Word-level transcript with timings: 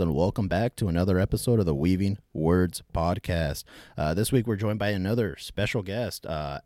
friends, 0.00 0.08
and 0.08 0.16
welcome 0.16 0.48
back 0.48 0.76
to 0.76 0.88
another 0.88 1.18
episode 1.18 1.60
of 1.60 1.66
the 1.66 1.74
Weaving 1.74 2.16
Words 2.32 2.82
podcast. 2.94 3.64
Uh, 3.98 4.14
this 4.14 4.32
week, 4.32 4.46
we're 4.46 4.56
joined 4.56 4.78
by 4.78 4.90
another 4.90 5.36
special 5.38 5.82
guest. 5.82 6.24
Uh, 6.24 6.60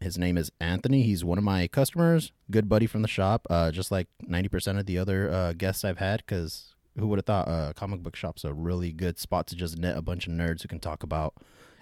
his 0.00 0.16
name 0.16 0.38
is 0.38 0.50
Anthony. 0.58 1.02
He's 1.02 1.22
one 1.22 1.36
of 1.36 1.44
my 1.44 1.66
customers, 1.68 2.32
good 2.50 2.66
buddy 2.66 2.86
from 2.86 3.02
the 3.02 3.08
shop, 3.08 3.46
uh, 3.50 3.70
just 3.72 3.90
like 3.90 4.08
90% 4.26 4.78
of 4.78 4.86
the 4.86 4.96
other 4.96 5.30
uh, 5.30 5.52
guests 5.52 5.84
I've 5.84 5.98
had, 5.98 6.22
because 6.24 6.76
who 6.98 7.08
would 7.08 7.18
have 7.18 7.26
thought 7.26 7.46
a 7.48 7.74
comic 7.74 8.02
book 8.02 8.16
shop's 8.16 8.42
a 8.42 8.54
really 8.54 8.92
good 8.92 9.18
spot 9.18 9.46
to 9.48 9.56
just 9.56 9.76
net 9.76 9.96
a 9.96 10.02
bunch 10.02 10.26
of 10.26 10.32
nerds 10.32 10.62
who 10.62 10.68
can 10.68 10.80
talk 10.80 11.02
about 11.02 11.34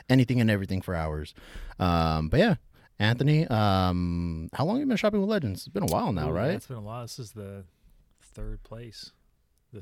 anything 0.09 0.41
and 0.41 0.51
everything 0.51 0.83
for 0.83 0.97
hours. 0.97 1.35
Um, 1.79 2.29
but 2.31 2.41
yeah, 2.41 2.55
Anthony, 2.99 3.47
um, 3.47 4.51
how 4.55 4.65
long 4.65 4.77
have 4.77 4.81
you 4.81 4.89
been 4.89 4.97
shopping 4.97 5.21
with 5.21 5.31
Legends? 5.31 5.61
It's 5.61 5.69
been 5.69 5.85
a 5.85 5.87
while 5.87 6.13
now, 6.13 6.31
Ooh, 6.31 6.35
yeah, 6.35 6.41
right? 6.41 6.55
It's 6.55 6.67
been 6.67 6.79
a 6.79 6.81
while. 6.81 7.03
This 7.03 7.21
is 7.21 7.31
the 7.31 7.63
third 8.21 8.65
place. 8.65 9.13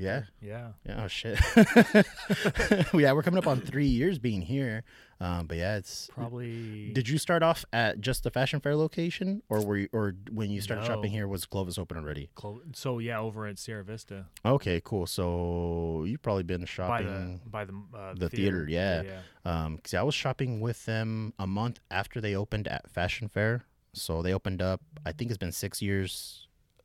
Yeah. 0.01 0.21
third- 0.21 0.29
yeah. 0.41 0.69
Yeah, 0.87 1.05
oh 1.05 1.09
shit. 1.09 1.39
yeah, 2.95 3.13
we're 3.13 3.23
coming 3.23 3.39
up 3.39 3.47
on 3.47 3.61
three 3.61 3.87
years 3.87 4.19
being 4.19 4.43
here. 4.43 4.85
Um, 5.21 5.47
but 5.47 5.57
yeah, 5.57 5.77
it's 5.77 6.09
Probably. 6.13 6.93
Did 6.93 7.09
you 7.09 7.19
start 7.19 7.43
off 7.43 7.65
at 7.73 8.01
just 8.01 8.25
the 8.25 8.31
fashion 8.31 8.61
fair 8.61 8.77
location, 8.77 9.43
or 9.49 9.65
were 9.65 9.77
you, 9.77 9.89
or 9.93 10.15
when 10.31 10.51
you 10.51 10.61
started 10.61 10.85
shopping 10.87 11.11
here 11.11 11.29
was 11.29 11.47
Clovis 11.47 11.79
open 11.79 11.97
already? 11.97 12.31
Clo- 12.35 12.63
so 12.75 12.99
yeah, 12.99 13.21
over 13.21 13.47
at 13.47 13.59
Sierra 13.59 13.85
Vista 13.85 14.27
Okay, 14.45 14.81
cool. 14.85 15.07
So 15.07 16.05
you've 16.07 16.23
probably 16.23 16.43
been 16.43 16.65
shopping 16.65 17.41
by 17.47 17.65
the 17.65 17.73
by 17.73 17.91
the 17.93 17.99
uh, 17.99 18.15
the 18.17 18.29
theater, 18.29 18.67
yeah. 18.69 19.03
yeah. 19.03 19.21
Um, 19.45 19.79
cause 19.79 19.95
I 19.95 20.03
was 20.03 20.15
shopping 20.15 20.61
with 20.61 20.85
them 20.85 21.33
a 21.39 21.47
month 21.47 21.81
after 21.91 22.21
they 22.21 22.35
opened 22.35 22.67
at 22.69 22.91
Fashion 22.91 23.29
Fair. 23.29 23.65
So 23.93 24.21
they 24.23 24.35
opened 24.35 24.61
up. 24.61 24.81
I 25.07 25.13
think 25.13 25.31
it's 25.31 25.39
been 25.39 25.53
six 25.53 25.81
years. 25.81 26.41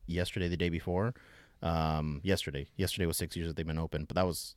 Yesterday, 0.06 0.48
the 0.48 0.56
day 0.56 0.70
before. 0.70 1.14
Um, 1.62 2.20
yesterday, 2.22 2.68
yesterday 2.76 3.06
was 3.06 3.16
six 3.16 3.36
years 3.36 3.48
that 3.48 3.56
they've 3.56 3.66
been 3.66 3.78
open. 3.78 4.04
But 4.04 4.14
that 4.16 4.26
was 4.26 4.54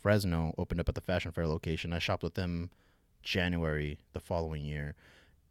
Fresno 0.00 0.54
opened 0.56 0.80
up 0.80 0.88
at 0.88 0.94
the 0.94 1.00
Fashion 1.00 1.32
Fair 1.32 1.46
location. 1.46 1.92
I 1.92 1.98
shopped 1.98 2.22
with 2.22 2.34
them 2.34 2.70
January 3.22 3.98
the 4.12 4.20
following 4.20 4.64
year, 4.64 4.94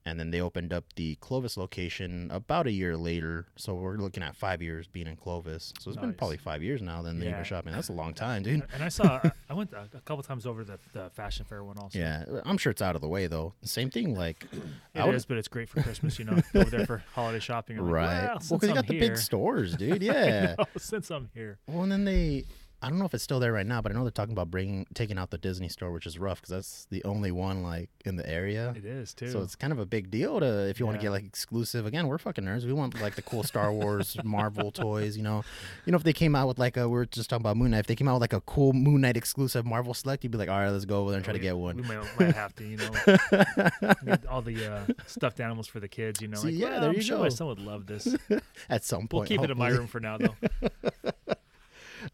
and 0.07 0.19
then 0.19 0.31
they 0.31 0.39
opened 0.41 0.71
up 0.73 0.85
the 0.95 1.15
Clovis 1.15 1.57
location 1.57 2.29
about 2.31 2.65
a 2.67 2.71
year 2.71 2.95
later. 2.95 3.45
So 3.57 3.75
we're 3.75 3.97
looking 3.97 4.23
at 4.23 4.35
five 4.35 4.61
years 4.61 4.87
being 4.87 5.07
in 5.07 5.15
Clovis. 5.17 5.73
So 5.79 5.91
it's 5.91 5.99
been 5.99 6.13
probably 6.13 6.37
five 6.37 6.63
years 6.63 6.81
now. 6.81 7.01
Then 7.01 7.21
Yeah. 7.21 7.35
been 7.35 7.43
shopping. 7.43 7.73
That's 7.73 7.89
a 7.89 7.93
long 7.93 8.13
time, 8.13 8.43
dude. 8.43 8.63
And 8.73 8.83
I 8.83 8.89
saw. 8.89 9.21
I 9.49 9.53
went 9.53 9.71
a, 9.73 9.87
couple 10.05 10.23
times 10.23 10.45
over 10.45 10.63
the 10.63 10.79
the 10.93 11.09
fashion 11.11 11.45
fair 11.45 11.63
one 11.63 11.77
also. 11.77 11.99
Yeah, 11.99 12.23
I'm 12.45 12.57
sure 12.57 12.71
it's 12.71 12.81
out 12.81 12.95
of 12.95 13.01
the 13.01 13.07
way 13.09 13.27
though. 13.27 13.53
Same 13.63 13.89
thing, 13.89 14.15
like 14.15 14.45
It 14.93 14.99
I 15.01 15.05
would- 15.05 15.15
is, 15.15 15.25
but 15.25 15.37
it's 15.37 15.47
great 15.49 15.69
for 15.69 15.81
Christmas. 15.83 16.17
You 16.19 16.25
know, 16.25 16.41
over 16.55 16.69
there 16.69 16.85
for 16.85 17.03
holiday 17.13 17.39
shopping. 17.39 17.77
Like, 17.77 17.91
right? 17.91 18.23
Well, 18.27 18.39
Well, 18.49 18.59
because 18.59 18.63
you 18.63 18.69
I'm 18.69 18.75
got 18.75 18.87
the 18.87 18.93
here, 18.93 19.09
big 19.09 19.17
stores, 19.17 19.75
dude. 19.75 20.01
Yeah. 20.07 20.55
know, 20.57 20.65
since 20.77 21.11
I'm 21.11 21.29
here. 21.33 21.59
well, 21.67 21.83
and 21.83 21.91
then 21.91 22.05
they, 22.05 22.45
I 22.81 22.89
don't 22.89 22.99
know 22.99 23.05
if 23.05 23.13
it's 23.15 23.23
still 23.23 23.39
there 23.39 23.51
right 23.53 23.65
now, 23.65 23.81
but 23.81 23.91
I 23.91 23.95
know 23.95 24.03
they're 24.03 24.11
talking 24.11 24.33
about 24.33 24.51
bringing 24.51 24.85
taking 24.93 25.17
out 25.17 25.31
the 25.31 25.37
Disney 25.39 25.67
store, 25.67 25.91
which 25.91 26.05
is 26.05 26.19
rough 26.19 26.41
because 26.41 26.53
that's 26.53 26.87
the 26.91 27.03
only 27.05 27.31
one 27.31 27.63
like 27.63 27.89
in 28.05 28.17
the 28.17 28.29
area. 28.29 28.73
It 28.77 28.85
is 28.85 29.15
too. 29.15 29.31
So 29.31 29.41
it's 29.41 29.55
kind 29.55 29.73
of 29.73 29.79
a 29.79 29.85
big 29.85 30.11
deal 30.11 30.39
to 30.39 30.67
if 30.69 30.79
you 30.79 30.85
want 30.85 30.99
to 30.99 31.01
get 31.01 31.09
like 31.09 31.25
exclusive. 31.25 31.87
Again, 31.87 32.07
we're 32.07 32.19
fucking 32.19 32.43
nerds. 32.43 32.65
We 32.65 32.73
want 32.73 33.01
like 33.01 33.15
the 33.15 33.23
cool 33.23 33.41
Star 33.41 33.73
Wars, 33.73 34.15
Marvel 34.23 34.71
toys. 34.71 35.17
You 35.17 35.23
know, 35.23 35.43
you 35.85 35.91
know 35.91 35.97
if 35.97 36.03
they 36.03 36.13
came 36.13 36.35
out 36.35 36.47
with 36.47 36.59
like 36.59 36.77
a 36.77 36.87
we 36.87 36.99
are 36.99 37.05
just 37.05 37.29
talking 37.31 37.41
about 37.41 37.57
Moon 37.57 37.71
Knight. 37.71 37.79
If 37.79 37.87
they 37.87 37.95
came 37.95 38.07
out 38.07 38.13
with 38.13 38.21
like 38.21 38.33
a 38.33 38.41
cool 38.41 38.73
Moon 38.73 39.01
Knight 39.01 39.17
exclusive 39.17 39.65
Marvel 39.65 39.95
select, 39.95 40.23
you'd 40.23 40.31
be 40.31 40.37
like, 40.37 40.49
all 40.49 40.59
right, 40.59 40.69
let's 40.69 40.85
go 40.85 41.01
over 41.01 41.09
there 41.09 41.17
and 41.17 41.25
try 41.25 41.33
to 41.33 41.39
we, 41.39 41.43
get 41.43 41.55
We 41.55 41.61
one. 41.63 41.87
might, 41.87 42.05
might 42.19 42.35
have 42.35 42.53
to, 42.57 42.63
you 42.63 42.77
know, 42.77 44.17
all 44.29 44.41
the 44.43 44.71
uh, 44.71 44.93
stuffed 45.07 45.39
animals 45.39 45.67
for 45.67 45.79
the 45.79 45.87
kids. 45.87 46.21
You 46.21 46.27
know, 46.27 46.37
See, 46.37 46.49
like, 46.49 46.55
yeah, 46.59 46.69
well, 46.69 46.81
there 46.81 46.89
I'm 46.91 46.95
you 46.95 47.01
sure 47.01 47.17
go. 47.17 47.23
my 47.23 47.29
son 47.29 47.47
would 47.47 47.59
love 47.59 47.87
this. 47.87 48.15
At 48.69 48.83
some 48.83 49.07
point, 49.07 49.13
We'll 49.13 49.39
keep 49.39 49.41
it 49.41 49.49
in 49.51 49.57
my 49.57 49.69
room 49.69 49.87
for 49.87 49.99
now, 49.99 50.17
though. 50.17 50.35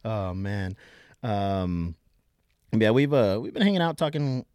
Oh 0.06 0.34
man. 0.34 0.76
Um 1.22 1.96
yeah, 2.76 2.92
we've 2.92 3.14
uh 3.14 3.40
we've 3.42 3.54
been 3.54 3.64
hanging 3.64 3.82
out 3.82 3.98
talking 3.98 4.46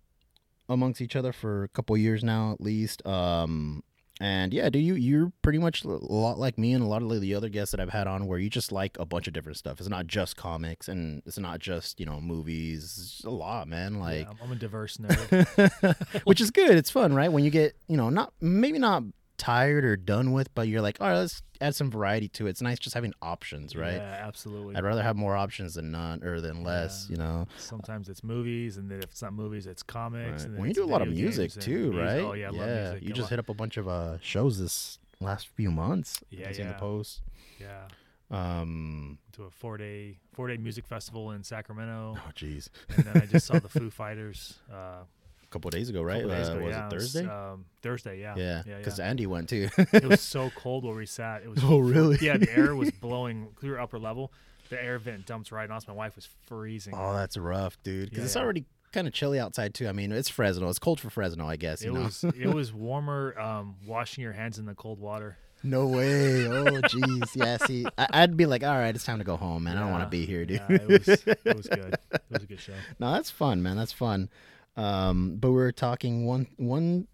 amongst 0.68 1.00
each 1.00 1.16
other 1.16 1.32
for 1.32 1.64
a 1.64 1.68
couple 1.68 1.96
years 1.96 2.22
now 2.24 2.52
at 2.52 2.60
least. 2.60 3.06
Um 3.06 3.82
and 4.20 4.52
yeah, 4.52 4.68
do 4.68 4.80
you 4.80 4.94
you're 4.94 5.32
pretty 5.42 5.60
much 5.60 5.84
a 5.84 5.88
lot 5.88 6.38
like 6.40 6.58
me 6.58 6.72
and 6.72 6.82
a 6.82 6.86
lot 6.88 7.02
of 7.02 7.20
the 7.20 7.34
other 7.36 7.48
guests 7.48 7.70
that 7.70 7.78
I've 7.80 7.90
had 7.90 8.08
on 8.08 8.26
where 8.26 8.38
you 8.40 8.50
just 8.50 8.72
like 8.72 8.98
a 8.98 9.06
bunch 9.06 9.28
of 9.28 9.32
different 9.32 9.58
stuff. 9.58 9.78
It's 9.78 9.88
not 9.88 10.08
just 10.08 10.36
comics 10.36 10.88
and 10.88 11.22
it's 11.24 11.38
not 11.38 11.60
just, 11.60 12.00
you 12.00 12.06
know, 12.06 12.20
movies. 12.20 12.82
It's 13.00 13.24
a 13.24 13.30
lot, 13.30 13.68
man. 13.68 14.00
Like 14.00 14.22
yeah, 14.24 14.28
I'm- 14.30 14.38
I'm 14.42 14.52
a 14.52 14.56
diverse 14.56 14.96
nerd. 14.96 16.22
which 16.24 16.40
is 16.40 16.50
good. 16.50 16.72
It's 16.72 16.90
fun, 16.90 17.14
right? 17.14 17.30
When 17.30 17.44
you 17.44 17.50
get, 17.50 17.76
you 17.86 17.96
know, 17.96 18.10
not 18.10 18.32
maybe 18.40 18.78
not 18.80 19.04
tired 19.38 19.84
or 19.84 19.96
done 19.96 20.32
with, 20.32 20.52
but 20.54 20.68
you're 20.68 20.82
like, 20.82 21.00
all 21.00 21.06
right, 21.08 21.16
let's 21.18 21.42
add 21.60 21.74
some 21.74 21.90
variety 21.90 22.28
to 22.28 22.46
it. 22.46 22.50
It's 22.50 22.60
nice 22.62 22.78
just 22.78 22.94
having 22.94 23.14
options, 23.22 23.74
right? 23.74 23.94
Yeah, 23.94 24.22
absolutely. 24.26 24.76
I'd 24.76 24.84
rather 24.84 25.02
have 25.02 25.16
more 25.16 25.36
options 25.36 25.74
than 25.74 25.90
none 25.92 26.22
or 26.22 26.40
than 26.40 26.62
less, 26.62 27.06
Yeah. 27.08 27.12
you 27.12 27.22
know. 27.22 27.46
Sometimes 27.56 28.08
it's 28.08 28.22
movies, 28.22 28.76
and 28.76 28.90
then 28.90 28.98
if 28.98 29.04
it's 29.04 29.22
not 29.22 29.32
movies, 29.32 29.66
it's 29.66 29.82
comics. 29.82 30.24
Right. 30.26 30.40
And 30.42 30.54
then 30.54 30.60
Well, 30.60 30.68
you 30.68 30.74
do 30.74 30.84
a 30.84 30.86
lot 30.86 31.00
of 31.02 31.08
music 31.08 31.52
too, 31.52 31.92
music. 31.92 32.00
right? 32.00 32.20
Oh 32.20 32.32
yeah, 32.34 32.48
I 32.48 32.50
love 32.50 32.92
music. 32.92 33.08
You 33.08 33.14
just 33.14 33.30
hit 33.30 33.38
up 33.38 33.48
a 33.48 33.54
bunch 33.54 33.76
of 33.78 33.88
uh, 33.88 34.18
shows 34.20 34.58
this 34.58 34.98
last 35.20 35.48
few 35.48 35.70
months. 35.70 36.20
Yeah, 36.30 36.48
I've 36.48 36.56
seen 36.56 36.66
the 36.66 36.72
yeah. 36.72 36.78
posts. 36.78 37.22
yeah 37.60 37.86
Um, 38.30 39.18
to 39.32 39.44
a 39.44 39.50
four 39.50 39.78
day 39.78 40.18
four 40.32 40.48
day 40.48 40.56
music 40.56 40.86
festival 40.86 41.30
in 41.32 41.42
Sacramento, 41.42 42.16
oh, 42.18 42.30
jeez, 42.36 42.68
and 42.96 43.04
then 43.06 43.22
I 43.22 43.26
just 43.26 43.46
saw 43.46 43.58
the 43.58 43.68
Foo 43.68 43.90
Fighters. 44.02 44.58
Uh, 44.72 45.04
a 45.48 45.52
couple 45.52 45.70
days 45.70 45.88
ago, 45.88 46.02
right? 46.02 46.26
days 46.26 46.48
uh, 46.48 46.56
was 46.62 46.70
yeah, 46.74 46.86
it 46.86 46.90
Thursday? 46.90 47.26
um, 47.26 47.64
Thursday, 47.82 48.20
yeah, 48.20 48.34
yeah, 48.36 48.62
yeah, 48.66 48.78
because 48.78 48.98
yeah. 48.98 49.06
Andy 49.06 49.26
went 49.26 49.48
too. 49.48 49.68
it 49.92 50.04
was 50.04 50.20
so 50.36 50.50
cold 50.54 50.84
where 50.84 50.94
we 50.94 51.06
sat. 51.06 51.42
It 51.42 51.48
was 51.48 51.60
oh, 51.64 51.78
really? 51.78 52.18
yeah, 52.20 52.36
the 52.36 52.54
air 52.54 52.74
was 52.74 52.90
blowing 53.00 53.48
clear 53.54 53.78
upper 53.78 53.98
level. 53.98 54.32
The 54.70 54.82
air 54.82 54.98
vent 54.98 55.24
dumped 55.24 55.50
right 55.50 55.70
on 55.70 55.76
us. 55.76 55.88
My 55.88 55.94
wife 55.94 56.14
was 56.16 56.28
freezing. 56.46 56.92
Oh, 56.94 57.14
that's 57.14 57.36
rough, 57.38 57.82
dude. 57.82 58.10
Because 58.10 58.18
Yeah, 58.18 58.24
it's 58.26 58.34
yeah. 58.36 58.42
already 58.42 58.64
kind 58.92 59.06
of 59.06 59.14
chilly 59.14 59.38
outside 59.40 59.72
too. 59.72 59.88
I 59.88 59.92
mean, 59.92 60.12
it's 60.12 60.28
Fresno. 60.28 60.68
It's 60.68 60.78
cold 60.78 61.00
for 61.00 61.08
Fresno, 61.08 61.46
I 61.48 61.56
guess. 61.56 61.82
You 61.82 61.90
it 61.90 61.94
know? 61.94 62.00
was 62.02 62.24
it 62.24 62.48
was 62.54 62.72
warmer 62.74 63.38
um, 63.40 63.76
washing 63.86 64.22
your 64.22 64.32
hands 64.34 64.58
in 64.58 64.66
the 64.66 64.74
cold 64.74 64.98
water. 65.00 65.38
no 65.62 65.86
way. 65.86 66.46
Oh, 66.46 66.64
jeez. 66.82 67.34
Yeah. 67.34 67.56
See, 67.66 67.86
I- 67.96 68.08
I'd 68.12 68.36
be 68.36 68.44
like, 68.46 68.62
all 68.62 68.76
right, 68.76 68.94
it's 68.94 69.04
time 69.04 69.18
to 69.18 69.24
go 69.24 69.36
home, 69.38 69.64
man. 69.64 69.78
I 69.78 69.80
don't 69.80 69.90
want 69.90 70.04
to 70.04 70.08
be 70.10 70.26
here, 70.26 70.44
dude. 70.44 70.60
Yeah, 70.68 70.76
it 70.76 70.86
was 70.88 71.08
it 71.08 71.56
was 71.56 71.66
good. 71.66 71.96
It 72.12 72.22
was 72.30 72.42
a 72.42 72.46
good 72.46 72.60
show. 72.60 72.74
No, 72.98 73.12
that's 73.12 73.30
fun, 73.30 73.62
man. 73.62 73.76
That's 73.78 73.92
fun. 73.92 74.28
Um, 74.78 75.36
but 75.38 75.48
we 75.48 75.56
were 75.56 75.72
talking 75.72 76.24
one 76.24 76.46
one 76.56 77.08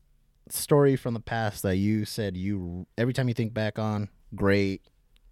story 0.50 0.96
from 0.96 1.14
the 1.14 1.20
past 1.20 1.62
that 1.62 1.76
you 1.76 2.04
said 2.04 2.36
you 2.36 2.86
every 2.98 3.14
time 3.14 3.26
you 3.28 3.34
think 3.34 3.54
back 3.54 3.78
on, 3.78 4.10
great, 4.34 4.82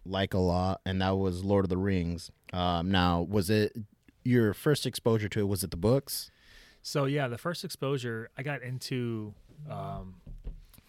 like 0.06 0.32
a 0.32 0.38
lot, 0.38 0.81
and 0.87 1.03
that 1.03 1.10
was 1.19 1.44
Lord 1.44 1.66
of 1.66 1.69
the 1.69 1.76
Rings. 1.76 2.31
Um, 2.53 2.91
now 2.91 3.21
was 3.22 3.50
it 3.50 3.76
your 4.25 4.54
first 4.54 4.87
exposure 4.87 5.28
to 5.28 5.41
it? 5.41 5.48
Was 5.48 5.62
it 5.62 5.71
the 5.71 5.76
books? 5.76 6.31
So 6.83 7.04
yeah, 7.04 7.28
the 7.28 7.39
first 7.39 7.65
exposure 7.65 8.30
I 8.36 8.42
got 8.42 8.62
into, 8.62 9.34
um, 9.71 10.15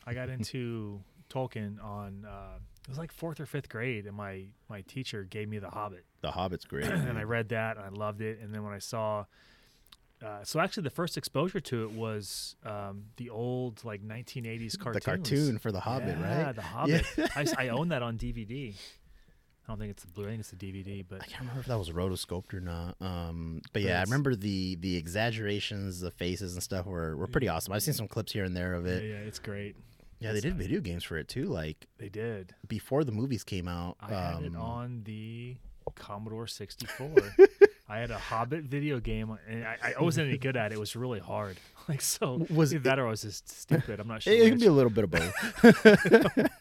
I 0.07 0.13
got 0.13 0.29
into 0.29 1.01
Tolkien 1.29 1.83
on 1.83 2.25
uh, 2.25 2.57
it 2.83 2.89
was 2.89 2.97
like 2.97 3.11
fourth 3.11 3.39
or 3.39 3.45
fifth 3.45 3.69
grade, 3.69 4.05
and 4.05 4.15
my 4.15 4.45
my 4.69 4.81
teacher 4.81 5.23
gave 5.23 5.49
me 5.49 5.59
The 5.59 5.69
Hobbit, 5.69 6.05
The 6.21 6.31
Hobbit's 6.31 6.65
great. 6.65 6.85
and 6.85 7.17
I 7.17 7.23
read 7.23 7.49
that 7.49 7.77
and 7.77 7.85
I 7.85 7.89
loved 7.89 8.21
it. 8.21 8.39
And 8.41 8.53
then 8.53 8.63
when 8.63 8.73
I 8.73 8.79
saw, 8.79 9.25
uh, 10.23 10.43
so 10.43 10.59
actually 10.59 10.83
the 10.83 10.89
first 10.89 11.17
exposure 11.17 11.59
to 11.59 11.83
it 11.83 11.91
was 11.91 12.55
um, 12.65 13.03
the 13.17 13.29
old 13.29 13.83
like 13.83 14.01
1980s 14.01 14.77
cartoons. 14.79 14.93
the 14.93 15.01
cartoon 15.01 15.57
for 15.59 15.71
the 15.71 15.79
Hobbit, 15.81 16.15
right? 16.17 16.19
yeah, 16.19 16.43
right? 16.45 16.55
The 16.55 16.61
Hobbit. 16.61 17.05
I, 17.35 17.41
s- 17.41 17.53
I 17.57 17.67
own 17.69 17.89
that 17.89 18.01
on 18.01 18.17
DVD. 18.17 18.73
I 19.65 19.71
don't 19.71 19.79
think 19.79 19.91
it's 19.91 20.03
the 20.03 20.11
blue. 20.11 20.25
I 20.25 20.29
think 20.29 20.41
it's 20.41 20.51
the 20.51 20.57
DVD, 20.57 21.05
but 21.07 21.21
I 21.21 21.25
can't 21.25 21.39
remember 21.41 21.61
if 21.61 21.67
that 21.67 21.77
was 21.79 21.89
rotoscoped 21.89 22.53
or 22.53 22.59
not. 22.59 22.95
Um, 22.99 23.61
but 23.71 23.81
yeah, 23.81 23.99
I 23.99 24.03
remember 24.03 24.35
the 24.35 24.75
the 24.75 24.97
exaggerations, 24.97 26.01
the 26.01 26.11
faces 26.11 26.53
and 26.53 26.61
stuff 26.61 26.85
were, 26.85 27.15
were 27.15 27.27
pretty 27.27 27.47
awesome. 27.47 27.71
I've 27.73 27.81
seen 27.83 27.93
some 27.93 28.07
clips 28.09 28.33
here 28.33 28.43
and 28.43 28.55
there 28.57 28.73
of 28.73 28.85
it. 28.85 29.03
yeah, 29.03 29.15
it's 29.27 29.39
great. 29.39 29.75
Yeah, 30.19 30.31
they 30.31 30.37
It's 30.39 30.45
did 30.45 30.55
video 30.57 30.79
games 30.81 31.03
for 31.05 31.17
it 31.17 31.27
too. 31.29 31.45
Like 31.45 31.87
They 31.97 32.09
did. 32.09 32.53
before 32.67 33.03
the 33.05 33.11
movies 33.13 33.43
came 33.43 33.67
out. 33.69 33.95
I 34.01 34.09
had 34.13 34.43
it 34.43 34.55
um, 34.55 34.61
on 34.61 35.01
the 35.05 35.55
Commodore 35.95 36.47
64. 36.47 37.09
I 37.93 37.99
had 37.99 38.09
a 38.11 38.17
Hobbit 38.17 38.63
video 38.63 38.99
game, 38.99 39.37
and 39.47 39.63
I, 39.65 39.93
I 39.97 40.01
wasn't 40.01 40.29
any 40.29 40.37
good 40.39 40.57
at 40.57 40.71
it. 40.71 40.75
It 40.75 40.79
was 40.79 40.95
really 40.95 41.19
hard. 41.19 41.57
Like 41.89 41.99
so, 41.99 42.47
Was 42.49 42.71
that 42.71 42.97
or 42.97 43.07
I 43.07 43.09
was 43.09 43.23
just 43.23 43.49
stupid. 43.49 43.99
I'm 43.99 44.07
not 44.07 44.23
sure. 44.23 44.31
It, 44.31 44.39
it 44.39 44.49
could 44.51 44.61
be 44.61 44.67
a 44.67 44.71
little 44.71 44.89
bit 44.89 45.03
of 45.03 45.11
both. 45.11 45.33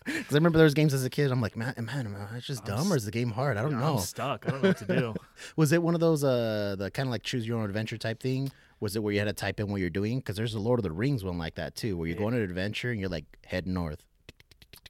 Because 0.05 0.33
I 0.33 0.35
remember 0.35 0.59
there 0.59 0.65
was 0.65 0.75
games 0.75 0.93
as 0.95 1.05
a 1.05 1.11
kid. 1.11 1.31
I'm 1.31 1.41
like, 1.41 1.57
man, 1.57 1.75
man, 1.79 2.07
am 2.07 2.17
I 2.35 2.41
just 2.41 2.63
I'm 2.69 2.77
dumb 2.77 2.93
or 2.93 2.97
is 2.97 3.05
the 3.05 3.13
game 3.13 3.31
hard? 3.31 3.57
I 3.57 3.63
don't 3.63 3.79
know 3.79 3.95
I'm 3.95 3.99
stuck. 4.01 4.45
I 4.47 4.51
don't 4.51 4.63
know 4.63 4.71
what 4.71 4.79
to 4.79 4.85
do. 4.85 5.15
Was 5.55 5.71
it 5.71 5.81
one 5.81 5.95
of 5.95 6.01
those 6.01 6.25
uh 6.25 6.75
the 6.77 6.91
kind 6.91 7.07
of 7.07 7.13
like 7.13 7.23
choose 7.23 7.47
your 7.47 7.59
own 7.59 7.65
adventure 7.67 7.97
type 7.97 8.21
thing? 8.21 8.51
Was 8.81 8.97
it 8.97 9.03
where 9.05 9.13
you 9.13 9.21
had 9.21 9.27
to 9.27 9.33
type 9.33 9.61
in 9.61 9.69
what 9.71 9.81
you're 9.81 9.91
doing? 9.91 10.19
Because 10.19 10.35
there's 10.35 10.55
a 10.55 10.59
Lord 10.59 10.81
of 10.81 10.83
the 10.83 10.91
Rings 10.91 11.23
one 11.23 11.39
like 11.39 11.55
that 11.55 11.77
too, 11.77 11.97
where 11.97 12.09
you're 12.09 12.17
Yeah. 12.17 12.23
going 12.23 12.35
on 12.35 12.41
an 12.41 12.45
adventure 12.51 12.91
and 12.91 12.99
you're 12.99 13.09
like 13.09 13.27
head 13.47 13.65
north. 13.69 14.05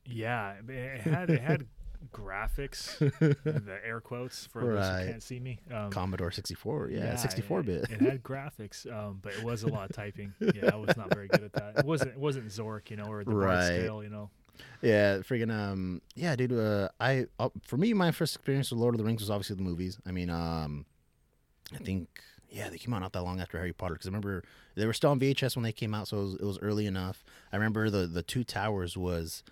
Yeah, 0.07 0.55
it 0.67 0.71
it 0.71 1.01
had 1.03 1.29
it 1.29 1.43
had 1.43 1.67
graphics, 2.13 2.99
the 3.19 3.79
air 3.85 4.01
quotes 4.01 4.47
for 4.47 4.63
those 4.65 4.77
Right. 4.79 5.03
who 5.07 5.11
can't 5.13 5.23
see 5.23 5.41
me. 5.41 5.59
Um, 5.73 5.91
Commodore 5.91 6.31
64, 6.31 6.91
yeah, 6.91 7.13
it- 7.15 7.19
64 7.19 7.63
bit. 7.63 7.91
It, 7.91 8.01
had 8.01 8.23
graphics, 8.23 8.91
um, 8.93 9.19
but 9.23 9.33
it 9.33 9.43
was 9.43 9.63
a 9.63 9.69
lot 9.69 9.91
of 9.91 9.97
typing. 9.97 10.35
Yeah, 10.55 10.71
I 10.73 10.77
was 10.77 10.97
not 10.97 11.13
very 11.15 11.29
good 11.29 11.43
at 11.45 11.53
that. 11.55 11.79
It 11.79 11.85
wasn't 11.85 12.11
it 12.13 12.19
wasn't 12.19 12.47
Zork, 12.49 12.91
you 12.91 12.97
know, 12.97 13.05
or 13.07 13.25
the 13.25 13.35
Right. 13.35 13.65
scale, 13.67 14.03
you 14.03 14.11
know. 14.11 14.31
Yeah, 14.83 15.19
freaking 15.19 15.51
um, 15.51 16.03
yeah, 16.15 16.37
dude. 16.37 16.53
Uh, 16.53 16.89
I 17.01 17.27
uh, 17.39 17.49
for 17.65 17.77
me, 17.77 17.95
my 17.95 18.11
first 18.13 18.37
experience 18.37 18.71
with 18.71 18.81
Lord 18.81 18.95
of 18.95 18.99
the 18.99 19.05
Rings 19.05 19.21
was 19.23 19.31
obviously 19.31 19.57
the 19.57 19.63
movies. 19.63 19.99
I 20.07 20.13
mean, 20.13 20.29
um, 20.31 20.85
I 21.75 21.79
think 21.79 22.09
yeah, 22.51 22.69
they 22.69 22.77
came 22.77 22.93
out 22.93 23.01
not 23.01 23.13
that 23.15 23.23
long 23.23 23.41
after 23.41 23.57
Harry 23.59 23.73
Potter 23.73 23.95
because 23.95 24.07
I 24.07 24.11
remember 24.11 24.45
they 24.75 24.85
were 24.87 24.93
still 24.93 25.11
on 25.11 25.19
VHS 25.19 25.57
when 25.57 25.63
they 25.63 25.73
came 25.73 25.95
out, 25.95 26.09
so 26.09 26.19
it 26.19 26.23
was, 26.23 26.35
it 26.35 26.45
was 26.45 26.59
early 26.59 26.87
enough. 26.87 27.25
I 27.53 27.57
remember 27.57 27.89
the 27.89 28.07
the 28.07 28.23
Two 28.23 28.45
Towers 28.45 28.97
was. 28.97 29.43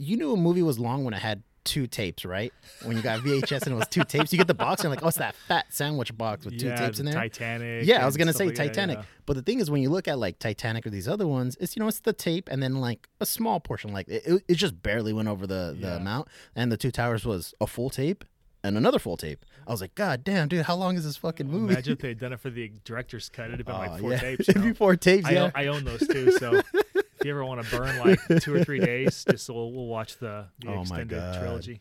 You 0.00 0.16
knew 0.16 0.32
a 0.32 0.36
movie 0.36 0.62
was 0.62 0.78
long 0.78 1.02
when 1.04 1.12
it 1.12 1.20
had 1.20 1.42
two 1.68 1.86
tapes, 1.86 2.24
right? 2.24 2.52
When 2.82 2.96
you 2.96 3.02
got 3.02 3.20
VHS 3.20 3.62
and 3.64 3.72
it 3.72 3.76
was 3.76 3.86
two 3.88 4.02
tapes, 4.08 4.32
you 4.32 4.38
get 4.38 4.46
the 4.46 4.54
box 4.54 4.82
and 4.82 4.90
like, 4.90 5.02
oh, 5.02 5.08
it's 5.08 5.18
that 5.18 5.34
fat 5.34 5.66
sandwich 5.68 6.16
box 6.16 6.44
with 6.44 6.58
two 6.58 6.66
Yeah, 6.68 6.76
tapes 6.76 6.98
in 6.98 7.04
the 7.06 7.12
there. 7.12 7.20
Titanic. 7.20 7.86
Yeah, 7.86 8.02
I 8.02 8.06
was 8.06 8.16
gonna 8.16 8.32
say 8.32 8.46
like 8.46 8.54
that, 8.56 8.68
Titanic, 8.68 8.98
yeah. 8.98 9.04
but 9.26 9.34
the 9.34 9.42
thing 9.42 9.60
is, 9.60 9.70
when 9.70 9.82
you 9.82 9.90
look 9.90 10.08
at 10.08 10.18
like 10.18 10.38
Titanic 10.38 10.86
or 10.86 10.90
these 10.90 11.06
other 11.08 11.26
ones, 11.26 11.56
it's 11.60 11.76
you 11.76 11.80
know 11.80 11.88
it's 11.88 12.00
the 12.00 12.12
tape 12.12 12.48
and 12.50 12.62
then 12.62 12.76
like 12.76 13.08
a 13.20 13.26
small 13.26 13.60
portion, 13.60 13.92
like 13.92 14.08
it, 14.08 14.42
it, 14.48 14.54
just 14.54 14.82
barely 14.82 15.12
went 15.12 15.28
over 15.28 15.46
the 15.46 15.76
the 15.78 15.88
Yeah. 15.88 15.96
amount. 15.96 16.28
And 16.56 16.72
the 16.72 16.76
Two 16.76 16.90
Towers 16.90 17.24
was 17.24 17.54
a 17.60 17.66
full 17.66 17.90
tape 17.90 18.24
and 18.64 18.76
another 18.76 18.98
full 18.98 19.16
tape. 19.16 19.44
I 19.66 19.70
was 19.70 19.80
like, 19.80 19.94
God 19.94 20.24
damn, 20.24 20.48
dude, 20.48 20.64
how 20.64 20.74
long 20.74 20.96
is 20.96 21.04
this 21.04 21.16
fucking 21.16 21.46
movie? 21.48 21.72
Imagine 21.74 21.92
if 21.92 21.98
they'd 22.00 22.18
done 22.18 22.32
it 22.32 22.40
for 22.40 22.50
the 22.50 22.72
director's 22.84 23.28
cut. 23.28 23.46
It'd 23.48 23.60
have 23.60 23.66
been 23.66 23.74
Oh, 23.76 23.78
like 23.78 24.00
four 24.00 24.10
yeah. 24.12 24.18
tapes. 24.18 24.48
you 24.48 24.52
It'd 24.52 24.62
be 24.64 24.72
four 24.72 24.96
tapes. 24.96 25.26
I, 25.26 25.30
yeah, 25.32 25.42
own, 25.44 25.52
I 25.54 25.66
own 25.66 25.84
those 25.84 26.06
too. 26.08 26.32
So 26.32 26.60
if 27.18 27.24
you 27.24 27.30
ever 27.32 27.44
want 27.44 27.62
to 27.64 27.70
burn 27.76 27.98
like 27.98 28.18
two 28.42 28.54
or 28.54 28.64
three 28.64 28.80
days, 28.80 29.24
just 29.28 29.48
we'll, 29.50 29.72
we'll 29.72 29.86
watch 29.86 30.18
the, 30.18 30.46
the 30.60 30.68
Oh 30.68 30.74
my 30.76 30.80
extended 30.80 31.10
God. 31.18 31.38
trilogy. 31.40 31.80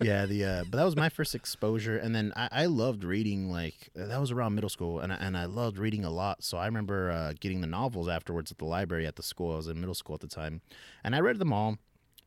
yeah, 0.00 0.26
the 0.26 0.44
uh, 0.44 0.64
but 0.70 0.76
that 0.78 0.84
was 0.84 0.94
my 0.96 1.08
first 1.08 1.34
exposure, 1.34 1.96
and 1.98 2.14
then 2.14 2.32
I, 2.36 2.48
I 2.52 2.66
loved 2.66 3.02
reading. 3.04 3.50
Like 3.50 3.90
that 3.96 4.20
was 4.20 4.30
around 4.30 4.54
middle 4.54 4.70
school, 4.70 5.00
and 5.00 5.12
I, 5.12 5.16
and 5.16 5.36
I 5.36 5.46
loved 5.46 5.76
reading 5.78 6.04
a 6.04 6.10
lot. 6.10 6.44
So 6.44 6.56
I 6.58 6.66
remember 6.66 7.10
uh, 7.10 7.32
getting 7.40 7.60
the 7.60 7.66
novels 7.66 8.08
afterwards 8.08 8.50
at 8.52 8.58
the 8.58 8.64
library 8.64 9.06
at 9.06 9.16
the 9.16 9.22
school. 9.24 9.52
I 9.54 9.56
was 9.56 9.66
in 9.68 9.80
middle 9.80 9.94
school 9.96 10.14
at 10.14 10.20
the 10.20 10.28
time, 10.28 10.60
and 11.02 11.16
I 11.16 11.20
read 11.20 11.38
them 11.38 11.52
all. 11.52 11.78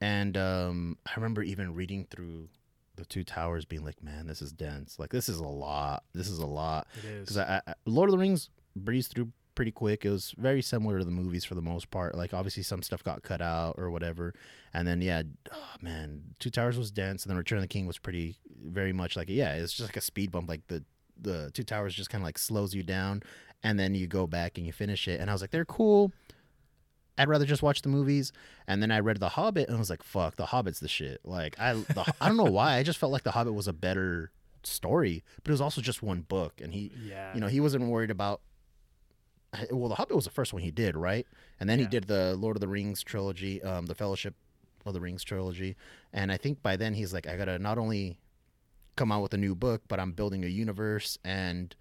And 0.01 0.35
um, 0.35 0.97
I 1.07 1.11
remember 1.15 1.43
even 1.43 1.73
reading 1.75 2.07
through 2.09 2.49
the 2.97 3.05
Two 3.05 3.23
Towers, 3.23 3.63
being 3.65 3.85
like, 3.85 4.03
"Man, 4.03 4.27
this 4.27 4.41
is 4.41 4.51
dense. 4.51 4.99
Like 4.99 5.11
this 5.11 5.29
is 5.29 5.37
a 5.39 5.47
lot. 5.47 6.03
This 6.13 6.27
is 6.27 6.39
a 6.39 6.45
lot." 6.45 6.87
It 6.97 7.05
is. 7.05 7.19
Because 7.21 7.37
I, 7.37 7.61
I, 7.67 7.73
Lord 7.85 8.09
of 8.09 8.11
the 8.11 8.17
Rings 8.17 8.49
breezed 8.75 9.11
through 9.13 9.29
pretty 9.55 9.71
quick. 9.71 10.05
It 10.05 10.09
was 10.09 10.33
very 10.37 10.61
similar 10.61 10.99
to 10.99 11.05
the 11.05 11.11
movies 11.11 11.45
for 11.45 11.55
the 11.55 11.61
most 11.61 11.91
part. 11.91 12.15
Like 12.15 12.33
obviously 12.33 12.63
some 12.63 12.81
stuff 12.81 13.03
got 13.03 13.23
cut 13.23 13.41
out 13.41 13.75
or 13.77 13.89
whatever. 13.89 14.33
And 14.73 14.87
then 14.87 15.01
yeah, 15.01 15.23
oh, 15.51 15.75
man, 15.81 16.21
Two 16.39 16.49
Towers 16.49 16.77
was 16.77 16.91
dense, 16.91 17.23
and 17.23 17.29
then 17.29 17.37
Return 17.37 17.57
of 17.57 17.63
the 17.63 17.67
King 17.67 17.85
was 17.87 17.97
pretty 17.97 18.37
very 18.63 18.93
much 18.93 19.15
like 19.15 19.29
yeah, 19.29 19.55
it's 19.55 19.73
just 19.73 19.89
like 19.89 19.97
a 19.97 20.01
speed 20.01 20.31
bump. 20.31 20.49
Like 20.49 20.67
the 20.67 20.83
the 21.19 21.51
Two 21.53 21.63
Towers 21.63 21.93
just 21.93 22.09
kind 22.09 22.21
of 22.21 22.25
like 22.25 22.37
slows 22.37 22.73
you 22.73 22.83
down, 22.83 23.23
and 23.63 23.79
then 23.79 23.95
you 23.95 24.07
go 24.07 24.27
back 24.27 24.57
and 24.57 24.65
you 24.65 24.73
finish 24.73 25.07
it. 25.07 25.19
And 25.19 25.29
I 25.29 25.33
was 25.33 25.41
like, 25.41 25.51
they're 25.51 25.65
cool. 25.65 26.11
I'd 27.17 27.29
rather 27.29 27.45
just 27.45 27.61
watch 27.61 27.81
the 27.81 27.89
movies. 27.89 28.31
And 28.67 28.81
then 28.81 28.91
I 28.91 28.99
read 28.99 29.19
The 29.19 29.29
Hobbit 29.29 29.67
and 29.67 29.75
I 29.75 29.79
was 29.79 29.89
like, 29.89 30.01
fuck, 30.01 30.37
The 30.37 30.47
Hobbit's 30.47 30.79
the 30.79 30.87
shit. 30.87 31.19
Like 31.23 31.59
I 31.59 31.73
the, 31.73 32.13
I 32.21 32.27
don't 32.27 32.37
know 32.37 32.45
why. 32.45 32.75
I 32.75 32.83
just 32.83 32.97
felt 32.97 33.11
like 33.11 33.23
The 33.23 33.31
Hobbit 33.31 33.53
was 33.53 33.67
a 33.67 33.73
better 33.73 34.31
story, 34.63 35.23
but 35.43 35.49
it 35.49 35.53
was 35.53 35.61
also 35.61 35.81
just 35.81 36.01
one 36.01 36.21
book 36.21 36.61
and 36.61 36.73
he 36.73 36.91
yeah. 37.03 37.33
you 37.33 37.39
know, 37.39 37.47
he 37.47 37.59
wasn't 37.59 37.85
worried 37.85 38.11
about 38.11 38.41
well, 39.71 39.89
The 39.89 39.95
Hobbit 39.95 40.15
was 40.15 40.25
the 40.25 40.31
first 40.31 40.53
one 40.53 40.61
he 40.61 40.71
did, 40.71 40.95
right? 40.95 41.27
And 41.59 41.69
then 41.69 41.79
he 41.79 41.85
did 41.85 42.05
the 42.05 42.35
Lord 42.35 42.55
of 42.55 42.61
the 42.61 42.67
Rings 42.67 43.03
trilogy, 43.03 43.61
um, 43.63 43.85
the 43.85 43.95
Fellowship 43.95 44.35
of 44.85 44.93
the 44.93 45.01
Rings 45.01 45.23
trilogy. 45.23 45.75
And 46.13 46.31
I 46.31 46.37
think 46.37 46.61
by 46.61 46.75
then 46.75 46.93
he's 46.93 47.13
like, 47.13 47.27
I 47.27 47.37
gotta 47.37 47.59
not 47.59 47.77
only 47.77 48.17
come 48.95 49.11
out 49.11 49.21
with 49.21 49.33
a 49.33 49.37
new 49.37 49.55
book, 49.55 49.81
but 49.87 49.99
I'm 49.99 50.11
building 50.11 50.43
a 50.43 50.47
universe 50.47 51.17
and 51.23 51.75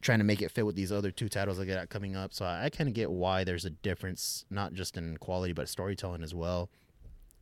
trying 0.00 0.18
to 0.18 0.24
make 0.24 0.42
it 0.42 0.50
fit 0.50 0.66
with 0.66 0.74
these 0.74 0.92
other 0.92 1.10
two 1.10 1.28
titles 1.28 1.60
I 1.60 1.64
got 1.64 1.88
coming 1.88 2.16
up. 2.16 2.34
So 2.34 2.44
I, 2.44 2.64
I 2.64 2.70
kind 2.70 2.88
of 2.88 2.94
get 2.94 3.10
why 3.10 3.44
there's 3.44 3.64
a 3.64 3.70
difference, 3.70 4.44
not 4.50 4.72
just 4.74 4.96
in 4.96 5.16
quality, 5.18 5.52
but 5.52 5.68
storytelling 5.68 6.22
as 6.22 6.34
well. 6.34 6.70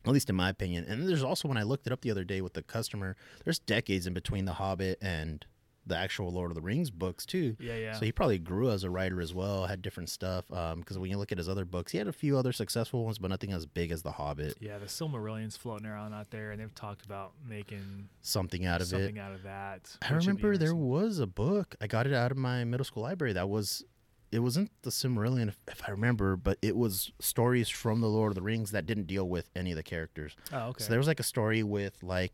At 0.05 0.13
least 0.13 0.31
in 0.31 0.37
my 0.37 0.49
opinion. 0.49 0.87
And 0.89 1.09
there's 1.09 1.23
also 1.23 1.47
when 1.49 1.59
I 1.59 1.63
looked 1.63 1.87
it 1.87 1.93
up 1.93 2.01
the 2.01 2.11
other 2.11 2.25
day 2.25 2.41
with 2.41 2.55
the 2.55 2.63
customer, 2.63 3.17
there's 3.45 3.59
decades 3.59 4.07
in 4.07 4.15
between 4.15 4.47
The 4.47 4.55
Hobbit 4.55 4.99
and 5.03 5.45
the 5.91 5.97
actual 5.99 6.31
Lord 6.33 6.51
of 6.51 6.55
the 6.55 6.61
Rings 6.63 6.91
books 6.91 7.27
too. 7.27 7.57
yeah, 7.61 7.77
yeah. 7.77 7.93
So 7.93 8.05
he 8.07 8.13
probably 8.13 8.39
grew 8.39 8.71
as 8.71 8.83
a 8.85 8.89
writer 8.91 9.21
as 9.21 9.35
well, 9.35 9.67
had 9.67 9.83
different 9.83 10.09
stuff. 10.09 10.51
Um, 10.51 10.81
because 10.81 10.99
when 10.99 11.11
you 11.11 11.19
look 11.19 11.31
at 11.33 11.39
his 11.39 11.49
other 11.49 11.65
books, 11.67 11.93
he 11.93 11.99
had 11.99 12.09
a 12.09 12.13
few 12.13 12.39
other 12.39 12.53
successful 12.53 13.05
ones, 13.05 13.19
but 13.19 13.29
nothing 13.29 13.53
as 13.53 13.67
big 13.67 13.91
as 13.93 14.03
The 14.03 14.13
Hobbit. 14.13 14.57
yeah, 14.61 14.79
the 14.79 14.87
Silmarillion's 14.87 15.57
floating 15.57 15.87
around 15.87 16.15
out 16.15 16.31
there, 16.31 16.51
and 16.53 16.61
they've 16.61 16.75
talked 16.75 17.05
about 17.05 17.33
making 17.47 18.09
Something 18.23 18.65
out 18.65 18.81
of 18.81 18.87
something 18.89 19.05
it. 19.05 19.09
Something 19.09 19.23
out 19.23 19.33
of 19.35 19.43
that. 19.43 19.97
I 20.03 20.15
which 20.15 20.27
would 20.27 20.37
be 20.37 20.43
remember 20.43 20.57
there 20.57 20.75
was 20.75 21.19
a 21.19 21.27
book. 21.27 21.75
I 21.81 21.87
got 21.87 22.07
it 22.07 22.15
out 22.15 22.31
of 22.31 22.39
my 22.39 22.65
middle 22.65 22.85
school 22.85 23.03
library. 23.03 23.33
That 23.35 23.49
was, 23.49 23.85
it 24.33 24.39
wasn't 24.39 24.71
the 24.83 24.91
Silmarillion, 24.91 25.49
if, 25.49 25.59
if 25.69 25.83
I 25.87 25.91
remember, 25.91 26.37
but 26.37 26.57
it 26.63 26.77
was 26.77 27.11
stories 27.19 27.69
from 27.69 28.01
the 28.01 28.09
Lord 28.09 28.31
of 28.31 28.37
the 28.37 28.43
Rings 28.43 28.71
that 28.71 28.87
didn't 28.87 29.07
deal 29.07 29.29
with 29.29 29.51
any 29.57 29.73
of 29.73 29.77
the 29.77 29.83
characters. 29.83 30.37
Oh, 30.53 30.69
okay. 30.69 30.85
So 30.85 30.91
there 30.91 30.99
was 30.99 31.09
like 31.09 31.21
a 31.21 31.25
story 31.25 31.63
with 31.63 32.01
like 32.03 32.33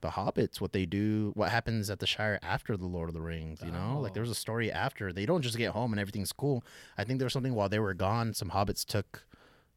the 0.00 0.10
hobbits, 0.10 0.60
what 0.60 0.72
they 0.72 0.86
do, 0.86 1.32
what 1.34 1.50
happens 1.50 1.88
at 1.90 1.98
the 2.00 2.06
Shire 2.06 2.38
after 2.42 2.76
the 2.76 2.86
Lord 2.86 3.08
of 3.08 3.14
the 3.14 3.20
Rings. 3.20 3.60
You 3.64 3.70
know, 3.72 3.98
like 4.00 4.12
Oh. 4.12 4.14
there 4.14 4.22
was 4.22 4.30
a 4.30 4.34
story 4.34 4.70
after. 4.70 5.12
They 5.12 5.26
don't 5.26 5.42
just 5.42 5.56
get 5.58 5.72
home 5.72 5.92
and 5.92 6.00
everything's 6.00 6.32
cool. 6.32 6.64
I 6.98 7.04
think 7.04 7.18
there 7.18 7.26
was 7.26 7.32
something 7.32 7.54
while 7.54 7.68
they 7.68 7.78
were 7.78 7.94
gone. 7.94 8.34
Some 8.34 8.50
hobbits 8.50 8.84
took 8.84 9.24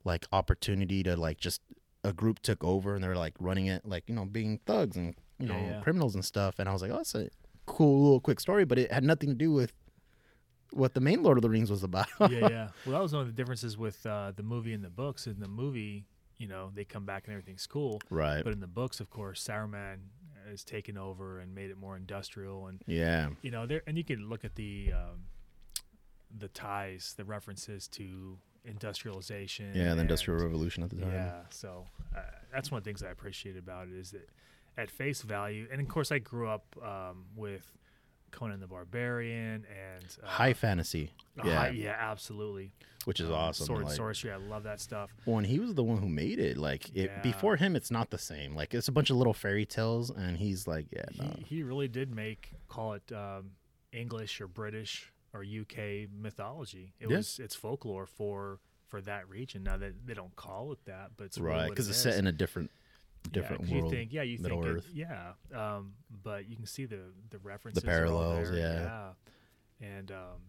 like 0.04 0.26
opportunity 0.32 1.04
to 1.04 1.16
like 1.18 1.40
just 1.40 1.62
a 2.04 2.14
group 2.14 2.40
took 2.40 2.64
over 2.64 2.96
and 2.96 3.04
they're 3.04 3.16
like 3.16 3.36
running 3.40 3.68
it, 3.68 3.86
like 3.86 4.04
you 4.08 4.16
know, 4.16 4.26
being 4.26 4.60
thugs 4.66 4.96
and 4.98 5.16
you 5.40 5.48
Yeah, 5.48 5.54
know 5.54 5.70
yeah. 5.72 5.80
criminals 5.82 6.16
and 6.16 6.24
stuff. 6.24 6.60
And 6.60 6.68
I 6.70 6.74
was 6.74 6.82
like, 6.82 6.92
oh, 6.92 6.98
that's 6.98 7.16
a 7.16 7.30
cool 7.66 8.04
little 8.04 8.20
quick 8.20 8.40
story, 8.40 8.66
but 8.66 8.78
it 8.80 8.92
had 8.92 9.04
nothing 9.04 9.30
to 9.30 9.36
do 9.36 9.52
with 9.52 9.74
what 10.72 10.94
the 10.94 11.00
main 11.02 11.24
Lord 11.24 11.38
of 11.38 11.42
the 11.42 11.50
Rings 11.50 11.72
was 11.72 11.84
about. 11.84 12.08
yeah, 12.20 12.28
yeah. 12.48 12.68
Well, 12.86 12.94
that 12.94 13.02
was 13.02 13.12
one 13.14 13.22
of 13.22 13.28
the 13.28 13.34
differences 13.34 13.78
with 13.78 14.06
uh, 14.06 14.32
the 14.36 14.44
movie 14.44 14.74
and 14.74 14.84
the 14.84 14.90
books. 14.90 15.26
In 15.28 15.40
the 15.40 15.48
movie, 15.48 16.06
you 16.40 16.48
know, 16.48 16.72
they 16.74 16.86
come 16.86 17.06
back 17.06 17.26
and 17.28 17.34
everything's 17.34 17.68
cool. 17.68 18.02
right. 18.10 18.44
But 18.44 18.54
in 18.54 18.60
the 18.62 18.68
books, 18.68 19.00
of 19.00 19.10
course, 19.12 19.44
Saruman 19.48 19.98
has 20.50 20.64
taken 20.64 20.98
over 20.98 21.40
and 21.40 21.54
made 21.54 21.70
it 21.70 21.78
more 21.78 21.96
industrial, 21.96 22.66
and 22.68 22.82
Yeah. 22.88 23.30
you 23.44 23.52
know, 23.52 23.68
there 23.68 23.84
and 23.86 23.96
you 23.98 24.04
can 24.04 24.28
look 24.30 24.44
at 24.44 24.56
the 24.56 24.92
um, 24.94 25.26
the 26.36 26.48
ties, 26.48 27.14
the 27.18 27.26
references 27.26 27.88
to 27.90 28.38
industrialization. 28.66 29.74
Yeah, 29.76 29.86
the 29.86 29.92
and- 29.92 30.02
Industrial 30.02 30.40
Revolution 30.42 30.84
at 30.84 30.90
the 30.90 30.98
time. 30.98 31.12
Yeah, 31.12 31.42
so 31.50 31.86
uh, 32.16 32.22
that's 32.52 32.72
one 32.72 32.78
of 32.80 32.84
the 32.84 32.90
things 32.90 33.04
I 33.04 33.10
appreciate 33.10 33.58
about 33.58 33.88
it 33.88 33.94
is 33.94 34.12
that 34.12 34.30
at 34.78 34.90
face 34.90 35.22
value, 35.22 35.68
and 35.72 35.82
of 35.82 35.88
course, 35.88 36.12
I 36.12 36.20
grew 36.20 36.48
up 36.50 36.66
um, 36.82 37.26
with 37.36 37.70
Conan 38.32 38.60
the 38.60 38.68
Barbarian 38.68 39.66
and 39.66 40.06
uh, 40.24 40.28
High 40.28 40.54
fantasy. 40.54 41.12
Yeah. 41.44 41.56
high- 41.56 41.70
yeah, 41.70 41.96
absolutely. 41.98 42.72
which 43.06 43.20
is 43.22 43.28
Um, 43.30 43.34
awesome. 43.36 43.66
Sword 43.66 43.80
and 43.80 43.88
like- 43.88 43.96
sorcery, 43.98 44.32
I 44.32 44.36
love 44.36 44.64
that 44.64 44.80
stuff. 44.82 45.10
Well, 45.26 45.38
and 45.38 45.48
he 45.48 45.58
was 45.60 45.74
the 45.74 45.84
one 45.84 46.00
who 46.00 46.10
made 46.10 46.38
it. 46.40 46.58
Like 46.58 46.90
it, 46.90 47.10
Yeah. 47.10 47.22
before 47.22 47.56
him, 47.56 47.76
it's 47.76 47.90
not 47.90 48.10
the 48.10 48.18
same. 48.18 48.56
Like 48.56 48.74
it's 48.74 48.88
a 48.88 48.92
bunch 48.92 49.10
of 49.10 49.16
little 49.16 49.34
fairy 49.34 49.66
tales, 49.66 50.10
and 50.10 50.38
he's 50.38 50.68
like, 50.68 50.88
yeah, 50.92 51.06
no. 51.18 51.34
He, 51.38 51.56
he 51.58 51.64
really 51.64 51.88
did 51.88 52.14
make 52.14 52.52
call 52.68 52.94
it 52.94 53.10
um, 53.14 53.52
English 53.94 54.42
or 54.42 54.48
British 54.48 55.12
or 55.34 55.44
UK 55.44 56.08
mythology. 56.12 56.94
It 57.00 57.10
Yeah. 57.10 57.18
was 57.18 57.40
it's 57.40 57.56
folklore 57.56 58.06
for 58.06 58.60
for 58.88 59.02
that 59.02 59.30
region. 59.30 59.64
Now 59.64 59.78
that 59.78 60.06
they 60.06 60.14
don't 60.14 60.36
call 60.36 60.72
it 60.74 60.84
that, 60.86 61.12
but 61.16 61.26
it's 61.26 61.38
right 61.38 61.70
because 61.70 61.88
it 61.88 61.92
it's 61.92 62.00
set 62.00 62.18
in 62.18 62.28
a 62.28 62.32
different, 62.32 62.70
different 63.32 63.64
'cause 63.64 63.72
world. 63.72 63.86
You 63.86 63.90
think, 63.92 64.14
yeah, 64.14 64.22
you 64.24 64.40
Middle 64.40 64.62
think, 64.64 64.72
it- 64.74 64.78
Earth. 64.78 64.90
yeah, 64.94 65.34
um, 65.54 65.94
but 66.24 66.48
you 66.50 66.56
can 66.56 66.66
see 66.66 66.86
the 66.86 67.14
the 67.30 67.40
references, 67.40 67.84
the 67.84 67.88
parallels, 67.88 68.50
yeah. 68.52 69.14
yeah. 69.82 69.88
and 69.88 70.12
um, 70.12 70.42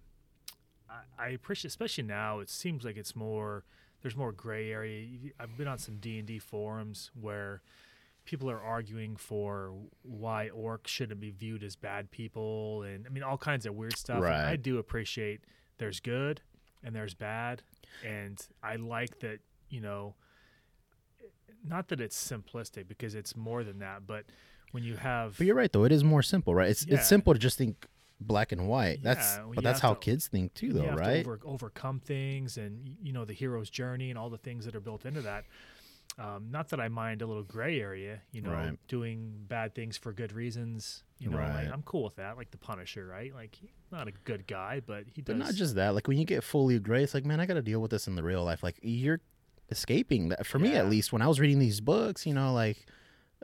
I, 0.89 1.27
I 1.27 1.29
appreciate, 1.31 1.69
especially 1.69 2.05
now. 2.05 2.41
It 2.41 2.49
seems 2.51 2.85
like 2.85 2.97
it's 2.97 3.15
more. 3.17 3.65
There's 4.03 4.17
more 4.17 4.33
gray 4.33 4.73
area. 4.73 5.07
I've 5.39 5.57
been 5.59 5.69
on 5.69 5.77
some 5.79 5.97
D 5.99 6.19
and 6.19 6.27
D 6.27 6.39
forums 6.39 7.11
where 7.21 7.61
people 8.25 8.51
are 8.51 8.61
arguing 8.61 9.17
for 9.17 9.75
why 10.03 10.49
orcs 10.55 10.87
shouldn't 10.89 11.21
be 11.21 11.31
viewed 11.31 11.63
as 11.63 11.77
bad 11.77 12.11
people, 12.11 12.83
and 12.83 13.07
I 13.07 13.11
mean 13.11 13.23
all 13.23 13.37
kinds 13.39 13.67
of 13.67 13.75
weird 13.75 13.97
stuff. 13.99 14.19
And 14.19 14.27
I 14.27 14.57
do 14.57 14.79
appreciate 14.79 15.41
there's 15.79 16.01
good 16.01 16.41
and 16.83 16.95
there's 16.97 17.13
bad, 17.15 17.63
and 18.07 18.41
I 18.63 18.77
like 18.77 19.21
that. 19.21 19.41
You 19.69 19.81
know, 19.83 20.15
not 21.65 21.89
that 21.89 22.01
it's 22.01 22.17
simplistic 22.31 22.89
because 22.89 23.15
it's 23.15 23.37
more 23.37 23.65
than 23.65 23.79
that, 23.81 24.07
but 24.07 24.25
when 24.73 24.83
you 24.85 24.97
have 24.97 25.37
But 25.39 25.47
you're 25.47 25.57
right 25.57 25.73
though; 25.73 25.85
it 25.85 25.93
is 25.93 26.05
more 26.05 26.23
simple, 26.23 26.55
right? 26.55 26.69
It's 26.71 26.87
Yeah. 26.87 26.95
it's 26.97 27.09
simple 27.09 27.33
to 27.33 27.39
just 27.39 27.59
think 27.59 27.87
black 28.21 28.53
and 28.53 28.69
white. 28.69 29.03
that's 29.03 29.39
well, 29.39 29.53
but 29.55 29.65
that's 29.65 29.81
how 29.81 29.95
to- 29.95 30.01
kids 30.01 30.29
think 30.29 30.53
too, 30.55 30.67
you 30.67 30.73
though, 30.75 30.83
have 30.85 30.99
right? 30.99 31.25
to 31.25 31.31
over, 31.31 31.41
overcome 31.45 32.01
things 32.01 32.57
and 32.59 32.97
you 33.03 33.13
know 33.13 33.25
the 33.25 33.33
hero's 33.33 33.71
journey 33.71 34.11
and 34.11 34.19
all 34.19 34.31
the 34.31 34.39
things 34.39 34.65
that 34.67 34.75
are 34.77 34.81
built 34.81 35.05
into 35.07 35.23
that. 35.23 35.45
Um, 36.19 36.51
not 36.51 36.69
that 36.71 36.81
I 36.81 36.89
mind 36.89 37.23
a 37.23 37.27
little 37.27 37.45
gray 37.45 37.81
area, 37.81 38.21
you 38.33 38.43
know, 38.43 38.51
Right. 38.51 38.79
doing 38.89 39.45
bad 39.49 39.75
things 39.75 39.97
for 39.97 40.13
good 40.13 40.33
reasons. 40.33 41.05
You 41.19 41.31
know, 41.31 41.39
like, 41.39 41.69
I'm 41.73 41.83
cool 41.83 42.03
with 42.05 42.17
that. 42.17 42.37
Like 42.37 42.51
the 42.51 42.59
Punisher, 42.59 43.07
right? 43.07 43.33
Like 43.33 43.59
not 43.93 44.09
a 44.09 44.13
good 44.25 44.47
guy, 44.47 44.81
but 44.85 45.05
he 45.07 45.23
But 45.23 45.39
does. 45.39 45.47
not 45.47 45.55
just 45.55 45.77
that. 45.77 45.95
Like 45.95 46.09
when 46.09 46.19
you 46.19 46.25
get 46.25 46.43
fully 46.45 46.79
gray, 46.81 47.05
it's 47.05 47.15
like, 47.15 47.25
man, 47.25 47.41
I 47.41 47.47
got 47.47 47.55
to 47.55 47.63
deal 47.63 47.81
with 47.81 47.91
this 47.93 48.07
in 48.09 48.17
the 48.17 48.23
real 48.25 48.45
life. 48.45 48.63
Like 48.63 48.79
you're 48.83 49.21
escaping 49.71 50.29
that. 50.31 50.47
For 50.47 50.59
me, 50.59 50.73
Yeah. 50.73 50.79
at 50.81 50.91
least, 50.91 51.13
when 51.13 51.23
I 51.23 51.27
was 51.29 51.41
reading 51.41 51.59
these 51.59 51.81
books, 51.81 52.27
you 52.27 52.35
know, 52.35 52.53
like 52.53 52.87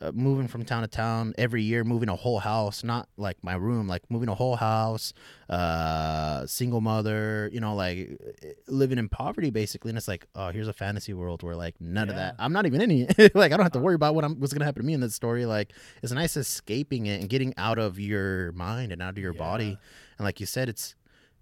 uh, 0.02 0.12
moving 0.12 0.46
from 0.46 0.62
town 0.62 0.82
to 0.82 0.88
town 0.88 1.32
every 1.38 1.62
year, 1.62 1.82
moving 1.82 2.10
a 2.10 2.16
whole 2.16 2.38
house, 2.38 2.84
not 2.84 3.08
like 3.16 3.42
my 3.42 3.54
room, 3.54 3.88
like 3.88 4.02
moving 4.10 4.28
a 4.28 4.34
whole 4.34 4.56
house, 4.56 5.14
uh, 5.48 6.46
single 6.46 6.82
mother, 6.82 7.48
you 7.52 7.60
know, 7.60 7.74
like 7.74 8.10
uh, 8.44 8.48
living 8.68 8.98
in 8.98 9.08
poverty 9.08 9.48
basically. 9.50 9.88
And 9.90 9.96
it's 9.96 10.06
like, 10.08 10.26
oh, 10.34 10.50
here's 10.50 10.68
a 10.68 10.72
fantasy 10.74 11.14
world 11.14 11.42
where 11.42 11.56
like 11.56 11.74
none 11.80 12.10
of 12.10 12.16
that. 12.16 12.34
I'm 12.38 12.52
not 12.52 12.66
even 12.66 12.82
in 12.82 12.90
it. 12.90 13.34
like 13.34 13.52
I 13.52 13.56
don't 13.56 13.64
have 13.64 13.72
to 13.72 13.78
worry 13.78 13.94
about 13.94 14.14
what 14.14 14.24
I'm 14.24 14.38
what's 14.38 14.52
gonna 14.52 14.66
happen 14.66 14.82
to 14.82 14.86
me 14.86 14.92
in 14.92 15.00
this 15.00 15.14
story. 15.14 15.46
Like 15.46 15.72
it's 16.02 16.12
nice 16.12 16.36
escaping 16.36 17.06
it 17.06 17.20
and 17.20 17.28
getting 17.30 17.54
out 17.56 17.78
of 17.78 17.98
your 17.98 18.52
mind 18.52 18.92
and 18.92 19.00
out 19.00 19.10
of 19.10 19.18
your 19.18 19.32
body. 19.32 19.78
And 20.18 20.24
like 20.24 20.40
you 20.40 20.46
said, 20.46 20.68
it's 20.68 20.94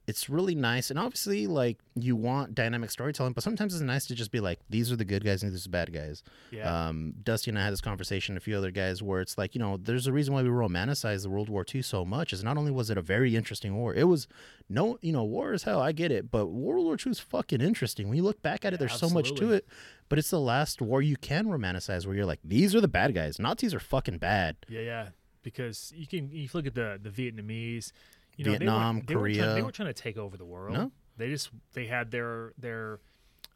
it's 0.06 0.28
really 0.28 0.54
nice. 0.54 0.90
And 0.90 0.99
obviously, 0.99 1.46
like 1.46 1.78
you 1.94 2.14
want 2.14 2.54
dynamic 2.54 2.90
storytelling, 2.90 3.32
but 3.32 3.42
sometimes 3.42 3.75
it's 3.75 3.82
nice 3.82 4.06
to 4.06 4.14
just 4.14 4.30
be 4.30 4.40
like, 4.40 4.61
these 4.68 4.92
are 4.92 4.96
the 4.96 5.04
good 5.04 5.25
guys 5.25 5.42
and 5.42 5.50
these 5.52 5.62
are 5.62 5.64
the 5.64 5.70
bad 5.70 5.92
guys. 5.92 6.23
Yeah. 6.50 6.88
Um, 6.88 7.14
Dusty 7.23 7.50
and 7.50 7.58
I 7.58 7.64
had 7.64 7.73
this 7.73 7.80
conversation, 7.80 8.37
a 8.37 8.40
few 8.40 8.56
other 8.56 8.70
guys, 8.70 9.02
where 9.02 9.20
it's 9.20 9.38
like, 9.38 9.54
you 9.54 9.61
know, 9.61 9.78
there's 9.78 10.06
a 10.06 10.12
reason 10.12 10.34
why 10.34 10.42
we 10.42 10.50
romanticize 10.50 11.23
the 11.23 11.30
World 11.30 11.49
War 11.49 11.64
II 11.73 11.80
so 11.82 12.04
much. 12.04 12.32
Is 12.32 12.44
not 12.44 12.58
only 12.58 12.70
was 12.70 12.90
it 12.90 12.99
a 12.99 13.02
very 13.02 13.34
interesting 13.34 13.76
war, 13.76 13.94
it 13.94 14.04
was 14.04 14.28
no, 14.68 14.99
you 15.00 15.12
know, 15.12 15.25
war 15.25 15.54
is 15.54 15.62
hell. 15.62 15.80
I 15.80 15.92
get 15.92 16.12
it, 16.12 16.30
but 16.30 16.46
World 16.46 16.84
War 16.84 16.96
II 17.04 17.12
is 17.12 17.20
fucking 17.20 17.61
interesting. 17.61 18.08
When 18.08 18.16
you 18.16 18.25
look 18.25 18.42
back 18.42 18.64
at 18.64 18.73
it, 18.73 18.76
Yeah, 18.80 18.87
there's 18.88 18.99
so 19.00 19.08
much 19.08 19.34
to 19.37 19.52
it. 19.52 19.66
But 20.11 20.18
it's 20.18 20.30
the 20.30 20.40
last 20.40 20.82
war 20.82 21.00
you 21.00 21.16
can 21.16 21.46
romanticize, 21.46 22.06
where 22.06 22.14
you're 22.14 22.26
like, 22.26 22.40
these 22.44 22.75
are 22.75 22.80
the 22.80 22.88
bad 22.88 23.14
guys. 23.14 23.38
Nazis 23.38 23.73
are 23.73 23.80
fucking 23.80 24.18
bad. 24.18 24.56
Yeah, 24.68 24.80
yeah. 24.80 25.08
Because 25.42 25.92
you 25.96 26.06
can 26.06 26.30
you 26.30 26.49
look 26.52 26.66
at 26.66 26.75
the 26.75 26.99
the 27.02 27.11
Vietnamese, 27.11 27.92
you 28.37 28.45
know, 28.45 28.50
Vietnam, 28.53 29.03
they 29.07 29.14
weren't, 29.14 29.35
they 29.35 29.41
weren't 29.41 29.45
trying, 29.45 29.55
they 29.57 29.62
weren't 29.62 29.75
trying 29.75 29.88
to 29.95 30.03
take 30.03 30.17
over 30.17 30.37
the 30.37 30.45
world. 30.45 30.75
No. 30.76 30.93
They 31.17 31.29
just 31.29 31.50
they 31.75 31.87
had 31.87 32.11
their 32.11 32.53
their 32.59 33.00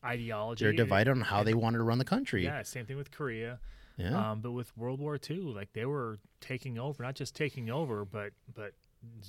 ideology. 0.05 0.65
They're 0.65 0.73
divided 0.73 1.11
on 1.11 1.21
how 1.23 1.39
and- 1.39 1.49
they 1.49 1.55
wanted 1.55 1.79
to 1.79 1.85
run 1.85 1.99
the 1.99 2.05
country. 2.05 2.45
Yeah, 2.45 2.63
same 2.63 2.87
thing 2.87 2.97
with 2.97 3.11
Korea. 3.11 3.59
Yeah. 3.97 4.31
Um, 4.31 4.41
but 4.43 4.53
with 4.53 4.77
World 4.77 5.01
War 5.01 5.19
II, 5.29 5.39
like 5.55 5.73
they 5.73 5.85
were 5.85 6.19
taking 6.41 6.79
over, 6.79 7.03
not 7.03 7.17
just 7.17 7.35
taking 7.35 7.69
over, 7.69 8.05
but 8.05 8.31
but 8.55 8.75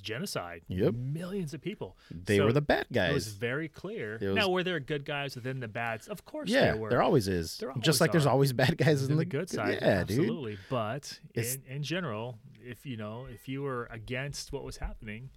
genocide. 0.02 0.62
Yep. 0.68 0.94
Millions 0.96 1.54
of 1.54 1.62
people. 1.62 1.98
they 2.12 2.38
so 2.38 2.46
were 2.46 2.54
the 2.54 2.62
bad 2.62 2.88
guys. 2.92 3.12
It 3.12 3.14
was 3.16 3.28
very 3.30 3.68
clear. 3.68 4.18
Was- 4.22 4.36
now, 4.36 4.50
were 4.50 4.64
there 4.64 4.80
good 4.80 5.06
guys 5.06 5.36
within 5.36 5.60
the 5.60 5.68
bads? 5.68 6.08
Of 6.08 6.26
course, 6.26 6.50
Yeah, 6.50 6.66
there 6.66 6.78
were. 6.78 6.90
there 6.90 7.02
always 7.02 7.28
is. 7.28 7.58
There 7.58 7.70
Just 7.80 7.88
always 7.88 8.02
like 8.02 8.12
there's 8.12 8.26
always 8.26 8.54
bad 8.54 8.78
guys 8.78 9.04
in 9.04 9.12
in 9.12 9.18
the 9.18 9.26
good 9.26 9.50
side. 9.50 9.80
Yeah, 9.82 10.04
dude. 10.04 10.20
absolutely. 10.20 10.58
But 10.70 11.20
in, 11.36 11.46
in 11.68 11.84
general, 11.84 12.38
if 12.62 12.86
you 12.86 12.98
know, 12.98 13.26
if 13.32 13.48
you 13.48 13.62
were 13.64 13.88
against 13.92 14.52
what 14.54 14.64
was 14.64 14.78
happening, 14.78 15.30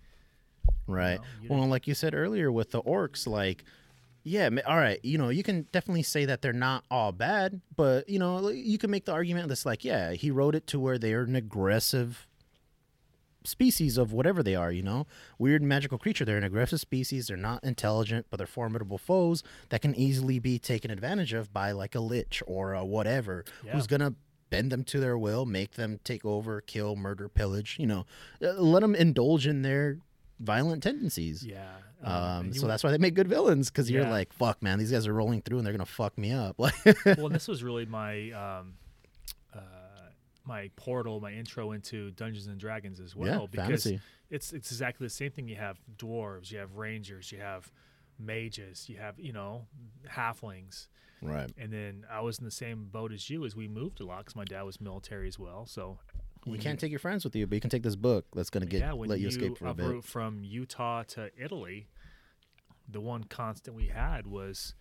Right. 0.86 1.16
know, 1.18 1.24
you 1.42 1.48
well, 1.50 1.66
like 1.68 1.86
you 1.86 1.94
said 1.94 2.14
earlier 2.14 2.50
with 2.52 2.70
the 2.70 2.82
orcs, 2.82 3.26
like, 3.26 3.64
yeah, 4.24 4.48
all 4.66 4.76
right, 4.76 5.00
you 5.04 5.18
know, 5.18 5.28
you 5.30 5.42
can 5.42 5.66
definitely 5.72 6.02
say 6.04 6.24
that 6.26 6.42
they're 6.42 6.52
not 6.52 6.84
all 6.90 7.12
bad, 7.12 7.60
but 7.76 8.08
you 8.08 8.18
know, 8.18 8.48
you 8.50 8.78
can 8.78 8.90
make 8.90 9.04
the 9.04 9.12
argument 9.12 9.48
that's 9.48 9.66
like, 9.66 9.84
yeah, 9.84 10.12
he 10.12 10.30
wrote 10.30 10.54
it 10.54 10.66
to 10.68 10.78
where 10.80 10.98
they're 10.98 11.22
an 11.22 11.34
aggressive 11.36 12.26
species 13.44 13.98
of 13.98 14.12
whatever 14.12 14.40
they 14.42 14.54
are, 14.54 14.70
you 14.70 14.82
know, 14.82 15.04
weird 15.38 15.62
magical 15.62 15.98
creature. 15.98 16.24
They're 16.24 16.36
an 16.38 16.44
aggressive 16.44 16.78
species. 16.78 17.26
They're 17.26 17.36
not 17.36 17.64
intelligent, 17.64 18.26
but 18.30 18.36
they're 18.36 18.46
formidable 18.46 18.98
foes 18.98 19.42
that 19.70 19.82
can 19.82 19.96
easily 19.96 20.38
be 20.38 20.60
taken 20.60 20.92
advantage 20.92 21.32
of 21.32 21.52
by 21.52 21.72
like 21.72 21.96
a 21.96 22.00
lich 22.00 22.40
or 22.46 22.72
a 22.72 22.84
whatever 22.84 23.44
Yeah. 23.64 23.72
who's 23.72 23.88
gonna 23.88 24.14
bend 24.50 24.70
them 24.70 24.84
to 24.84 25.00
their 25.00 25.18
will, 25.18 25.44
make 25.46 25.72
them 25.72 25.98
take 26.04 26.24
over, 26.24 26.60
kill, 26.60 26.94
murder, 26.94 27.28
pillage. 27.28 27.78
You 27.80 27.86
know, 27.88 28.06
Uh, 28.40 28.52
let 28.62 28.80
them 28.80 28.94
indulge 28.94 29.46
in 29.48 29.62
their 29.62 29.98
violent 30.40 30.82
tendencies. 30.82 31.44
yeah. 31.44 31.68
Um, 32.02 32.46
and 32.46 32.56
so 32.56 32.66
that's 32.66 32.82
why 32.82 32.90
they 32.90 32.98
make 32.98 33.14
good 33.14 33.28
villains 33.28 33.70
because 33.70 33.88
you're 33.90 34.04
like, 34.08 34.32
fuck, 34.32 34.60
man, 34.62 34.78
these 34.80 34.90
guys 34.90 35.06
are 35.06 35.12
rolling 35.14 35.40
through 35.42 35.58
and 35.58 35.66
they're 35.66 35.72
gonna 35.72 35.86
fuck 35.86 36.18
me 36.18 36.32
up. 36.32 36.56
Well, 37.18 37.28
this 37.28 37.46
was 37.46 37.62
really 37.62 37.86
my 37.86 38.30
um, 38.32 38.74
uh, 39.54 39.60
my 40.44 40.70
portal, 40.74 41.20
my 41.20 41.32
intro 41.32 41.70
into 41.72 42.10
Dungeons 42.12 42.48
and 42.48 42.58
Dragons 42.58 42.98
as 42.98 43.14
well, 43.14 43.42
yeah, 43.42 43.46
because 43.50 43.66
fantasy. 43.84 44.00
it's 44.30 44.52
it's 44.52 44.70
exactly 44.72 45.06
the 45.06 45.10
same 45.10 45.30
thing. 45.30 45.46
You 45.46 45.56
have 45.56 45.78
dwarves, 45.96 46.50
you 46.50 46.58
have 46.58 46.74
rangers, 46.74 47.30
you 47.30 47.38
have 47.38 47.70
mages, 48.18 48.88
you 48.88 48.96
have 48.98 49.20
you 49.20 49.32
know 49.32 49.66
halflings, 50.08 50.88
Right. 51.20 51.50
and 51.56 51.72
then 51.72 52.04
I 52.10 52.20
was 52.20 52.38
in 52.40 52.44
the 52.44 52.50
same 52.50 52.86
boat 52.90 53.12
as 53.12 53.30
you 53.30 53.44
as 53.44 53.54
we 53.54 53.68
moved 53.68 54.00
a 54.00 54.04
lot 54.04 54.18
because 54.18 54.34
my 54.34 54.44
dad 54.44 54.62
was 54.62 54.80
military 54.80 55.28
as 55.28 55.38
well. 55.38 55.66
So 55.66 55.98
You 56.44 56.52
when 56.52 56.60
can't 56.60 56.80
take 56.80 56.90
your 56.90 56.98
friends 56.98 57.24
with 57.24 57.36
you, 57.36 57.46
but 57.46 57.54
you 57.54 57.60
can 57.60 57.70
take 57.70 57.82
this 57.82 57.96
book 57.96 58.26
that's 58.34 58.50
gonna 58.50 58.66
get 58.66 58.80
yeah, 58.80 58.92
let 58.92 59.18
you, 59.18 59.24
you 59.24 59.28
escape 59.28 59.58
for 59.58 59.66
a 59.66 59.74
bit. 59.74 60.04
from 60.04 60.42
Utah 60.42 61.04
to 61.04 61.30
Italy, 61.38 61.86
the 62.88 63.00
one 63.00 63.24
constant 63.24 63.76
we 63.76 63.86
had 63.86 64.26
was 64.26 64.74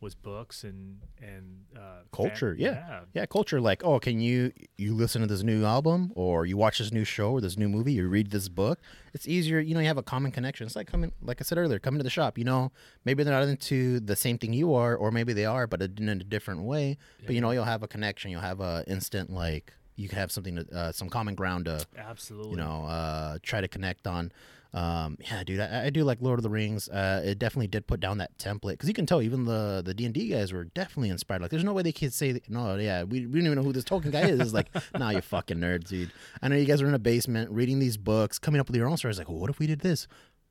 was 0.00 0.14
books 0.14 0.62
and 0.62 1.00
and 1.22 1.64
uh, 1.76 2.02
Culture, 2.12 2.54
yeah. 2.58 3.00
Yeah, 3.14 3.26
culture. 3.26 3.60
Like, 3.60 3.82
oh, 3.84 3.98
can 3.98 4.20
you 4.20 4.52
you 4.76 4.94
listen 4.94 5.22
to 5.22 5.26
this 5.26 5.42
new 5.42 5.64
album, 5.64 6.12
or 6.14 6.44
you 6.44 6.56
watch 6.56 6.78
this 6.78 6.92
new 6.92 7.04
show, 7.04 7.32
or 7.32 7.40
this 7.40 7.56
new 7.56 7.68
movie, 7.68 7.94
you 7.94 8.06
read 8.08 8.30
this 8.30 8.48
book? 8.48 8.78
It's 9.14 9.26
easier. 9.26 9.58
You 9.58 9.74
know, 9.74 9.80
you 9.80 9.86
have 9.86 9.98
a 9.98 10.02
common 10.02 10.32
connection. 10.32 10.66
It's 10.66 10.76
like 10.76 10.86
coming, 10.86 11.12
like 11.22 11.40
I 11.40 11.44
said 11.44 11.58
earlier, 11.58 11.78
coming 11.78 11.98
to 11.98 12.04
the 12.04 12.10
shop. 12.10 12.36
You 12.36 12.44
know, 12.44 12.72
maybe 13.04 13.24
they're 13.24 13.38
not 13.38 13.48
into 13.48 14.00
the 14.00 14.16
same 14.16 14.38
thing 14.38 14.52
you 14.52 14.74
are, 14.74 14.94
or 14.94 15.10
maybe 15.10 15.32
they 15.32 15.46
are, 15.46 15.66
but 15.66 15.80
in 15.80 16.08
a 16.08 16.16
different 16.16 16.62
way. 16.62 16.98
But 17.24 17.34
you 17.34 17.40
know, 17.40 17.50
you'll 17.52 17.64
have 17.64 17.82
a 17.82 17.88
connection. 17.88 18.30
You'll 18.30 18.42
have 18.42 18.60
a 18.60 18.84
instant 18.86 19.30
like 19.30 19.72
you 19.96 20.08
have 20.10 20.30
something 20.30 20.56
to 20.56 20.66
uh, 20.76 20.92
some 20.92 21.08
common 21.08 21.34
ground 21.34 21.64
to 21.64 21.84
Absolutely. 21.96 22.50
you 22.50 22.56
know 22.56 22.84
uh, 22.84 23.38
try 23.42 23.60
to 23.60 23.68
connect 23.68 24.06
on. 24.06 24.30
Um, 24.74 25.16
yeah, 25.20 25.42
dude, 25.42 25.60
I, 25.60 25.86
I 25.86 25.90
do 25.90 26.04
like 26.04 26.18
Lord 26.20 26.38
of 26.38 26.42
the 26.42 26.50
Rings. 26.50 26.86
Uh, 26.88 27.22
it 27.24 27.38
definitely 27.38 27.68
did 27.68 27.86
put 27.86 27.98
down 27.98 28.18
that 28.18 28.36
template 28.36 28.72
because 28.72 28.88
you 28.88 28.94
can 28.94 29.06
tell 29.06 29.22
even 29.22 29.44
the 29.46 29.80
the 29.82 29.94
D 29.94 30.04
and 30.04 30.12
D 30.12 30.28
guys 30.28 30.52
were 30.52 30.64
definitely 30.64 31.08
inspired. 31.08 31.40
Like, 31.40 31.50
there's 31.50 31.64
no 31.64 31.72
way 31.72 31.82
they 31.82 31.92
could 31.92 32.12
say, 32.12 32.40
no, 32.48 32.76
yeah, 32.76 33.04
we, 33.04 33.26
we 33.26 33.38
don't 33.38 33.46
even 33.46 33.56
know 33.56 33.62
who 33.62 33.72
this 33.72 33.84
Tolkien 33.84 34.12
guy 34.12 34.22
is. 34.22 34.38
It's 34.38 34.52
like, 34.52 34.68
nah, 34.98 35.10
you 35.10 35.22
fucking 35.22 35.56
nerds, 35.56 35.88
dude. 35.88 36.12
I 36.42 36.48
know 36.48 36.56
you 36.56 36.66
guys 36.66 36.82
are 36.82 36.88
in 36.88 36.94
a 36.94 36.98
basement 36.98 37.50
reading 37.50 37.78
these 37.78 37.96
books, 37.96 38.38
coming 38.38 38.60
up 38.60 38.66
with 38.66 38.76
your 38.76 38.86
own 38.86 38.98
stories. 38.98 39.18
Like, 39.18 39.30
well, 39.30 39.38
what 39.38 39.48
if 39.48 39.58
we 39.58 39.66
did 39.66 39.80
this? 39.80 40.06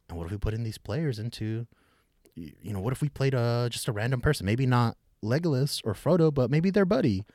And 0.10 0.18
what 0.18 0.26
if 0.26 0.32
we 0.32 0.38
put 0.38 0.56
in 0.56 0.64
these 0.64 0.80
players 0.80 1.20
into, 1.20 1.68
you 2.34 2.74
know, 2.74 2.80
what 2.80 2.94
if 2.94 3.02
we 3.02 3.10
played 3.10 3.36
uh 3.36 3.70
just 3.70 3.88
a 3.88 3.92
random 3.92 4.22
person? 4.22 4.46
Maybe 4.46 4.66
not 4.66 4.98
Legolas 5.24 5.82
or 5.84 5.94
Frodo, 5.94 6.34
but 6.34 6.50
maybe 6.50 6.72
their 6.72 6.86
buddy. 6.86 7.26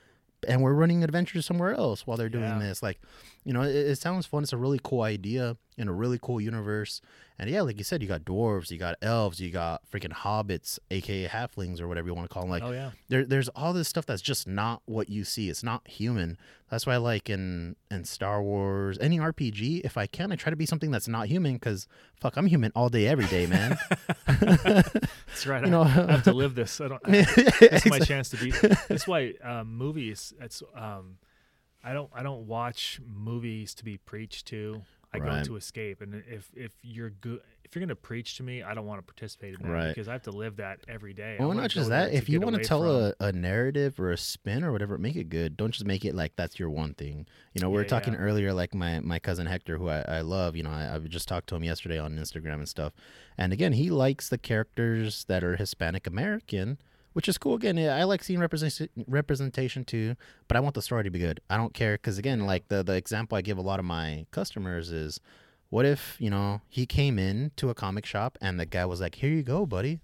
And 0.48 0.62
we're 0.62 0.72
running 0.72 1.04
adventures 1.04 1.44
somewhere 1.46 1.74
else 1.74 2.06
while 2.06 2.16
they're 2.16 2.28
doing 2.28 2.44
Yeah. 2.44 2.58
this. 2.58 2.82
Like, 2.82 3.00
you 3.44 3.52
know, 3.52 3.62
it, 3.62 3.74
it 3.74 3.96
sounds 3.98 4.26
fun. 4.26 4.42
It's 4.42 4.52
a 4.52 4.56
really 4.56 4.80
cool 4.82 5.02
idea 5.02 5.56
in 5.80 5.88
a 5.88 5.92
really 5.92 6.18
cool 6.20 6.40
universe. 6.40 7.00
And 7.38 7.48
yeah, 7.48 7.62
like 7.62 7.78
you 7.78 7.84
said, 7.84 8.02
you 8.02 8.08
got 8.08 8.22
dwarves, 8.22 8.70
you 8.70 8.76
got 8.76 8.96
elves, 9.00 9.40
you 9.40 9.50
got 9.50 9.80
freaking 9.90 10.12
hobbits, 10.12 10.78
aka 10.90 11.26
halflings 11.26 11.80
or 11.80 11.88
whatever 11.88 12.08
you 12.08 12.14
want 12.14 12.28
to 12.28 12.32
call 12.32 12.42
them. 12.42 12.50
Like, 12.50 12.62
oh 12.62 12.70
yeah. 12.70 12.90
there, 13.08 13.24
there's 13.24 13.48
all 13.50 13.72
this 13.72 13.88
stuff 13.88 14.04
that's 14.04 14.20
just 14.20 14.46
not 14.46 14.82
what 14.84 15.08
you 15.08 15.24
see. 15.24 15.48
It's 15.48 15.62
not 15.62 15.88
human. 15.88 16.36
That's 16.70 16.86
why 16.86 16.98
like 16.98 17.30
in 17.30 17.76
in 17.90 18.04
Star 18.04 18.42
Wars, 18.42 18.98
any 19.00 19.18
RPG, 19.18 19.80
if 19.84 19.96
I 19.96 20.06
can, 20.06 20.30
I 20.32 20.36
try 20.36 20.50
to 20.50 20.56
be 20.56 20.66
something 20.66 20.90
that's 20.90 21.08
not 21.08 21.28
human 21.28 21.54
because 21.54 21.88
fuck, 22.20 22.36
I'm 22.36 22.46
human 22.46 22.72
all 22.74 22.90
day, 22.90 23.06
every 23.06 23.26
day, 23.26 23.46
man. 23.46 23.78
That's 24.26 25.46
right. 25.46 25.60
You 25.66 25.66
I, 25.66 25.70
know- 25.70 25.82
I 25.82 26.12
have 26.12 26.24
to 26.24 26.32
live 26.32 26.54
this. 26.54 26.80
I 26.80 26.88
don't. 26.88 27.02
It's 27.06 27.86
my 27.86 27.98
chance 28.00 28.28
to 28.30 28.36
be. 28.36 28.50
That's 28.88 29.08
why 29.08 29.34
um, 29.42 29.76
movies. 29.76 30.34
That's 30.38 30.62
um, 30.74 31.16
I 31.82 31.92
don't. 31.92 32.10
I 32.14 32.22
don't 32.22 32.46
watch 32.46 33.00
movies 33.06 33.74
to 33.74 33.84
be 33.84 33.96
preached 33.96 34.46
to. 34.48 34.82
I 35.12 35.18
Right. 35.18 35.38
go 35.42 35.44
to 35.44 35.56
escape. 35.56 36.02
And 36.02 36.22
if 36.28 36.50
if 36.54 36.72
you're 36.82 37.10
good, 37.10 37.40
if 37.64 37.74
you're 37.74 37.80
gonna 37.80 37.96
preach 37.96 38.36
to 38.36 38.42
me, 38.44 38.62
I 38.62 38.74
don't 38.74 38.86
want 38.86 38.98
to 39.04 39.12
participate 39.12 39.54
in 39.54 39.62
that 39.62 39.68
Right. 39.68 39.88
because 39.88 40.06
I 40.08 40.12
have 40.12 40.22
to 40.22 40.30
live 40.30 40.56
that 40.56 40.80
every 40.86 41.12
day. 41.12 41.36
Well, 41.38 41.52
not 41.52 41.70
just 41.70 41.88
that. 41.88 42.12
If 42.12 42.28
you 42.28 42.40
want 42.40 42.56
to 42.56 42.62
tell 42.62 42.82
from- 42.82 43.14
a, 43.20 43.28
a 43.28 43.32
narrative 43.32 43.98
or 43.98 44.12
a 44.12 44.16
spin 44.16 44.62
or 44.62 44.70
whatever, 44.72 44.98
make 44.98 45.16
it 45.16 45.28
good. 45.28 45.56
Don't 45.56 45.72
just 45.72 45.84
make 45.84 46.04
it 46.04 46.14
like 46.14 46.36
that's 46.36 46.58
your 46.58 46.70
one 46.70 46.94
thing. 46.94 47.26
You 47.54 47.60
know, 47.60 47.70
we 47.70 47.76
were 47.76 47.84
talking 47.84 48.12
yeah. 48.12 48.20
earlier, 48.20 48.52
like 48.52 48.72
my, 48.74 49.00
my 49.00 49.18
cousin 49.18 49.46
Hector, 49.46 49.78
who 49.78 49.88
I, 49.88 50.02
I 50.02 50.20
love. 50.20 50.54
You 50.54 50.62
know, 50.62 50.70
I, 50.70 50.94
I 50.94 50.98
just 51.00 51.26
talked 51.28 51.48
to 51.48 51.56
him 51.56 51.64
yesterday 51.64 51.98
on 51.98 52.16
Instagram 52.16 52.54
and 52.54 52.68
stuff. 52.68 52.92
And 53.36 53.52
again, 53.52 53.72
he 53.72 53.90
likes 53.90 54.28
the 54.28 54.38
characters 54.38 55.24
that 55.24 55.42
are 55.42 55.56
Hispanic 55.56 56.06
American, 56.06 56.78
which 57.12 57.28
is 57.28 57.38
cool. 57.38 57.54
Again, 57.54 57.78
I 57.78 58.04
like 58.04 58.22
seeing 58.22 58.40
representation 58.40 58.88
representation 59.06 59.84
too, 59.84 60.16
but 60.48 60.56
I 60.56 60.60
want 60.60 60.74
the 60.74 60.82
story 60.82 61.04
to 61.04 61.10
be 61.10 61.18
good. 61.18 61.40
I 61.50 61.56
don't 61.56 61.74
care 61.74 61.94
because 61.94 62.18
again, 62.18 62.46
like 62.46 62.68
the 62.68 62.82
the 62.82 62.94
example 62.94 63.36
I 63.38 63.42
give 63.42 63.58
a 63.58 63.62
lot 63.62 63.78
of 63.78 63.84
my 63.84 64.26
customers 64.30 64.90
is. 64.90 65.20
What 65.68 65.86
if, 65.86 66.16
you 66.18 66.30
know, 66.30 66.62
he 66.68 66.84
came 66.84 67.16
in 67.16 67.52
to 67.54 67.70
a 67.70 67.74
comic 67.76 68.04
shop 68.04 68.36
and 68.40 68.58
the 68.58 68.66
guy 68.66 68.84
was 68.86 69.00
like, 69.00 69.14
Here 69.14 69.30
you 69.30 69.44
go, 69.44 69.66
buddy 69.66 70.00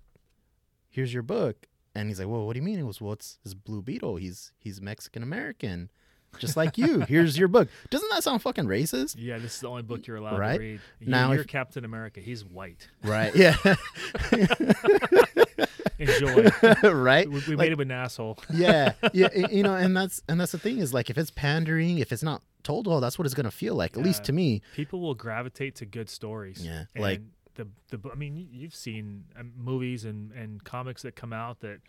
here's 0.89 1.13
your 1.13 1.25
book. 1.25 1.67
And 1.95 2.09
he's 2.09 2.19
like, 2.21 2.29
well, 2.29 2.47
what 2.47 2.55
do 2.55 2.59
you 2.61 2.65
mean? 2.65 2.79
It 2.79 2.85
was, 2.85 3.01
well, 3.01 3.13
it's, 3.15 3.39
it's 3.45 3.53
Blue 3.53 3.83
Beetle. 3.83 4.17
He's 4.17 4.53
he's 4.59 4.81
Mexican 4.81 5.23
American, 5.25 5.91
just 6.39 6.57
like 6.57 6.79
you. 6.79 7.01
Here's 7.09 7.37
your 7.37 7.49
book. 7.49 7.69
Doesn't 7.91 8.09
that 8.11 8.23
sound 8.23 8.43
fucking 8.43 8.65
racist? 8.67 9.17
Yeah, 9.19 9.39
this 9.39 9.55
is 9.57 9.61
the 9.61 9.69
only 9.69 9.83
book 9.83 10.07
you're 10.07 10.17
allowed 10.19 10.39
Right? 10.39 10.55
to 10.55 10.59
read. 10.61 10.81
You, 11.01 11.07
Now 11.09 11.33
you're 11.33 11.41
if- 11.43 11.49
Captain 11.49 11.85
America. 11.85 12.21
He's 12.21 12.45
white. 12.45 12.89
Right. 13.03 13.35
Yeah. 13.35 13.57
Enjoy. 15.99 16.49
right. 16.91 17.29
we 17.31 17.41
we 17.41 17.57
Like- 17.57 17.59
made 17.59 17.73
him 17.73 17.81
an 17.81 17.91
asshole. 17.91 18.39
yeah. 18.53 18.93
Yeah. 19.13 19.29
You 19.51 19.63
know, 19.63 19.75
and 19.75 19.97
that's 19.97 20.23
and 20.29 20.41
that's 20.41 20.53
the 20.53 20.59
thing 20.59 20.79
is 20.79 20.93
like 20.93 21.11
if 21.11 21.19
it's 21.19 21.31
pandering, 21.31 21.99
if 21.99 22.13
it's 22.13 22.23
not 22.23 22.43
told 22.63 22.87
well, 22.87 23.01
that's 23.01 23.19
what 23.19 23.25
it's 23.27 23.35
gonna 23.35 23.51
feel 23.51 23.75
like. 23.75 23.97
At 23.97 24.03
least 24.03 24.25
to 24.25 24.33
me. 24.33 24.63
People 24.75 25.01
will 25.01 25.15
gravitate 25.15 25.77
to 25.77 25.87
good 25.87 26.09
stories. 26.09 26.65
Yeah, 26.65 26.85
And 26.95 27.03
like- 27.03 27.23
the 27.55 27.69
the 27.89 27.99
I 28.13 28.15
mean, 28.17 28.37
you- 28.37 28.49
you've 28.51 28.75
seen 28.75 29.25
um, 29.39 29.53
movies 29.57 30.05
and 30.05 30.33
and 30.33 30.63
comics 30.65 31.03
that 31.03 31.17
come 31.17 31.33
out 31.33 31.61
that 31.61 31.81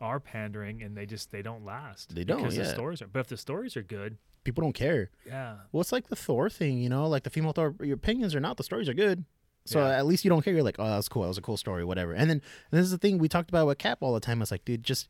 are 0.00 0.20
pandering 0.20 0.82
and 0.82 0.94
they 0.96 1.06
just 1.06 1.30
they 1.30 1.40
don't 1.40 1.64
last. 1.64 2.14
They 2.14 2.24
don't, 2.24 2.38
because 2.38 2.56
the 2.56 2.64
yeah. 2.64 2.68
stories 2.74 3.00
are. 3.00 3.06
But 3.06 3.20
if 3.20 3.28
the 3.28 3.36
stories 3.38 3.76
are 3.78 3.82
good, 3.82 4.18
People 4.44 4.62
don't 4.62 4.74
care. 4.74 5.10
yeah, 5.26 5.56
Well, 5.72 5.80
it's 5.80 5.90
like 5.90 6.06
the 6.06 6.14
Thor 6.14 6.48
thing, 6.48 6.78
you 6.78 6.88
know, 6.88 7.08
like 7.08 7.24
the 7.24 7.30
female 7.30 7.52
Thor. 7.52 7.74
Your 7.80 7.94
opinions 7.96 8.32
are 8.34 8.38
not. 8.40 8.58
The 8.58 8.62
stories 8.62 8.88
are 8.88 8.94
good. 8.94 9.24
So 9.66 9.80
Yeah. 9.86 9.98
at 9.98 10.06
least 10.06 10.24
you 10.24 10.30
don't 10.30 10.42
care. 10.42 10.54
You're 10.54 10.62
like, 10.62 10.76
oh, 10.78 10.84
that 10.88 10.96
was 10.96 11.08
cool. 11.08 11.22
That 11.22 11.28
was 11.28 11.38
a 11.38 11.42
cool 11.42 11.56
story, 11.56 11.84
whatever. 11.84 12.12
And 12.12 12.30
then 12.30 12.40
and 12.70 12.78
this 12.80 12.84
is 12.84 12.90
the 12.92 12.98
thing 12.98 13.18
we 13.18 13.28
talked 13.28 13.50
about 13.50 13.66
with 13.66 13.78
Cap 13.78 13.98
all 14.00 14.14
the 14.14 14.20
time. 14.20 14.40
It's 14.42 14.50
like, 14.50 14.64
dude, 14.64 14.82
just 14.82 15.08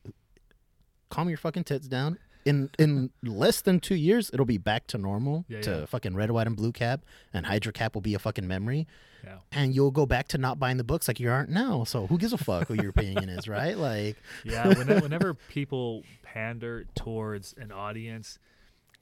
calm 1.11 1.29
your 1.29 1.39
fucking 1.39 1.65
tits 1.65 1.89
down. 1.89 2.19
In 2.45 2.71
in 2.79 3.11
less 3.25 3.61
than 3.61 3.81
two 3.81 3.97
years, 3.97 4.31
it'll 4.33 4.47
be 4.47 4.59
back 4.59 4.87
to 4.89 4.99
normal 4.99 5.45
Yeah, 5.49 5.61
to 5.63 5.71
yeah. 5.71 5.87
fucking 5.87 6.15
red, 6.15 6.31
white, 6.31 6.47
and 6.47 6.57
blue 6.57 6.73
cap, 6.73 7.05
and 7.33 7.47
Hydra 7.47 7.73
cap 7.73 7.95
will 7.95 8.03
be 8.03 8.15
a 8.15 8.21
fucking 8.21 8.47
memory, 8.47 8.87
Yeah. 9.25 9.39
and 9.51 9.75
you'll 9.75 9.91
go 9.91 10.07
back 10.07 10.29
to 10.29 10.39
not 10.39 10.59
buying 10.61 10.77
the 10.77 10.85
books 10.85 11.09
like 11.09 11.19
you 11.19 11.29
aren't 11.29 11.51
now. 11.51 11.83
So 11.83 12.07
who 12.07 12.19
gives 12.19 12.33
a 12.33 12.39
fuck 12.39 12.69
what 12.71 12.81
your 12.81 12.91
opinion 12.91 13.29
is, 13.31 13.49
right? 13.49 13.77
Like, 13.77 14.17
Yeah. 14.45 14.69
Whenever, 14.69 15.01
whenever 15.01 15.35
people 15.35 16.05
pander 16.23 16.85
towards 16.95 17.53
an 17.59 17.73
audience, 17.73 18.39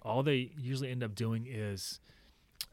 all 0.00 0.22
they 0.22 0.50
usually 0.58 0.90
end 0.90 1.02
up 1.02 1.14
doing 1.14 1.46
is 1.46 2.00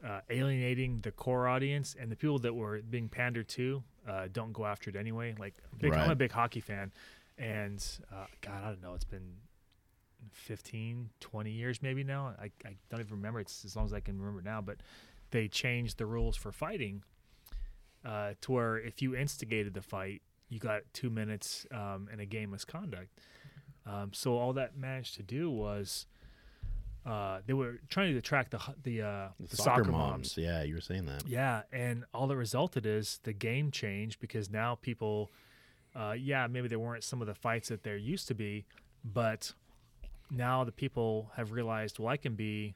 uh, 0.06 0.22
alienating 0.30 1.00
the 1.02 1.12
core 1.12 1.48
audience, 1.48 1.96
and 2.00 2.12
the 2.12 2.16
people 2.16 2.40
that 2.40 2.54
were 2.54 2.82
being 2.82 3.10
pandered 3.10 3.48
to 3.50 3.84
uh, 4.08 4.28
don't 4.32 4.54
go 4.54 4.66
after 4.66 4.90
it 4.90 4.96
anyway. 4.96 5.36
Like, 5.38 5.56
big, 5.80 5.94
I'm 5.94 6.12
a 6.12 6.16
big 6.16 6.32
hockey 6.32 6.62
fan, 6.62 6.92
and 7.38 7.84
uh, 8.12 8.26
God, 8.42 8.64
I 8.64 8.68
don't 8.68 8.82
know, 8.82 8.94
it's 8.94 9.04
been 9.04 9.34
15, 10.32 11.10
20 11.20 11.52
years 11.52 11.82
maybe 11.82 12.04
now. 12.04 12.34
I, 12.40 12.52
I 12.66 12.76
don't 12.90 13.00
even 13.00 13.18
remember. 13.18 13.40
It's 13.40 13.66
as 13.66 13.76
long 13.76 13.86
as 13.86 13.94
I 13.94 14.00
can 14.00 14.20
remember 14.20 14.42
now, 14.42 14.62
but 14.62 14.78
they 15.32 15.48
changed 15.48 15.98
the 15.98 16.06
rules 16.06 16.36
for 16.36 16.52
fighting 16.52 17.04
uh, 18.06 18.34
to 18.42 18.52
where 18.52 18.78
if 18.78 19.02
you 19.02 19.16
instigated 19.16 19.74
the 19.74 19.82
fight, 19.82 20.22
you 20.50 20.60
got 20.60 20.82
two 20.94 21.10
minutes 21.10 21.66
um, 21.72 22.10
in 22.12 22.20
a 22.20 22.26
game 22.26 22.52
misconduct. 22.52 23.20
Um, 23.86 24.12
so 24.14 24.38
all 24.38 24.54
that 24.54 24.78
managed 24.78 25.16
to 25.16 25.24
do 25.24 25.50
was 25.50 26.06
uh, 27.06 27.40
they 27.46 27.54
were 27.54 27.80
trying 27.90 28.12
to 28.12 28.18
attract 28.18 28.52
the 28.52 28.60
the, 28.84 29.02
uh, 29.02 29.28
the 29.40 29.56
soccer, 29.58 29.92
moms. 29.92 30.38
Yeah, 30.38 30.64
you 30.64 30.76
were 30.76 30.82
saying 30.82 31.06
that. 31.06 31.28
Yeah, 31.28 31.64
and 31.72 32.06
all 32.14 32.28
that 32.28 32.36
resulted 32.36 32.86
is 32.86 33.20
the 33.24 33.34
game 33.34 33.72
changed 33.72 34.20
because 34.20 34.52
now 34.52 34.76
people, 34.76 35.32
uh, 35.96 36.16
yeah, 36.18 36.48
maybe 36.48 36.68
there 36.68 36.80
weren't 36.80 37.04
some 37.04 37.22
of 37.22 37.28
the 37.28 37.34
fights 37.36 37.70
that 37.70 37.84
there 37.84 37.98
used 37.98 38.28
to 38.28 38.36
be, 38.36 38.66
but 39.04 39.54
now 40.30 40.64
the 40.64 40.72
people 40.72 41.32
have 41.36 41.52
realized, 41.52 41.98
well, 41.98 42.10
I 42.10 42.18
can 42.18 42.36
be, 42.36 42.76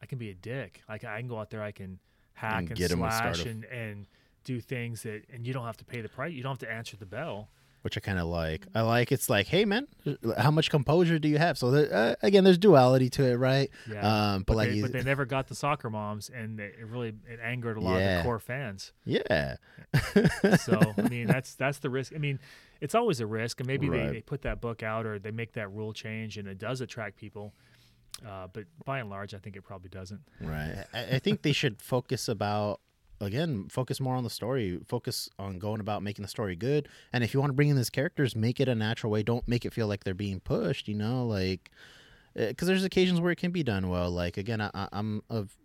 I 0.00 0.06
can 0.06 0.18
be 0.18 0.30
a 0.30 0.34
dick. 0.34 0.82
Like 0.88 1.04
I 1.04 1.18
can 1.18 1.28
go 1.28 1.38
out 1.38 1.50
there, 1.50 1.62
I 1.62 1.72
can 1.72 1.98
hack 2.34 2.70
And 2.70 2.80
and, 2.80 2.90
slash 2.90 3.44
and 3.44 3.64
and 3.64 4.06
do 4.44 4.60
things 4.60 5.02
that, 5.02 5.24
and 5.32 5.46
you 5.46 5.52
don't 5.52 5.66
have 5.66 5.76
to 5.78 5.84
pay 5.84 6.00
the 6.00 6.08
price. 6.08 6.32
You 6.32 6.42
don't 6.42 6.52
have 6.52 6.68
to 6.68 6.72
answer 6.72 6.96
the 6.96 7.06
bell. 7.06 7.48
Which 7.82 7.96
I 7.96 8.00
kind 8.00 8.18
of 8.18 8.26
like. 8.26 8.66
I 8.74 8.82
like 8.82 9.10
it's 9.12 9.30
like, 9.30 9.46
hey 9.46 9.64
man, 9.64 9.86
how 10.36 10.50
much 10.50 10.70
composure 10.70 11.18
do 11.18 11.28
you 11.28 11.38
have? 11.38 11.56
So 11.58 11.70
there, 11.70 11.92
uh, 11.92 12.14
again, 12.22 12.44
there's 12.44 12.58
duality 12.58 13.08
to 13.10 13.24
it, 13.24 13.36
right? 13.36 13.70
Yeah, 13.90 14.00
Um, 14.34 14.42
but, 14.42 14.48
but, 14.48 14.56
like, 14.56 14.70
they, 14.70 14.80
but 14.82 14.92
they 14.92 15.02
never 15.02 15.24
got 15.24 15.48
the 15.48 15.54
soccer 15.54 15.88
moms, 15.90 16.28
and 16.28 16.58
it 16.60 16.74
it 16.80 16.86
really 16.86 17.08
it 17.28 17.40
angered 17.42 17.76
a 17.76 17.80
lot 17.80 18.00
of 18.00 18.16
the 18.18 18.22
core 18.22 18.38
fans. 18.38 18.92
yeah, 19.04 19.56
So 20.58 20.94
I 20.96 21.02
mean, 21.08 21.26
that's 21.26 21.54
that's 21.54 21.78
the 21.78 21.90
risk. 21.90 22.12
I 22.14 22.18
mean, 22.18 22.38
it's 22.80 22.94
always 22.94 23.20
a 23.20 23.26
risk, 23.26 23.60
and 23.60 23.66
maybe 23.66 23.88
Right. 23.88 24.06
they, 24.08 24.12
they 24.14 24.20
put 24.20 24.42
that 24.42 24.60
book 24.60 24.82
out 24.82 25.06
or 25.06 25.18
they 25.18 25.30
make 25.30 25.52
that 25.54 25.70
rule 25.72 25.92
change, 25.92 26.36
and 26.38 26.46
it 26.48 26.58
does 26.58 26.80
attract 26.80 27.16
people. 27.16 27.54
Uh, 28.26 28.46
but 28.52 28.64
by 28.84 28.98
and 28.98 29.08
large, 29.08 29.32
I 29.34 29.38
think 29.38 29.56
it 29.56 29.62
probably 29.62 29.88
doesn't. 29.88 30.20
right. 30.42 30.84
I, 30.92 31.16
I 31.16 31.18
think 31.20 31.42
they 31.42 31.52
should 31.52 31.80
focus 31.80 32.28
about 32.28 32.80
again, 33.20 33.68
focus 33.68 34.00
more 34.00 34.14
on 34.14 34.24
the 34.24 34.30
story. 34.30 34.80
Focus 34.86 35.28
on 35.38 35.58
going 35.58 35.80
about 35.80 36.02
making 36.02 36.22
the 36.22 36.28
story 36.28 36.56
good. 36.56 36.88
And 37.12 37.22
if 37.24 37.34
you 37.34 37.40
want 37.40 37.50
to 37.50 37.54
bring 37.54 37.68
in 37.68 37.76
these 37.76 37.90
characters, 37.90 38.34
make 38.34 38.60
it 38.60 38.68
a 38.68 38.74
natural 38.74 39.12
way. 39.12 39.22
Don't 39.22 39.46
make 39.46 39.64
it 39.64 39.72
feel 39.72 39.86
like 39.86 40.04
they're 40.04 40.14
being 40.14 40.40
pushed. 40.40 40.88
You 40.88 40.94
know, 40.94 41.26
like 41.26 41.70
because 42.34 42.68
there's 42.68 42.84
occasions 42.84 43.20
where 43.20 43.32
it 43.32 43.36
can 43.36 43.50
be 43.50 43.62
done 43.62 43.88
well. 43.88 44.10
Like 44.10 44.36
again, 44.36 44.60
I, 44.60 44.88
I'm 44.92 45.22
of 45.28 45.56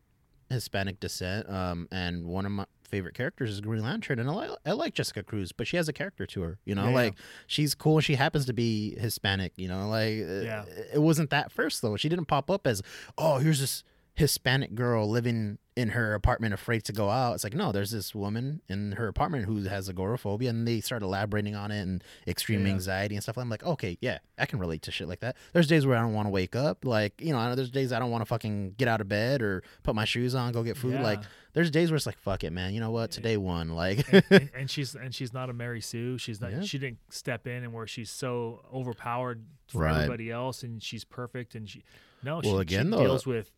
Hispanic 0.50 1.00
descent, 1.00 1.50
um, 1.50 1.88
and 1.92 2.26
one 2.26 2.46
of 2.46 2.52
my 2.52 2.66
favorite 2.84 3.16
characters 3.16 3.50
is 3.50 3.62
Green 3.62 3.82
Lantern, 3.82 4.20
and 4.20 4.30
I 4.30 4.34
like, 4.34 4.52
I 4.66 4.72
like 4.74 4.94
Jessica 4.94 5.24
Cruz, 5.24 5.52
but 5.52 5.66
she 5.66 5.76
has 5.76 5.90
a 5.90 5.94
character 5.94 6.28
to 6.28 6.42
her. 6.42 6.60
You 6.66 6.76
know, 6.76 6.84
Yeah, 6.84 6.90
yeah. 6.90 6.96
like 6.96 7.14
she's 7.48 7.74
cool. 7.74 8.00
She 8.00 8.14
happens 8.16 8.46
to 8.46 8.54
be 8.54 8.96
Hispanic. 9.00 9.54
You 9.56 9.68
know, 9.68 9.90
like 9.90 10.20
uh, 10.22 10.42
Yeah. 10.44 10.66
it 10.94 11.02
wasn't 11.02 11.32
that 11.32 11.52
first 11.52 11.82
though. 11.82 11.98
She 11.98 12.10
didn't 12.10 12.26
pop 12.26 12.52
up 12.52 12.68
as 12.68 12.82
oh, 13.18 13.38
here's 13.38 13.60
this 13.60 13.84
Hispanic 14.16 14.76
girl 14.76 15.10
living 15.10 15.58
in 15.76 15.90
her 15.90 16.14
apartment 16.14 16.54
afraid 16.54 16.86
to 16.86 16.94
go 16.94 17.10
out. 17.10 17.34
It's 17.34 17.44
like, 17.44 17.54
no, 17.54 17.74
there's 17.74 17.92
this 17.92 18.16
woman 18.16 18.62
in 18.70 18.94
her 18.94 19.10
apartment 19.10 19.44
who 19.44 19.62
has 19.64 19.90
agoraphobia 19.90 20.50
and 20.50 20.66
they 20.66 20.80
start 20.80 21.04
elaborating 21.04 21.54
on 21.54 21.70
it 21.70 21.82
and 21.82 22.02
extreme 22.26 22.66
Yeah. 22.66 22.72
anxiety 22.72 23.16
and 23.16 23.22
stuff. 23.22 23.38
I'm 23.38 23.50
like, 23.50 23.62
okay, 23.66 23.98
yeah, 24.00 24.20
I 24.40 24.46
can 24.46 24.58
relate 24.60 24.84
to 24.84 24.92
shit 24.92 25.10
like 25.10 25.20
that. 25.20 25.36
There's 25.52 25.68
days 25.68 25.86
where 25.86 25.98
I 25.98 26.02
don't 26.02 26.14
want 26.14 26.28
to 26.28 26.30
wake 26.30 26.56
up. 26.56 26.86
Like, 26.86 27.20
you 27.22 27.34
know, 27.34 27.40
I 27.40 27.50
know 27.50 27.56
there's 27.56 27.70
days 27.72 27.92
I 27.92 28.00
don't 28.00 28.10
want 28.10 28.22
to 28.22 28.26
fucking 28.26 28.76
get 28.78 28.88
out 28.88 29.02
of 29.02 29.10
bed 29.10 29.42
or 29.42 29.64
put 29.84 29.96
my 29.96 30.06
shoes 30.06 30.34
on, 30.34 30.54
go 30.54 30.64
get 30.64 30.78
food. 30.78 31.02
Like, 31.02 31.20
there's 31.52 31.70
days 31.70 31.92
where 31.92 31.98
it's 31.98 32.06
like, 32.06 32.18
fuck 32.20 32.46
it, 32.46 32.52
man. 32.54 32.74
You 32.74 32.80
know 32.80 32.92
what? 32.92 33.12
Today 33.12 33.36
won. 33.36 33.68
Like, 33.76 34.08
and, 34.14 34.24
and, 34.30 34.50
and 34.56 34.72
she's 34.72 34.96
and 34.96 35.14
she's 35.14 35.34
not 35.34 35.50
a 35.50 35.54
Mary 35.54 35.82
Sue. 35.82 36.18
She's 36.18 36.40
not. 36.40 36.54
Yeah. 36.54 36.62
She 36.62 36.78
didn't 36.78 37.00
step 37.10 37.48
in 37.48 37.64
and 37.66 37.74
where 37.74 37.86
she's 37.88 38.10
so 38.12 38.62
overpowered 38.74 39.44
for 39.68 39.80
Right. 39.82 39.96
everybody 39.96 40.32
else, 40.32 40.64
and 40.64 40.82
she's 40.82 41.04
perfect. 41.04 41.54
And 41.56 41.70
she 41.70 41.84
no. 42.24 42.36
Well, 42.44 42.56
she, 42.56 42.62
again, 42.62 42.86
she 42.86 42.92
though- 42.92 43.04
deals 43.04 43.26
with 43.26 43.52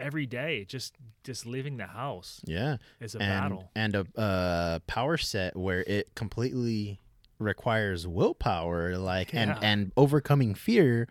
every 0.00 0.26
day. 0.26 0.64
Just 0.64 0.94
just 1.24 1.46
leaving 1.46 1.76
the 1.76 1.86
house 1.86 2.40
yeah. 2.44 2.78
is 3.00 3.14
a 3.14 3.22
and, 3.22 3.28
battle. 3.42 3.70
and 3.74 3.94
a 3.94 4.06
uh, 4.20 4.78
power 4.86 5.16
set 5.16 5.56
where 5.56 5.82
it 5.86 6.14
completely 6.14 6.98
requires 7.38 8.06
willpower 8.06 8.96
like 8.98 9.34
and 9.34 9.50
Yeah. 9.50 9.58
and 9.62 9.92
overcoming 9.96 10.54
fear 10.54 11.08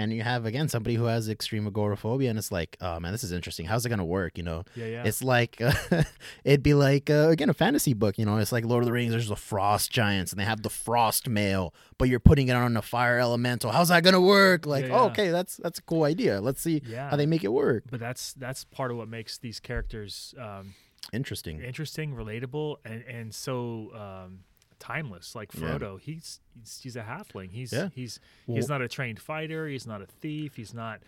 and 0.00 0.14
you 0.14 0.22
have 0.22 0.46
again 0.46 0.66
somebody 0.66 0.94
who 0.94 1.04
has 1.04 1.28
extreme 1.28 1.66
agoraphobia 1.66 2.30
and 2.30 2.38
it's 2.38 2.50
like 2.50 2.76
oh 2.80 2.98
man 2.98 3.12
this 3.12 3.22
is 3.22 3.32
interesting. 3.32 3.66
How's 3.66 3.84
it 3.84 3.90
gonna 3.90 4.04
work? 4.04 4.38
You 4.38 4.44
know? 4.44 4.64
Yeah, 4.74 4.86
yeah. 4.86 5.02
it's 5.04 5.22
like 5.22 5.60
it'd 6.44 6.62
be 6.62 6.74
like 6.74 7.10
uh, 7.10 7.28
again 7.28 7.50
a 7.50 7.54
fantasy 7.54 7.92
book 7.92 8.16
you 8.16 8.24
know? 8.24 8.38
It's 8.38 8.52
like 8.52 8.64
lord 8.64 8.82
of 8.82 8.86
the 8.86 8.92
rings 8.92 9.12
there's 9.12 9.28
the 9.28 9.36
frost 9.36 9.90
giants 9.90 10.32
and 10.32 10.40
they 10.40 10.44
have 10.44 10.62
the 10.62 10.70
frost 10.70 11.28
mail 11.28 11.74
but 11.98 12.08
you're 12.08 12.20
putting 12.20 12.48
it 12.48 12.56
on 12.56 12.76
a 12.76 12.82
fire 12.82 13.18
elemental. 13.18 13.72
How's 13.72 13.88
that 13.88 14.02
gonna 14.02 14.20
work? 14.20 14.66
Like 14.66 14.86
Yeah, 14.86 15.00
oh, 15.00 15.06
okay 15.08 15.28
that's 15.28 15.56
that's 15.58 15.78
a 15.78 15.82
cool 15.82 16.04
idea. 16.04 16.40
Let's 16.40 16.62
see 16.62 16.82
yeah. 16.86 17.10
how 17.10 17.16
they 17.16 17.26
make 17.26 17.44
it 17.44 17.52
work. 17.52 17.84
But 17.90 18.00
that's 18.00 18.32
that's 18.32 18.64
part 18.64 18.90
of 18.90 18.96
what 18.96 19.08
makes 19.08 19.36
these 19.36 19.60
characters 19.60 20.34
um, 20.40 20.74
interesting. 21.12 21.60
interesting, 21.60 22.14
relatable, 22.14 22.76
and 22.84 23.04
and 23.04 23.34
so 23.34 23.90
um, 23.94 24.40
timeless. 24.80 25.34
Like 25.36 25.54
Yeah. 25.54 25.60
Frodo, 25.78 26.00
he's, 26.00 26.40
he's 26.58 26.80
he's 26.82 26.96
a 26.96 27.02
halfling. 27.02 27.52
He's 27.52 27.72
Yeah. 27.72 27.90
he's 27.94 28.18
Well- 28.46 28.56
he's 28.56 28.68
not 28.68 28.82
a 28.82 28.88
trained 28.88 29.20
fighter. 29.20 29.68
He's 29.68 29.86
not 29.86 30.02
a 30.02 30.06
thief. 30.06 30.56
He's 30.56 30.74
not 30.74 31.00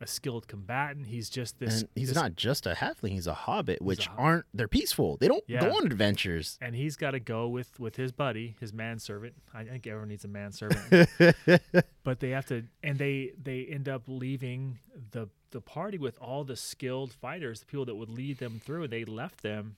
a 0.00 0.06
skilled 0.08 0.48
combatant. 0.48 1.06
He's 1.06 1.30
just 1.30 1.58
this. 1.60 1.80
and 1.82 1.88
he's 1.94 2.08
this- 2.08 2.16
not 2.16 2.34
just 2.36 2.66
a 2.66 2.74
halfling; 2.74 3.10
he's 3.12 3.28
a 3.28 3.32
hobbit, 3.34 3.80
which 3.80 4.06
hob- 4.08 4.18
aren't 4.18 4.44
they're 4.52 4.68
peaceful. 4.68 5.16
They 5.18 5.28
don't 5.28 5.44
Yeah. 5.46 5.60
go 5.60 5.76
on 5.76 5.86
adventures. 5.86 6.58
and 6.60 6.74
he's 6.74 6.96
got 6.96 7.12
to 7.12 7.20
go 7.20 7.48
with 7.48 7.78
with 7.80 7.96
his 7.96 8.10
buddy, 8.12 8.56
his 8.60 8.72
manservant. 8.72 9.34
I 9.54 9.64
think 9.64 9.86
everyone 9.86 10.08
needs 10.08 10.24
a 10.24 10.28
manservant, 10.28 11.08
but 12.04 12.20
they 12.20 12.30
have 12.30 12.46
to, 12.46 12.64
and 12.82 12.98
they 12.98 13.32
they 13.40 13.64
end 13.66 13.88
up 13.88 14.02
leaving 14.08 14.78
the 15.12 15.28
the 15.52 15.60
party 15.60 15.96
with 15.98 16.18
all 16.20 16.42
the 16.42 16.56
skilled 16.56 17.12
fighters, 17.12 17.60
the 17.60 17.66
people 17.66 17.84
that 17.84 17.94
would 17.94 18.10
lead 18.10 18.38
them 18.38 18.60
through. 18.64 18.88
They 18.88 19.04
left 19.04 19.42
them 19.42 19.76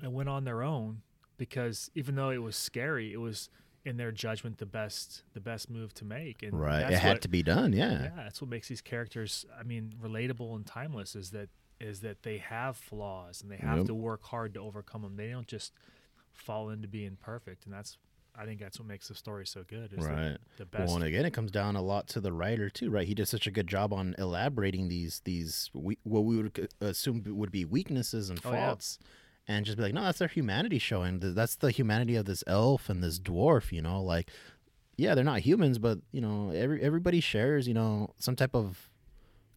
and 0.00 0.14
went 0.14 0.28
on 0.28 0.44
their 0.44 0.62
own 0.62 1.02
because 1.36 1.90
even 1.94 2.14
though 2.14 2.30
it 2.30 2.42
was 2.42 2.56
scary, 2.56 3.12
it 3.12 3.18
was 3.20 3.48
in 3.84 3.96
their 3.98 4.10
judgment 4.12 4.58
the 4.58 4.66
best 4.66 5.22
the 5.34 5.40
best 5.40 5.68
move 5.68 5.92
to 5.94 6.04
make. 6.04 6.42
And 6.42 6.58
right, 6.58 6.90
it 6.90 6.98
had 6.98 7.14
what- 7.14 7.22
to 7.22 7.28
be 7.28 7.42
done. 7.42 7.72
Yeah. 7.72 8.04
yeah, 8.04 8.10
that's 8.16 8.40
what 8.40 8.50
makes 8.50 8.68
these 8.68 8.80
characters, 8.80 9.44
I 9.58 9.62
mean, 9.62 9.94
relatable 10.02 10.54
and 10.56 10.64
timeless. 10.66 11.14
Is 11.16 11.30
that 11.32 11.48
is 11.80 12.00
that 12.00 12.22
they 12.22 12.38
have 12.38 12.76
flaws 12.76 13.42
and 13.42 13.50
they 13.50 13.56
have 13.56 13.78
Yep. 13.78 13.86
to 13.88 13.94
work 13.94 14.22
hard 14.24 14.54
to 14.54 14.60
overcome 14.60 15.02
them. 15.02 15.16
They 15.16 15.30
don't 15.30 15.46
just 15.48 15.72
fall 16.32 16.70
into 16.70 16.88
being 16.88 17.16
perfect, 17.20 17.64
and 17.66 17.74
that's 17.74 17.98
I 18.36 18.46
think 18.46 18.58
that's 18.58 18.80
what 18.80 18.88
makes 18.88 19.06
the 19.06 19.14
story 19.14 19.46
so 19.46 19.62
good. 19.62 19.92
Is 19.92 20.04
Right. 20.04 20.16
that 20.32 20.40
the 20.56 20.66
best. 20.66 20.86
Well, 20.88 20.96
and 20.96 21.04
again, 21.04 21.24
it 21.24 21.32
comes 21.32 21.52
down 21.52 21.76
a 21.76 21.82
lot 21.82 22.08
to 22.08 22.20
the 22.20 22.32
writer 22.32 22.68
too, 22.68 22.90
right? 22.90 23.06
He 23.06 23.14
did 23.14 23.26
such 23.28 23.46
a 23.46 23.50
good 23.52 23.68
job 23.68 23.92
on 23.92 24.14
elaborating 24.18 24.88
these 24.88 25.20
these 25.20 25.70
we, 25.72 25.98
what 26.02 26.24
we 26.24 26.36
would 26.42 26.68
assume 26.80 27.22
would 27.26 27.52
be 27.52 27.64
weaknesses 27.64 28.30
and 28.30 28.40
Oh, 28.44 28.50
yeah. 28.52 28.70
And 29.46 29.64
just 29.64 29.76
be 29.76 29.82
like, 29.82 29.94
no, 29.94 30.02
that's 30.02 30.18
their 30.18 30.28
humanity 30.28 30.78
showing. 30.78 31.18
That's 31.20 31.56
the 31.56 31.70
humanity 31.70 32.16
of 32.16 32.24
this 32.24 32.44
elf 32.46 32.88
and 32.88 33.02
this 33.02 33.18
dwarf. 33.18 33.72
You 33.72 33.82
know, 33.82 34.02
like, 34.02 34.30
yeah, 34.96 35.14
they're 35.14 35.24
not 35.24 35.40
humans, 35.40 35.78
but 35.78 35.98
you 36.12 36.20
know, 36.20 36.50
every 36.50 36.80
everybody 36.82 37.20
shares, 37.20 37.68
you 37.68 37.74
know, 37.74 38.10
some 38.18 38.36
type 38.36 38.54
of 38.54 38.90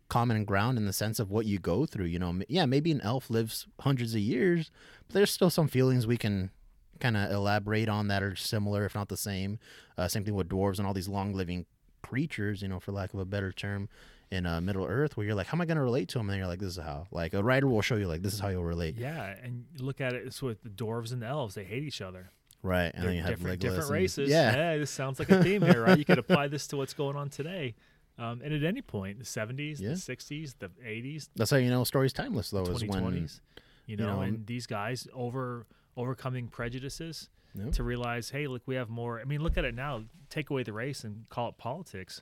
common 0.10 0.46
ground 0.46 0.78
in 0.78 0.86
the 0.86 0.94
sense 0.94 1.20
of 1.20 1.30
what 1.30 1.46
you 1.46 1.60
go 1.60 1.86
through. 1.86 2.06
You 2.06 2.20
know, 2.20 2.40
yeah, 2.48 2.66
maybe 2.66 2.92
an 2.92 3.02
elf 3.02 3.30
lives 3.30 3.68
hundreds 3.82 4.14
of 4.14 4.22
years, 4.22 4.72
but 5.08 5.16
there's 5.16 5.32
still 5.32 5.50
some 5.50 5.68
feelings 5.68 6.08
we 6.08 6.18
can 6.18 6.52
kind 7.00 7.16
of 7.16 7.32
elaborate 7.32 7.90
on 7.90 8.08
that 8.08 8.24
are 8.24 8.36
similar, 8.36 8.86
if 8.86 8.96
not 8.96 9.10
the 9.10 9.18
same. 9.18 9.60
Uh, 9.98 10.08
same 10.08 10.24
thing 10.24 10.36
with 10.36 10.50
dwarves 10.50 10.80
and 10.80 10.88
all 10.88 10.94
these 10.94 11.08
long 11.08 11.34
living 11.34 11.66
creatures, 12.02 12.62
you 12.62 12.68
know, 12.68 12.80
for 12.80 12.92
lack 12.92 13.14
of 13.14 13.20
a 13.20 13.26
better 13.26 13.52
term, 13.52 13.90
in 14.32 14.46
uh, 14.46 14.60
Middle 14.62 14.86
Earth, 14.86 15.16
where 15.18 15.26
you're 15.26 15.36
like, 15.36 15.48
how 15.48 15.56
am 15.56 15.62
I 15.62 15.66
going 15.66 15.78
to 15.78 15.84
relate 15.84 16.10
to 16.10 16.18
them? 16.18 16.30
And 16.30 16.38
you're 16.38 16.48
like, 16.48 16.60
this 16.60 16.78
is 16.78 16.84
how. 16.84 17.08
Like 17.12 17.34
a 17.34 17.44
writer 17.44 17.68
will 17.68 17.82
show 17.82 17.96
you, 17.96 18.08
like, 18.08 18.22
this 18.22 18.34
is 18.34 18.40
how 18.40 18.50
you'll 18.50 18.64
relate. 18.64 18.96
yeah, 18.98 19.36
and 19.44 19.66
look 19.80 20.02
at 20.02 20.14
it. 20.14 20.24
It's 20.26 20.42
with 20.42 20.62
the 20.64 20.70
dwarves 20.70 21.12
and 21.14 21.22
the 21.22 21.28
elves. 21.28 21.56
They 21.56 21.64
hate 21.64 21.84
each 21.84 22.02
other. 22.02 22.32
Right. 22.64 22.92
And 22.94 22.96
They're 22.96 23.10
then 23.10 23.16
you 23.16 23.22
have 23.22 23.32
different, 23.38 23.60
different 23.62 23.90
races. 23.92 24.30
Yeah. 24.30 24.52
Hey, 24.52 24.80
this 24.80 24.92
sounds 24.92 25.20
like 25.20 25.30
a 25.30 25.42
theme 25.44 25.62
here, 25.62 25.84
right? 25.84 25.98
You 25.98 26.04
could 26.06 26.18
apply 26.18 26.48
this 26.48 26.68
to 26.68 26.78
what's 26.78 26.94
going 26.94 27.16
on 27.16 27.30
today. 27.30 27.76
Um, 28.20 28.42
and 28.44 28.52
at 28.54 28.64
any 28.64 28.82
point, 28.82 29.20
the 29.20 29.26
70s, 29.26 29.80
Yeah. 29.80 29.90
the 29.90 29.96
60s, 29.96 30.56
the 30.58 30.70
80s, 30.84 31.30
That's 31.36 31.52
how 31.52 31.58
you 31.58 31.70
know 31.70 31.84
story's 31.84 32.14
timeless, 32.14 32.50
though, 32.50 32.64
is 32.64 32.84
when 32.84 33.04
2020s. 33.04 33.42
You 33.86 33.92
You 33.92 33.98
know, 33.98 34.16
know, 34.16 34.22
and 34.22 34.46
these 34.48 34.66
guys 34.68 35.08
over 35.14 35.68
overcoming 35.96 36.48
prejudices 36.48 37.30
to 37.72 37.82
realize, 37.84 38.30
hey, 38.30 38.46
look, 38.48 38.62
we 38.68 38.76
have 38.76 38.88
more. 38.90 39.20
I 39.20 39.24
mean, 39.24 39.42
look 39.42 39.58
at 39.58 39.66
it 39.66 39.74
now. 39.74 40.04
Take 40.30 40.50
away 40.52 40.62
the 40.64 40.74
race 40.74 41.04
and 41.04 41.28
call 41.30 41.50
it 41.50 41.58
politics. 41.58 42.22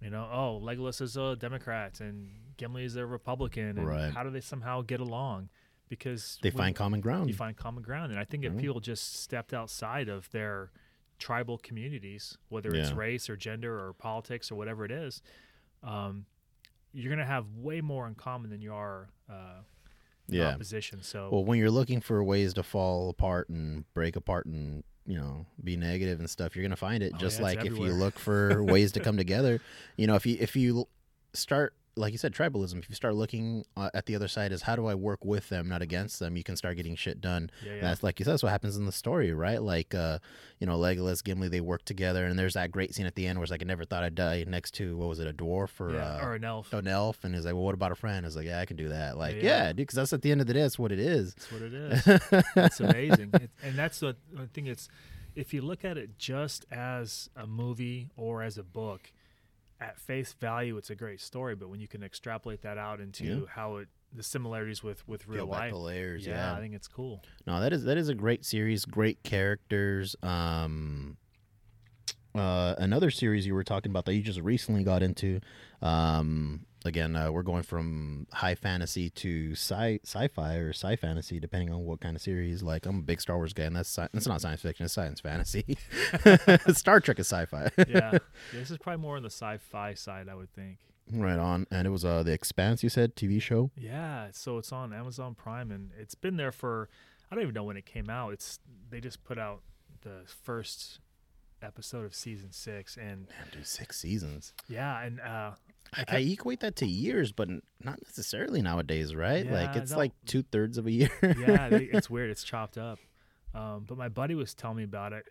You 0.00 0.10
know, 0.10 0.28
oh, 0.32 0.60
Legolas 0.64 1.00
is 1.00 1.16
a 1.16 1.36
Democrat 1.36 2.00
and 2.00 2.30
Gimli 2.56 2.84
is 2.84 2.96
a 2.96 3.04
Republican, 3.04 3.76
and 3.78 3.86
Right. 3.86 4.12
how 4.12 4.22
do 4.22 4.30
they 4.30 4.40
somehow 4.40 4.80
get 4.82 5.00
along? 5.00 5.50
Because 5.88 6.38
They 6.42 6.50
find 6.50 6.74
common 6.74 7.00
ground. 7.00 7.28
you 7.28 7.34
find 7.34 7.56
common 7.56 7.82
ground, 7.82 8.10
and 8.12 8.18
I 8.20 8.24
think 8.24 8.44
if 8.44 8.52
Mhm. 8.54 8.60
people 8.60 8.80
just 8.80 9.14
stepped 9.14 9.52
outside 9.52 10.08
of 10.08 10.30
their 10.30 10.70
tribal 11.18 11.58
communities, 11.58 12.38
whether 12.48 12.70
it's 12.74 12.92
race 12.92 13.28
or 13.28 13.36
gender 13.36 13.78
or 13.78 13.92
politics 13.92 14.50
or 14.50 14.54
whatever 14.54 14.84
it 14.86 14.90
is, 14.90 15.20
um, 15.82 16.24
you're 16.92 17.10
gonna 17.10 17.26
have 17.26 17.54
way 17.56 17.80
more 17.82 18.08
in 18.08 18.14
common 18.14 18.50
than 18.50 18.62
you 18.62 18.72
are 18.72 19.10
uh, 19.28 19.62
yeah. 20.28 20.54
opposition. 20.54 21.02
So 21.02 21.28
Well, 21.30 21.44
when 21.44 21.58
you're 21.58 21.70
looking 21.70 22.00
for 22.00 22.22
ways 22.24 22.54
to 22.54 22.62
fall 22.62 23.10
apart 23.10 23.48
and 23.48 23.84
break 23.94 24.16
apart 24.16 24.46
and 24.46 24.82
you 25.10 25.18
know 25.18 25.44
be 25.62 25.76
negative 25.76 26.20
and 26.20 26.30
stuff, 26.30 26.54
you're 26.54 26.62
gonna 26.62 26.76
find 26.76 27.02
it. 27.02 27.12
Oh, 27.14 27.18
Just 27.18 27.38
yeah, 27.38 27.46
like 27.46 27.64
if 27.64 27.76
you 27.76 27.92
look 27.92 28.18
for 28.18 28.62
ways 28.74 28.92
to 28.92 29.00
come 29.00 29.16
together, 29.16 29.60
you 29.96 30.06
know, 30.06 30.14
if 30.14 30.24
you 30.24 30.36
if 30.40 30.54
you 30.56 30.86
start 31.32 31.74
like 31.96 32.12
you 32.12 32.18
said 32.18 32.32
tribalism, 32.32 32.78
if 32.78 32.88
you 32.88 32.94
start 32.94 33.14
looking 33.14 33.64
uh, 33.76 33.90
at 33.94 34.06
the 34.06 34.14
other 34.14 34.28
side 34.28 34.52
as 34.52 34.62
how 34.62 34.76
do 34.76 34.86
I 34.86 34.94
work 34.94 35.24
with 35.24 35.48
them, 35.48 35.68
not 35.68 35.82
against 35.82 36.18
them, 36.20 36.36
you 36.36 36.42
can 36.44 36.56
start 36.56 36.76
getting 36.76 36.94
shit 36.96 37.20
done. 37.20 37.50
yeah, 37.66 37.74
yeah. 37.74 37.80
That's 37.80 38.02
like 38.02 38.18
you 38.18 38.24
said, 38.24 38.32
that's 38.32 38.42
what 38.42 38.50
happens 38.50 38.76
in 38.76 38.86
the 38.86 38.92
story, 38.92 39.32
right? 39.32 39.60
Like, 39.60 39.94
uh, 39.94 40.18
you 40.60 40.66
know, 40.66 40.78
Legolas, 40.78 41.22
Gimli, 41.24 41.48
they 41.48 41.60
work 41.60 41.84
together, 41.84 42.24
and 42.24 42.38
there's 42.38 42.54
that 42.54 42.70
great 42.70 42.94
scene 42.94 43.06
at 43.06 43.14
the 43.16 43.26
end 43.26 43.38
where 43.38 43.44
it's 43.44 43.50
like, 43.50 43.62
I 43.62 43.66
never 43.66 43.84
thought 43.84 44.02
I'd 44.04 44.14
die 44.14 44.44
next 44.46 44.72
to 44.74 44.96
what 44.96 45.08
was 45.08 45.18
it, 45.20 45.26
a 45.26 45.32
dwarf 45.32 45.80
or 45.80 45.92
yeah, 45.94 46.18
uh, 46.20 46.24
or 46.26 46.34
an 46.34 46.44
elf. 46.44 46.72
an 46.72 46.86
elf, 46.86 47.24
and 47.24 47.34
he's 47.34 47.44
like, 47.44 47.54
well, 47.54 47.64
what 47.64 47.74
about 47.74 47.92
a 47.92 47.96
friend? 47.96 48.24
It's 48.24 48.36
like, 48.36 48.46
yeah, 48.46 48.60
I 48.60 48.66
can 48.66 48.76
do 48.76 48.88
that. 48.90 49.18
Like, 49.18 49.42
Yeah. 49.42 49.68
dude, 49.68 49.76
because 49.78 49.96
that's 49.96 50.12
at 50.12 50.22
the 50.22 50.30
end 50.30 50.40
of 50.40 50.46
the 50.46 50.54
day, 50.54 50.62
that's 50.62 50.78
what 50.78 50.92
it 50.92 51.00
is. 51.00 51.34
That's 51.34 51.52
what 51.52 51.62
it 51.62 51.74
is. 51.74 52.44
it's 52.56 52.80
amazing, 52.80 53.30
it, 53.34 53.50
and 53.62 53.76
that's 53.76 54.00
what 54.00 54.16
I 54.38 54.46
think. 54.52 54.68
It's 54.68 54.88
if 55.34 55.52
you 55.54 55.62
look 55.62 55.84
at 55.84 55.96
it 55.98 56.18
just 56.18 56.66
as 56.72 57.30
a 57.36 57.46
movie 57.46 58.10
or 58.16 58.42
as 58.42 58.58
a 58.58 58.62
book, 58.64 59.12
at 59.80 59.98
face 59.98 60.32
value, 60.34 60.76
it's 60.76 60.90
a 60.90 60.94
great 60.94 61.20
story. 61.20 61.54
But 61.54 61.68
when 61.70 61.80
you 61.80 61.88
can 61.88 62.02
extrapolate 62.02 62.62
that 62.62 62.78
out 62.78 63.00
into 63.00 63.24
Yeah. 63.24 63.46
how 63.48 63.76
it 63.76 63.88
the 64.12 64.22
similarities 64.24 64.82
with 64.82 65.06
with 65.06 65.26
real 65.28 65.46
life, 65.46 65.72
layers, 65.72 66.26
yeah, 66.26 66.34
yeah. 66.52 66.56
I 66.56 66.60
think 66.60 66.74
it's 66.74 66.88
cool. 66.88 67.22
No, 67.46 67.60
that 67.60 67.72
is 67.72 67.84
that 67.84 67.96
is 67.96 68.08
a 68.08 68.14
great 68.14 68.44
series, 68.44 68.84
great 68.84 69.22
characters. 69.22 70.16
Um, 70.22 71.16
uh, 72.34 72.74
another 72.78 73.10
series 73.10 73.46
you 73.46 73.54
were 73.54 73.64
talking 73.64 73.90
about 73.90 74.04
that 74.06 74.14
you 74.14 74.22
just 74.22 74.40
recently 74.40 74.84
got 74.84 75.02
into. 75.02 75.40
Um, 75.82 76.66
again, 76.84 77.14
uh, 77.16 77.30
we're 77.30 77.42
going 77.42 77.62
from 77.62 78.26
high 78.32 78.54
fantasy 78.54 79.10
to 79.10 79.52
sci 79.52 80.00
sci-fi 80.04 80.54
or 80.56 80.70
sci 80.70 80.96
fantasy, 80.96 81.38
depending 81.40 81.72
on 81.72 81.84
what 81.84 82.00
kind 82.00 82.16
of 82.16 82.22
series. 82.22 82.62
Like, 82.62 82.86
I'm 82.86 82.98
a 82.98 83.02
big 83.02 83.20
Star 83.20 83.36
Wars 83.36 83.52
guy, 83.52 83.64
and 83.64 83.76
that's 83.76 83.88
sci- 83.88 84.08
it's 84.14 84.26
not 84.26 84.40
science 84.40 84.62
fiction; 84.62 84.84
it's 84.84 84.94
science 84.94 85.20
fantasy. 85.20 85.76
Star 86.72 87.00
Trek 87.00 87.18
is 87.18 87.26
sci-fi. 87.28 87.70
Yeah, 87.88 88.18
this 88.52 88.70
is 88.70 88.78
probably 88.78 89.02
more 89.02 89.16
on 89.16 89.22
the 89.22 89.30
sci-fi 89.30 89.94
side, 89.94 90.28
I 90.28 90.34
would 90.34 90.52
think. 90.54 90.78
right 91.12 91.38
on. 91.38 91.66
And 91.70 91.86
it 91.86 91.90
was 91.90 92.04
uh, 92.04 92.22
the 92.22 92.32
Expanse. 92.32 92.82
You 92.82 92.88
said 92.88 93.16
TV 93.16 93.40
show. 93.42 93.70
Yeah, 93.76 94.28
so 94.32 94.58
it's 94.58 94.72
on 94.72 94.92
Amazon 94.92 95.34
Prime, 95.34 95.70
and 95.70 95.90
it's 95.98 96.14
been 96.14 96.36
there 96.36 96.52
for 96.52 96.88
I 97.30 97.34
don't 97.34 97.42
even 97.42 97.54
know 97.54 97.64
when 97.64 97.76
it 97.76 97.86
came 97.86 98.08
out. 98.10 98.32
It's 98.32 98.58
they 98.90 99.00
just 99.00 99.22
put 99.24 99.38
out 99.38 99.62
the 100.02 100.22
first 100.26 101.00
episode 101.62 102.06
of 102.06 102.14
season 102.14 102.52
six, 102.52 102.96
and 102.96 103.28
Man, 103.28 103.48
dude, 103.52 103.66
six 103.66 103.98
seasons. 103.98 104.54
yeah, 104.68 105.02
and 105.02 105.20
uh, 105.20 105.50
I, 105.94 106.04
I 106.08 106.18
equate 106.18 106.60
that 106.60 106.76
to 106.76 106.86
years, 106.86 107.32
but 107.32 107.48
not 107.48 108.00
necessarily 108.04 108.62
nowadays, 108.62 109.14
right? 109.14 109.48
like 109.50 109.76
it's 109.76 109.94
like 109.94 110.12
two 110.26 110.42
thirds 110.42 110.78
of 110.78 110.86
a 110.86 110.90
year. 110.90 111.10
yeah, 111.22 111.68
it's 111.70 112.08
weird. 112.08 112.30
It's 112.30 112.44
chopped 112.44 112.78
up. 112.78 112.98
Um, 113.54 113.84
but 113.86 113.98
my 113.98 114.08
buddy 114.08 114.34
was 114.36 114.54
telling 114.54 114.76
me 114.76 114.84
about 114.84 115.12
it, 115.12 115.24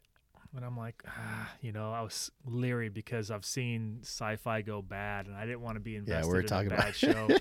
and 0.56 0.66
I'm 0.66 0.76
like, 0.78 1.02
ah, 1.08 1.50
you 1.62 1.72
know, 1.72 1.94
I 1.94 2.02
was 2.02 2.30
leery 2.46 2.90
because 2.90 3.32
I've 3.32 3.46
seen 3.46 4.00
sci-fi 4.02 4.62
go 4.62 4.82
bad, 4.82 5.28
and 5.28 5.36
I 5.36 5.46
didn't 5.46 5.62
want 5.62 5.76
to 5.78 5.80
be 5.82 5.96
invested 5.96 6.28
were 6.30 6.42
in 6.42 6.48
talking 6.48 6.72
a 6.72 6.76
about- 6.76 6.96
show. 6.96 7.28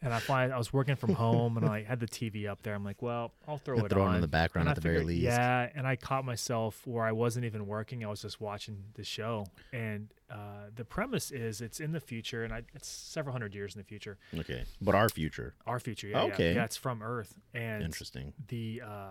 and 0.00 0.14
I 0.14 0.18
find 0.20 0.52
I 0.52 0.58
was 0.58 0.72
working 0.72 0.96
from 0.96 1.14
home, 1.14 1.56
and 1.56 1.66
I 1.66 1.82
had 1.82 1.98
the 2.00 2.06
TV 2.06 2.48
up 2.48 2.62
there. 2.62 2.74
I'm 2.74 2.84
like, 2.84 3.02
well, 3.02 3.32
I'll 3.46 3.58
throw 3.58 3.78
it 3.84 3.90
throw 3.90 4.04
on 4.04 4.12
it 4.12 4.16
in 4.16 4.20
the 4.20 4.28
background 4.28 4.68
And 4.68 4.70
at 4.70 4.78
I 4.78 4.80
the 4.80 4.88
very 4.92 5.04
least. 5.04 5.22
Yeah, 5.22 5.68
and 5.74 5.86
I 5.86 5.96
caught 5.96 6.24
myself 6.24 6.86
where 6.86 7.04
I 7.04 7.12
wasn't 7.12 7.44
even 7.46 7.66
working; 7.66 8.04
I 8.04 8.08
was 8.08 8.22
just 8.22 8.40
watching 8.40 8.84
the 8.94 9.04
show. 9.04 9.46
And 9.72 10.12
uh, 10.30 10.70
the 10.74 10.84
premise 10.84 11.30
is 11.30 11.60
it's 11.60 11.80
in 11.80 11.92
the 11.92 12.00
future, 12.00 12.44
and 12.44 12.52
I, 12.52 12.62
it's 12.74 12.88
several 12.88 13.32
hundred 13.32 13.54
years 13.54 13.74
in 13.74 13.80
the 13.80 13.84
future. 13.86 14.18
Okay, 14.38 14.64
but 14.80 14.94
our 14.94 15.08
future. 15.08 15.54
Our 15.66 15.80
future, 15.80 16.08
yeah, 16.08 16.26
yeah. 16.26 16.32
Okay. 16.34 16.54
yeah, 16.54 16.64
it's 16.64 16.76
from 16.76 17.02
Earth, 17.02 17.34
and 17.52 17.82
Interesting. 17.82 18.32
the 18.48 18.82
uh, 18.86 19.06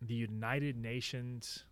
the 0.00 0.14
United 0.14 0.76
Nations, 0.76 1.64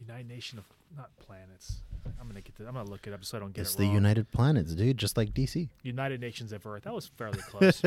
United 0.00 0.28
Nation 0.28 0.58
of 0.58 0.66
not 0.96 1.10
planets. 1.18 1.82
I'm 2.20 2.26
gonna 2.28 2.40
get. 2.40 2.56
The, 2.56 2.66
I'm 2.66 2.74
gonna 2.74 2.88
look 2.90 3.06
it 3.06 3.12
up 3.12 3.24
so 3.24 3.36
I 3.36 3.40
don't 3.40 3.52
get 3.52 3.62
It's 3.62 3.70
it 3.70 3.72
It's 3.82 3.88
the. 3.88 3.94
United 3.94 4.30
Planets, 4.30 4.74
dude, 4.74 4.96
just 4.98 5.16
like 5.16 5.32
DC. 5.34 5.68
United 5.82 6.20
Nations 6.20 6.52
of 6.52 6.66
Earth. 6.66 6.82
That 6.84 6.94
was 6.94 7.06
fairly 7.06 7.38
close. 7.48 7.82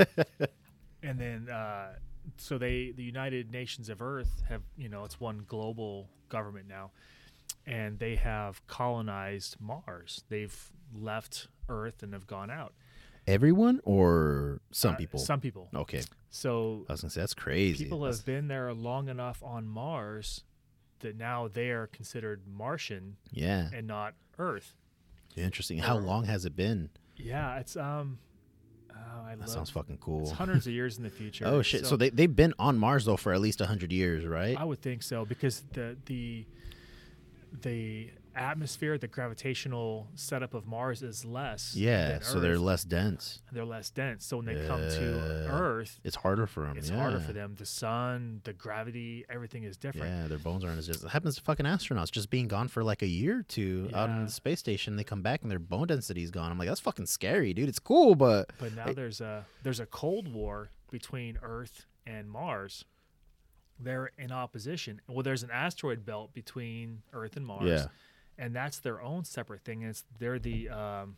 and 1.02 1.20
then, 1.20 1.50
uh, 1.50 1.94
so 2.38 2.58
they, 2.58 2.92
the 2.96 3.04
United 3.04 3.52
Nations 3.52 3.90
of 3.90 4.02
Earth, 4.02 4.44
have 4.50 4.62
you 4.78 4.90
know, 4.90 5.04
it's 5.04 5.20
one 5.20 5.44
global 5.48 6.08
government 6.30 6.68
now, 6.68 6.92
and 7.66 8.00
they 8.00 8.16
have 8.16 8.66
colonized 8.68 9.58
Mars. 9.60 10.24
They've 10.30 10.72
left 10.96 11.48
Earth 11.70 12.04
and 12.04 12.14
have 12.14 12.28
gone 12.28 12.50
out. 12.52 12.74
Everyone 13.26 13.80
or 13.86 14.60
some 14.72 14.94
Uh, 14.94 14.98
people? 14.98 15.20
Some 15.20 15.40
people. 15.40 15.70
Okay, 15.74 16.02
So 16.30 16.86
I 16.90 16.94
was 16.94 17.02
gonna 17.02 17.10
say 17.10 17.22
that's 17.22 17.34
crazy. 17.34 17.86
people 17.86 18.02
That's- 18.02 18.18
have 18.20 18.26
been 18.26 18.48
there 18.48 18.74
long 18.74 19.08
enough 19.10 19.42
on 19.42 19.66
Mars 19.68 20.44
that 21.04 21.18
now 21.18 21.48
they 21.48 21.70
are 21.70 21.88
considered 21.88 22.42
Martian 22.52 23.16
yeah, 23.32 23.70
and 23.74 23.86
not 23.88 24.16
Earth. 24.40 24.74
interesting. 25.38 25.78
How 25.78 25.98
long 25.98 26.26
has 26.26 26.46
it 26.46 26.56
been? 26.56 26.90
Yeah, 27.16 27.60
it's 27.60 27.78
um. 27.78 28.18
Oh, 28.96 29.26
That 29.28 29.40
love, 29.40 29.50
sounds 29.50 29.70
fucking 29.70 29.96
It's 29.96 30.04
cool. 30.04 30.30
hundreds 30.34 30.68
of 30.68 30.74
years 30.74 30.98
in 30.98 31.04
the 31.04 31.10
future. 31.10 31.46
Oh 31.48 31.62
shit! 31.62 31.86
So, 31.86 31.96
they 31.98 32.10
they've 32.10 32.36
been 32.36 32.54
on 32.60 32.78
Mars 32.78 33.06
though 33.06 33.18
for 33.18 33.34
at 33.34 33.42
least 33.42 33.60
hundred 33.62 33.92
years, 33.94 34.26
right? 34.26 34.60
I 34.60 34.64
would 34.64 34.82
think 34.82 35.04
so 35.04 35.24
because 35.26 35.64
the 35.74 35.96
the 36.06 36.46
the 37.62 38.10
atmosphere, 38.36 38.98
the 38.98 39.08
gravitational 39.08 40.08
setup 40.16 40.54
of 40.54 40.66
Mars 40.68 41.02
is 41.04 41.24
less. 41.26 41.76
yeah, 41.76 42.20
so 42.22 42.40
they're 42.40 42.58
less 42.58 42.84
dense. 42.84 43.42
they're 43.52 43.66
less 43.66 43.90
dense. 43.90 44.26
So 44.26 44.38
when 44.38 44.46
they 44.46 44.66
come 44.68 44.82
to 44.82 45.48
Earth, 45.50 46.00
It's 46.04 46.16
harder 46.16 46.48
for 46.48 46.64
them. 46.66 46.78
it's 46.78 46.90
yeah. 46.90 46.98
harder 46.98 47.20
for 47.20 47.34
them. 47.34 47.56
The 47.58 47.66
sun, 47.66 48.42
the 48.44 48.54
gravity, 48.54 49.26
everything 49.30 49.64
is 49.64 49.78
different. 49.78 50.08
Yeah, 50.08 50.28
their 50.28 50.38
bones 50.40 50.64
aren't 50.64 50.80
as 50.80 50.88
just. 50.88 51.04
It 51.04 51.10
happens 51.10 51.36
to 51.36 51.42
fucking 51.42 51.66
astronauts 51.66 52.12
just 52.12 52.30
being 52.30 52.48
gone 52.48 52.68
for 52.68 52.84
like 52.84 53.02
a 53.02 53.08
year 53.08 53.40
or 53.40 53.44
two 53.44 53.90
out 53.94 54.10
in 54.10 54.26
the 54.26 54.32
space 54.32 54.60
station. 54.60 54.96
They 54.96 55.04
come 55.04 55.22
back 55.22 55.42
and 55.42 55.52
their 55.52 55.60
bone 55.60 55.88
density's 55.88 56.32
gone. 56.32 56.52
I'm 56.52 56.58
like, 56.58 56.68
that's 56.68 56.80
fucking 56.80 57.06
scary, 57.08 57.54
dude. 57.54 57.70
It's 57.70 57.80
cool, 57.80 58.16
but 58.16 58.50
But 58.60 58.74
now 58.76 58.86
Hey. 58.86 58.94
there's 58.94 59.22
a 59.22 59.46
there's 59.64 59.80
a 59.80 59.86
cold 59.86 60.32
war 60.34 60.70
between 60.92 61.38
Earth 61.42 61.86
and 62.06 62.30
Mars. 62.30 62.86
They're 63.80 64.12
in 64.18 64.32
opposition. 64.32 65.02
Well, 65.08 65.24
there's 65.24 65.44
an 65.44 65.50
asteroid 65.52 66.06
belt 66.06 66.34
between 66.34 67.02
Earth 67.12 67.36
and 67.36 67.46
Mars. 67.46 67.68
Yeah. 67.68 67.86
And 68.38 68.56
that's 68.56 68.80
their 68.80 69.02
own 69.02 69.26
separate 69.26 69.64
thing. 69.64 69.84
It's 69.84 70.04
they're 70.20 70.40
the 70.40 70.70
um, 70.70 71.18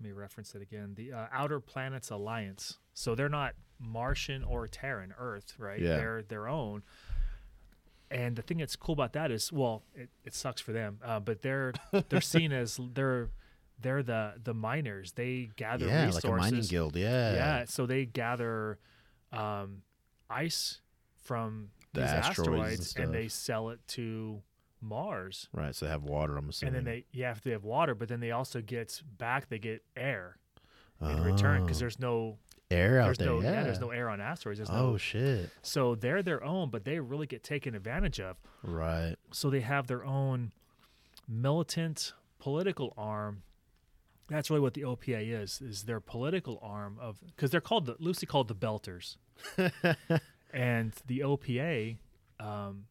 let 0.00 0.08
me 0.08 0.12
reference 0.12 0.54
it 0.54 0.62
again. 0.62 0.94
The 0.94 1.12
uh, 1.12 1.26
Outer 1.32 1.60
Planets 1.60 2.10
Alliance. 2.10 2.78
So 2.94 3.14
they're 3.14 3.28
not 3.28 3.54
Martian 3.78 4.42
or 4.42 4.66
Terran, 4.66 5.14
Earth, 5.18 5.54
right? 5.58 5.80
Yeah. 5.80 5.96
They're 5.96 6.22
their 6.22 6.48
own. 6.48 6.82
And 8.10 8.34
the 8.34 8.42
thing 8.42 8.58
that's 8.58 8.76
cool 8.76 8.94
about 8.94 9.12
that 9.12 9.30
is, 9.30 9.52
well, 9.52 9.84
it, 9.94 10.08
it 10.24 10.34
sucks 10.34 10.60
for 10.60 10.72
them, 10.72 10.98
uh, 11.04 11.20
but 11.20 11.42
they're 11.42 11.72
they're 12.08 12.20
seen 12.20 12.52
as 12.52 12.80
they're 12.94 13.28
they're 13.80 14.02
the 14.02 14.34
the 14.42 14.54
miners. 14.54 15.12
They 15.12 15.50
gather 15.56 15.86
yeah, 15.86 16.06
resources. 16.06 16.24
like 16.24 16.32
a 16.32 16.36
mining 16.36 16.62
guild. 16.62 16.96
Yeah, 16.96 17.34
Yeah, 17.34 17.64
so 17.66 17.86
they 17.86 18.06
gather 18.06 18.78
um, 19.32 19.82
ice 20.28 20.80
from 21.22 21.70
The 21.92 22.00
these 22.00 22.10
asteroids 22.10 22.50
and 22.50 22.60
asteroids, 22.60 22.96
and, 22.96 23.14
they 23.14 23.28
sell 23.28 23.70
it 23.70 23.80
to 23.88 24.42
Mars. 24.82 25.48
Right, 25.52 25.74
so 25.74 25.86
they 25.86 25.90
have 25.90 26.02
water. 26.04 26.36
I'm 26.36 26.48
assuming. 26.48 26.74
And 26.74 26.86
then 26.86 26.92
they, 26.92 27.04
yeah, 27.12 27.32
if 27.32 27.42
they 27.42 27.50
have 27.50 27.64
water, 27.64 27.94
but 27.94 28.08
then 28.08 28.20
they 28.20 28.30
also 28.30 28.60
get 28.60 29.02
back, 29.18 29.48
they 29.48 29.58
get 29.58 29.82
air 29.96 30.36
in 31.00 31.22
return 31.22 31.62
because 31.64 31.78
Oh, 31.78 31.80
there's 31.80 31.98
no, 31.98 32.38
air 32.70 33.00
out 33.00 33.06
there's 33.06 33.18
there. 33.18 33.26
no, 33.28 33.40
yeah. 33.40 33.62
there's 33.62 33.80
no 33.80 33.90
air 33.90 34.08
on 34.08 34.20
asteroids. 34.20 34.58
There's 34.58 34.70
oh 34.70 34.92
no, 34.92 34.96
shit! 34.98 35.50
so 35.62 35.94
they're 35.94 36.22
their 36.22 36.44
own, 36.44 36.70
but 36.70 36.84
they 36.84 37.00
really 37.00 37.26
get 37.26 37.42
taken 37.42 37.74
advantage 37.74 38.20
of. 38.20 38.38
Right. 38.62 39.16
So 39.32 39.48
they 39.50 39.60
have 39.60 39.86
their 39.86 40.04
own 40.04 40.52
militant 41.28 42.12
political 42.38 42.92
arm. 42.96 43.42
That's 44.28 44.50
really 44.50 44.60
what 44.60 44.74
the 44.74 44.82
OPA 44.82 45.42
is, 45.42 45.60
is 45.60 45.82
their 45.84 46.00
political 46.00 46.58
arm 46.62 46.98
of, 47.00 47.18
because 47.34 47.50
they're 47.50 47.60
called, 47.60 47.86
the, 47.86 47.96
loosely 47.98 48.26
called 48.26 48.46
the 48.46 48.54
Belters. 48.54 49.16
and 50.52 50.92
the 51.06 51.20
OPA, 51.20 51.96
um, 52.38 52.84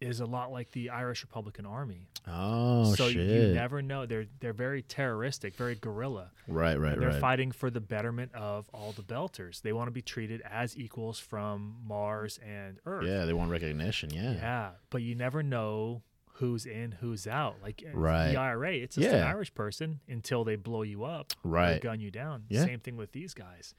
is 0.00 0.20
a 0.20 0.26
lot 0.26 0.52
like 0.52 0.70
the 0.72 0.90
Irish 0.90 1.22
Republican 1.22 1.64
Army. 1.66 2.08
Oh 2.28 2.94
so 2.94 3.08
shit! 3.08 3.16
you 3.48 3.54
never 3.54 3.80
know. 3.82 4.04
They're 4.06 4.26
they're 4.40 4.52
very 4.52 4.82
terroristic, 4.82 5.54
very 5.56 5.74
guerrilla. 5.74 6.30
right, 6.48 6.78
right, 6.78 6.92
And 6.94 7.02
they're 7.02 7.10
right. 7.10 7.20
fighting 7.20 7.50
for 7.52 7.70
the 7.70 7.80
betterment 7.80 8.34
of 8.34 8.68
all 8.74 8.92
the 8.92 9.02
Belters. 9.02 9.62
They 9.62 9.72
want 9.72 9.86
to 9.88 9.92
be 9.92 10.02
treated 10.02 10.42
as 10.50 10.76
equals 10.76 11.18
from 11.18 11.76
Mars 11.86 12.38
and 12.46 12.78
Earth. 12.84 13.06
yeah, 13.06 13.24
they 13.24 13.32
want 13.32 13.50
recognition. 13.50 14.10
Yeah. 14.10 14.32
Yeah, 14.32 14.70
but 14.90 15.02
you 15.02 15.14
never 15.14 15.42
know 15.42 16.02
who's 16.34 16.66
in, 16.66 16.92
who's 17.00 17.26
out. 17.26 17.56
Like 17.62 17.82
uh, 17.86 17.96
Right. 17.96 18.32
the 18.32 18.36
IRA, 18.36 18.74
it's 18.74 18.96
just 18.96 19.08
an 19.08 19.22
Irish 19.22 19.54
person 19.54 20.00
until 20.08 20.44
they 20.44 20.56
blow 20.56 20.82
you 20.82 21.04
up 21.04 21.32
or 21.44 21.50
Right. 21.52 21.80
gun 21.80 22.00
you 22.00 22.10
down. 22.10 22.44
Yeah. 22.50 22.64
Same 22.66 22.80
thing 22.80 22.96
with 22.98 23.12
these 23.12 23.32
guys. 23.32 23.74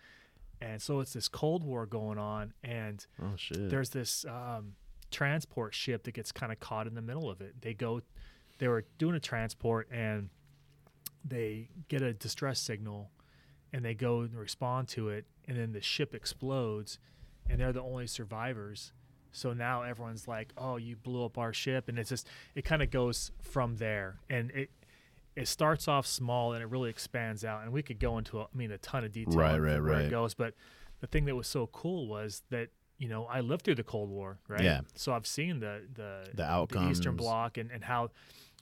And 0.60 0.82
so 0.82 1.01
it's 1.01 1.13
this 1.13 1.27
Cold 1.27 1.63
War 1.63 1.86
going 1.86 2.17
on, 2.17 2.53
and 2.63 3.06
Oh 3.21 3.34
shit. 3.36 3.69
there's 3.69 3.91
this 3.91 4.25
um, 4.25 4.73
transport 5.11 5.73
ship 5.73 6.03
that 6.03 6.13
gets 6.13 6.31
kind 6.31 6.51
of 6.51 6.59
caught 6.59 6.87
in 6.87 6.95
the 6.95 7.01
middle 7.01 7.29
of 7.29 7.41
it. 7.41 7.61
They 7.61 7.73
go, 7.73 8.01
they 8.59 8.67
were 8.67 8.85
doing 8.97 9.15
a 9.15 9.19
transport, 9.19 9.87
and 9.91 10.29
they 11.23 11.69
get 11.87 12.01
a 12.01 12.13
distress 12.13 12.59
signal, 12.59 13.11
and 13.73 13.83
they 13.83 13.93
go 13.93 14.21
and 14.21 14.35
respond 14.35 14.87
to 14.89 15.09
it, 15.09 15.25
and 15.47 15.57
then 15.57 15.73
the 15.73 15.81
ship 15.81 16.13
explodes, 16.15 16.99
and 17.49 17.59
they're 17.59 17.73
the 17.73 17.81
only 17.81 18.07
survivors. 18.07 18.93
So 19.31 19.53
now 19.53 19.83
everyone's 19.83 20.27
like, 20.27 20.51
"Oh, 20.57 20.77
you 20.77 20.95
blew 20.95 21.23
up 21.25 21.37
our 21.37 21.53
ship," 21.53 21.89
and 21.89 21.99
it's 21.99 22.09
just 22.09 22.27
it 22.55 22.63
kind 22.65 22.81
of 22.81 22.89
goes 22.89 23.31
from 23.41 23.75
there, 23.75 24.19
and 24.29 24.51
it 24.51 24.71
it 25.35 25.47
starts 25.47 25.87
off 25.87 26.07
small 26.07 26.53
and 26.53 26.63
it 26.63 26.65
really 26.65 26.89
expands 26.89 27.45
out. 27.45 27.61
And 27.61 27.71
we 27.71 27.83
could 27.83 27.99
go 27.99 28.17
into, 28.17 28.39
a, 28.39 28.45
I 28.45 28.47
mean, 28.55 28.71
a 28.71 28.79
ton 28.79 29.03
of 29.03 29.11
detail 29.11 29.37
Right, 29.37 29.59
right, 29.59 29.73
where 29.79 29.93
right. 29.93 30.05
it 30.05 30.09
goes, 30.09 30.33
but 30.33 30.55
the 30.99 31.05
thing 31.05 31.25
that 31.25 31.35
was 31.35 31.45
so 31.45 31.67
cool 31.67 32.07
was 32.07 32.41
that 32.49 32.69
you 32.97 33.07
know 33.07 33.25
I 33.25 33.41
lived 33.41 33.63
through 33.63 33.75
the 33.75 33.83
Cold 33.83 34.10
War, 34.10 34.39
right? 34.47 34.62
Yeah. 34.63 34.81
So 34.95 35.13
I've 35.13 35.27
seen 35.27 35.60
the 35.60 35.81
the 35.93 36.29
The 36.33 36.43
the. 36.43 36.89
Eastern 36.89 37.15
Bloc 37.15 37.57
and 37.57 37.71
and 37.71 37.83
how 37.83 38.10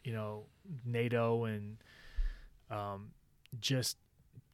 you 0.03 0.13
know 0.13 0.45
NATO 0.85 1.45
and 1.45 1.77
um 2.69 3.11
just 3.59 3.97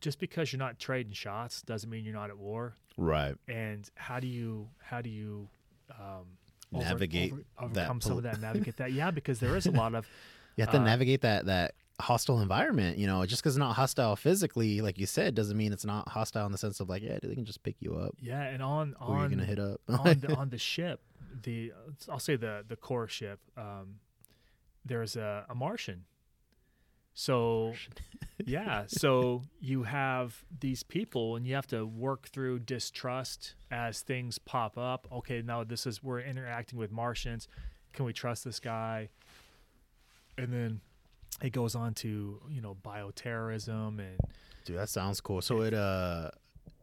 just 0.02 0.20
because 0.20 0.52
you're 0.52 0.60
not 0.60 0.80
trading 0.80 1.14
shots 1.14 1.62
doesn't 1.62 1.90
mean 1.90 2.04
you're 2.06 2.14
not 2.14 2.30
at 2.30 2.38
war. 2.38 2.76
right. 2.98 3.36
And 3.48 3.90
how 3.96 4.20
do 4.20 4.28
you 4.28 4.70
how 4.80 5.02
do 5.02 5.10
you 5.10 5.48
um, 5.92 6.26
Navigate 6.72 7.34
over- 7.34 7.44
that 7.74 7.82
overcome 7.82 8.02
some 8.02 8.18
of 8.18 8.24
that, 8.24 8.40
navigate 8.42 8.78
that? 8.78 8.92
Yeah, 9.00 9.12
because 9.12 9.40
there 9.40 9.56
is 9.58 9.66
a 9.66 9.72
lot 9.72 9.94
of 9.94 10.08
You 10.56 10.64
have 10.64 10.72
to 10.74 10.80
Uh, 10.80 10.84
navigate 10.86 11.22
that 11.22 11.46
that 11.48 11.76
hostile 12.02 12.42
environment. 12.42 12.98
You 12.98 13.08
know, 13.08 13.26
just 13.26 13.42
because 13.42 13.56
it's 13.56 13.60
not 13.60 13.76
hostile 13.76 14.16
physically, 14.16 14.82
like 14.82 15.00
you 15.00 15.06
said, 15.06 15.36
doesn't 15.36 15.58
mean 15.58 15.74
it's 15.74 15.86
not 15.86 16.10
hostile 16.10 16.46
in 16.46 16.52
the 16.52 16.58
sense 16.58 16.80
of 16.80 16.90
like, 16.90 17.04
yeah, 17.04 17.20
they 17.22 17.36
can 17.36 17.46
just 17.46 17.64
pick 17.64 17.76
you 17.80 17.96
up. 17.96 18.16
yeah, 18.20 18.42
and 18.44 18.62
on 18.62 18.96
Who 19.00 19.14
are 19.14 19.18
you 19.18 19.24
on 19.24 19.30
gonna 19.32 19.46
hit 19.46 19.60
up? 19.60 19.82
on 19.88 20.20
the, 20.20 20.36
on 20.36 20.50
the 20.50 20.58
ship, 20.58 21.02
the 21.44 21.74
I'll 22.10 22.20
say 22.20 22.36
the 22.36 22.64
the 22.68 22.76
core 22.76 23.08
ship, 23.08 23.40
um, 23.58 24.00
there's 24.86 25.16
a, 25.16 25.46
a 25.50 25.56
Martian. 25.56 26.06
So 27.14 27.74
yeah, 28.46 28.86
so 28.88 29.44
you 29.60 29.84
have 29.84 30.44
these 30.60 30.84
people, 30.84 31.36
and 31.36 31.46
you 31.46 31.56
have 31.56 31.68
to 31.68 31.86
work 31.86 32.30
through 32.30 32.60
distrust 32.60 33.56
as 33.70 34.02
things 34.02 34.38
pop 34.38 34.78
up. 34.78 35.08
Okay, 35.12 35.42
now 35.42 35.64
this 35.64 35.86
is 35.86 36.02
we're 36.02 36.22
interacting 36.22 36.80
with 36.80 36.92
Martians. 36.92 37.48
Can 37.94 38.06
we 38.06 38.14
trust 38.14 38.46
this 38.46 38.60
guy? 38.60 39.10
And 40.38 40.54
then 40.54 40.82
it 41.42 41.52
goes 41.52 41.76
on 41.76 41.94
to 41.96 42.42
you 42.50 42.62
know 42.62 42.76
bioterrorism 42.84 44.00
and 44.00 44.20
Dude, 44.66 44.78
that 44.78 44.90
sounds 44.90 45.22
cool. 45.22 45.42
So 45.42 45.62
it 45.62 45.74
uh 45.74 46.32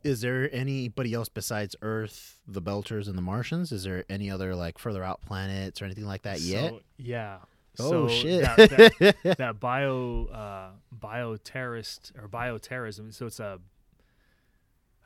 is 0.04 0.20
there 0.20 0.48
anybody 0.54 1.12
else 1.12 1.28
besides 1.28 1.74
Earth, 1.82 2.38
the 2.46 2.62
Belters 2.62 3.08
and 3.08 3.18
the 3.18 3.22
Martians? 3.22 3.72
Is 3.72 3.84
there 3.84 4.04
any 4.08 4.30
other 4.30 4.54
like 4.54 4.78
further 4.78 5.02
out 5.02 5.20
planets 5.22 5.82
or 5.82 5.84
anything 5.84 6.06
like 6.06 6.22
that 6.22 6.40
yet? 6.40 6.70
So, 6.70 6.80
yeah. 6.96 7.38
Oh 7.78 8.08
So 8.08 8.08
shit. 8.08 8.42
That, 8.42 8.94
that, 8.98 9.16
that 9.38 9.60
bio 9.60 10.26
uh, 10.32 10.70
bioterrorist 10.98 12.12
or 12.20 12.28
bioterrorism. 12.28 13.12
So 13.12 13.26
it's 13.26 13.40
a 13.40 13.58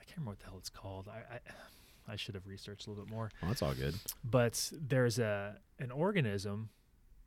I 0.00 0.04
can't 0.04 0.18
remember 0.18 0.30
what 0.30 0.38
the 0.40 0.46
hell 0.46 0.58
it's 0.58 0.70
called. 0.70 1.08
I 1.08 1.34
I, 1.34 2.12
I 2.12 2.16
should 2.16 2.34
have 2.34 2.46
researched 2.46 2.86
a 2.86 2.90
little 2.90 3.04
bit 3.04 3.12
more. 3.12 3.30
Well, 3.40 3.50
that's 3.50 3.62
all 3.62 3.74
good. 3.74 3.94
But 4.24 4.70
there's 4.72 5.18
a 5.18 5.56
an 5.78 5.90
organism 5.90 6.70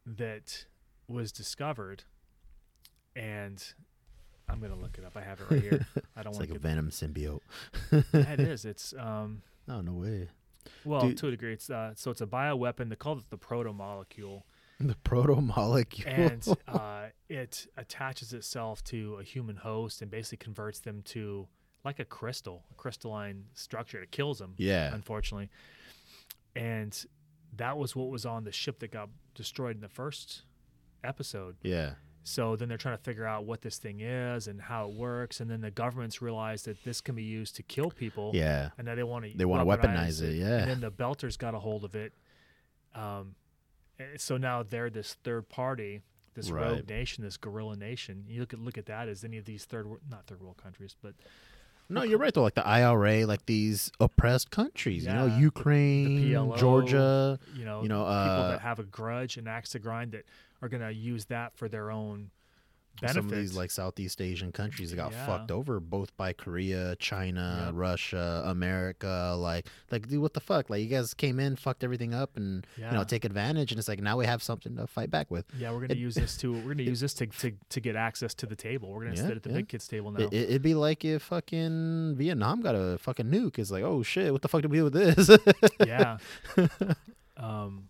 that 0.06 0.66
was 1.08 1.32
discovered, 1.32 2.04
and 3.16 3.64
I'm 4.50 4.60
gonna 4.60 4.76
look 4.76 4.98
it 4.98 5.06
up. 5.06 5.16
I 5.18 5.22
have 5.22 5.40
it 5.42 5.46
right 5.50 5.62
here. 5.62 5.88
I 6.16 6.24
don't 6.24 6.32
It's 6.32 6.40
want 6.40 6.50
like 6.50 6.58
a 6.58 6.60
venom 6.60 6.90
symbiote. 6.90 7.40
yeah, 7.92 8.32
it 8.34 8.40
is. 8.40 8.66
It's 8.66 8.94
um. 9.00 9.42
Oh 9.68 9.82
no 9.82 9.94
way. 9.94 10.30
Well, 10.84 11.02
Dude. 11.02 11.18
to 11.18 11.28
a 11.28 11.32
degree, 11.32 11.54
it's 11.54 11.70
uh, 11.70 11.94
so 11.96 12.12
it's 12.12 12.22
a 12.22 12.26
bioweapon. 12.28 12.90
They 12.90 12.96
call 12.96 13.18
it 13.18 13.30
the 13.30 13.38
proto 13.38 13.72
molecule. 13.74 14.46
The 14.80 14.96
proto 15.04 15.40
molecule. 15.42 16.08
and 16.14 16.46
uh, 16.68 17.06
it 17.30 17.68
attaches 17.78 18.34
itself 18.34 18.84
to 18.86 19.18
a 19.20 19.24
human 19.24 19.56
host 19.58 20.02
and 20.02 20.12
basically 20.12 20.44
converts 20.44 20.80
them 20.80 21.02
to 21.06 21.48
like 21.86 22.00
a 22.00 22.06
crystal, 22.06 22.64
a 22.72 22.74
crystalline 22.76 23.46
structure. 23.54 24.02
It 24.02 24.12
kills 24.12 24.40
them, 24.40 24.56
yeah. 24.58 24.94
unfortunately. 24.94 25.50
And 26.56 27.06
that 27.58 27.78
was 27.78 27.96
what 27.96 28.10
was 28.10 28.26
on 28.26 28.44
the 28.44 28.52
ship 28.52 28.80
that 28.80 28.92
got 28.92 29.10
destroyed 29.34 29.76
in 29.76 29.82
the 29.82 29.88
first 29.90 30.42
episode. 31.04 31.56
Yeah. 31.64 31.94
So 32.24 32.56
then 32.56 32.70
they're 32.70 32.78
trying 32.80 32.98
to 32.98 33.04
figure 33.04 33.26
out 33.28 33.46
what 33.46 33.62
this 33.62 33.78
thing 33.78 34.00
is 34.02 34.48
and 34.48 34.60
how 34.60 34.90
it 34.90 34.96
works. 34.96 35.40
And 35.42 35.50
then 35.52 35.62
the 35.62 35.70
governments 35.70 36.22
realize 36.24 36.64
that 36.64 36.84
this 36.84 37.00
can 37.00 37.14
be 37.14 37.24
used 37.24 37.56
to 37.58 37.64
kill 37.64 37.92
people. 37.92 38.32
Yeah. 38.34 38.70
And 38.80 38.88
that 38.88 38.96
they 38.96 39.04
want 39.04 39.26
to 39.26 39.38
They 39.38 39.46
wanna 39.46 39.66
weaponize 39.66 40.24
it, 40.24 40.34
yeah. 40.36 40.58
And 40.62 40.70
then 40.72 40.80
the 40.82 40.92
Belters 40.92 41.38
got 41.38 41.54
a 41.54 41.60
hold 41.60 41.84
of 41.84 41.94
it. 41.96 42.14
Um, 42.96 43.36
eh, 44.00 44.04
so 44.18 44.38
now 44.38 44.64
they're 44.64 44.90
this 44.90 45.16
third 45.24 45.50
party, 45.50 46.02
this 46.34 46.50
Right. 46.50 46.66
rogue 46.72 46.90
nation, 46.90 47.24
this 47.24 47.38
guerrilla 47.38 47.76
nation. 47.76 48.26
You 48.28 48.40
look 48.42 48.54
at 48.54 48.60
look 48.60 48.78
at 48.78 48.88
that 48.88 49.08
as 49.08 49.24
any 49.24 49.38
of 49.38 49.46
these 49.46 49.66
third 49.66 49.86
not 50.10 50.26
third 50.26 50.42
world 50.42 50.58
countries, 50.58 50.96
but 51.02 51.14
No, 51.88 52.02
you're 52.02 52.18
right 52.18 52.34
though. 52.34 52.42
Like 52.42 52.56
the 52.56 52.66
IRA, 52.66 53.26
like 53.26 53.46
these 53.46 53.92
oppressed 54.00 54.50
countries, 54.50 55.04
you 55.04 55.10
Yeah, 55.10 55.18
know, 55.18 55.28
the- 55.28 55.36
the 55.36 55.42
Ukraine, 55.42 56.18
PLO, 56.32 56.58
Georgia. 56.58 57.40
you 57.54 57.64
know, 57.64 57.84
You 57.84 57.90
know, 57.90 58.00
people 58.00 58.12
uh, 58.16 58.48
that 58.50 58.62
have 58.62 58.80
a 58.80 58.84
grudge 58.84 59.38
and 59.38 59.48
axe 59.48 59.70
to 59.72 59.80
grind 59.80 60.14
that 60.14 60.26
are 60.66 60.70
going 60.70 60.84
to 60.84 60.94
use 60.94 61.26
that 61.26 61.56
for 61.56 61.70
their 61.70 61.92
own 61.92 62.32
benefit. 63.02 63.16
Some 63.22 63.26
of 63.30 63.36
these 63.38 63.58
like 63.58 63.72
Southeast 63.72 64.22
Asian 64.22 64.54
countries 64.54 64.92
that 64.92 64.96
got 64.96 65.12
Yeah. 65.12 65.26
fucked 65.26 65.52
over 65.52 65.82
both 65.82 66.16
by 66.16 66.32
Korea, 66.32 66.96
China, 66.98 67.66
Yep. 67.66 67.74
Russia, 67.76 68.44
America. 68.46 69.36
Like, 69.38 69.68
like, 69.92 70.08
dude, 70.08 70.22
what 70.22 70.34
the 70.34 70.40
fuck? 70.40 70.70
Like, 70.70 70.82
you 70.82 70.88
guys 70.88 71.14
came 71.14 71.38
in, 71.42 71.58
fucked 71.58 71.84
everything 71.84 72.14
up, 72.14 72.38
and 72.38 72.66
yeah. 72.78 72.92
you 72.92 72.98
know, 72.98 73.04
take 73.04 73.26
advantage. 73.26 73.74
And 73.74 73.80
it's 73.80 73.90
like 73.90 74.00
now 74.02 74.16
we 74.18 74.26
have 74.26 74.42
something 74.42 74.78
to 74.78 74.88
fight 74.88 75.12
back 75.12 75.30
with. 75.30 75.46
yeah, 75.58 75.72
we're 75.72 75.80
going 75.80 75.90
to 75.90 75.96
it- 75.96 76.00
use 76.00 76.16
this 76.16 76.38
to 76.38 76.54
we're 76.54 76.62
going 76.74 76.78
to 76.84 76.84
use 76.84 77.02
this 77.02 77.14
to, 77.16 77.26
to 77.28 77.52
to 77.68 77.80
get 77.82 77.98
access 77.98 78.34
to 78.36 78.46
the 78.46 78.56
table. 78.56 78.90
We're 78.94 79.04
going 79.04 79.16
to 79.16 79.22
Yeah, 79.22 79.28
sit 79.28 79.36
at 79.38 79.44
the 79.44 79.50
big 79.50 79.68
kids 79.68 79.88
table 79.90 80.12
now. 80.12 80.22
It, 80.24 80.34
it'd 80.34 80.62
be 80.62 80.74
like 80.74 81.04
if 81.04 81.22
fucking 81.24 82.16
Vietnam 82.16 82.62
got 82.62 82.76
a 82.76 82.98
fucking 83.00 83.26
nuke. 83.26 83.60
It's 83.60 83.72
like, 83.72 83.84
oh 83.84 84.04
shit, 84.04 84.32
what 84.32 84.42
the 84.42 84.48
fuck 84.48 84.62
do 84.62 84.70
we 84.70 84.78
do 84.78 84.86
with 84.86 84.94
this? 84.94 85.30
yeah. 85.86 86.18
um, 87.38 87.90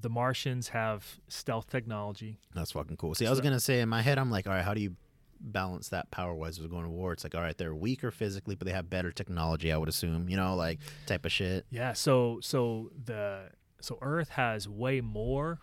the 0.00 0.08
Martians 0.08 0.68
have 0.68 1.20
stealth 1.28 1.68
technology. 1.68 2.38
That's 2.54 2.72
fucking 2.72 2.96
cool. 2.96 3.14
See, 3.14 3.26
I 3.26 3.30
was 3.30 3.40
gonna 3.40 3.60
say 3.60 3.80
in 3.80 3.88
my 3.88 4.02
head, 4.02 4.18
I'm 4.18 4.30
like, 4.30 4.46
all 4.46 4.52
right, 4.52 4.64
how 4.64 4.74
do 4.74 4.80
you 4.80 4.96
balance 5.40 5.88
that 5.90 6.10
power 6.10 6.34
wise 6.34 6.60
with 6.60 6.70
going 6.70 6.84
to 6.84 6.90
war? 6.90 7.12
It's 7.12 7.24
like, 7.24 7.34
all 7.34 7.40
right, 7.40 7.56
they're 7.56 7.74
weaker 7.74 8.10
physically, 8.10 8.54
but 8.56 8.66
they 8.66 8.72
have 8.72 8.90
better 8.90 9.12
technology. 9.12 9.72
I 9.72 9.76
would 9.76 9.88
assume, 9.88 10.28
you 10.28 10.36
know, 10.36 10.56
like 10.56 10.80
type 11.06 11.24
of 11.24 11.32
shit. 11.32 11.64
Yeah. 11.70 11.92
So 11.92 12.38
so 12.42 12.90
the 13.04 13.50
so 13.80 13.98
Earth 14.02 14.30
has 14.30 14.68
way 14.68 15.00
more. 15.00 15.60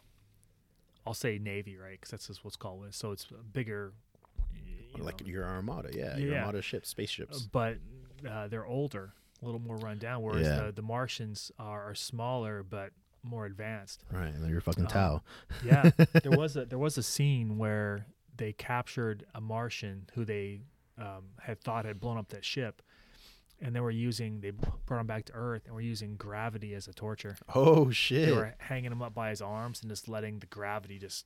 I'll 1.07 1.13
say 1.13 1.37
Navy, 1.37 1.77
right? 1.77 1.91
Because 1.91 2.11
that's 2.11 2.27
just 2.27 2.43
what's 2.43 2.55
called. 2.55 2.85
So 2.91 3.11
it's 3.11 3.27
bigger. 3.53 3.93
you 4.97 5.03
like 5.03 5.21
know, 5.21 5.27
your 5.27 5.45
armada, 5.45 5.89
yeah, 5.93 6.17
your 6.17 6.35
armada 6.37 6.61
ships, 6.61 6.89
spaceships. 6.89 7.41
but 7.43 7.77
uh, 8.29 8.47
they're 8.47 8.65
older, 8.65 9.13
a 9.41 9.45
little 9.45 9.59
more 9.59 9.75
run 9.77 9.97
down. 9.99 10.23
Whereas 10.23 10.47
Yeah. 10.47 10.63
the, 10.67 10.71
the 10.71 10.81
Martians 10.81 11.51
are, 11.59 11.91
are 11.91 11.95
smaller 11.95 12.63
but 12.63 12.91
more 13.25 13.45
advanced. 13.45 14.03
right, 14.11 14.33
and 14.33 14.49
you're 14.49 14.61
fucking 14.61 14.85
um, 14.85 14.89
Tau. 14.89 15.21
Yeah, 15.63 15.89
there 16.23 16.31
was 16.37 16.55
a 16.55 16.65
there 16.65 16.79
was 16.79 16.97
a 16.97 17.03
scene 17.03 17.57
where 17.57 18.05
they 18.37 18.53
captured 18.53 19.25
a 19.33 19.41
Martian 19.41 20.07
who 20.13 20.25
they 20.25 20.61
um, 20.97 21.23
had 21.41 21.61
thought 21.61 21.85
had 21.85 21.99
blown 21.99 22.17
up 22.17 22.29
that 22.29 22.45
ship, 22.45 22.81
and 23.61 23.75
they 23.75 23.79
were 23.79 23.91
using 23.91 24.41
they 24.41 24.51
brought 24.51 24.99
him 25.01 25.07
back 25.07 25.25
to 25.25 25.33
Earth 25.33 25.63
and 25.65 25.73
were 25.75 25.81
using 25.81 26.15
gravity 26.15 26.73
as 26.73 26.87
a 26.87 26.93
torture. 26.93 27.35
Oh 27.53 27.89
shit! 27.91 28.27
They 28.27 28.31
were 28.35 28.53
hanging 28.59 28.91
him 28.91 29.01
up 29.01 29.13
by 29.13 29.29
his 29.29 29.41
arms 29.41 29.81
and 29.81 29.89
just 29.89 30.07
letting 30.07 30.39
the 30.39 30.47
gravity 30.47 30.99
just 30.99 31.25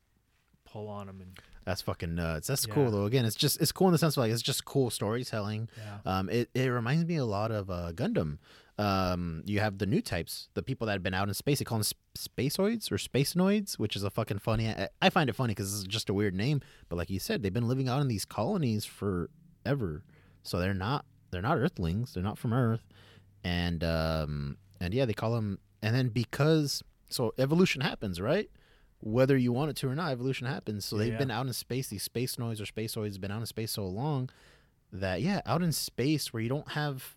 pull 0.66 0.88
on 0.88 1.10
him 1.10 1.20
and 1.20 1.32
that's 1.66 1.82
fucking 1.82 2.14
nuts. 2.14 2.48
That's 2.48 2.68
Yeah. 2.68 2.74
cool 2.76 2.92
though. 2.92 3.06
Again, 3.06 3.26
it's 3.26 3.36
just 3.36 3.60
it's 3.62 3.72
cool 3.72 3.88
in 3.88 3.92
the 3.92 3.98
sense 3.98 4.16
of 4.18 4.22
like 4.22 4.32
it's 4.32 4.42
just 4.42 4.66
cool 4.66 4.90
storytelling. 4.92 5.68
yeah. 5.78 5.98
Um, 6.20 6.30
it, 6.30 6.50
it 6.54 6.68
reminds 6.68 7.06
me 7.06 7.16
a 7.18 7.26
lot 7.26 7.52
of 7.52 7.70
uh, 7.72 7.92
Gundam. 7.94 8.38
Um, 8.80 9.44
you 9.46 9.60
have 9.60 9.78
the 9.78 9.86
new 9.86 10.02
types, 10.02 10.48
the 10.54 10.64
people 10.64 10.88
that 10.88 10.94
have 10.94 11.04
been 11.04 11.14
out 11.14 11.28
in 11.28 11.34
space. 11.34 11.60
They 11.60 11.66
call 11.66 11.80
them 11.80 11.84
sp- 11.84 12.00
spaceoids 12.18 12.90
or 12.92 12.96
spacenoids, 12.98 13.74
which 13.78 13.96
is 13.98 14.04
a 14.04 14.10
fucking 14.10 14.40
funny. 14.40 14.70
I, 14.70 14.88
I 15.02 15.10
find 15.10 15.30
it 15.30 15.34
funny 15.36 15.52
because 15.52 15.74
it's 15.80 15.88
just 15.88 16.10
a 16.10 16.14
weird 16.14 16.34
name. 16.34 16.62
But 16.88 16.96
like 16.96 17.10
you 17.10 17.20
said, 17.20 17.44
they've 17.44 17.54
been 17.54 17.68
living 17.68 17.90
out 17.90 18.00
in 18.02 18.08
these 18.08 18.24
colonies 18.24 18.86
forever, 18.86 20.04
so 20.44 20.60
they're 20.60 20.74
not 20.74 21.04
they're 21.32 21.42
not 21.42 21.58
Earthlings. 21.58 22.14
They're 22.14 22.24
not 22.24 22.38
from 22.38 22.54
Earth, 22.54 22.88
and 23.44 23.84
um, 23.84 24.58
and 24.80 24.94
yeah, 24.94 25.06
they 25.06 25.14
call 25.14 25.34
them. 25.34 25.60
And 25.82 25.94
then 25.96 26.10
because 26.10 26.82
so 27.10 27.34
evolution 27.38 27.82
happens, 27.82 28.22
right? 28.22 28.50
Whether 29.02 29.38
you 29.38 29.52
want 29.54 29.72
it 29.72 29.76
to 29.78 29.90
or 29.90 29.96
not, 29.96 30.12
evolution 30.12 30.46
happens. 30.48 30.86
So 30.86 30.98
they've 30.98 31.14
Yeah. 31.14 31.18
been 31.20 31.32
out 31.32 31.48
in 31.48 31.54
space. 31.54 31.88
These 31.90 32.08
spacenoids 32.08 32.62
or 32.62 32.66
spaceoids 32.66 33.14
have 33.14 33.22
been 33.22 33.32
out 33.32 33.40
in 33.42 33.46
space 33.46 33.72
so 33.72 33.86
long 33.86 34.30
that 34.92 35.22
yeah, 35.22 35.42
out 35.46 35.62
in 35.64 35.72
space 35.72 36.32
where 36.34 36.42
you 36.42 36.50
don't 36.50 36.70
have 36.72 37.16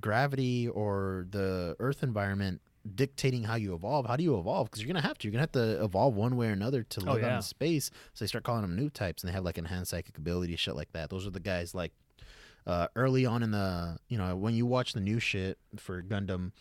gravity 0.00 0.68
or 0.68 1.26
the 1.30 1.76
Earth 1.78 2.02
environment 2.02 2.60
dictating 2.94 3.44
how 3.44 3.54
you 3.56 3.74
evolve. 3.74 4.06
How 4.06 4.16
do 4.16 4.22
you 4.22 4.38
evolve? 4.38 4.70
Because 4.70 4.82
you're 4.82 4.92
gonna 4.92 5.06
have 5.06 5.18
to. 5.18 5.26
You're 5.28 5.32
gonna 5.32 5.42
have 5.42 5.52
to 5.52 5.84
evolve 5.84 6.14
one 6.14 6.36
way 6.36 6.48
or 6.48 6.52
another 6.52 6.82
to 6.82 7.00
Oh, 7.06 7.12
live 7.14 7.24
out 7.24 7.26
yeah. 7.28 7.36
in 7.36 7.42
space. 7.42 7.90
So 8.14 8.24
they 8.24 8.28
start 8.28 8.44
calling 8.44 8.62
them 8.62 8.76
new 8.76 8.88
types, 8.90 9.22
and 9.22 9.28
they 9.28 9.34
have 9.34 9.44
like 9.44 9.58
enhanced 9.58 9.90
psychic 9.90 10.16
ability, 10.16 10.56
shit 10.56 10.76
like 10.76 10.92
that. 10.92 11.10
Those 11.10 11.26
are 11.26 11.30
the 11.30 11.40
guys 11.40 11.74
like 11.74 11.92
uh, 12.66 12.88
early 12.96 13.26
on 13.26 13.42
in 13.42 13.50
the 13.50 13.98
you 14.08 14.16
know 14.18 14.36
when 14.36 14.54
you 14.54 14.64
watch 14.66 14.92
the 14.92 15.00
new 15.00 15.18
shit 15.20 15.58
for 15.76 16.02
Gundam, 16.02 16.52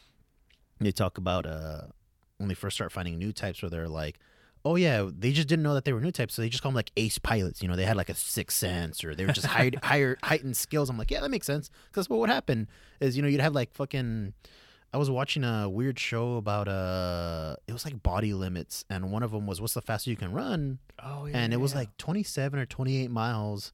they 0.79 0.91
talk 0.91 1.17
about 1.17 1.45
uh 1.45 1.81
when 2.37 2.49
they 2.49 2.55
first 2.55 2.75
start 2.75 2.91
finding 2.91 3.17
new 3.17 3.31
types 3.31 3.61
where 3.61 3.69
they're 3.69 3.87
like. 3.89 4.19
Oh 4.65 4.75
yeah, 4.75 5.07
they 5.17 5.31
just 5.31 5.47
didn't 5.47 5.63
know 5.63 5.73
that 5.73 5.85
they 5.85 5.93
were 5.93 6.01
new 6.01 6.11
types, 6.11 6.33
so 6.33 6.41
they 6.41 6.49
just 6.49 6.61
call 6.61 6.71
them 6.71 6.75
like 6.75 6.91
ace 6.97 7.17
pilots. 7.17 7.61
You 7.61 7.67
know, 7.67 7.75
they 7.75 7.85
had 7.85 7.95
like 7.97 8.09
a 8.09 8.15
sixth 8.15 8.57
sense, 8.57 9.03
or 9.03 9.15
they 9.15 9.25
were 9.25 9.31
just 9.31 9.47
higher, 9.55 9.71
higher 9.81 10.17
heightened 10.23 10.57
skills. 10.57 10.89
I'm 10.89 10.97
like, 10.97 11.11
yeah, 11.11 11.21
that 11.21 11.31
makes 11.31 11.47
sense. 11.47 11.69
Because 11.89 12.09
what 12.09 12.19
would 12.19 12.29
happen 12.29 12.67
is, 12.99 13.15
you 13.15 13.21
know, 13.21 13.27
you'd 13.29 13.41
have 13.41 13.53
like 13.55 13.73
fucking. 13.73 14.33
I 14.93 14.97
was 14.97 15.09
watching 15.11 15.43
a 15.43 15.69
weird 15.69 15.99
show 15.99 16.37
about 16.37 16.67
uh, 16.69 17.57
it 17.67 17.73
was 17.73 17.83
like 17.85 18.01
body 18.01 18.33
limits, 18.33 18.85
and 18.89 19.11
one 19.11 19.21
of 19.23 19.31
them 19.31 19.45
was 19.45 19.59
what's 19.61 19.73
the 19.73 19.81
fastest 19.81 20.07
you 20.07 20.15
can 20.15 20.31
run, 20.31 20.79
Oh 21.03 21.25
yeah. 21.25 21.37
and 21.37 21.53
it 21.53 21.57
was 21.57 21.73
yeah. 21.73 21.79
like 21.79 21.97
27 21.97 22.57
or 22.57 22.65
28 22.65 23.11
miles 23.11 23.73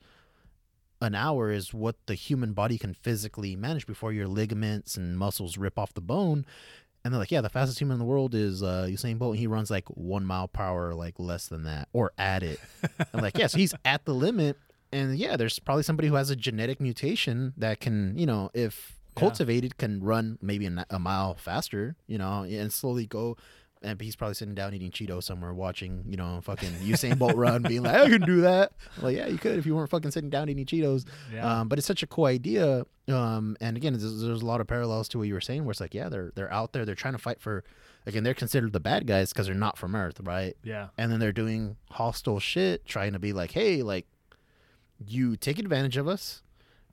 an 1.02 1.16
hour 1.16 1.52
is 1.52 1.74
what 1.74 1.98
the 2.06 2.16
human 2.16 2.54
body 2.54 2.78
can 2.78 2.94
physically 2.94 3.56
manage 3.58 3.86
before 3.86 4.14
your 4.14 4.28
ligaments 4.28 4.96
and 4.96 5.18
muscles 5.18 5.58
rip 5.58 5.78
off 5.78 5.94
the 5.94 6.02
bone. 6.02 6.46
And 7.04 7.14
they're 7.14 7.20
like, 7.20 7.32
yeah, 7.32 7.42
the 7.42 7.50
fastest 7.50 7.80
human 7.80 7.96
in 7.96 8.00
the 8.00 8.06
world 8.06 8.34
is 8.34 8.64
uh, 8.64 8.88
Usain 8.90 9.18
Bolt. 9.20 9.32
And 9.32 9.40
he 9.40 9.48
runs 9.48 9.70
like 9.70 9.86
one 9.90 10.26
mile 10.26 10.48
per 10.48 10.64
hour, 10.64 10.94
like 10.94 11.16
less 11.20 11.48
than 11.48 11.64
that, 11.64 11.90
or 11.92 12.14
at 12.18 12.44
it. 12.44 12.60
I'm 13.14 13.22
like, 13.22 13.38
yeah, 13.38 13.48
so 13.48 13.58
he's 13.58 13.74
at 13.84 14.06
the 14.06 14.14
limit. 14.14 14.58
And 14.94 15.18
yeah, 15.18 15.36
there's 15.36 15.60
probably 15.60 15.84
somebody 15.84 16.08
who 16.08 16.16
has 16.16 16.30
a 16.30 16.36
genetic 16.36 16.80
mutation 16.80 17.54
that 17.58 17.80
can, 17.82 18.18
you 18.18 18.26
know, 18.26 18.52
if 18.54 18.96
Yeah. 19.16 19.20
cultivated, 19.20 19.78
can 19.78 20.02
run 20.02 20.38
maybe 20.42 20.66
a, 20.66 20.86
a 20.90 20.98
mile 21.00 21.34
faster, 21.36 21.96
you 22.08 22.18
know, 22.18 22.44
and 22.44 22.72
slowly 22.72 23.06
go. 23.06 23.36
And 23.84 24.00
he's 24.00 24.16
probably 24.16 24.36
sitting 24.36 24.56
down 24.56 24.74
eating 24.74 24.92
Cheetos 24.92 25.24
somewhere, 25.24 25.54
watching, 25.54 26.06
you 26.08 26.16
know, 26.18 26.40
fucking 26.42 26.70
Usain 26.76 27.18
Bolt 27.20 27.36
run, 27.36 27.62
being 27.64 27.84
like, 27.84 27.96
I 27.96 28.10
can 28.10 28.22
do 28.22 28.42
that. 28.42 28.72
Like, 29.02 29.18
yeah, 29.18 29.28
you 29.28 29.38
could 29.38 29.58
if 29.60 29.66
you 29.66 29.76
weren't 29.76 29.90
fucking 29.90 30.12
sitting 30.12 30.30
down 30.30 30.50
eating 30.50 30.66
Cheetos. 30.66 31.06
yeah. 31.34 31.60
Um, 31.62 31.68
but 31.68 31.78
it's 31.78 31.88
such 31.88 32.02
a 32.04 32.08
cool 32.08 32.26
idea. 32.26 32.86
Um, 33.10 33.58
and 33.60 33.76
again, 33.76 33.94
there's, 33.94 34.22
there's 34.22 34.42
a 34.42 34.46
lot 34.46 34.62
of 34.62 34.68
parallels 34.68 35.10
to 35.10 35.18
what 35.18 35.28
you 35.28 35.34
were 35.34 35.42
saying, 35.42 35.66
where 35.66 35.72
it's 35.72 35.82
like, 35.82 35.94
yeah, 35.94 36.08
they're 36.10 36.32
they're 36.36 36.52
out 36.54 36.72
there, 36.74 36.86
they're 36.86 36.96
trying 36.96 37.14
to 37.14 37.20
fight 37.20 37.42
for. 37.42 37.64
Again, 38.06 38.24
they're 38.24 38.34
considered 38.34 38.74
the 38.74 38.82
bad 38.82 39.08
guys 39.08 39.32
because 39.32 39.46
they're 39.46 39.56
not 39.56 39.78
from 39.78 39.96
Earth, 39.96 40.20
right? 40.22 40.58
yeah. 40.64 40.90
And 40.98 41.10
then 41.10 41.22
they're 41.22 41.32
doing 41.32 41.78
hostile 41.90 42.40
shit, 42.40 42.86
trying 42.86 43.14
to 43.14 43.20
be 43.20 43.32
like, 43.32 43.52
hey, 43.52 43.82
like, 43.82 44.08
you 45.06 45.36
take 45.38 45.58
advantage 45.58 45.96
of 45.98 46.08
us. 46.08 46.42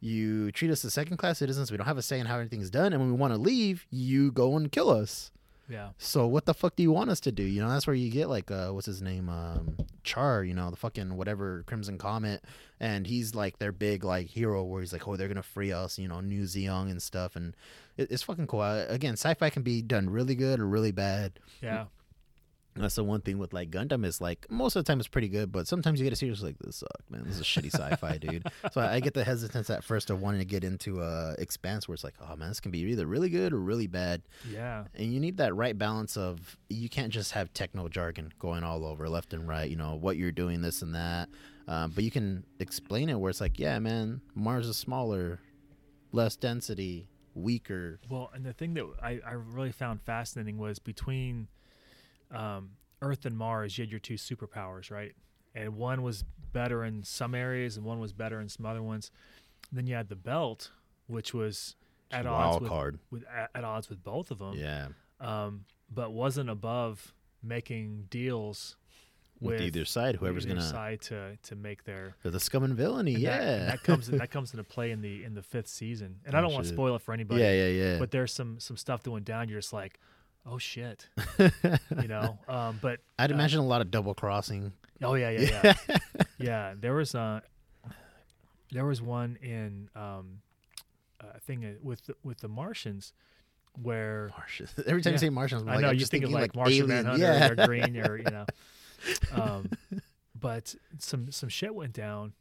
You 0.01 0.51
treat 0.53 0.71
us 0.71 0.85
as 0.85 0.95
second 0.95 1.17
class 1.19 1.39
citizens. 1.39 1.71
We 1.71 1.77
don't 1.77 1.87
have 1.87 1.99
a 1.99 2.03
say 2.03 2.21
in 2.21 2.27
how 2.27 2.37
everything's 2.37 2.71
done. 2.71 2.93
And 2.93 3.01
when 3.03 3.11
we 3.11 3.17
want 3.19 3.35
to 3.35 3.39
leave, 3.41 3.87
you 3.91 4.31
go 4.33 4.57
and 4.57 4.71
kill 4.71 4.89
us. 4.89 5.31
Yeah. 5.71 5.91
So 5.99 6.27
what 6.27 6.47
the 6.47 6.55
fuck 6.55 6.77
do 6.77 6.83
you 6.83 6.91
want 6.91 7.11
us 7.11 7.21
to 7.21 7.33
do? 7.33 7.43
You 7.43 7.63
know, 7.63 7.69
that's 7.71 7.87
where 7.87 7.95
you 7.95 8.11
get 8.11 8.29
like 8.29 8.51
uh 8.51 8.69
what's 8.71 8.87
his 8.87 9.01
name? 9.01 9.29
Um 9.29 9.77
Char, 10.03 10.43
you 10.43 10.55
know, 10.55 10.71
the 10.71 10.77
fucking 10.77 11.17
whatever 11.17 11.63
Crimson 11.67 11.97
Comet 11.99 12.43
and 12.81 13.07
he's 13.07 13.35
like 13.35 13.59
their 13.59 13.73
big 13.73 14.03
like 14.03 14.27
hero 14.27 14.65
where 14.65 14.81
he's 14.81 14.93
like, 14.93 15.07
"Oh, 15.07 15.17
they're 15.17 15.29
going 15.29 15.37
to 15.37 15.43
free 15.43 15.73
us," 15.73 15.99
you 15.99 16.09
know, 16.09 16.21
New 16.21 16.43
Zeong 16.45 16.91
and 16.91 17.01
stuff 17.01 17.37
and 17.37 17.55
it, 17.97 18.11
it's 18.11 18.23
fucking 18.23 18.47
cool. 18.47 18.61
Uh, 18.61 18.87
again, 18.89 19.13
sci-fi 19.15 19.51
can 19.51 19.63
be 19.63 19.83
done 19.83 20.11
really 20.11 20.35
good 20.35 20.59
or 20.59 20.67
really 20.67 20.93
bad. 20.93 21.39
Yeah. 21.63 21.85
That's 22.81 22.95
the 22.95 23.05
one 23.05 23.21
thing 23.21 23.39
with 23.39 23.53
like 23.53 23.71
Gundam 23.71 24.05
is 24.05 24.21
like 24.21 24.51
most 24.51 24.77
of 24.77 24.85
the 24.85 24.91
time 24.91 24.99
it's 24.99 25.09
pretty 25.09 25.29
good, 25.29 25.53
but 25.53 25.67
sometimes 25.69 26.01
you 26.01 26.05
get 26.05 26.13
a 26.13 26.17
series 26.17 26.43
like 26.43 26.59
this 26.59 26.77
suck, 26.77 27.03
man. 27.11 27.25
This 27.25 27.37
is 27.37 27.41
a 27.41 27.45
shitty 27.45 27.75
sci-fi, 27.75 28.19
dude. 28.19 28.47
So 28.73 28.81
I, 28.81 28.95
I 28.95 29.01
get 29.01 29.15
the 29.15 29.25
hesitance 29.25 29.71
at 29.71 29.85
first 29.85 30.11
of 30.11 30.21
wanting 30.21 30.41
to 30.41 30.45
get 30.45 30.65
into 30.65 31.01
uh 31.01 31.35
Expanse 31.39 31.89
where 31.89 31.95
it's 31.95 32.05
like, 32.05 32.15
oh 32.21 32.37
man, 32.37 32.49
this 32.49 32.61
can 32.61 32.71
be 32.71 32.81
either 32.81 33.07
really 33.07 33.29
good 33.29 33.53
or 33.53 33.59
really 33.59 33.87
bad. 33.87 34.23
Yeah. 34.51 34.85
And 34.95 35.13
you 35.13 35.21
need 35.21 35.37
that 35.39 35.55
right 35.55 35.77
balance 35.77 36.17
of 36.17 36.57
you 36.69 36.89
can't 36.89 37.13
just 37.13 37.33
have 37.33 37.53
techno 37.53 37.89
jargon 37.89 38.33
going 38.39 38.65
all 38.65 38.85
over 38.85 39.09
left 39.09 39.33
and 39.35 39.49
right, 39.49 39.69
you 39.69 39.77
know, 39.77 39.97
what 39.97 40.17
you're 40.17 40.33
doing, 40.33 40.63
this 40.63 40.83
and 40.83 40.95
that. 40.95 41.29
Um, 41.69 41.93
but 41.95 42.03
you 42.03 42.11
can 42.11 42.45
explain 42.59 43.09
it 43.09 43.19
where 43.21 43.31
it's 43.31 43.41
like, 43.41 43.59
yeah, 43.59 43.79
man, 43.79 44.21
Mars 44.35 44.67
is 44.67 44.77
smaller, 44.77 45.39
less 46.11 46.35
density, 46.35 47.07
weaker. 47.35 48.01
Well, 48.09 48.31
and 48.35 48.45
the 48.45 48.53
thing 48.53 48.75
that 48.75 48.87
I, 49.03 49.21
I 49.25 49.33
really 49.33 49.71
found 49.71 50.03
fascinating 50.03 50.59
was 50.59 50.81
between 50.81 51.47
um, 52.31 52.71
Earth 53.03 53.25
and 53.27 53.37
Mars, 53.37 53.77
you 53.79 53.83
had 53.83 53.91
your 53.91 54.01
two 54.01 54.15
superpowers, 54.15 54.91
right? 54.91 55.15
And 55.55 55.77
one 55.77 56.03
was 56.03 56.25
better 56.53 56.85
in 56.85 57.03
some 57.03 57.35
areas, 57.35 57.77
and 57.77 57.85
one 57.85 57.99
was 58.01 58.13
better 58.13 58.41
in 58.41 58.49
some 58.49 58.67
other 58.67 58.83
ones. 58.83 59.11
then 59.73 59.87
you 59.87 59.95
had 59.95 60.09
the 60.09 60.17
Belt, 60.17 60.71
which 61.07 61.33
was 61.35 61.77
at 62.11 62.27
odds 62.27 62.51
Wild 62.53 62.63
with, 62.63 62.71
card. 62.71 62.99
with 63.11 63.25
at, 63.29 63.51
at 63.55 63.65
odds 63.65 63.89
with 63.89 64.03
both 64.03 64.31
of 64.31 64.39
them, 64.39 64.55
Yeah. 64.55 64.89
um, 65.21 65.65
but 65.93 66.13
wasn't 66.13 66.51
above 66.51 67.15
making 67.43 68.07
deals 68.11 68.77
With, 69.41 69.55
with 69.55 69.63
either 69.63 69.85
side, 69.85 70.17
whoever's 70.17 70.45
either 70.45 70.57
gonna 70.57 70.67
side 70.69 71.01
to 71.03 71.37
to 71.45 71.57
make 71.57 71.85
their 71.85 72.15
the 72.23 72.39
scum 72.41 72.63
and 72.65 72.75
villainy, 72.77 73.15
and 73.15 73.23
yeah. 73.23 73.39
that, 73.39 73.67
that 73.69 73.83
comes 73.85 74.07
that 74.09 74.31
comes 74.31 74.53
into 74.53 74.65
play 74.65 74.91
in 74.91 75.01
the 75.03 75.25
in 75.25 75.35
the 75.35 75.43
fifth 75.43 75.69
season. 75.69 76.17
And 76.27 76.35
I 76.35 76.39
Oh, 76.39 76.43
don't 76.43 76.53
want 76.53 76.67
to 76.67 76.73
spoil 76.73 76.95
it 76.97 77.03
for 77.03 77.13
anybody 77.13 77.41
yeah, 77.43 77.53
yeah, 77.53 77.67
yeah. 77.93 77.99
but 77.99 78.11
there's 78.11 78.33
some 78.33 78.61
some 78.61 78.77
stuff 78.77 79.03
that 79.05 79.11
went 79.11 79.25
down. 79.25 79.49
You're 79.49 79.61
just 79.61 79.73
like, 79.73 79.99
oh 80.47 80.59
shit, 80.59 81.09
you 82.03 82.09
know. 82.09 82.39
Um, 82.49 82.79
but 82.83 83.01
I'd 83.19 83.31
uh, 83.31 83.35
imagine 83.35 83.61
a 83.61 83.67
lot 83.67 83.81
of 83.81 83.91
double 83.91 84.15
crossing. 84.15 84.73
oh 85.03 85.15
yeah, 85.15 85.31
yeah, 85.31 85.75
yeah, 85.89 85.97
yeah. 86.39 86.75
There 86.79 86.95
was 86.95 87.15
uh 87.15 87.41
there 88.73 88.85
was 88.87 89.03
one 89.03 89.37
in 89.43 89.89
um, 89.97 90.41
I 91.21 91.39
think 91.41 91.65
uh, 91.65 91.69
with 91.83 92.05
the, 92.07 92.15
with 92.23 92.39
the 92.41 92.49
Martians 92.49 93.13
where 93.83 94.31
Martians. 94.37 94.75
Every 94.87 95.03
time 95.03 95.11
Yeah. 95.13 95.15
you 95.15 95.19
say 95.19 95.31
Martians, 95.31 95.63
I'm 95.63 95.69
I 95.69 95.73
like, 95.75 95.83
know 95.83 95.89
I'm 95.89 95.95
you 95.95 96.01
just 96.01 96.11
think 96.11 96.25
of 96.25 96.31
thinking 96.31 96.41
like, 96.43 96.57
Martian 96.57 96.91
alien. 96.91 97.05
Manhunter, 97.07 97.23
Yeah. 97.25 97.55
they're 97.55 97.67
green, 97.67 97.97
or 97.99 98.17
you 98.17 98.25
know. 98.25 98.47
Um, 99.33 99.71
but 100.39 100.75
some 100.99 101.31
some 101.31 101.49
shit 101.49 101.75
went 101.75 101.93
down, 101.93 102.33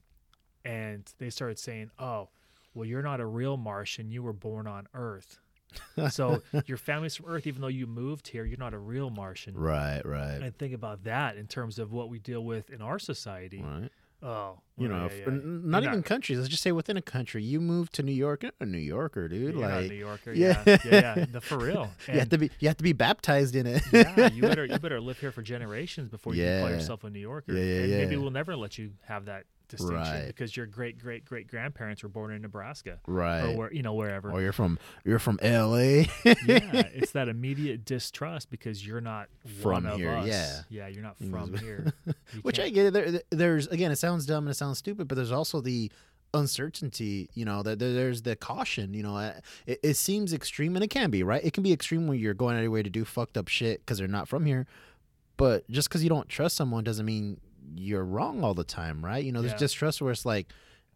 and 0.65 1.03
they 1.19 1.29
started 1.29 1.57
saying, 1.59 1.91
"Oh, 1.99 2.29
well, 2.73 2.85
you're 2.85 3.01
not 3.03 3.19
a 3.19 3.25
real 3.25 3.57
Martian. 3.57 4.11
You 4.11 4.23
were 4.23 4.33
born 4.33 4.67
on 4.67 4.87
Earth." 4.93 5.39
so 6.09 6.41
your 6.65 6.77
family's 6.77 7.15
from 7.15 7.25
Earth, 7.27 7.45
even 7.47 7.61
though 7.61 7.67
you 7.67 7.87
moved 7.87 8.27
here, 8.29 8.45
you're 8.45 8.57
not 8.57 8.73
a 8.73 8.79
real 8.79 9.09
Martian. 9.09 9.55
right, 9.57 10.01
right, 10.05 10.41
And 10.41 10.57
think 10.57 10.73
about 10.73 11.03
that 11.03 11.37
in 11.37 11.47
terms 11.47 11.79
of 11.79 11.91
what 11.91 12.09
we 12.09 12.19
deal 12.19 12.43
with 12.43 12.69
in 12.69 12.81
our 12.81 12.99
society. 12.99 13.61
right. 13.63 13.89
Oh, 14.21 14.59
You 14.77 14.89
know, 14.89 15.07
yeah, 15.09 15.15
yeah. 15.19 15.27
n- 15.27 15.41
You're 15.63 15.71
not 15.71 15.83
even 15.85 16.03
countries. 16.03 16.39
Let's 16.39 16.49
just 16.49 16.61
say 16.61 16.73
within 16.73 16.97
a 16.97 17.01
country. 17.01 17.41
You 17.41 17.61
move 17.61 17.89
to 17.93 18.03
New 18.03 18.11
York, 18.11 18.43
you're 18.43 18.51
a 18.59 18.65
New 18.65 18.77
Yorker, 18.77 19.29
dude. 19.29 19.53
You're 19.55 19.61
not 19.61 19.71
a 19.71 19.81
like 19.81 19.89
New 19.91 19.95
Yorker. 19.95 20.33
yeah. 20.33 20.61
Yeah, 20.65 20.77
yeah, 20.83 21.15
yeah. 21.19 21.25
The, 21.31 21.39
for 21.39 21.57
real. 21.57 21.89
you 22.11 22.19
have 22.19 22.27
to 22.29 22.37
be, 22.37 22.51
you 22.59 22.67
have 22.67 22.75
to 22.75 22.83
be 22.83 22.91
baptized 22.91 23.55
in 23.55 23.65
it. 23.65 23.81
yeah, 23.93 24.29
you 24.29 24.41
better 24.41 24.65
you 24.65 24.77
better 24.81 24.99
live 24.99 25.17
here 25.19 25.31
for 25.31 25.41
generations 25.41 26.09
before 26.09 26.35
you 26.35 26.43
can 26.43 26.59
call 26.63 26.69
yourself 26.69 27.05
a 27.05 27.09
New 27.09 27.19
Yorker. 27.21 27.53
Yeah, 27.53 27.63
yeah, 27.63 27.81
and 27.83 27.91
maybe 27.93 28.17
we'll 28.17 28.29
never 28.31 28.57
let 28.57 28.77
you 28.77 28.91
have 29.05 29.23
that 29.25 29.45
distinction 29.69 29.97
Right. 29.97 30.27
because 30.27 30.57
your 30.57 30.65
great 30.65 30.99
great 30.99 31.23
great 31.23 31.47
grandparents 31.47 32.03
were 32.03 32.09
born 32.09 32.33
in 32.33 32.41
Nebraska 32.41 32.99
right. 33.07 33.43
or 33.43 33.55
where 33.57 33.73
you 33.73 33.81
know 33.81 33.93
wherever. 33.93 34.31
or 34.31 34.41
you're 34.41 34.51
from, 34.51 34.77
you're 35.05 35.19
from 35.19 35.39
L.A. 35.41 36.01
yeah, 36.25 36.33
it's 36.45 37.11
that 37.11 37.29
immediate 37.29 37.85
distrust 37.85 38.49
because 38.49 38.85
you're 38.85 38.99
not 39.01 39.29
From 39.61 39.85
here, 39.85 40.11
us. 40.15 40.27
yeah. 40.27 40.61
yeah, 40.69 40.87
you're 40.87 41.03
not 41.03 41.17
from 41.17 41.55
here. 41.57 41.93
You 42.33 42.41
Which 42.41 42.59
I 42.59 42.69
get. 42.69 42.87
It. 42.87 42.93
There, 42.93 43.21
there's 43.31 43.67
again, 43.67 43.91
it 43.91 43.95
sounds 43.97 44.25
dumb 44.25 44.43
and 44.43 44.51
it 44.51 44.55
sounds 44.55 44.77
stupid, 44.77 45.07
but 45.07 45.15
there's 45.15 45.31
also 45.31 45.61
the 45.61 45.91
uncertainty. 46.33 47.29
You 47.33 47.45
know, 47.45 47.63
that 47.63 47.79
there, 47.79 47.93
there's 47.93 48.21
the 48.21 48.35
caution. 48.35 48.93
You 48.93 49.03
know, 49.03 49.17
it, 49.65 49.79
it 49.83 49.93
seems 49.95 50.33
extreme, 50.33 50.75
and 50.75 50.83
it 50.83 50.89
can 50.89 51.09
be 51.09 51.23
right. 51.23 51.43
It 51.43 51.53
can 51.53 51.63
be 51.63 51.73
extreme 51.73 52.07
when 52.07 52.19
you're 52.19 52.33
going 52.33 52.55
out 52.55 52.59
of 52.59 52.63
your 52.63 52.71
way 52.71 52.83
to 52.83 52.89
do 52.89 53.05
fucked 53.05 53.37
up 53.37 53.47
shit 53.47 53.79
because 53.81 53.97
they're 53.99 54.07
not 54.07 54.27
from 54.27 54.45
here. 54.45 54.67
But 55.37 55.69
just 55.69 55.89
because 55.89 56.03
you 56.03 56.09
don't 56.09 56.27
trust 56.27 56.55
someone 56.55 56.83
doesn't 56.83 57.05
mean 57.05 57.39
you're 57.75 58.03
wrong 58.05 58.43
all 58.43 58.53
the 58.53 58.63
time, 58.63 59.03
right? 59.03 59.23
You 59.23 59.31
know, 59.31 59.41
there's 59.41 59.53
Yeah. 59.53 59.57
distrust 59.59 60.01
where 60.01 60.11
it's 60.11 60.25
like, 60.25 60.51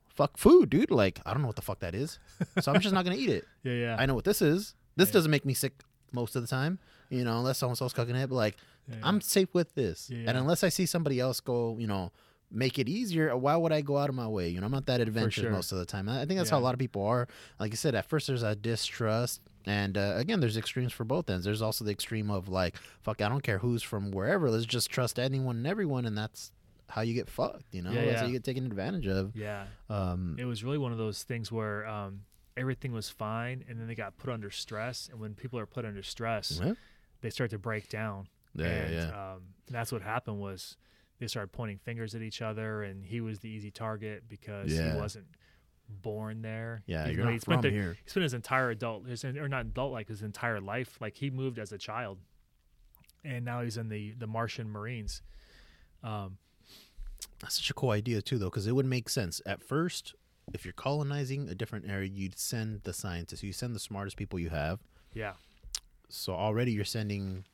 fuck 0.07 0.37
food, 0.37 0.69
dude. 0.69 0.91
Like 0.91 1.19
I 1.25 1.31
don't 1.33 1.41
know 1.41 1.47
what 1.47 1.55
the 1.55 1.61
fuck 1.61 1.79
that 1.79 1.95
is, 1.95 2.19
so 2.61 2.71
I'm 2.71 2.81
just 2.81 2.93
not 2.93 3.03
gonna 3.05 3.17
eat 3.17 3.29
it. 3.29 3.45
yeah, 3.63 3.73
yeah. 3.73 3.95
I 3.99 4.05
know 4.05 4.15
what 4.15 4.25
this 4.25 4.41
is. 4.41 4.75
This 4.95 5.09
Yeah. 5.09 5.13
doesn't 5.13 5.31
make 5.31 5.45
me 5.45 5.53
sick 5.53 5.83
most 6.11 6.35
of 6.35 6.41
the 6.41 6.47
time. 6.47 6.79
You 7.09 7.23
know, 7.23 7.37
unless 7.39 7.59
someone 7.59 7.77
else 7.79 7.93
cooking 7.93 8.15
it, 8.15 8.27
but 8.29 8.35
like 8.35 8.57
yeah. 8.89 8.95
I'm 9.03 9.21
safe 9.21 9.53
with 9.53 9.73
this. 9.75 10.09
And 10.09 10.37
unless 10.37 10.63
I 10.63 10.69
see 10.69 10.85
somebody 10.85 11.19
else 11.19 11.39
go, 11.39 11.77
you 11.79 11.87
know, 11.87 12.11
make 12.51 12.77
it 12.77 12.87
easier, 12.89 13.35
why 13.37 13.55
would 13.55 13.71
I 13.71 13.81
go 13.81 13.97
out 13.97 14.09
of 14.09 14.15
my 14.15 14.27
way? 14.27 14.49
You 14.49 14.59
know, 14.59 14.65
I'm 14.65 14.71
not 14.71 14.85
that 14.87 14.99
adventurous 15.01 15.35
sure. 15.45 15.51
most 15.51 15.71
of 15.71 15.77
the 15.77 15.85
time. 15.85 16.07
I 16.09 16.21
I 16.21 16.25
think 16.25 16.37
that's 16.39 16.49
how 16.49 16.59
a 16.59 16.61
lot 16.61 16.73
of 16.73 16.79
people 16.79 17.03
are. 17.05 17.27
Like 17.59 17.71
you 17.71 17.77
said, 17.77 17.95
at 17.95 18.05
first 18.05 18.27
there's 18.27 18.43
a 18.43 18.55
distrust. 18.55 19.41
And 19.65 19.97
uh, 19.97 20.15
again, 20.17 20.41
there's 20.41 20.57
extremes 20.57 20.91
for 20.91 21.05
both 21.05 21.29
ends. 21.29 21.45
There's 21.45 21.61
also 21.61 21.85
the 21.85 21.91
extreme 21.91 22.29
of 22.29 22.49
like, 22.49 22.75
fuck, 23.01 23.21
I 23.21 23.29
don't 23.29 23.41
care 23.43 23.59
who's 23.59 23.81
from 23.81 24.11
wherever. 24.11 24.49
Let's 24.51 24.65
just 24.65 24.89
trust 24.89 25.17
anyone 25.17 25.55
and 25.57 25.67
everyone. 25.67 26.05
And 26.05 26.17
that's 26.17 26.51
how 26.89 27.01
you 27.01 27.13
get 27.13 27.29
fucked, 27.29 27.65
you 27.73 27.81
know? 27.81 27.91
Yeah, 27.91 28.05
That's 28.05 28.21
how 28.21 28.27
you 28.27 28.33
get 28.33 28.43
taken 28.43 28.65
advantage 28.65 29.07
of. 29.07 29.35
yeah. 29.35 29.65
Um, 29.89 30.35
It 30.39 30.45
was 30.45 30.63
really 30.63 30.77
one 30.77 30.91
of 30.91 30.97
those 30.97 31.23
things 31.23 31.51
where 31.51 31.87
um, 31.87 32.21
everything 32.57 32.91
was 32.91 33.09
fine, 33.09 33.63
and 33.67 33.79
then 33.79 33.87
they 33.87 33.95
got 33.95 34.17
put 34.17 34.29
under 34.29 34.51
stress. 34.51 35.09
And 35.11 35.19
when 35.19 35.33
people 35.33 35.57
are 35.59 35.65
put 35.65 35.85
under 35.85 36.03
stress, 36.03 36.59
yeah. 36.63 36.73
they 37.21 37.29
start 37.29 37.49
to 37.51 37.57
break 37.57 37.89
down. 37.89 38.27
Yeah, 38.55 38.65
and, 38.67 38.93
yeah. 38.93 39.33
Um, 39.33 39.41
that's 39.69 39.91
what 39.91 40.01
happened 40.01 40.39
was 40.39 40.77
they 41.19 41.27
started 41.27 41.51
pointing 41.51 41.77
fingers 41.79 42.13
at 42.15 42.21
each 42.21 42.41
other, 42.41 42.83
and 42.83 43.03
he 43.05 43.21
was 43.21 43.39
the 43.39 43.49
easy 43.49 43.71
target 43.71 44.23
because 44.29 44.71
he 44.71 44.95
wasn't 44.97 45.25
born 45.89 46.41
there. 46.41 46.83
Yeah, 46.85 47.03
Even 47.05 47.15
you're 47.15 47.25
not 47.25 47.33
he 47.33 47.39
spent 47.39 47.61
from 47.61 47.71
the- 47.71 47.75
here. 47.75 47.97
He 48.03 48.09
spent 48.09 48.23
his 48.23 48.33
entire 48.33 48.69
adult, 48.69 49.07
his 49.07 49.23
or 49.25 49.47
not 49.47 49.61
adult, 49.61 49.91
like 49.91 50.07
his 50.07 50.21
entire 50.21 50.59
life. 50.61 50.97
Like 51.01 51.15
he 51.15 51.29
moved 51.31 51.59
as 51.59 51.71
a 51.71 51.77
child, 51.77 52.19
and 53.23 53.45
now 53.45 53.61
he's 53.61 53.77
in 53.77 53.89
the 53.89 54.11
the 54.11 54.27
Martian 54.27 54.69
Marines. 54.69 55.21
Um, 56.03 56.37
That's 57.41 57.55
such 57.55 57.69
a 57.69 57.73
cool 57.73 57.91
idea 57.91 58.21
too, 58.21 58.37
though, 58.37 58.49
because 58.49 58.67
it 58.67 58.73
would 58.73 58.85
make 58.85 59.09
sense 59.09 59.41
at 59.45 59.61
first. 59.61 60.15
If 60.53 60.65
you're 60.65 60.73
colonizing 60.73 61.47
a 61.49 61.55
different 61.55 61.89
area, 61.89 62.09
you'd 62.13 62.37
send 62.37 62.81
the 62.83 62.93
scientists. 62.93 63.43
You 63.43 63.53
send 63.53 63.75
the 63.75 63.79
smartest 63.79 64.17
people 64.17 64.39
you 64.39 64.49
have. 64.49 64.79
yeah, 65.13 65.33
So 66.09 66.33
already 66.33 66.73
you're 66.73 66.83
sending 66.85 67.45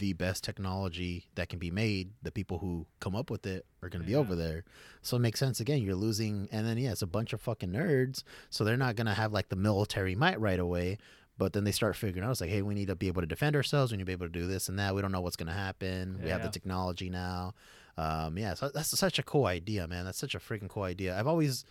the 0.00 0.12
best 0.14 0.42
technology 0.42 1.28
that 1.36 1.48
can 1.48 1.58
be 1.58 1.70
made. 1.70 2.10
The 2.22 2.32
people 2.32 2.58
who 2.58 2.86
come 3.00 3.14
up 3.14 3.30
with 3.30 3.46
it 3.46 3.64
are 3.82 3.88
going 3.88 4.02
to 4.02 4.06
be 4.06 4.14
over 4.16 4.34
there. 4.34 4.64
So 5.02 5.16
it 5.16 5.20
makes 5.20 5.38
sense. 5.38 5.60
Again, 5.60 5.82
you're 5.82 5.94
losing, 5.94 6.48
and 6.50 6.66
then 6.66 6.78
yeah, 6.78 6.90
it's 6.92 7.02
a 7.02 7.06
bunch 7.06 7.32
of 7.32 7.40
fucking 7.40 7.70
nerds. 7.70 8.24
So 8.50 8.64
they're 8.64 8.76
not 8.76 8.96
going 8.96 9.06
to 9.06 9.14
have 9.14 9.32
like 9.32 9.50
the 9.50 9.56
military 9.56 10.14
might 10.16 10.40
right 10.40 10.58
away. 10.58 10.98
But 11.36 11.52
then 11.52 11.62
they 11.62 11.70
start 11.70 11.94
figuring 11.94 12.26
out 12.26 12.32
it's 12.32 12.40
like, 12.40 12.50
hey, 12.50 12.62
we 12.62 12.74
need 12.74 12.88
to 12.88 12.96
be 12.96 13.06
able 13.06 13.20
to 13.20 13.26
defend 13.28 13.54
ourselves. 13.54 13.92
We 13.92 13.98
need 13.98 14.02
to 14.02 14.06
be 14.06 14.12
able 14.12 14.26
to 14.26 14.32
do 14.32 14.48
this 14.48 14.68
and 14.68 14.76
that. 14.80 14.96
We 14.96 15.02
don't 15.02 15.12
know 15.12 15.20
what's 15.20 15.36
going 15.36 15.46
to 15.46 15.52
happen. 15.52 16.18
We 16.24 16.30
have 16.30 16.40
the 16.42 16.48
technology 16.50 17.10
now. 17.10 17.54
Um, 17.98 18.38
yeah, 18.38 18.54
so 18.54 18.70
that's 18.72 18.96
such 18.96 19.18
a 19.18 19.24
cool 19.24 19.46
idea, 19.46 19.88
man. 19.88 20.04
That's 20.04 20.18
such 20.18 20.36
a 20.36 20.38
freaking 20.38 20.68
cool 20.68 20.84
idea. 20.84 21.18
I've 21.18 21.26
always, 21.26 21.64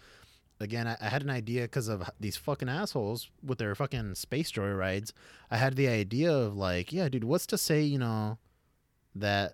again, 0.60 0.86
I, 0.86 0.98
I 1.00 1.08
had 1.08 1.24
an 1.24 1.30
idea 1.30 1.62
because 1.62 1.88
of 1.88 2.08
these 2.20 2.36
fucking 2.36 2.68
assholes 2.68 3.30
with 3.42 3.60
their 3.60 3.74
fucking 3.76 4.16
space 4.16 4.52
joy 4.52 4.72
rides. 4.72 5.14
I 5.50 5.56
had 5.56 5.78
the 5.78 5.88
idea 5.88 6.34
of 6.34 6.54
like, 6.54 6.92
yeah, 6.92 7.08
dude, 7.08 7.24
what's 7.24 7.48
to 7.48 7.58
say, 7.58 7.82
you 7.82 7.98
know, 7.98 8.38
that 9.16 9.54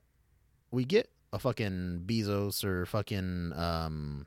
we 0.71 0.83
get 0.83 1.11
a 1.31 1.37
fucking 1.37 2.03
Bezos 2.07 2.63
or 2.63 2.87
fucking 2.87 3.53
um, 3.53 4.25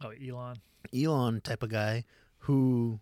oh 0.00 0.10
Elon, 0.10 0.58
Elon 0.94 1.40
type 1.40 1.64
of 1.64 1.70
guy 1.70 2.04
who, 2.38 3.00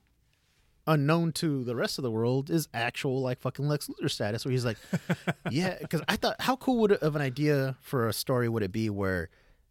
unknown 0.86 1.32
to 1.32 1.64
the 1.64 1.76
rest 1.76 1.98
of 1.98 2.02
the 2.02 2.10
world, 2.10 2.50
is 2.50 2.68
actual 2.74 3.20
like 3.20 3.40
fucking 3.40 3.66
Lex 3.66 3.88
Luthor 3.88 4.10
status. 4.10 4.44
Where 4.44 4.52
he's 4.52 4.64
like, 4.64 4.78
yeah, 5.50 5.76
because 5.80 6.02
I 6.08 6.16
thought, 6.16 6.36
how 6.40 6.56
cool 6.56 6.78
would 6.78 6.92
it, 6.92 7.02
of 7.02 7.16
an 7.16 7.22
idea 7.22 7.76
for 7.80 8.08
a 8.08 8.12
story 8.12 8.48
would 8.48 8.62
it 8.62 8.72
be 8.72 8.90
where 8.90 9.28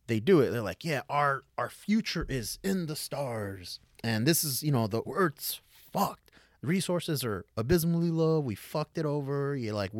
they 0.08 0.20
do 0.20 0.40
it? 0.42 0.52
They're 0.52 0.62
like, 0.62 0.84
yeah, 0.84 1.02
our 1.10 1.44
our 1.58 1.70
future 1.70 2.26
is 2.30 2.60
in 2.64 2.86
the 2.86 2.96
stars, 2.96 3.80
and 4.04 4.26
this 4.26 4.44
is 4.44 4.64
you 4.64 4.72
know 4.72 4.88
the 4.88 5.02
Earth's 5.12 5.62
fucked. 5.92 6.32
Resources 6.62 7.24
are 7.24 7.46
abysmally 7.56 8.10
low. 8.10 8.40
We 8.40 8.56
fucked 8.56 8.98
it 8.98 9.06
over. 9.06 9.56
You 9.56 9.74
like. 9.74 9.92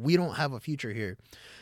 We 0.00 0.16
don't 0.16 0.34
have 0.34 0.52
a 0.52 0.60
future 0.60 0.92
here. 0.92 1.16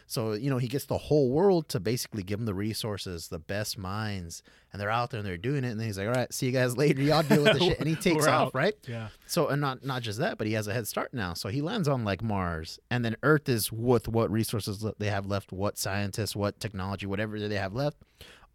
So, 0.06 0.32
you 0.32 0.48
know, 0.48 0.58
he 0.58 0.68
gets 0.68 0.86
the 0.86 0.96
whole 0.96 1.30
world 1.30 1.68
to 1.70 1.80
basically 1.80 2.22
give 2.22 2.40
him 2.40 2.46
the 2.46 2.54
resources, 2.54 3.28
the 3.28 3.38
best 3.38 3.76
minds, 3.76 4.42
and 4.72 4.80
they're 4.80 4.90
out 4.90 5.10
there 5.10 5.18
and 5.18 5.26
they're 5.26 5.36
doing 5.36 5.64
it. 5.64 5.68
And 5.70 5.78
then 5.80 5.86
he's 5.86 5.98
like, 5.98 6.06
all 6.08 6.14
right, 6.14 6.32
see 6.32 6.46
you 6.46 6.52
guys 6.52 6.76
later. 6.78 7.02
Y'all 7.02 7.22
deal 7.22 7.42
with 7.44 7.58
the 7.58 7.64
shit. 7.64 7.78
And 7.78 7.88
he 7.88 7.94
takes 8.10 8.26
off, 8.26 8.48
out. 8.48 8.54
right? 8.54 8.74
yeah, 8.86 9.08
So, 9.26 9.48
and 9.48 9.60
not 9.60 9.84
not 9.84 10.02
just 10.02 10.18
that, 10.18 10.38
but 10.38 10.46
he 10.46 10.54
has 10.54 10.66
a 10.66 10.72
head 10.72 10.86
start 10.88 11.12
now. 11.12 11.34
So 11.34 11.48
he 11.50 11.60
lands 11.60 11.88
on 11.88 12.04
like 12.04 12.22
Mars, 12.22 12.78
and 12.90 13.04
then 13.04 13.16
Earth 13.22 13.48
is 13.48 13.70
with 13.70 14.08
what 14.08 14.30
resources 14.30 14.84
they 14.98 15.10
have 15.10 15.26
left, 15.26 15.52
what 15.52 15.76
scientists, 15.76 16.34
what 16.34 16.58
technology, 16.60 17.06
whatever 17.06 17.38
they 17.38 17.56
have 17.56 17.74
left, 17.74 17.98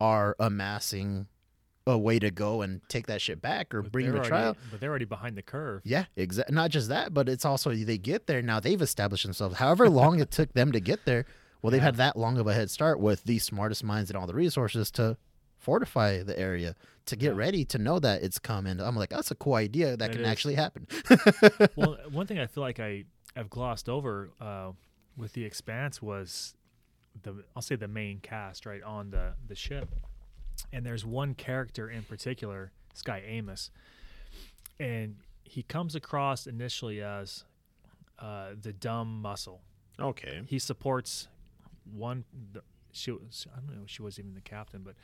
are 0.02 0.36
amassing 0.40 1.28
a 1.86 1.98
way 1.98 2.18
to 2.20 2.32
go 2.32 2.62
and 2.62 2.82
take 2.88 3.08
that 3.08 3.22
shit 3.22 3.42
back 3.42 3.74
or 3.74 3.82
But 3.82 3.92
bring 3.92 4.06
him 4.06 4.14
a 4.14 4.18
already- 4.18 4.30
trial. 4.30 4.58
But 4.72 4.80
they're 4.80 4.90
already 4.90 5.06
behind 5.06 5.38
the 5.38 5.42
curve. 5.42 5.82
Yeah, 5.84 6.06
exactly. 6.16 6.56
Not 6.56 6.72
just 6.72 6.88
that, 6.90 7.14
but 7.14 7.28
it's 7.28 7.44
also 7.46 7.74
they 7.74 7.98
get 7.98 8.26
there 8.28 8.42
now. 8.42 8.60
They've 8.60 8.82
established 8.82 9.24
themselves. 9.26 9.58
However 9.58 9.90
long 9.90 10.20
it 10.20 10.32
took 10.40 10.54
them 10.54 10.72
to 10.72 10.80
get 10.80 11.04
there, 11.06 11.26
well, 11.62 11.72
they've 11.72 11.80
Yeah. 11.82 11.86
had 11.86 11.96
that 11.98 12.16
long 12.18 12.38
of 12.38 12.48
a 12.48 12.54
head 12.54 12.70
start 12.72 13.00
with 13.00 13.24
the 13.26 13.40
smartest 13.40 13.84
minds 13.84 14.10
and 14.10 14.18
all 14.18 14.28
the 14.28 14.34
resources 14.34 14.92
to 14.92 15.18
fortify 15.58 16.24
the 16.24 16.38
area 16.38 16.76
to 17.06 17.16
get 17.16 17.32
Yeah. 17.34 17.38
ready 17.38 17.66
to 17.66 17.78
know 17.78 18.00
that 18.00 18.22
it's 18.24 18.40
coming. 18.40 18.80
I'm 18.80 18.96
like, 18.96 19.10
that's 19.10 19.32
a 19.32 19.36
cool 19.36 19.56
idea 19.56 19.96
that 19.98 20.10
It 20.10 20.14
can 20.14 20.22
is. 20.22 20.28
actually 20.28 20.56
happen. 20.56 20.88
well, 21.76 21.98
one 22.12 22.28
thing 22.28 22.40
I 22.40 22.48
feel 22.48 22.62
like 22.64 22.80
I 22.80 23.06
have 23.36 23.50
glossed 23.50 23.90
over 23.90 24.30
uh, 24.40 24.72
with 25.18 25.34
the 25.34 25.44
Expanse 25.44 26.02
was 26.02 26.54
the 27.22 27.44
I'll 27.56 27.62
say 27.62 27.76
the 27.76 27.88
main 27.88 28.20
cast 28.20 28.66
right 28.66 28.82
on 28.84 29.12
the 29.12 29.34
the 29.48 29.56
ship, 29.56 29.88
and 30.72 30.86
there's 30.86 31.06
one 31.06 31.36
character 31.36 31.90
in 31.90 32.04
particular, 32.04 32.72
this 32.92 33.02
guy 33.02 33.24
Amos, 33.26 33.72
and 34.80 35.18
he 35.44 35.64
comes 35.64 35.96
across 35.96 36.48
initially 36.48 37.02
as 37.02 37.44
uh, 38.20 38.50
the 38.60 38.74
dumb 38.74 39.22
muscle. 39.22 39.62
Okay. 40.00 40.42
He 40.48 40.60
supports 40.60 41.28
one. 41.92 42.24
The, 42.54 42.62
she 42.92 43.12
was 43.12 43.48
I 43.56 43.60
don't 43.60 43.76
know. 43.76 43.84
She 43.86 44.02
wasn't 44.02 44.26
even 44.26 44.36
the 44.36 44.42
captain, 44.42 44.84
but 44.84 44.96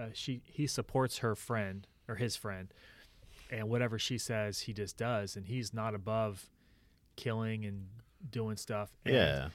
uh, 0.00 0.08
she 0.12 0.42
he 0.44 0.66
supports 0.66 1.18
her 1.18 1.34
friend 1.34 1.86
or 2.08 2.16
his 2.16 2.36
friend, 2.36 2.72
and 3.50 3.68
whatever 3.68 3.98
she 3.98 4.18
says, 4.18 4.60
he 4.60 4.72
just 4.72 4.96
does, 4.96 5.36
and 5.36 5.46
he's 5.46 5.72
not 5.72 5.94
above 5.94 6.48
killing 7.16 7.64
and 7.64 7.86
doing 8.30 8.56
stuff. 8.56 8.90
And, 9.04 9.14
Yeah. 9.14 9.48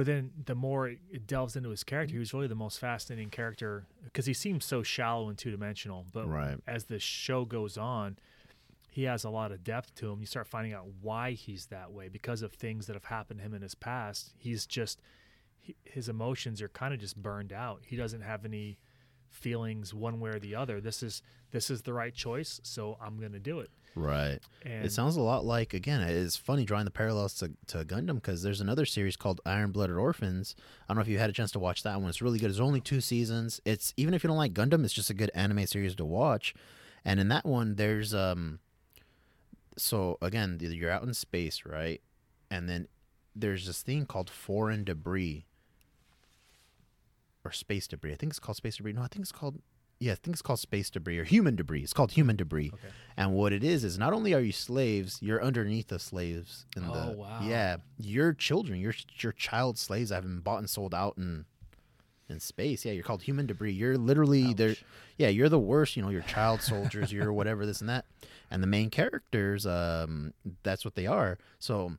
But 0.00 0.06
then 0.06 0.30
the 0.46 0.54
more 0.54 0.88
it 0.88 1.26
delves 1.26 1.56
into 1.56 1.68
his 1.68 1.84
character, 1.84 2.12
he 2.12 2.14
mm-hmm. 2.14 2.20
was 2.20 2.32
really 2.32 2.46
the 2.46 2.54
most 2.54 2.78
fascinating 2.78 3.28
character 3.28 3.84
because 4.02 4.24
he 4.24 4.32
seems 4.32 4.64
so 4.64 4.82
shallow 4.82 5.28
and 5.28 5.36
two 5.36 5.50
dimensional. 5.50 6.06
But 6.10 6.26
Right. 6.26 6.56
as 6.66 6.84
the 6.84 6.98
show 6.98 7.44
goes 7.44 7.76
on, 7.76 8.16
he 8.88 9.02
has 9.02 9.24
a 9.24 9.28
lot 9.28 9.52
of 9.52 9.62
depth 9.62 9.94
to 9.96 10.10
him. 10.10 10.20
You 10.20 10.26
start 10.26 10.48
finding 10.48 10.72
out 10.72 10.86
why 11.02 11.32
he's 11.32 11.66
that 11.66 11.92
way 11.92 12.08
because 12.08 12.40
of 12.40 12.54
things 12.54 12.86
that 12.86 12.94
have 12.94 13.04
happened 13.04 13.40
to 13.40 13.44
him 13.44 13.52
in 13.52 13.60
his 13.60 13.74
past. 13.74 14.32
He's 14.38 14.64
just 14.64 15.02
he, 15.58 15.76
his 15.84 16.08
emotions 16.08 16.62
are 16.62 16.70
kind 16.70 16.94
of 16.94 16.98
just 16.98 17.16
burned 17.16 17.52
out. 17.52 17.82
He 17.84 17.96
doesn't 17.96 18.22
have 18.22 18.46
any 18.46 18.78
feelings 19.28 19.92
one 19.92 20.18
way 20.18 20.30
or 20.30 20.38
the 20.38 20.54
other. 20.54 20.80
This 20.80 21.02
is 21.02 21.20
this 21.50 21.68
is 21.68 21.82
the 21.82 21.92
right 21.92 22.14
choice, 22.14 22.58
so 22.64 22.96
I'm 23.02 23.18
going 23.18 23.32
to 23.32 23.38
do 23.38 23.60
it. 23.60 23.68
Right. 23.94 24.38
And 24.64 24.84
It 24.84 24.92
sounds 24.92 25.16
a 25.16 25.20
lot 25.20 25.44
like 25.44 25.74
again. 25.74 26.00
It's 26.02 26.36
funny 26.36 26.64
drawing 26.64 26.84
the 26.84 26.90
parallels 26.90 27.34
to, 27.34 27.50
to 27.68 27.84
Gundam 27.84 28.16
because 28.16 28.42
there's 28.42 28.60
another 28.60 28.86
series 28.86 29.16
called 29.16 29.40
Iron 29.44 29.72
Blooded 29.72 29.96
Orphans. 29.96 30.54
I 30.58 30.92
don't 30.92 30.96
know 30.96 31.02
if 31.02 31.08
you 31.08 31.18
had 31.18 31.30
a 31.30 31.32
chance 31.32 31.50
to 31.52 31.58
watch 31.58 31.82
that 31.82 32.00
one. 32.00 32.08
It's 32.08 32.22
really 32.22 32.38
good. 32.38 32.50
It's 32.50 32.60
only 32.60 32.80
two 32.80 33.00
seasons. 33.00 33.60
It's 33.64 33.92
even 33.96 34.14
if 34.14 34.22
you 34.22 34.28
don't 34.28 34.36
like 34.36 34.54
Gundam, 34.54 34.84
it's 34.84 34.94
just 34.94 35.10
a 35.10 35.14
good 35.14 35.30
anime 35.34 35.66
series 35.66 35.94
to 35.96 36.04
watch. 36.04 36.54
And 37.04 37.18
in 37.18 37.28
that 37.28 37.44
one, 37.44 37.76
there's 37.76 38.14
um. 38.14 38.60
So 39.76 40.18
again, 40.20 40.58
you're 40.60 40.90
out 40.90 41.02
in 41.02 41.14
space, 41.14 41.64
right? 41.64 42.00
And 42.50 42.68
then 42.68 42.88
there's 43.34 43.66
this 43.66 43.82
thing 43.82 44.06
called 44.06 44.28
foreign 44.28 44.84
debris 44.84 45.46
or 47.44 47.52
space 47.52 47.86
debris. 47.86 48.12
I 48.12 48.16
think 48.16 48.32
it's 48.32 48.40
called 48.40 48.56
space 48.56 48.76
debris. 48.76 48.92
No, 48.92 49.02
I 49.02 49.06
think 49.06 49.22
it's 49.22 49.32
called 49.32 49.60
yeah, 50.00 50.12
I 50.12 50.14
think 50.14 50.34
it's 50.34 50.42
called 50.42 50.58
space 50.58 50.88
debris 50.90 51.18
or 51.18 51.24
human 51.24 51.56
debris. 51.56 51.82
It's 51.82 51.92
called 51.92 52.12
human 52.12 52.34
debris. 52.36 52.70
okay. 52.72 52.88
And 53.18 53.34
what 53.34 53.52
it 53.52 53.62
is 53.62 53.84
is 53.84 53.98
not 53.98 54.14
only 54.14 54.32
are 54.32 54.40
you 54.40 54.50
slaves, 54.50 55.18
you're 55.20 55.42
underneath 55.44 55.88
the 55.88 55.98
slaves. 55.98 56.64
In 56.74 56.86
the, 56.86 56.92
Oh, 56.92 57.10
wow. 57.12 57.40
Yeah, 57.42 57.76
you're 57.98 58.32
children. 58.32 58.80
You're 58.80 58.94
your 59.18 59.32
child 59.32 59.78
slaves 59.78 60.10
have 60.10 60.22
been 60.22 60.40
bought 60.40 60.58
and 60.58 60.70
sold 60.70 60.94
out 60.94 61.18
in 61.18 61.44
in 62.30 62.40
space. 62.40 62.84
Yeah, 62.84 62.92
you're 62.92 63.02
called 63.02 63.22
human 63.22 63.46
debris. 63.46 63.72
You're 63.72 63.98
literally 63.98 64.54
there. 64.54 64.74
Yeah, 65.18 65.28
you're 65.28 65.48
the 65.50 65.58
worst. 65.58 65.96
You 65.96 66.02
know, 66.02 66.08
you're 66.10 66.22
child 66.22 66.62
soldiers. 66.62 67.12
you're 67.12 67.32
whatever 67.32 67.66
this 67.66 67.80
and 67.80 67.90
that. 67.90 68.06
And 68.50 68.62
the 68.62 68.66
main 68.68 68.88
characters, 68.88 69.66
um, 69.66 70.32
that's 70.62 70.84
what 70.84 70.94
they 70.94 71.06
are. 71.06 71.38
So. 71.58 71.96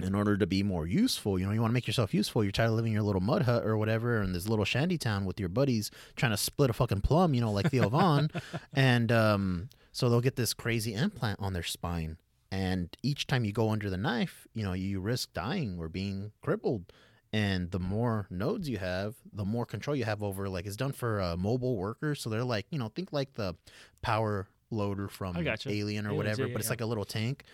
In 0.00 0.14
order 0.14 0.36
to 0.36 0.46
be 0.46 0.62
more 0.62 0.86
useful, 0.86 1.38
you 1.38 1.46
know, 1.46 1.52
you 1.52 1.60
want 1.60 1.70
to 1.70 1.74
make 1.74 1.86
yourself 1.86 2.12
useful. 2.12 2.42
You're 2.42 2.50
tired 2.50 2.68
of 2.68 2.74
living 2.74 2.92
in 2.92 2.94
your 2.94 3.04
little 3.04 3.20
mud 3.20 3.42
hut 3.42 3.64
or 3.64 3.76
whatever 3.76 4.20
in 4.20 4.32
this 4.32 4.48
little 4.48 4.64
shanty 4.64 4.98
town 4.98 5.24
with 5.24 5.38
your 5.38 5.48
buddies 5.48 5.90
trying 6.16 6.32
to 6.32 6.36
split 6.36 6.70
a 6.70 6.72
fucking 6.72 7.02
plum, 7.02 7.34
you 7.34 7.40
know, 7.40 7.52
like 7.52 7.70
Theo 7.70 7.88
Von. 7.88 8.30
and 8.72 9.12
um, 9.12 9.68
so 9.92 10.08
they'll 10.08 10.20
get 10.20 10.34
this 10.34 10.54
crazy 10.54 10.94
implant 10.94 11.38
on 11.40 11.52
their 11.52 11.62
spine. 11.62 12.16
And 12.50 12.94
each 13.02 13.26
time 13.26 13.44
you 13.44 13.52
go 13.52 13.70
under 13.70 13.88
the 13.88 13.96
knife, 13.96 14.46
you 14.54 14.62
know, 14.62 14.72
you 14.72 15.00
risk 15.00 15.32
dying 15.32 15.76
or 15.78 15.88
being 15.88 16.32
crippled. 16.42 16.92
And 17.32 17.70
the 17.70 17.78
more 17.78 18.26
nodes 18.28 18.68
you 18.68 18.76
have, 18.76 19.14
the 19.32 19.44
more 19.44 19.64
control 19.64 19.96
you 19.96 20.04
have 20.04 20.22
over. 20.22 20.48
Like 20.50 20.66
it's 20.66 20.76
done 20.76 20.92
for 20.92 21.20
uh, 21.20 21.36
mobile 21.36 21.76
workers, 21.76 22.20
so 22.20 22.28
they're 22.28 22.44
like, 22.44 22.66
you 22.70 22.78
know, 22.78 22.88
think 22.88 23.10
like 23.10 23.34
the 23.34 23.54
power 24.02 24.48
loader 24.70 25.08
from. 25.08 25.36
Alien 25.72 26.04
or 26.04 26.10
Aliens, 26.10 26.16
whatever, 26.18 26.42
yeah, 26.42 26.48
yeah, 26.48 26.52
but 26.52 26.60
it's 26.60 26.68
yeah. 26.68 26.72
like 26.72 26.80
a 26.82 26.86
little 26.86 27.06
tank. 27.06 27.44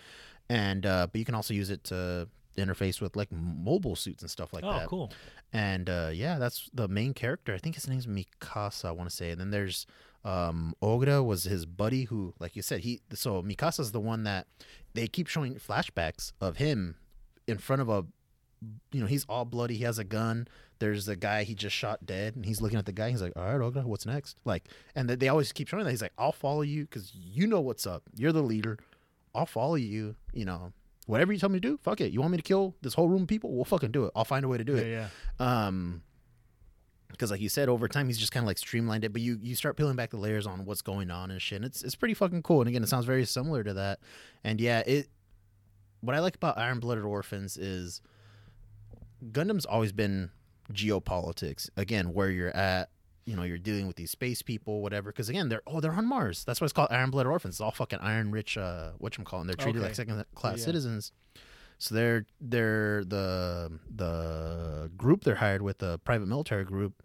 And 0.49 0.85
uh, 0.85 1.07
but 1.11 1.19
you 1.19 1.25
can 1.25 1.35
also 1.35 1.53
use 1.53 1.69
it 1.69 1.83
to 1.85 2.27
interface 2.57 3.01
with 3.01 3.15
like 3.15 3.31
mobile 3.31 3.95
suits 3.95 4.21
and 4.21 4.29
stuff 4.29 4.53
like 4.53 4.63
oh, 4.63 4.71
that. 4.71 4.87
cool. 4.87 5.11
And 5.53 5.89
uh, 5.89 6.09
yeah, 6.13 6.37
that's 6.37 6.69
the 6.73 6.87
main 6.87 7.13
character. 7.13 7.53
I 7.53 7.57
think 7.57 7.75
his 7.75 7.87
name's 7.87 8.07
Mikasa. 8.07 8.85
I 8.85 8.91
want 8.91 9.09
to 9.09 9.15
say. 9.15 9.31
And 9.31 9.39
then 9.39 9.51
there's 9.51 9.85
um, 10.23 10.75
Orga 10.81 11.25
was 11.25 11.43
his 11.43 11.65
buddy 11.65 12.05
who, 12.05 12.33
like 12.39 12.55
you 12.55 12.61
said, 12.61 12.81
he. 12.81 13.01
So 13.13 13.41
Mikasa's 13.41 13.91
the 13.91 13.99
one 13.99 14.23
that 14.23 14.47
they 14.93 15.07
keep 15.07 15.27
showing 15.27 15.55
flashbacks 15.55 16.33
of 16.41 16.57
him 16.57 16.95
in 17.47 17.57
front 17.57 17.81
of 17.81 17.89
a. 17.89 18.05
You 18.91 19.01
know, 19.01 19.07
he's 19.07 19.25
all 19.29 19.45
bloody. 19.45 19.77
He 19.77 19.85
has 19.85 19.99
a 19.99 20.03
gun. 20.03 20.47
There's 20.79 21.07
a 21.07 21.15
guy 21.15 21.43
he 21.43 21.55
just 21.55 21.75
shot 21.75 22.05
dead, 22.05 22.35
and 22.35 22.45
he's 22.45 22.61
looking 22.61 22.77
at 22.77 22.85
the 22.85 22.91
guy. 22.91 23.09
He's 23.09 23.21
like, 23.21 23.33
"All 23.37 23.43
right, 23.43 23.59
Orga, 23.59 23.85
what's 23.85 24.05
next?" 24.05 24.37
Like, 24.43 24.67
and 24.95 25.09
they 25.09 25.29
always 25.29 25.53
keep 25.53 25.69
showing 25.69 25.85
that. 25.85 25.91
He's 25.91 26.01
like, 26.01 26.13
"I'll 26.17 26.33
follow 26.33 26.61
you 26.61 26.83
because 26.83 27.13
you 27.13 27.47
know 27.47 27.61
what's 27.61 27.87
up. 27.87 28.03
You're 28.15 28.33
the 28.33 28.43
leader. 28.43 28.77
I'll 29.33 29.45
follow 29.45 29.75
you. 29.75 30.15
You 30.33 30.45
know, 30.45 30.73
whatever 31.05 31.33
you 31.33 31.39
tell 31.39 31.49
me 31.49 31.59
to 31.59 31.67
do, 31.67 31.79
fuck 31.81 32.01
it. 32.01 32.11
You 32.11 32.19
want 32.19 32.31
me 32.31 32.37
to 32.37 32.43
kill 32.43 32.75
this 32.81 32.93
whole 32.93 33.07
room 33.07 33.23
of 33.23 33.27
people? 33.27 33.51
We'll 33.53 33.65
fucking 33.65 33.91
do 33.91 34.05
it. 34.05 34.11
I'll 34.15 34.25
find 34.25 34.45
a 34.45 34.47
way 34.47 34.57
to 34.57 34.63
do 34.63 34.75
yeah, 34.75 34.81
it. 34.81 34.91
yeah. 35.39 35.65
Um, 35.65 36.03
because 37.11 37.31
like 37.31 37.41
you 37.41 37.49
said, 37.49 37.69
over 37.69 37.87
time 37.87 38.07
he's 38.07 38.17
just 38.17 38.31
kind 38.31 38.43
of 38.43 38.47
like 38.47 38.57
streamlined 38.57 39.03
it, 39.03 39.11
but 39.11 39.21
you 39.21 39.39
you 39.41 39.55
start 39.55 39.75
peeling 39.75 39.95
back 39.95 40.11
the 40.11 40.17
layers 40.17 40.45
on 40.45 40.65
what's 40.65 40.81
going 40.81 41.11
on 41.11 41.31
and 41.31 41.41
shit. 41.41 41.57
And 41.57 41.65
it's 41.65 41.83
it's 41.83 41.95
pretty 41.95 42.13
fucking 42.13 42.43
cool. 42.43 42.61
And 42.61 42.69
again, 42.69 42.83
it 42.83 42.89
sounds 42.89 43.05
very 43.05 43.25
similar 43.25 43.63
to 43.63 43.73
that. 43.73 43.99
And 44.43 44.61
yeah, 44.61 44.79
it. 44.85 45.07
What 46.01 46.15
I 46.15 46.19
like 46.19 46.35
about 46.35 46.57
Iron 46.57 46.79
Blooded 46.79 47.03
Orphans 47.03 47.57
is 47.57 48.01
Gundam's 49.31 49.65
always 49.65 49.91
been 49.91 50.29
geopolitics. 50.71 51.69
Again, 51.75 52.13
where 52.13 52.29
you're 52.29 52.55
at, 52.55 52.89
you 53.25 53.35
know, 53.35 53.43
you're 53.43 53.57
dealing 53.57 53.87
with 53.87 53.95
these 53.95 54.11
space 54.11 54.41
people, 54.41 54.81
whatever. 54.81 55.11
Because 55.11 55.29
again, 55.29 55.49
they're 55.49 55.61
oh, 55.67 55.79
they're 55.79 55.91
on 55.93 56.05
Mars. 56.07 56.43
That's 56.45 56.59
why 56.61 56.65
it's 56.65 56.73
called 56.73 56.89
Iron 56.91 57.09
Blooded 57.11 57.29
Orphans. 57.31 57.55
It's 57.55 57.61
all 57.61 57.71
fucking 57.71 57.99
iron 57.99 58.31
rich. 58.31 58.57
Uh, 58.57 58.91
what 58.97 59.17
you 59.17 59.23
calling? 59.23 59.47
They're 59.47 59.55
treated 59.55 59.81
like 59.81 59.95
second 59.95 60.23
class 60.35 60.59
Yeah. 60.59 60.65
citizens. 60.65 61.11
So 61.77 61.95
they're 61.95 62.25
they're 62.41 63.03
the 63.05 63.71
the 63.93 64.91
group 64.97 65.23
they're 65.23 65.35
hired 65.35 65.61
with, 65.61 65.77
the 65.77 65.97
private 65.99 66.27
military 66.27 66.65
group, 66.65 67.01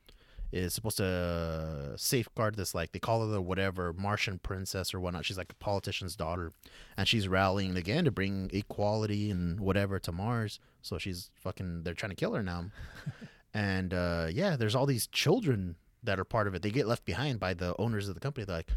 is 0.52 0.74
supposed 0.74 0.96
to 0.96 1.92
safeguard 1.96 2.56
this 2.56 2.74
like 2.74 2.92
they 2.92 2.98
call 2.98 3.20
her 3.24 3.30
the 3.32 3.40
whatever 3.40 3.92
Martian 3.92 4.38
princess 4.40 4.92
or 4.92 4.98
whatnot. 5.00 5.24
She's 5.26 5.38
like 5.38 5.52
a 5.52 5.54
politician's 5.56 6.16
daughter, 6.16 6.52
and 6.96 7.06
she's 7.06 7.28
rallying 7.28 7.76
again 7.76 8.04
to 8.04 8.10
bring 8.10 8.50
equality 8.52 9.30
and 9.30 9.60
whatever 9.60 9.98
to 10.00 10.10
Mars. 10.12 10.58
So 10.82 10.98
she's 10.98 11.30
fucking. 11.36 11.82
They're 11.84 11.94
trying 11.94 12.10
to 12.10 12.16
kill 12.16 12.34
her 12.34 12.42
now, 12.42 12.66
and 13.54 13.94
uh, 13.94 14.26
yeah, 14.32 14.56
there's 14.56 14.74
all 14.74 14.86
these 14.86 15.06
children 15.06 15.76
that 16.04 16.18
are 16.20 16.24
part 16.24 16.46
of 16.46 16.54
it. 16.54 16.62
They 16.62 16.70
get 16.70 16.86
left 16.86 17.04
behind 17.04 17.40
by 17.40 17.54
the 17.54 17.74
owners 17.78 18.08
of 18.08 18.14
the 18.14 18.20
company. 18.20 18.44
They're 18.44 18.56
like, 18.58 18.68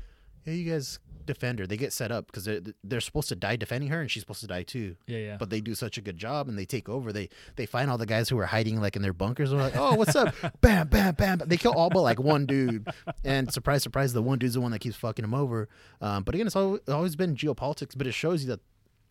"Yeah, 0.46 0.54
you 0.54 0.72
guys 0.72 1.00
defend 1.26 1.60
her." 1.60 1.68
They 1.68 1.78
get 1.78 1.92
set 1.94 2.12
up 2.12 2.28
because 2.28 2.46
they're 2.46 2.62
they're 2.84 3.02
supposed 3.02 3.30
to 3.30 3.36
die 3.36 3.56
defending 3.58 3.90
her, 3.90 4.00
and 4.02 4.10
she's 4.10 4.24
supposed 4.24 4.40
to 4.42 4.48
die 4.48 4.64
too 4.64 4.96
Yeah, 5.08 5.18
yeah. 5.20 5.38
but 5.38 5.50
they 5.50 5.60
do 5.62 5.76
such 5.76 5.98
a 5.98 6.02
good 6.02 6.18
job 6.18 6.48
and 6.48 6.58
they 6.58 6.66
take 6.66 6.88
over. 6.90 7.12
They 7.12 7.30
they 7.58 7.66
find 7.66 7.92
all 7.92 7.98
the 7.98 8.06
guys 8.06 8.30
who 8.30 8.38
are 8.40 8.46
hiding 8.46 8.80
like 8.82 8.96
in 8.96 9.02
their 9.02 9.14
bunkers. 9.14 9.52
And 9.52 9.60
they're 9.60 9.68
like, 9.70 9.78
oh, 9.78 9.96
what's 9.96 10.16
up? 10.16 10.34
bam, 10.62 10.88
bam, 10.88 11.16
bam. 11.16 11.42
They 11.46 11.58
kill 11.58 11.74
all 11.74 11.90
but 11.90 12.02
like 12.02 12.20
one 12.20 12.46
dude. 12.46 12.88
And 13.24 13.52
surprise, 13.52 13.84
surprise, 13.84 14.14
the 14.14 14.22
one 14.22 14.40
dude's 14.40 14.54
the 14.56 14.62
one 14.62 14.72
that 14.72 14.80
keeps 14.80 14.96
fucking 14.96 15.26
him 15.26 15.34
over. 15.34 15.68
Um, 16.02 16.24
but 16.24 16.34
again, 16.36 16.48
it's 16.48 16.56
always, 16.56 16.82
always 16.88 17.16
been 17.16 17.36
geopolitics, 17.36 17.98
but 17.98 18.08
it 18.08 18.14
shows 18.14 18.44
you 18.44 18.48
that 18.50 18.62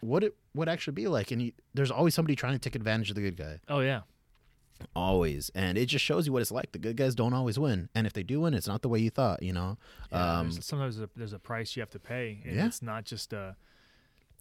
what 0.01 0.23
it 0.25 0.35
would 0.55 0.69
actually 0.69 0.93
be 0.95 1.07
like. 1.09 1.31
And 1.31 1.41
you, 1.43 1.53
there's 1.75 1.91
always 1.91 2.15
somebody 2.15 2.35
trying 2.37 2.53
to 2.55 2.59
take 2.59 2.75
advantage 2.77 3.11
of 3.11 3.17
the 3.17 3.23
good 3.23 3.37
guy. 3.37 3.61
oh 3.69 3.81
yeah. 3.81 4.03
Always. 4.95 5.51
And 5.55 5.77
it 5.79 5.87
just 5.87 6.05
shows 6.05 6.27
you 6.27 6.33
what 6.33 6.43
it's 6.43 6.51
like. 6.51 6.73
The 6.73 6.79
good 6.79 6.97
guys 6.97 7.15
don't 7.15 7.33
always 7.33 7.59
win. 7.59 7.89
And 7.95 8.07
if 8.07 8.13
they 8.13 8.23
do 8.23 8.41
win, 8.41 8.55
it's 8.55 8.69
not 8.69 8.83
the 8.83 8.89
way 8.89 8.99
you 8.99 9.11
thought, 9.11 9.43
you 9.43 9.53
know? 9.53 9.79
Yeah, 10.13 10.39
um, 10.39 10.51
there's, 10.51 10.65
sometimes 10.65 10.97
there's 10.97 11.09
a, 11.09 11.19
there's 11.19 11.33
a 11.33 11.39
price 11.39 11.77
you 11.77 11.81
have 11.81 11.91
to 11.91 11.99
pay, 11.99 12.41
and 12.45 12.57
Yeah. 12.57 12.67
it's 12.67 12.83
not 12.83 13.05
just 13.05 13.33
a 13.33 13.57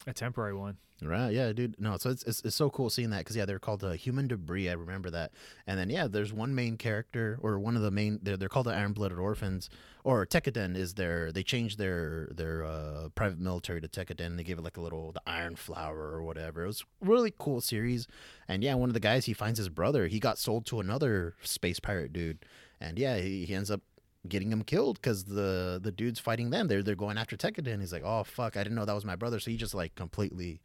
a 0.07 0.13
temporary 0.13 0.53
one. 0.53 0.77
Right, 1.01 1.31
yeah, 1.31 1.51
dude. 1.51 1.75
No, 1.77 1.97
so 1.97 2.09
it's 2.09 2.23
it's, 2.23 2.41
it's 2.45 2.55
so 2.55 2.69
cool 2.69 2.89
seeing 2.89 3.09
that 3.09 3.19
because 3.19 3.35
yeah, 3.35 3.43
they're 3.43 3.59
called 3.59 3.83
uh, 3.83 3.91
human 3.91 4.27
debris. 4.27 4.69
I 4.69 4.73
remember 4.73 5.09
that. 5.09 5.33
And 5.67 5.77
then 5.77 5.89
yeah, 5.89 6.07
there's 6.07 6.31
one 6.31 6.55
main 6.55 6.77
character 6.77 7.37
or 7.41 7.59
one 7.59 7.75
of 7.75 7.81
the 7.81 7.91
main. 7.91 8.19
They're 8.23 8.37
they're 8.37 8.47
called 8.47 8.67
the 8.67 8.73
Iron 8.73 8.93
Blooded 8.93 9.19
Orphans 9.19 9.69
or 10.05 10.25
Tekkadan 10.25 10.77
is 10.77 10.93
their. 10.93 11.33
They 11.33 11.43
changed 11.43 11.79
their 11.79 12.29
their 12.31 12.63
uh, 12.63 13.09
private 13.13 13.39
military 13.39 13.81
to 13.81 13.89
Tekkadan. 13.89 14.37
They 14.37 14.43
gave 14.43 14.57
it 14.57 14.63
like 14.63 14.77
a 14.77 14.81
little 14.81 15.11
the 15.11 15.21
Iron 15.27 15.57
Flower 15.57 15.97
or 15.97 16.23
whatever. 16.23 16.63
It 16.63 16.67
was 16.67 16.85
really 17.01 17.33
cool 17.37 17.59
series. 17.59 18.07
And 18.47 18.63
yeah, 18.63 18.75
one 18.75 18.89
of 18.89 18.93
the 18.93 19.01
guys 19.01 19.25
he 19.25 19.33
finds 19.33 19.57
his 19.57 19.67
brother. 19.67 20.07
He 20.07 20.19
got 20.19 20.37
sold 20.37 20.65
to 20.67 20.79
another 20.79 21.35
space 21.43 21.81
pirate 21.81 22.13
dude. 22.13 22.45
And 22.79 22.97
yeah, 22.97 23.17
he, 23.17 23.45
he 23.45 23.53
ends 23.53 23.69
up 23.69 23.81
getting 24.29 24.51
him 24.51 24.63
killed 24.63 24.99
because 25.01 25.25
the 25.25 25.79
the 25.81 25.91
dude's 25.91 26.19
fighting 26.19 26.49
them. 26.49 26.67
They're 26.67 26.83
they're 26.83 26.95
going 26.95 27.17
after 27.17 27.35
Tekkadan. 27.37 27.79
He's 27.79 27.93
like, 27.93 28.03
oh 28.05 28.23
fuck, 28.23 28.57
I 28.57 28.63
didn't 28.63 28.75
know 28.75 28.85
that 28.85 28.93
was 28.95 29.05
my 29.05 29.15
brother. 29.15 29.39
So 29.39 29.51
he 29.51 29.57
just 29.57 29.73
like 29.73 29.95
completely 29.95 30.61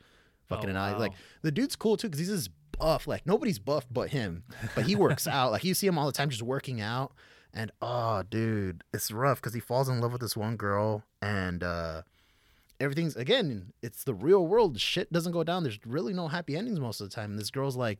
fucking 0.48 0.68
Oh, 0.68 0.70
annihilate. 0.70 1.00
Like 1.00 1.12
the 1.42 1.52
dude's 1.52 1.76
cool 1.76 1.96
too 1.96 2.08
because 2.08 2.18
he's 2.18 2.28
just 2.28 2.50
buff. 2.78 3.06
Like 3.06 3.26
nobody's 3.26 3.58
buff 3.58 3.86
but 3.90 4.10
him. 4.10 4.44
But 4.74 4.86
he 4.86 4.96
works 4.96 5.26
out. 5.38 5.50
Like 5.52 5.64
you 5.64 5.74
see 5.74 5.86
him 5.86 5.98
all 5.98 6.06
the 6.06 6.12
time 6.12 6.30
just 6.30 6.42
working 6.42 6.80
out. 6.80 7.12
And 7.52 7.72
oh, 7.82 8.22
dude, 8.22 8.84
it's 8.94 9.10
rough 9.10 9.40
because 9.40 9.54
he 9.54 9.60
falls 9.60 9.88
in 9.88 10.00
love 10.00 10.12
with 10.12 10.20
this 10.20 10.36
one 10.36 10.56
girl 10.56 11.04
and. 11.22 11.62
uh 11.62 12.02
Everything's 12.82 13.14
again, 13.14 13.74
it's 13.82 14.04
the 14.04 14.14
real 14.14 14.46
world. 14.46 14.80
Shit 14.80 15.12
doesn't 15.12 15.32
go 15.32 15.44
down. 15.44 15.64
There's 15.64 15.78
really 15.84 16.14
no 16.14 16.28
happy 16.28 16.56
endings 16.56 16.80
most 16.80 16.98
of 17.02 17.10
the 17.10 17.14
time. 17.14 17.28
And 17.32 17.38
this 17.38 17.50
girl's 17.50 17.76
like, 17.76 17.98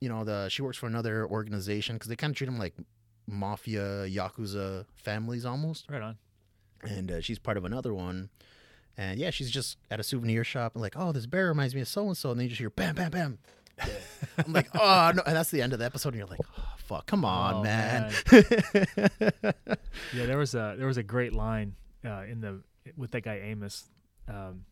you 0.00 0.08
know, 0.08 0.24
the 0.24 0.48
she 0.48 0.60
works 0.60 0.76
for 0.76 0.88
another 0.88 1.24
organization 1.24 1.94
because 1.94 2.08
they 2.08 2.16
kind 2.16 2.32
of 2.32 2.36
treat 2.36 2.48
him 2.48 2.58
like 2.58 2.74
mafia 3.26 4.06
yakuza 4.08 4.86
families 4.94 5.44
almost. 5.44 5.86
Right 5.90 6.02
on. 6.02 6.16
and 6.82 7.10
uh, 7.12 7.20
she's 7.20 7.38
part 7.38 7.56
of 7.56 7.64
another 7.64 7.94
one. 7.94 8.30
And 8.96 9.18
yeah 9.18 9.30
she's 9.30 9.50
just 9.50 9.78
at 9.90 10.00
a 10.00 10.02
souvenir 10.02 10.44
shop 10.44 10.74
and 10.74 10.82
like 10.82 10.94
oh 10.96 11.12
this 11.12 11.26
bear 11.26 11.46
reminds 11.48 11.74
me 11.74 11.80
of 11.80 11.88
so 11.88 12.06
and 12.06 12.16
so 12.16 12.30
and 12.30 12.38
then 12.38 12.44
you 12.44 12.50
just 12.50 12.60
hear 12.60 12.68
bam 12.70 12.94
bam 12.94 13.10
bam. 13.10 13.38
I'm 14.38 14.52
like 14.52 14.68
oh 14.74 15.12
no 15.14 15.22
and 15.24 15.34
that's 15.34 15.50
the 15.50 15.62
end 15.62 15.72
of 15.72 15.78
the 15.78 15.84
episode 15.86 16.10
and 16.10 16.18
you're 16.18 16.26
like 16.26 16.40
oh, 16.58 16.74
fuck 16.76 17.06
come 17.06 17.24
on 17.24 17.54
Oh, 17.54 17.62
man, 17.62 18.12
Yeah, 20.14 20.26
there 20.26 20.38
was 20.38 20.54
a 20.54 20.74
there 20.76 20.86
was 20.86 20.98
a 20.98 21.02
great 21.02 21.32
line 21.32 21.74
uh, 22.04 22.22
in 22.28 22.40
the 22.40 22.60
with 22.96 23.12
that 23.12 23.22
guy 23.22 23.38
Amos. 23.42 23.84
Um, 24.28 24.64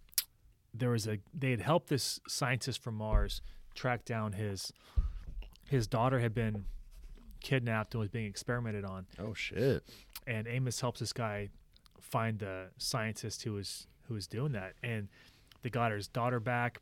there 0.74 0.90
was 0.90 1.07
a 1.07 1.18
they 1.34 1.51
had 1.51 1.61
helped 1.62 1.88
this 1.88 2.20
scientist 2.28 2.82
from 2.82 2.94
Mars 2.96 3.40
track 3.74 4.05
down 4.05 4.32
his 4.32 4.72
his 5.68 5.86
daughter 5.86 6.18
had 6.18 6.34
been 6.34 6.66
kidnapped 7.41 7.95
and 7.95 8.01
was 8.01 8.09
being 8.11 8.26
experimented 8.26 8.84
on, 8.84 9.07
oh 9.18 9.34
shit 9.34 9.82
and 10.26 10.47
Amos 10.47 10.80
helps 10.80 11.01
this 11.01 11.12
guy 11.12 11.49
find 12.01 12.38
the 12.38 12.66
scientist 12.78 13.43
who 13.43 13.53
was 13.55 13.86
who 14.09 14.14
was 14.14 14.26
doing 14.26 14.53
that, 14.53 14.74
and 14.82 15.09
they 15.62 15.70
got 15.70 15.93
his 15.93 16.09
daughter 16.09 16.41
back, 16.41 16.80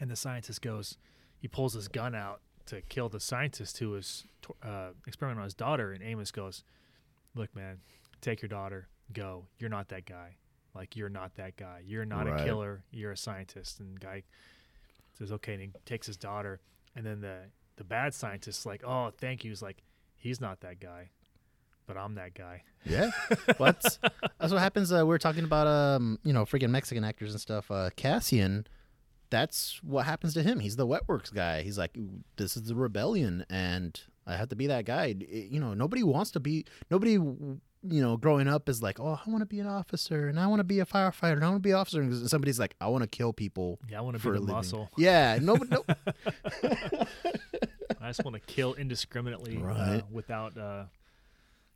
and 0.00 0.10
the 0.10 0.16
scientist 0.16 0.60
goes, 0.62 0.98
he 1.38 1.46
pulls 1.48 1.74
his 1.74 1.86
gun 1.88 2.14
out 2.14 2.40
to 2.66 2.80
kill 2.82 3.08
the 3.08 3.20
scientist 3.20 3.78
who 3.78 3.90
was 3.90 4.24
uh, 4.62 4.88
experimenting 5.06 5.40
on 5.40 5.44
his 5.44 5.54
daughter, 5.54 5.92
and 5.92 6.02
Amos 6.02 6.30
goes, 6.30 6.64
"Look, 7.34 7.54
man, 7.56 7.78
take 8.20 8.42
your 8.42 8.48
daughter, 8.48 8.88
go. 9.12 9.46
You're 9.58 9.70
not 9.70 9.88
that 9.88 10.04
guy. 10.06 10.36
Like 10.74 10.96
you're 10.96 11.08
not 11.08 11.34
that 11.36 11.56
guy. 11.56 11.82
You're 11.84 12.04
not 12.04 12.26
Right. 12.26 12.40
a 12.40 12.44
killer. 12.44 12.82
You're 12.90 13.12
a 13.12 13.16
scientist." 13.16 13.80
And 13.80 13.96
the 13.96 14.00
guy 14.00 14.22
says, 15.18 15.32
"Okay," 15.32 15.54
and 15.54 15.62
he 15.62 15.70
takes 15.86 16.06
his 16.06 16.16
daughter, 16.16 16.60
and 16.96 17.04
then 17.06 17.20
the 17.20 17.38
the 17.80 17.84
bad 17.84 18.12
scientist's 18.12 18.66
like, 18.66 18.82
"Oh, 18.84 19.10
thank 19.18 19.42
you." 19.42 19.50
He's 19.50 19.62
like, 19.62 19.82
"He's 20.16 20.38
not 20.40 20.60
that 20.60 20.78
guy." 20.80 21.08
But 21.86 21.96
I'm 21.96 22.14
that 22.16 22.34
guy. 22.34 22.62
yeah 22.84 23.10
well, 23.58 23.72
that's, 23.72 23.98
that's 24.38 24.52
what 24.52 24.60
happens 24.62 24.92
uh, 24.92 24.98
we 24.98 25.04
we're 25.04 25.18
talking 25.18 25.44
about 25.44 25.66
um 25.66 26.18
you 26.22 26.32
know 26.32 26.44
freaking 26.44 26.70
mexican 26.70 27.02
actors 27.04 27.32
and 27.32 27.40
stuff 27.40 27.68
uh 27.70 27.90
cassian 27.96 28.64
that's 29.28 29.80
what 29.82 30.06
happens 30.06 30.32
to 30.34 30.42
him 30.42 30.60
he's 30.60 30.76
the 30.76 30.86
wet 30.86 31.02
works 31.08 31.30
guy 31.30 31.62
he's 31.62 31.76
like 31.76 31.96
this 32.36 32.56
is 32.56 32.62
the 32.64 32.74
rebellion 32.76 33.44
and 33.50 34.02
i 34.26 34.36
have 34.36 34.48
to 34.48 34.56
be 34.56 34.66
that 34.68 34.84
guy 34.84 35.06
It- 35.18 35.50
you 35.50 35.58
know 35.60 35.74
nobody 35.74 36.02
wants 36.04 36.30
to 36.32 36.40
be 36.40 36.64
nobody 36.90 37.12
you 37.14 37.60
know 37.82 38.16
growing 38.16 38.46
up 38.48 38.68
is 38.68 38.80
like 38.82 38.98
oh 39.00 39.18
i 39.26 39.28
want 39.30 39.42
to 39.42 39.46
be 39.46 39.58
an 39.60 39.66
officer 39.66 40.28
and 40.28 40.38
i 40.40 40.46
want 40.46 40.60
to 40.60 40.64
be 40.64 40.78
a 40.80 40.86
firefighter 40.86 41.32
and 41.32 41.44
i 41.44 41.48
want 41.48 41.56
to 41.62 41.66
be 41.66 41.72
an 41.72 41.76
officer 41.76 42.00
and 42.00 42.30
somebody's 42.30 42.58
like 42.60 42.76
i 42.80 42.86
want 42.86 43.02
to 43.02 43.08
kill 43.08 43.32
people 43.32 43.78
Yeah, 43.90 43.98
I 43.98 44.00
want 44.02 44.16
to 44.16 44.22
be 44.22 44.28
a 44.36 44.40
living 44.40 44.54
muscle. 44.54 44.88
yeah 44.96 45.38
no, 45.42 45.54
no 45.56 45.84
I 48.00 48.08
just 48.08 48.24
want 48.24 48.34
to 48.34 48.40
kill 48.40 48.74
indiscriminately 48.74 49.62
uh, 49.62 50.00
without. 50.10 50.56
Uh, 50.56 50.84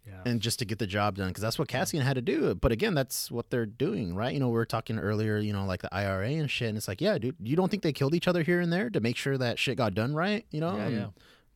yeah. 0.06 0.20
and 0.26 0.40
just 0.40 0.58
to 0.58 0.66
get 0.66 0.78
the 0.78 0.86
job 0.86 1.16
done 1.16 1.28
because 1.28 1.40
that's 1.40 1.58
what 1.58 1.66
Cassian 1.66 2.02
had 2.02 2.16
to 2.16 2.22
do. 2.22 2.54
But 2.54 2.72
again, 2.72 2.92
that's 2.94 3.30
what 3.30 3.48
they're 3.48 3.64
doing, 3.64 4.14
right? 4.14 4.34
You 4.34 4.40
know, 4.40 4.48
we 4.48 4.54
were 4.54 4.66
talking 4.66 4.98
earlier, 4.98 5.38
you 5.38 5.54
know, 5.54 5.64
like 5.64 5.80
the 5.80 5.94
IRA 5.94 6.28
and 6.28 6.50
shit, 6.50 6.68
and 6.68 6.76
it's 6.76 6.88
like, 6.88 7.00
yeah, 7.00 7.16
dude, 7.16 7.36
you 7.42 7.56
don't 7.56 7.70
think 7.70 7.82
they 7.82 7.92
killed 7.92 8.14
each 8.14 8.28
other 8.28 8.42
here 8.42 8.60
and 8.60 8.70
there 8.70 8.90
to 8.90 9.00
make 9.00 9.16
sure 9.16 9.38
that 9.38 9.58
shit 9.58 9.78
got 9.78 9.94
done 9.94 10.14
right? 10.14 10.44
You 10.50 10.60
know, 10.60 10.76
Yeah, 10.76 10.84
And 10.84 10.96
yeah. 10.96 11.06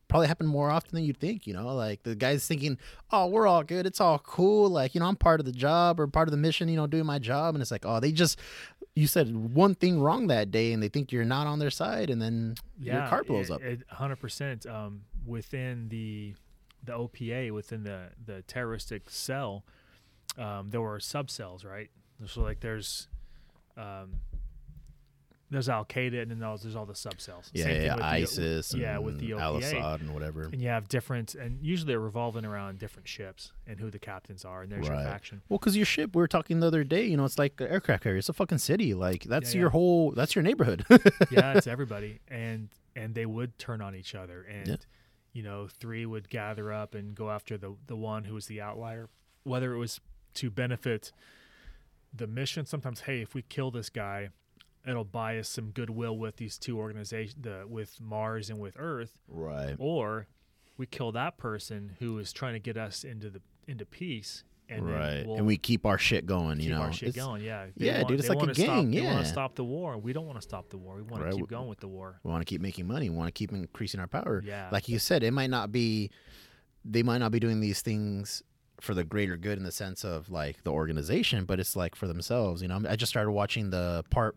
Probably 0.09 0.27
happen 0.27 0.45
more 0.47 0.69
often 0.69 0.89
than 0.95 1.05
you'd 1.05 1.19
think. 1.19 1.47
You 1.47 1.53
know, 1.53 1.73
like 1.73 2.03
the 2.03 2.15
guy's 2.15 2.45
thinking, 2.45 2.77
oh, 3.11 3.27
we're 3.27 3.47
all 3.47 3.63
good, 3.63 3.85
it's 3.85 4.01
all 4.01 4.19
cool, 4.19 4.69
like 4.69 4.93
you 4.93 4.99
know, 4.99 5.05
I'm 5.05 5.15
part 5.15 5.39
of 5.39 5.45
the 5.45 5.53
job 5.53 5.99
or 5.99 6.07
part 6.07 6.27
of 6.27 6.31
the 6.31 6.37
mission, 6.37 6.67
you 6.67 6.75
know, 6.75 6.87
doing 6.87 7.05
my 7.05 7.19
job, 7.19 7.55
and 7.55 7.61
it's 7.61 7.71
like, 7.71 7.85
oh, 7.85 7.99
they 8.01 8.11
just. 8.11 8.37
You 8.95 9.07
said 9.07 9.53
one 9.53 9.75
thing 9.75 10.01
wrong 10.01 10.27
that 10.27 10.51
day, 10.51 10.73
and 10.73 10.83
they 10.83 10.89
think 10.89 11.13
you're 11.13 11.23
not 11.23 11.47
on 11.47 11.59
their 11.59 11.69
side, 11.69 12.09
and 12.09 12.21
then 12.21 12.55
your 12.79 13.07
car 13.07 13.23
blows 13.23 13.49
it- 13.49 13.53
up. 13.53 13.61
100% 13.97 14.67
um, 14.69 15.03
within 15.25 15.87
the 15.89 16.33
the 16.83 16.93
OPA 16.93 17.51
within 17.53 17.83
the 17.83 18.09
the 18.25 18.41
terroristic 18.43 19.09
cell 19.09 19.63
um, 20.37 20.69
there 20.69 20.79
were 20.81 20.97
subcells 20.97 21.65
right 21.65 21.89
so 22.25 22.41
like 22.41 22.61
there's 22.61 23.07
um, 23.77 24.15
there's 25.51 25.67
Al 25.69 25.83
Qaeda 25.85 26.21
and 26.21 26.29
then 26.31 26.39
there's, 26.39 26.61
there's 26.61 26.75
all 26.75 26.85
the 26.85 26.93
subcells 26.93 27.49
yeah, 27.53 27.63
Same 27.65 27.73
thing 27.75 27.83
yeah, 27.85 27.95
with 27.95 28.03
the- 28.03 28.05
ISIS, 28.05 28.73
yeah 28.75 28.97
with 28.99 29.19
the 29.19 29.33
Al 29.33 29.57
Assad 29.57 30.01
and 30.01 30.13
whatever. 30.13 30.43
and 30.43 30.61
you 30.61 30.67
have 30.69 30.87
different 30.87 31.35
and 31.35 31.59
usually 31.61 31.87
they're 31.93 31.99
revolving 31.99 32.45
around 32.45 32.79
different 32.79 33.07
ships 33.07 33.51
and 33.67 33.79
who 33.79 33.89
the 33.89 33.99
captains 33.99 34.45
are 34.45 34.61
and 34.61 34.71
there's 34.71 34.87
Right. 34.89 34.95
your 35.01 35.03
faction 35.05 35.41
Well, 35.49 35.57
because 35.59 35.75
your 35.75 35.85
ship, 35.85 36.15
we 36.15 36.19
were 36.21 36.27
talking 36.27 36.59
the 36.59 36.67
other 36.67 36.83
day, 36.83 37.05
you 37.05 37.17
know, 37.17 37.25
it's 37.25 37.39
like 37.39 37.59
an 37.61 37.67
aircraft 37.67 38.03
carrier. 38.03 38.17
It's 38.17 38.29
a 38.29 38.33
fucking 38.33 38.57
city. 38.59 38.93
Like 38.93 39.23
that's 39.23 39.53
Yeah, 39.53 39.61
your 39.61 39.69
whole, 39.71 40.11
that's 40.11 40.35
your 40.35 40.43
neighborhood. 40.43 40.85
yeah, 41.31 41.53
it's 41.57 41.67
everybody, 41.67 42.19
and 42.27 42.69
and 42.95 43.15
they 43.15 43.25
would 43.25 43.57
turn 43.59 43.81
on 43.81 43.95
each 43.95 44.13
other, 44.15 44.41
and 44.43 44.67
Yeah. 44.67 44.75
you 45.33 45.43
know, 45.43 45.67
three 45.67 46.05
would 46.05 46.29
gather 46.29 46.71
up 46.73 46.93
and 46.95 47.15
go 47.15 47.29
after 47.31 47.57
the 47.57 47.75
the 47.87 47.95
one 47.95 48.25
who 48.25 48.33
was 48.33 48.47
the 48.47 48.61
outlier, 48.61 49.09
whether 49.43 49.73
it 49.73 49.77
was 49.77 49.99
to 50.35 50.49
benefit 50.49 51.11
the 52.13 52.27
mission. 52.27 52.65
Sometimes, 52.65 53.01
hey, 53.01 53.21
if 53.21 53.33
we 53.33 53.41
kill 53.43 53.71
this 53.71 53.89
guy, 53.89 54.29
it'll 54.87 55.03
buy 55.03 55.37
us 55.39 55.47
some 55.49 55.71
goodwill 55.71 56.17
with 56.17 56.37
these 56.37 56.57
two 56.57 56.77
organizations, 56.77 57.35
the 57.41 57.65
with 57.67 57.99
Mars 58.01 58.49
and 58.49 58.59
with 58.59 58.75
Earth, 58.77 59.17
Right. 59.27 59.75
or 59.79 60.27
we 60.77 60.85
kill 60.85 61.11
that 61.13 61.37
person 61.37 61.95
who 61.99 62.17
is 62.19 62.31
trying 62.33 62.53
to 62.53 62.59
get 62.59 62.77
us 62.77 63.03
into 63.03 63.29
the 63.29 63.41
into 63.67 63.85
peace, 63.85 64.43
and 64.69 64.89
right. 64.89 65.25
we'll 65.27 65.37
and 65.37 65.45
we 65.45 65.57
keep 65.57 65.85
our 65.85 65.97
shit 65.97 66.25
going, 66.25 66.57
keep 66.57 66.67
you 66.69 66.73
know. 66.73 66.81
our 66.81 66.93
shit 66.93 67.09
It's- 67.09 67.23
going. 67.25 67.43
Yeah, 67.43 67.67
yeah, 67.75 68.03
dude, 68.03 68.19
it's 68.19 68.29
like 68.29 68.37
a 68.37 68.39
wanna 68.39 68.55
stop, 68.55 68.65
gang, 68.65 68.91
They 68.91 69.01
want 69.01 69.19
to 69.19 69.25
stop 69.25 69.55
the 69.55 69.63
war. 69.63 69.97
We 69.97 70.13
don't 70.13 70.25
want 70.25 70.37
to 70.37 70.41
stop 70.41 70.69
the 70.69 70.77
war. 70.77 70.95
We 70.95 71.01
want 71.03 71.23
Right, 71.23 71.31
to 71.31 71.37
keep 71.37 71.47
going 71.47 71.67
with 71.67 71.79
the 71.79 71.87
war. 71.87 72.19
We 72.23 72.31
want 72.31 72.41
to 72.41 72.45
keep 72.45 72.61
making 72.61 72.87
money. 72.87 73.09
We 73.09 73.15
want 73.15 73.27
to 73.27 73.31
keep 73.31 73.51
increasing 73.51 73.99
our 73.99 74.07
power. 74.07 74.41
Yeah. 74.45 74.69
Like 74.71 74.87
you 74.89 74.97
said, 74.99 75.23
it 75.23 75.31
might 75.31 75.49
not 75.49 75.71
be, 75.71 76.09
they 76.85 77.03
might 77.03 77.17
not 77.19 77.31
be 77.31 77.39
doing 77.39 77.59
these 77.59 77.81
things 77.81 78.41
for 78.81 78.93
the 78.93 79.03
greater 79.03 79.37
good 79.37 79.57
in 79.57 79.63
the 79.63 79.71
sense 79.71 80.03
of 80.03 80.29
like 80.29 80.63
the 80.63 80.71
organization, 80.71 81.45
but 81.45 81.59
it's 81.59 81.75
like 81.75 81.95
for 81.95 82.07
themselves. 82.07 82.61
You 82.61 82.67
know, 82.67 82.81
I 82.87 82.95
just 82.95 83.09
started 83.09 83.31
watching 83.31 83.69
the 83.69 84.03
part 84.09 84.35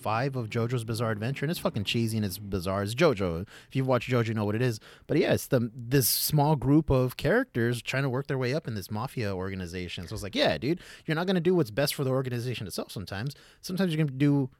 five 0.00 0.36
of 0.36 0.48
JoJo's 0.48 0.84
Bizarre 0.84 1.10
Adventure, 1.10 1.44
and 1.44 1.50
it's 1.50 1.58
fucking 1.58 1.82
cheesy 1.84 2.16
and 2.16 2.24
it's 2.24 2.38
bizarre. 2.38 2.82
It's 2.82 2.94
JoJo. 2.94 3.42
If 3.68 3.74
you've 3.74 3.88
watched 3.88 4.08
JoJo, 4.08 4.28
you 4.28 4.34
know 4.34 4.44
what 4.44 4.54
it 4.54 4.62
is. 4.62 4.78
But 5.08 5.18
yeah, 5.18 5.32
it's 5.32 5.48
the 5.48 5.70
this 5.74 6.08
small 6.08 6.54
group 6.54 6.90
of 6.90 7.16
characters 7.16 7.82
trying 7.82 8.04
to 8.04 8.08
work 8.08 8.28
their 8.28 8.38
way 8.38 8.54
up 8.54 8.68
in 8.68 8.74
this 8.74 8.90
mafia 8.90 9.34
organization. 9.34 10.06
So 10.06 10.14
it's 10.14 10.22
like, 10.22 10.36
yeah, 10.36 10.58
dude, 10.58 10.80
you're 11.06 11.16
not 11.16 11.26
gonna 11.26 11.40
do 11.40 11.54
what's 11.54 11.70
best 11.72 11.94
for 11.94 12.04
the 12.04 12.10
organization 12.10 12.66
itself. 12.66 12.92
Sometimes, 12.92 13.34
sometimes 13.62 13.92
you're 13.94 14.04
gonna 14.04 14.16
do. 14.16 14.50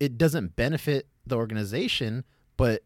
It 0.00 0.18
doesn't 0.18 0.54
benefit 0.54 1.08
the 1.26 1.36
organization, 1.36 2.24
but 2.56 2.82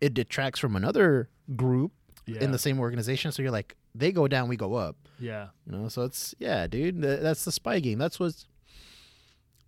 it 0.00 0.14
detracts 0.14 0.60
from 0.60 0.76
another 0.76 1.28
group 1.56 1.92
Yeah. 2.26 2.42
in 2.44 2.52
the 2.52 2.58
same 2.58 2.78
organization. 2.78 3.32
So 3.32 3.42
you're 3.42 3.50
like, 3.50 3.74
they 3.98 4.12
go 4.12 4.28
down, 4.28 4.48
we 4.48 4.56
go 4.56 4.74
up. 4.74 4.96
yeah. 5.18 5.48
You 5.66 5.72
know, 5.72 5.88
so 5.88 6.02
it's 6.02 6.34
yeah, 6.38 6.66
dude. 6.66 7.00
That's 7.02 7.44
the 7.44 7.52
spy 7.52 7.80
game. 7.80 7.98
That's 7.98 8.18
what's 8.20 8.46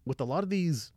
with 0.05 0.21
a 0.21 0.25
lot 0.25 0.43
of 0.43 0.51
these 0.51 0.93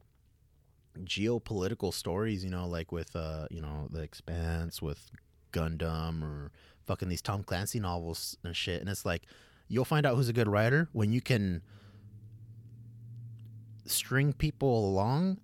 geopolitical 0.99 1.93
stories. 1.93 2.43
You 2.43 2.51
know, 2.51 2.67
like 2.67 2.91
with 2.91 3.15
uh, 3.15 3.47
you 3.49 3.61
know, 3.61 3.87
the 3.89 4.01
Expanse, 4.01 4.81
with 4.81 5.09
Gundam, 5.51 6.23
or 6.23 6.51
fucking 6.85 7.09
these 7.09 7.21
Tom 7.21 7.43
Clancy 7.43 7.79
novels 7.79 8.37
and 8.43 8.55
shit. 8.55 8.81
And 8.81 8.89
it's 8.89 9.05
like 9.05 9.23
you'll 9.67 9.85
find 9.85 10.05
out 10.05 10.15
who's 10.15 10.29
a 10.29 10.33
good 10.33 10.47
writer 10.47 10.89
when 10.91 11.11
you 11.11 11.21
can 11.21 11.61
string 13.85 14.33
people 14.33 14.87
along 14.87 15.39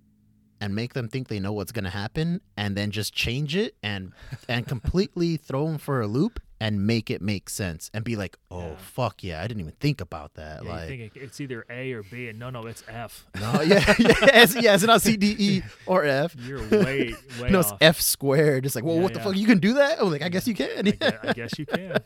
and 0.61 0.75
make 0.75 0.93
them 0.93 1.07
think 1.07 1.27
they 1.27 1.39
know 1.39 1.53
what's 1.53 1.71
going 1.71 1.83
to 1.83 1.89
happen 1.89 2.41
and 2.57 2.75
then 2.75 2.91
just 2.91 3.13
change 3.13 3.55
it 3.55 3.75
and 3.81 4.13
and 4.47 4.67
completely 4.67 5.37
throw 5.47 5.65
them 5.65 5.77
for 5.77 6.01
a 6.01 6.07
loop 6.07 6.39
and 6.61 6.85
make 6.85 7.09
it 7.09 7.21
make 7.21 7.49
sense 7.49 7.89
and 7.93 8.03
be 8.03 8.15
like 8.15 8.37
oh 8.51 8.59
Yeah. 8.71 8.75
fuck 8.77 9.23
yeah 9.23 9.41
i 9.41 9.47
didn't 9.47 9.61
even 9.61 9.73
think 9.79 10.01
about 10.01 10.33
that 10.33 10.63
Yeah, 10.63 10.69
like 10.69 10.81
you 10.83 10.87
think 10.97 11.15
it- 11.15 11.21
it's 11.21 11.39
either 11.39 11.65
A 11.69 11.93
or 11.93 12.03
B, 12.03 12.27
and 12.27 12.37
no, 12.37 12.49
no, 12.49 12.65
it's 12.67 12.83
F. 12.87 13.25
no 13.39 13.61
yeah 13.61 13.83
yeah 13.97 14.41
it's, 14.43 14.55
yeah 14.61 14.73
it's 14.75 14.83
not 14.83 15.01
c 15.01 15.15
d 15.17 15.35
e 15.39 15.61
or 15.85 16.03
f 16.05 16.35
You're 16.37 16.59
way, 16.69 17.13
way 17.41 17.49
no 17.49 17.59
it's 17.61 17.71
off. 17.71 17.77
f 17.81 18.01
squared 18.01 18.65
it's 18.65 18.75
like 18.75 18.83
well 18.83 18.95
Yeah, 18.97 19.01
what 19.03 19.13
the 19.13 19.19
fuck 19.21 19.37
you 19.37 19.45
can 19.47 19.59
do 19.59 19.73
that 19.73 20.01
i'm 20.01 20.11
like 20.11 20.21
i 20.21 20.29
guess 20.29 20.47
you 20.47 20.53
can 20.53 20.69
I 20.87 20.91
guess, 20.91 21.13
I 21.23 21.33
guess 21.39 21.59
you 21.59 21.65
can. 21.65 21.97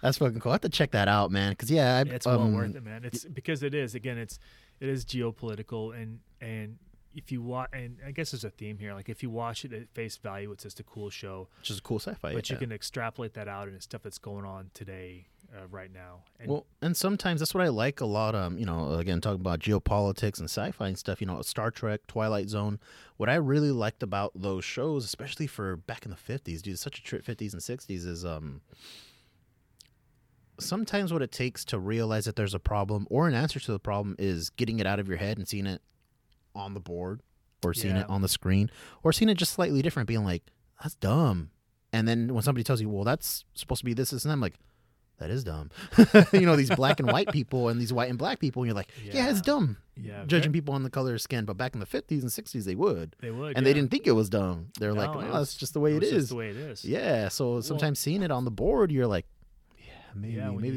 that's 0.00 0.18
fucking 0.18 0.40
cool 0.40 0.52
i 0.52 0.54
have 0.54 0.60
to 0.62 0.68
check 0.68 0.92
that 0.92 1.08
out 1.08 1.30
man 1.30 1.52
because 1.52 1.70
yeah 1.70 1.96
I, 1.96 2.00
It's 2.02 2.26
um, 2.26 2.52
well 2.52 2.62
worth 2.62 2.76
it, 2.76 2.84
man. 2.84 3.04
It's 3.04 3.24
because 3.24 3.62
it 3.62 3.74
is. 3.74 3.94
Again, 3.94 4.18
it's 4.18 4.38
it 4.80 4.88
is 4.88 5.04
geopolitical, 5.04 5.94
and 5.96 6.18
and 6.40 6.76
if 7.14 7.30
you 7.30 7.42
watch, 7.42 7.68
and 7.72 7.98
I 8.06 8.10
guess 8.10 8.30
there's 8.30 8.44
a 8.44 8.50
theme 8.50 8.78
here. 8.78 8.94
Like 8.94 9.08
if 9.08 9.22
you 9.22 9.30
watch 9.30 9.64
it 9.64 9.72
at 9.72 9.88
face 9.90 10.16
value, 10.16 10.52
it's 10.52 10.62
just 10.64 10.80
a 10.80 10.82
cool 10.82 11.10
show, 11.10 11.48
just 11.62 11.80
a 11.80 11.82
cool 11.82 11.98
sci-fi 11.98 12.34
but 12.34 12.50
you 12.50 12.56
can 12.56 12.72
extrapolate 12.72 13.34
that 13.34 13.48
out 13.48 13.68
into 13.68 13.80
stuff 13.80 14.02
that's 14.02 14.18
going 14.18 14.44
on 14.44 14.70
today, 14.74 15.26
uh, 15.54 15.66
right 15.70 15.92
now. 15.92 16.22
And 16.40 16.50
well, 16.50 16.66
and 16.80 16.96
sometimes 16.96 17.40
that's 17.40 17.54
what 17.54 17.62
I 17.62 17.68
like 17.68 18.00
a 18.00 18.06
lot. 18.06 18.34
Um, 18.34 18.58
you 18.58 18.66
know, 18.66 18.94
again 18.94 19.20
talking 19.20 19.40
about 19.40 19.60
geopolitics 19.60 20.38
and 20.38 20.48
sci-fi 20.48 20.88
and 20.88 20.98
stuff. 20.98 21.20
You 21.20 21.26
know, 21.26 21.40
Star 21.42 21.70
Trek, 21.70 22.06
Twilight 22.06 22.48
Zone. 22.48 22.78
What 23.16 23.28
I 23.28 23.34
really 23.34 23.70
liked 23.70 24.02
about 24.02 24.32
those 24.34 24.64
shows, 24.64 25.04
especially 25.04 25.46
for 25.46 25.76
back 25.76 26.04
in 26.04 26.10
the 26.10 26.16
fifties, 26.16 26.62
dude, 26.62 26.78
such 26.78 26.98
a 26.98 27.02
trip 27.02 27.24
fifties 27.24 27.52
and 27.52 27.62
sixties, 27.62 28.04
is 28.04 28.24
um. 28.24 28.62
Sometimes 30.60 31.12
what 31.12 31.22
it 31.22 31.32
takes 31.32 31.64
to 31.66 31.78
realize 31.78 32.26
that 32.26 32.36
there's 32.36 32.54
a 32.54 32.60
problem 32.60 33.06
or 33.10 33.26
an 33.26 33.34
answer 33.34 33.58
to 33.58 33.72
the 33.72 33.80
problem 33.80 34.14
is 34.18 34.50
getting 34.50 34.78
it 34.78 34.86
out 34.86 35.00
of 35.00 35.08
your 35.08 35.16
head 35.16 35.38
and 35.38 35.48
seeing 35.48 35.66
it 35.66 35.80
on 36.54 36.74
the 36.74 36.80
board 36.80 37.20
or 37.64 37.74
seeing 37.74 37.94
Yeah. 37.96 38.02
it 38.02 38.10
on 38.10 38.22
the 38.22 38.28
screen 38.28 38.70
or 39.02 39.12
seeing 39.12 39.28
it 39.28 39.34
just 39.36 39.52
slightly 39.52 39.82
different, 39.82 40.06
being 40.08 40.24
like, 40.24 40.50
"That's 40.82 40.94
dumb." 40.96 41.50
And 41.92 42.08
then 42.08 42.32
when 42.34 42.42
somebody 42.42 42.64
tells 42.64 42.80
you, 42.80 42.88
"Well, 42.88 43.04
that's 43.04 43.44
supposed 43.54 43.80
to 43.80 43.84
be 43.84 43.94
this, 43.94 44.10
this," 44.10 44.24
and 44.24 44.32
I'm 44.32 44.40
like, 44.40 44.54
that 45.18 45.30
is 45.30 45.44
dumb. 45.44 45.70
you 46.32 46.40
know, 46.40 46.56
these 46.56 46.70
black 46.70 46.98
and 46.98 47.08
white 47.12 47.28
people 47.30 47.68
and 47.68 47.80
these 47.80 47.92
white 47.92 48.08
and 48.10 48.18
black 48.18 48.40
people, 48.40 48.62
and 48.62 48.66
you're 48.68 48.74
like, 48.74 48.90
yeah, 49.04 49.30
it's 49.30 49.40
dumb. 49.40 49.76
yeah, 49.96 50.24
Judging 50.26 50.50
people 50.52 50.74
on 50.74 50.82
the 50.82 50.90
color 50.90 51.14
of 51.14 51.20
skin, 51.22 51.44
but 51.44 51.56
back 51.56 51.74
in 51.74 51.80
the 51.80 51.86
50s 51.86 52.22
and 52.22 52.30
60s, 52.30 52.64
they 52.64 52.74
would. 52.74 53.14
they 53.20 53.30
would, 53.30 53.56
And 53.56 53.64
they 53.64 53.72
didn't 53.72 53.92
think 53.92 54.08
it 54.08 54.12
was 54.12 54.28
dumb. 54.28 54.68
They're 54.80 54.92
like, 54.94 55.10
No, 55.12 55.20
no, 55.20 55.26
it 55.26 55.30
oh, 55.30 55.38
that's 55.38 55.54
just 55.54 55.74
the 55.74 55.80
way 55.80 55.92
it 55.94 56.00
was 56.00 56.08
is. 56.08 56.12
just 56.14 56.28
the 56.30 56.34
way 56.36 56.48
it 56.48 56.56
is. 56.56 56.84
yeah. 56.84 57.28
So 57.28 57.60
sometimes 57.60 58.00
seeing 58.00 58.22
it 58.24 58.32
on 58.32 58.44
the 58.44 58.50
board, 58.50 58.90
you're 58.90 59.06
like, 59.06 59.26
yeah, 59.26 59.31
maybe, 60.14 60.34
yeah, 60.34 60.50
when 60.50 60.64
you 60.64 60.72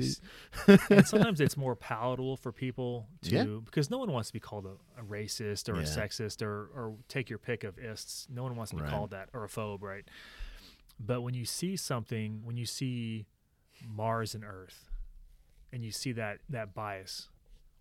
maybe. 0.67 0.79
and 0.89 1.05
sometimes 1.07 1.39
it's 1.41 1.57
more 1.57 1.75
palatable 1.75 2.37
for 2.37 2.51
people 2.51 3.07
to 3.23 3.29
Yeah. 3.35 3.43
because 3.65 3.89
no 3.89 3.97
one 3.97 4.11
wants 4.11 4.29
to 4.29 4.33
be 4.33 4.39
called 4.39 4.65
a, 4.65 5.01
a 5.01 5.03
racist 5.03 5.69
or 5.69 5.75
a 5.75 5.83
sexist 5.83 6.41
or 6.41 6.69
or 6.75 6.95
take 7.07 7.29
your 7.29 7.39
pick 7.39 7.63
of 7.63 7.77
ists. 7.77 8.27
No 8.29 8.43
one 8.43 8.55
wants 8.55 8.69
to 8.71 8.75
be 8.77 8.81
Right. 8.83 8.91
called 8.91 9.11
that 9.11 9.29
or 9.33 9.43
a 9.43 9.47
phobe, 9.47 9.81
right? 9.81 10.05
But 10.99 11.21
when 11.21 11.33
you 11.33 11.45
see 11.45 11.75
something, 11.75 12.41
when 12.43 12.55
you 12.57 12.65
see 12.65 13.25
Mars 13.85 14.33
and 14.35 14.43
Earth, 14.45 14.89
and 15.73 15.83
you 15.83 15.91
see 15.91 16.11
that 16.13 16.39
that 16.49 16.73
bias, 16.73 17.29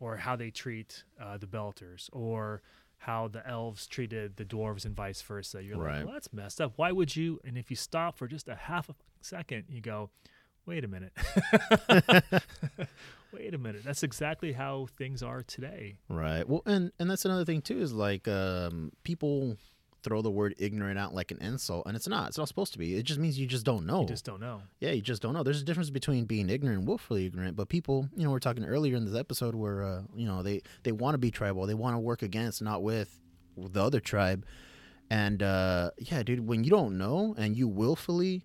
or 0.00 0.16
how 0.16 0.34
they 0.36 0.50
treat 0.50 1.04
uh, 1.20 1.36
the 1.38 1.46
Belters, 1.46 2.08
or 2.12 2.60
how 2.98 3.28
the 3.28 3.46
elves 3.46 3.86
treated 3.86 4.36
the 4.36 4.44
dwarves 4.44 4.84
and 4.84 4.96
vice 4.96 5.20
versa, 5.22 5.62
you're 5.62 5.76
Right. 5.76 5.98
like, 5.98 6.04
well, 6.06 6.14
that's 6.14 6.32
messed 6.32 6.60
up. 6.60 6.72
Why 6.76 6.90
would 6.90 7.14
you? 7.14 7.38
And 7.44 7.56
if 7.58 7.70
you 7.70 7.76
stop 7.76 8.16
for 8.16 8.26
just 8.26 8.48
a 8.48 8.54
half 8.54 8.88
a 8.88 8.94
second, 9.20 9.64
you 9.68 9.80
go, 9.80 10.10
wait 10.66 10.84
a 10.84 10.88
minute. 10.88 11.12
wait 13.32 13.54
a 13.54 13.58
minute. 13.58 13.82
That's 13.84 14.02
exactly 14.02 14.52
how 14.52 14.88
things 14.96 15.22
are 15.22 15.42
today. 15.42 15.96
Right. 16.08 16.48
Well, 16.48 16.62
and 16.66 16.92
and 16.98 17.10
that's 17.10 17.24
another 17.24 17.44
thing 17.44 17.62
too 17.62 17.80
is 17.80 17.92
like 17.92 18.28
um, 18.28 18.92
people 19.02 19.56
throw 20.02 20.20
the 20.20 20.30
word 20.30 20.54
ignorant 20.58 20.98
out 20.98 21.14
like 21.14 21.30
an 21.30 21.38
insult, 21.40 21.86
and 21.86 21.96
it's 21.96 22.06
not. 22.06 22.28
It's 22.28 22.38
not 22.38 22.48
supposed 22.48 22.72
to 22.74 22.78
be. 22.78 22.94
It 22.94 23.04
just 23.04 23.18
means 23.18 23.38
you 23.38 23.46
just 23.46 23.64
don't 23.64 23.86
know. 23.86 24.02
You 24.02 24.08
just 24.08 24.24
don't 24.24 24.40
know. 24.40 24.62
Yeah, 24.80 24.90
you 24.90 25.00
just 25.00 25.22
don't 25.22 25.32
know. 25.32 25.42
There's 25.42 25.62
a 25.62 25.64
difference 25.64 25.90
between 25.90 26.26
being 26.26 26.50
ignorant 26.50 26.78
and 26.78 26.88
willfully 26.88 27.26
ignorant. 27.26 27.56
But 27.56 27.68
people, 27.68 28.08
you 28.14 28.24
know, 28.24 28.30
we're 28.30 28.38
talking 28.38 28.64
earlier 28.64 28.96
in 28.96 29.04
this 29.04 29.18
episode 29.18 29.54
where, 29.54 29.82
uh, 29.82 30.02
you 30.14 30.26
know, 30.26 30.42
they 30.42 30.62
they 30.84 30.92
want 30.92 31.14
to 31.14 31.18
be 31.18 31.30
tribal. 31.30 31.66
They 31.66 31.74
want 31.74 31.94
to 31.94 32.00
work 32.00 32.22
against, 32.22 32.62
not 32.62 32.82
with, 32.82 33.18
the 33.56 33.82
other 33.82 34.00
tribe. 34.00 34.44
And 35.10 35.42
uh, 35.42 35.90
yeah, 35.98 36.22
dude, 36.22 36.46
when 36.46 36.64
you 36.64 36.70
don't 36.70 36.98
know 36.98 37.34
and 37.36 37.56
you 37.56 37.68
willfully 37.68 38.44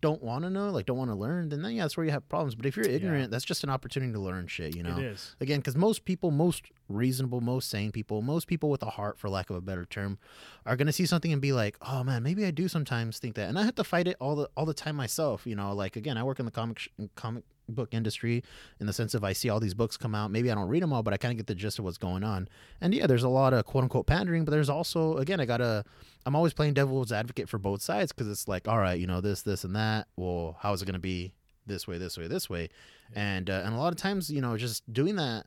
don't 0.00 0.22
want 0.22 0.44
to 0.44 0.50
know, 0.50 0.70
like 0.70 0.86
don't 0.86 0.96
want 0.96 1.10
to 1.10 1.14
learn, 1.14 1.48
then 1.50 1.62
yeah, 1.72 1.82
that's 1.82 1.96
where 1.96 2.04
you 2.06 2.12
have 2.12 2.28
problems. 2.28 2.54
But 2.54 2.66
if 2.66 2.76
you're 2.76 2.86
ignorant, 2.88 3.30
that's 3.30 3.44
just 3.44 3.64
an 3.64 3.70
opportunity 3.70 4.12
to 4.12 4.20
learn 4.20 4.46
shit. 4.46 4.74
You 4.76 4.82
know, 4.82 4.96
It 4.98 5.04
is. 5.04 5.36
again 5.40 5.60
because 5.60 5.76
most 5.76 6.04
people 6.04 6.30
most 6.30 6.64
reasonable 6.88 7.40
most 7.40 7.68
sane 7.70 7.92
people 7.92 8.20
most 8.20 8.46
people 8.48 8.68
with 8.68 8.82
a 8.82 8.90
heart 8.90 9.16
for 9.18 9.28
lack 9.28 9.48
of 9.48 9.54
a 9.56 9.60
better 9.60 9.84
term 9.84 10.18
are 10.66 10.74
going 10.76 10.88
to 10.88 10.92
see 10.92 11.06
something 11.06 11.32
and 11.32 11.40
be 11.40 11.52
like 11.52 11.76
oh 11.82 12.02
man 12.02 12.20
maybe 12.20 12.44
i 12.44 12.50
do 12.50 12.66
sometimes 12.66 13.20
think 13.20 13.36
that 13.36 13.48
and 13.48 13.56
i 13.56 13.62
have 13.62 13.76
to 13.76 13.84
fight 13.84 14.08
it 14.08 14.16
all 14.20 14.34
the 14.34 14.48
all 14.56 14.66
the 14.66 14.74
time 14.74 14.96
myself 14.96 15.46
you 15.46 15.54
know 15.54 15.72
like 15.72 15.94
again 15.94 16.18
i 16.18 16.22
work 16.24 16.40
in 16.40 16.46
the 16.46 16.50
comic 16.50 16.80
sh- 16.80 16.88
comic 17.14 17.44
book 17.68 17.94
industry 17.94 18.42
in 18.80 18.86
the 18.86 18.92
sense 18.92 19.14
of 19.14 19.22
i 19.22 19.32
see 19.32 19.48
all 19.48 19.60
these 19.60 19.74
books 19.74 19.96
come 19.96 20.16
out 20.16 20.32
maybe 20.32 20.50
i 20.50 20.54
don't 20.56 20.66
read 20.66 20.82
them 20.82 20.92
all 20.92 21.04
but 21.04 21.14
i 21.14 21.16
kind 21.16 21.30
of 21.30 21.36
get 21.36 21.46
the 21.46 21.54
gist 21.54 21.78
of 21.78 21.84
what's 21.84 21.96
going 21.98 22.24
on 22.24 22.48
and 22.80 22.92
yeah 22.92 23.06
there's 23.06 23.22
a 23.22 23.28
lot 23.28 23.52
of 23.54 23.64
quote 23.64 23.84
unquote 23.84 24.08
pandering 24.08 24.44
but 24.44 24.50
there's 24.50 24.68
also 24.68 25.16
again 25.18 25.38
i 25.38 25.44
gotta 25.44 25.84
i'm 26.26 26.34
always 26.34 26.52
playing 26.52 26.74
devil's 26.74 27.12
advocate 27.12 27.48
for 27.48 27.58
both 27.58 27.80
sides 27.80 28.10
because 28.10 28.28
it's 28.28 28.48
like 28.48 28.66
all 28.66 28.78
right 28.78 28.98
you 28.98 29.06
know 29.06 29.20
this 29.20 29.42
this 29.42 29.62
and 29.62 29.76
that 29.76 29.89
well 30.16 30.56
how 30.60 30.72
is 30.72 30.82
it 30.82 30.86
going 30.86 30.94
to 30.94 30.98
be 31.00 31.32
this 31.66 31.86
way 31.86 31.98
this 31.98 32.16
way 32.18 32.26
this 32.26 32.48
way? 32.48 32.68
And 33.14 33.48
uh, 33.48 33.62
and 33.64 33.74
a 33.74 33.78
lot 33.78 33.92
of 33.92 33.98
times 33.98 34.30
you 34.30 34.40
know 34.40 34.56
just 34.56 34.90
doing 34.92 35.16
that 35.16 35.46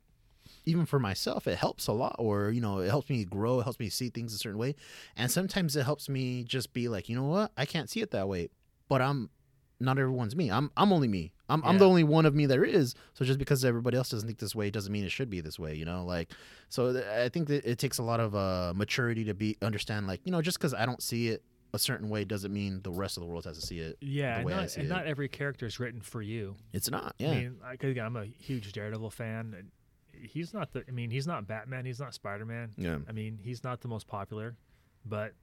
even 0.65 0.85
for 0.85 0.99
myself 0.99 1.47
it 1.47 1.57
helps 1.57 1.87
a 1.87 1.91
lot 1.93 2.15
or 2.19 2.51
you 2.51 2.61
know 2.61 2.79
it 2.79 2.89
helps 2.89 3.09
me 3.09 3.25
grow 3.25 3.59
it 3.59 3.63
helps 3.63 3.79
me 3.79 3.89
see 3.89 4.09
things 4.09 4.33
a 4.33 4.37
certain 4.37 4.59
way. 4.59 4.75
And 5.15 5.29
sometimes 5.31 5.75
it 5.75 5.83
helps 5.83 6.07
me 6.09 6.43
just 6.43 6.73
be 6.73 6.87
like 6.87 7.09
you 7.09 7.15
know 7.15 7.25
what? 7.25 7.51
I 7.57 7.65
can't 7.65 7.89
see 7.89 8.01
it 8.01 8.11
that 8.11 8.27
way 8.27 8.49
but 8.89 9.01
i'm 9.01 9.29
not 9.79 9.97
everyone's 9.97 10.35
me. 10.35 10.49
I'm 10.49 10.71
i'm 10.77 10.93
only 10.93 11.07
me. 11.07 11.33
I'm, 11.49 11.61
I'm 11.65 11.77
the 11.77 11.87
only 11.87 12.03
one 12.03 12.25
of 12.25 12.33
me 12.33 12.45
there 12.45 12.63
is. 12.63 12.95
So 13.15 13.25
just 13.25 13.37
because 13.37 13.65
everybody 13.65 13.97
else 13.97 14.09
doesn't 14.09 14.27
think 14.27 14.39
this 14.39 14.55
way 14.55 14.69
doesn't 14.69 14.91
mean 14.91 15.03
it 15.03 15.11
should 15.11 15.29
be 15.29 15.41
this 15.41 15.59
way 15.59 15.75
you 15.75 15.83
know 15.83 16.05
like 16.05 16.31
so 16.69 16.93
th- 16.93 17.05
i 17.05 17.27
think 17.29 17.47
that 17.49 17.65
it 17.65 17.77
takes 17.79 17.97
a 17.97 18.03
lot 18.03 18.19
of 18.19 18.33
uh 18.35 18.71
maturity 18.75 19.23
to 19.25 19.33
be 19.33 19.57
understand 19.61 20.07
like 20.07 20.21
you 20.23 20.31
know 20.31 20.41
just 20.41 20.57
because 20.57 20.73
i 20.73 20.85
don't 20.85 21.03
see 21.03 21.27
it 21.27 21.43
a 21.73 21.79
certain 21.79 22.07
way 22.09 22.23
doesn't 22.23 22.53
mean 22.53 22.81
the 22.83 22.91
rest 22.91 23.17
of 23.17 23.21
the 23.21 23.27
world 23.27 23.45
has 23.45 23.57
to 23.59 23.65
see 23.65 23.79
it 23.79 23.97
Yeah, 23.99 24.33
the 24.33 24.37
and, 24.37 24.45
way 24.45 24.53
I 24.53 24.61
not, 24.61 24.71
see 24.71 24.81
and 24.81 24.89
it. 24.89 24.93
not 24.93 25.07
every 25.07 25.27
character 25.27 25.65
is 25.65 25.79
written 25.79 26.01
for 26.01 26.21
you. 26.21 26.55
it's 26.71 26.89
not 26.91 27.15
yeah 27.17 27.31
I 27.31 27.35
mean, 27.35 27.55
I, 27.65 27.73
again, 27.73 28.05
I'm 28.05 28.15
a 28.15 28.25
huge 28.25 28.71
Daredevil 28.73 29.09
fan. 29.09 29.55
And 29.57 29.71
he's 30.29 30.53
not 30.53 30.71
the. 30.71 30.83
I 30.87 30.91
mean, 30.91 31.09
he's 31.09 31.25
not 31.27 31.47
Batman. 31.47 31.85
He's 31.85 31.99
not 31.99 32.13
Spider 32.13 32.45
Man. 32.45 32.71
yeah 32.77 32.97
I 33.07 33.11
mean, 33.11 33.39
he's 33.41 33.63
not 33.63 33.81
the 33.81 33.87
most 33.87 34.07
popular, 34.07 34.55
but 35.05 35.33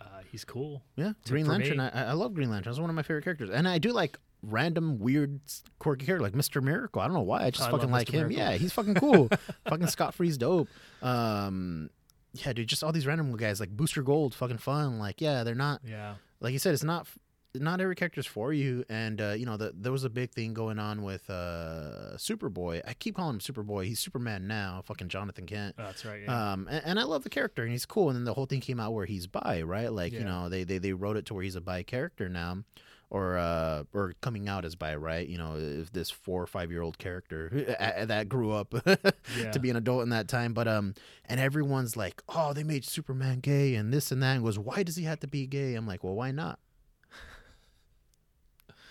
uh, 0.00 0.04
he's 0.30 0.44
cool. 0.44 0.82
Yeah, 0.96 1.12
Green 1.28 1.46
Lantern. 1.46 1.78
me- 1.78 1.84
I, 1.84 2.10
I 2.10 2.12
love 2.12 2.34
Green 2.34 2.50
Lantern. 2.50 2.70
It's 2.70 2.80
one 2.80 2.88
of 2.90 2.96
my 2.96 3.02
favorite 3.02 3.24
characters, 3.24 3.50
and 3.50 3.68
I 3.68 3.78
do 3.78 3.92
like 3.92 4.18
random, 4.42 4.98
weird, 4.98 5.40
quirky 5.78 6.06
character 6.06 6.22
like 6.24 6.34
Mister 6.34 6.60
Miracle. 6.60 7.02
I 7.02 7.04
don't 7.06 7.14
know 7.14 7.20
why. 7.22 7.44
I 7.44 7.50
just 7.50 7.62
love 7.70 7.80
fucking 7.80 7.90
like 7.92 8.08
Mr. 8.08 8.12
him. 8.12 8.28
Miracle. 8.28 8.38
Yeah, 8.38 8.52
he's 8.56 8.72
fucking 8.72 8.94
cool. 8.94 9.28
fucking 9.68 9.86
Scott 9.88 10.14
Free's 10.14 10.38
dope. 10.38 10.68
Um, 11.02 11.90
yeah, 12.34 12.52
dude, 12.52 12.68
just 12.68 12.82
all 12.82 12.92
these 12.92 13.06
random 13.06 13.36
guys 13.36 13.60
like 13.60 13.70
Booster 13.70 14.02
Gold, 14.02 14.34
fucking 14.34 14.58
fun. 14.58 14.98
Like, 14.98 15.20
yeah, 15.20 15.44
they're 15.44 15.54
not 15.54 15.80
Yeah. 15.86 16.14
like 16.40 16.52
you 16.52 16.58
said, 16.58 16.74
it's 16.74 16.84
not 16.84 17.06
not 17.54 17.82
every 17.82 17.94
character's 17.94 18.26
for 18.26 18.50
you. 18.54 18.82
And 18.88 19.20
uh, 19.20 19.34
you 19.36 19.44
know, 19.44 19.58
the, 19.58 19.72
there 19.76 19.92
was 19.92 20.04
a 20.04 20.08
big 20.10 20.30
thing 20.32 20.54
going 20.54 20.78
on 20.78 21.02
with 21.02 21.28
uh, 21.28 22.16
Superboy. 22.16 22.80
I 22.88 22.94
keep 22.94 23.16
calling 23.16 23.34
him 23.34 23.40
Superboy. 23.40 23.84
He's 23.84 23.98
Superman 24.00 24.46
now. 24.46 24.80
Fucking 24.86 25.08
Jonathan 25.08 25.44
Kent. 25.44 25.74
Oh, 25.78 25.82
that's 25.84 26.04
right. 26.06 26.22
Yeah. 26.24 26.52
Um, 26.52 26.66
and, 26.70 26.82
and 26.86 26.98
I 27.00 27.02
love 27.02 27.24
the 27.24 27.28
character, 27.30 27.62
and 27.62 27.70
he's 27.70 27.84
cool. 27.84 28.08
And 28.08 28.16
then 28.16 28.24
the 28.24 28.32
whole 28.32 28.46
thing 28.46 28.60
came 28.60 28.80
out 28.80 28.94
where 28.94 29.04
he's 29.04 29.26
bi, 29.26 29.60
right? 29.62 29.92
Like, 29.92 30.12
you 30.14 30.24
know, 30.24 30.48
they, 30.48 30.64
they 30.64 30.78
they 30.78 30.94
wrote 30.94 31.18
it 31.18 31.26
to 31.26 31.34
where 31.34 31.42
he's 31.42 31.56
a 31.56 31.60
bi 31.60 31.82
character 31.82 32.30
now, 32.30 32.64
or 33.12 33.36
uh, 33.36 33.84
or 33.92 34.14
coming 34.22 34.48
out 34.48 34.64
as 34.64 34.74
bi, 34.74 34.94
right? 34.96 35.28
You 35.28 35.36
know, 35.36 35.56
if 35.58 35.92
this 35.92 36.10
four 36.10 36.42
or 36.42 36.46
five 36.46 36.70
year 36.70 36.80
old 36.80 36.96
character 36.96 37.76
uh, 37.78 38.06
that 38.06 38.26
grew 38.30 38.52
up 38.52 38.74
yeah. 39.38 39.50
to 39.50 39.58
be 39.60 39.68
an 39.68 39.76
adult 39.76 40.02
in 40.02 40.08
that 40.08 40.28
time, 40.28 40.54
but 40.54 40.66
um, 40.66 40.94
and 41.26 41.38
everyone's 41.38 41.94
like, 41.94 42.22
oh, 42.30 42.54
they 42.54 42.64
made 42.64 42.86
Superman 42.86 43.40
gay 43.40 43.74
and 43.74 43.92
this 43.92 44.12
and 44.12 44.22
that, 44.22 44.36
and 44.36 44.44
goes, 44.44 44.58
why 44.58 44.82
does 44.82 44.96
he 44.96 45.04
have 45.04 45.20
to 45.20 45.26
be 45.26 45.46
gay? 45.46 45.74
I'm 45.74 45.86
like, 45.86 46.02
well, 46.02 46.14
why 46.14 46.30
not? 46.30 46.58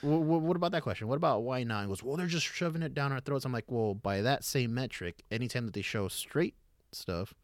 What, 0.02 0.42
what 0.42 0.56
about 0.56 0.72
that 0.72 0.82
question? 0.82 1.08
What 1.08 1.18
about 1.18 1.44
why 1.44 1.64
not? 1.64 1.82
And 1.82 1.90
goes, 1.90 2.02
well, 2.02 2.18
they're 2.18 2.26
just 2.26 2.46
shoving 2.46 2.82
it 2.82 2.96
down 2.96 3.12
our 3.12 3.20
throats. 3.20 3.46
I'm 3.46 3.52
like, 3.52 3.66
well, 3.70 3.94
by 3.94 4.22
that 4.22 4.44
same 4.44 4.74
metric, 4.74 5.22
anytime 5.32 5.66
that 5.66 5.76
they 5.76 5.84
show 5.84 6.08
straight 6.08 6.56
stuff, 6.92 7.36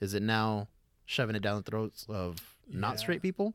is 0.00 0.14
it 0.14 0.22
now 0.22 0.68
shoving 1.06 1.34
it 1.34 1.42
down 1.42 1.56
the 1.56 1.68
throats 1.68 2.06
of 2.08 2.56
not 2.68 2.92
Yeah. 2.92 2.96
straight 2.98 3.22
people? 3.22 3.54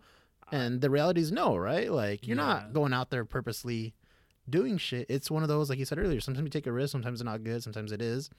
And 0.52 0.82
the 0.82 0.89
reality 0.89 1.22
is 1.22 1.32
no, 1.32 1.56
right? 1.58 1.91
Like 1.91 2.28
you're 2.28 2.38
Yeah. 2.38 2.43
not 2.43 2.74
going 2.74 2.93
out 2.93 3.10
there 3.10 3.26
purposely 3.26 3.93
doing 4.50 4.78
shit. 4.78 5.06
It's 5.10 5.30
one 5.30 5.43
of 5.43 5.50
those, 5.50 5.70
like 5.70 5.78
you 5.80 5.86
said 5.86 6.00
earlier. 6.00 6.20
Sometimes 6.22 6.45
you 6.45 6.50
take 6.50 6.68
a 6.68 6.72
risk. 6.72 6.91
Sometimes 6.91 7.20
it's 7.22 7.26
not 7.26 7.43
good. 7.43 7.62
Sometimes 7.64 7.91
it 7.91 8.02
is. 8.02 8.30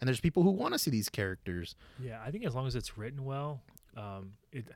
And 0.00 0.08
there's 0.08 0.20
people 0.20 0.42
who 0.42 0.50
want 0.50 0.72
to 0.72 0.78
see 0.78 0.90
these 0.90 1.10
characters. 1.10 1.76
Yeah, 2.02 2.20
I 2.24 2.30
think 2.30 2.44
as 2.46 2.54
long 2.54 2.66
as 2.66 2.74
it's 2.74 2.96
written 2.96 3.24
well, 3.24 3.60
um, 3.96 4.32
it. 4.52 4.66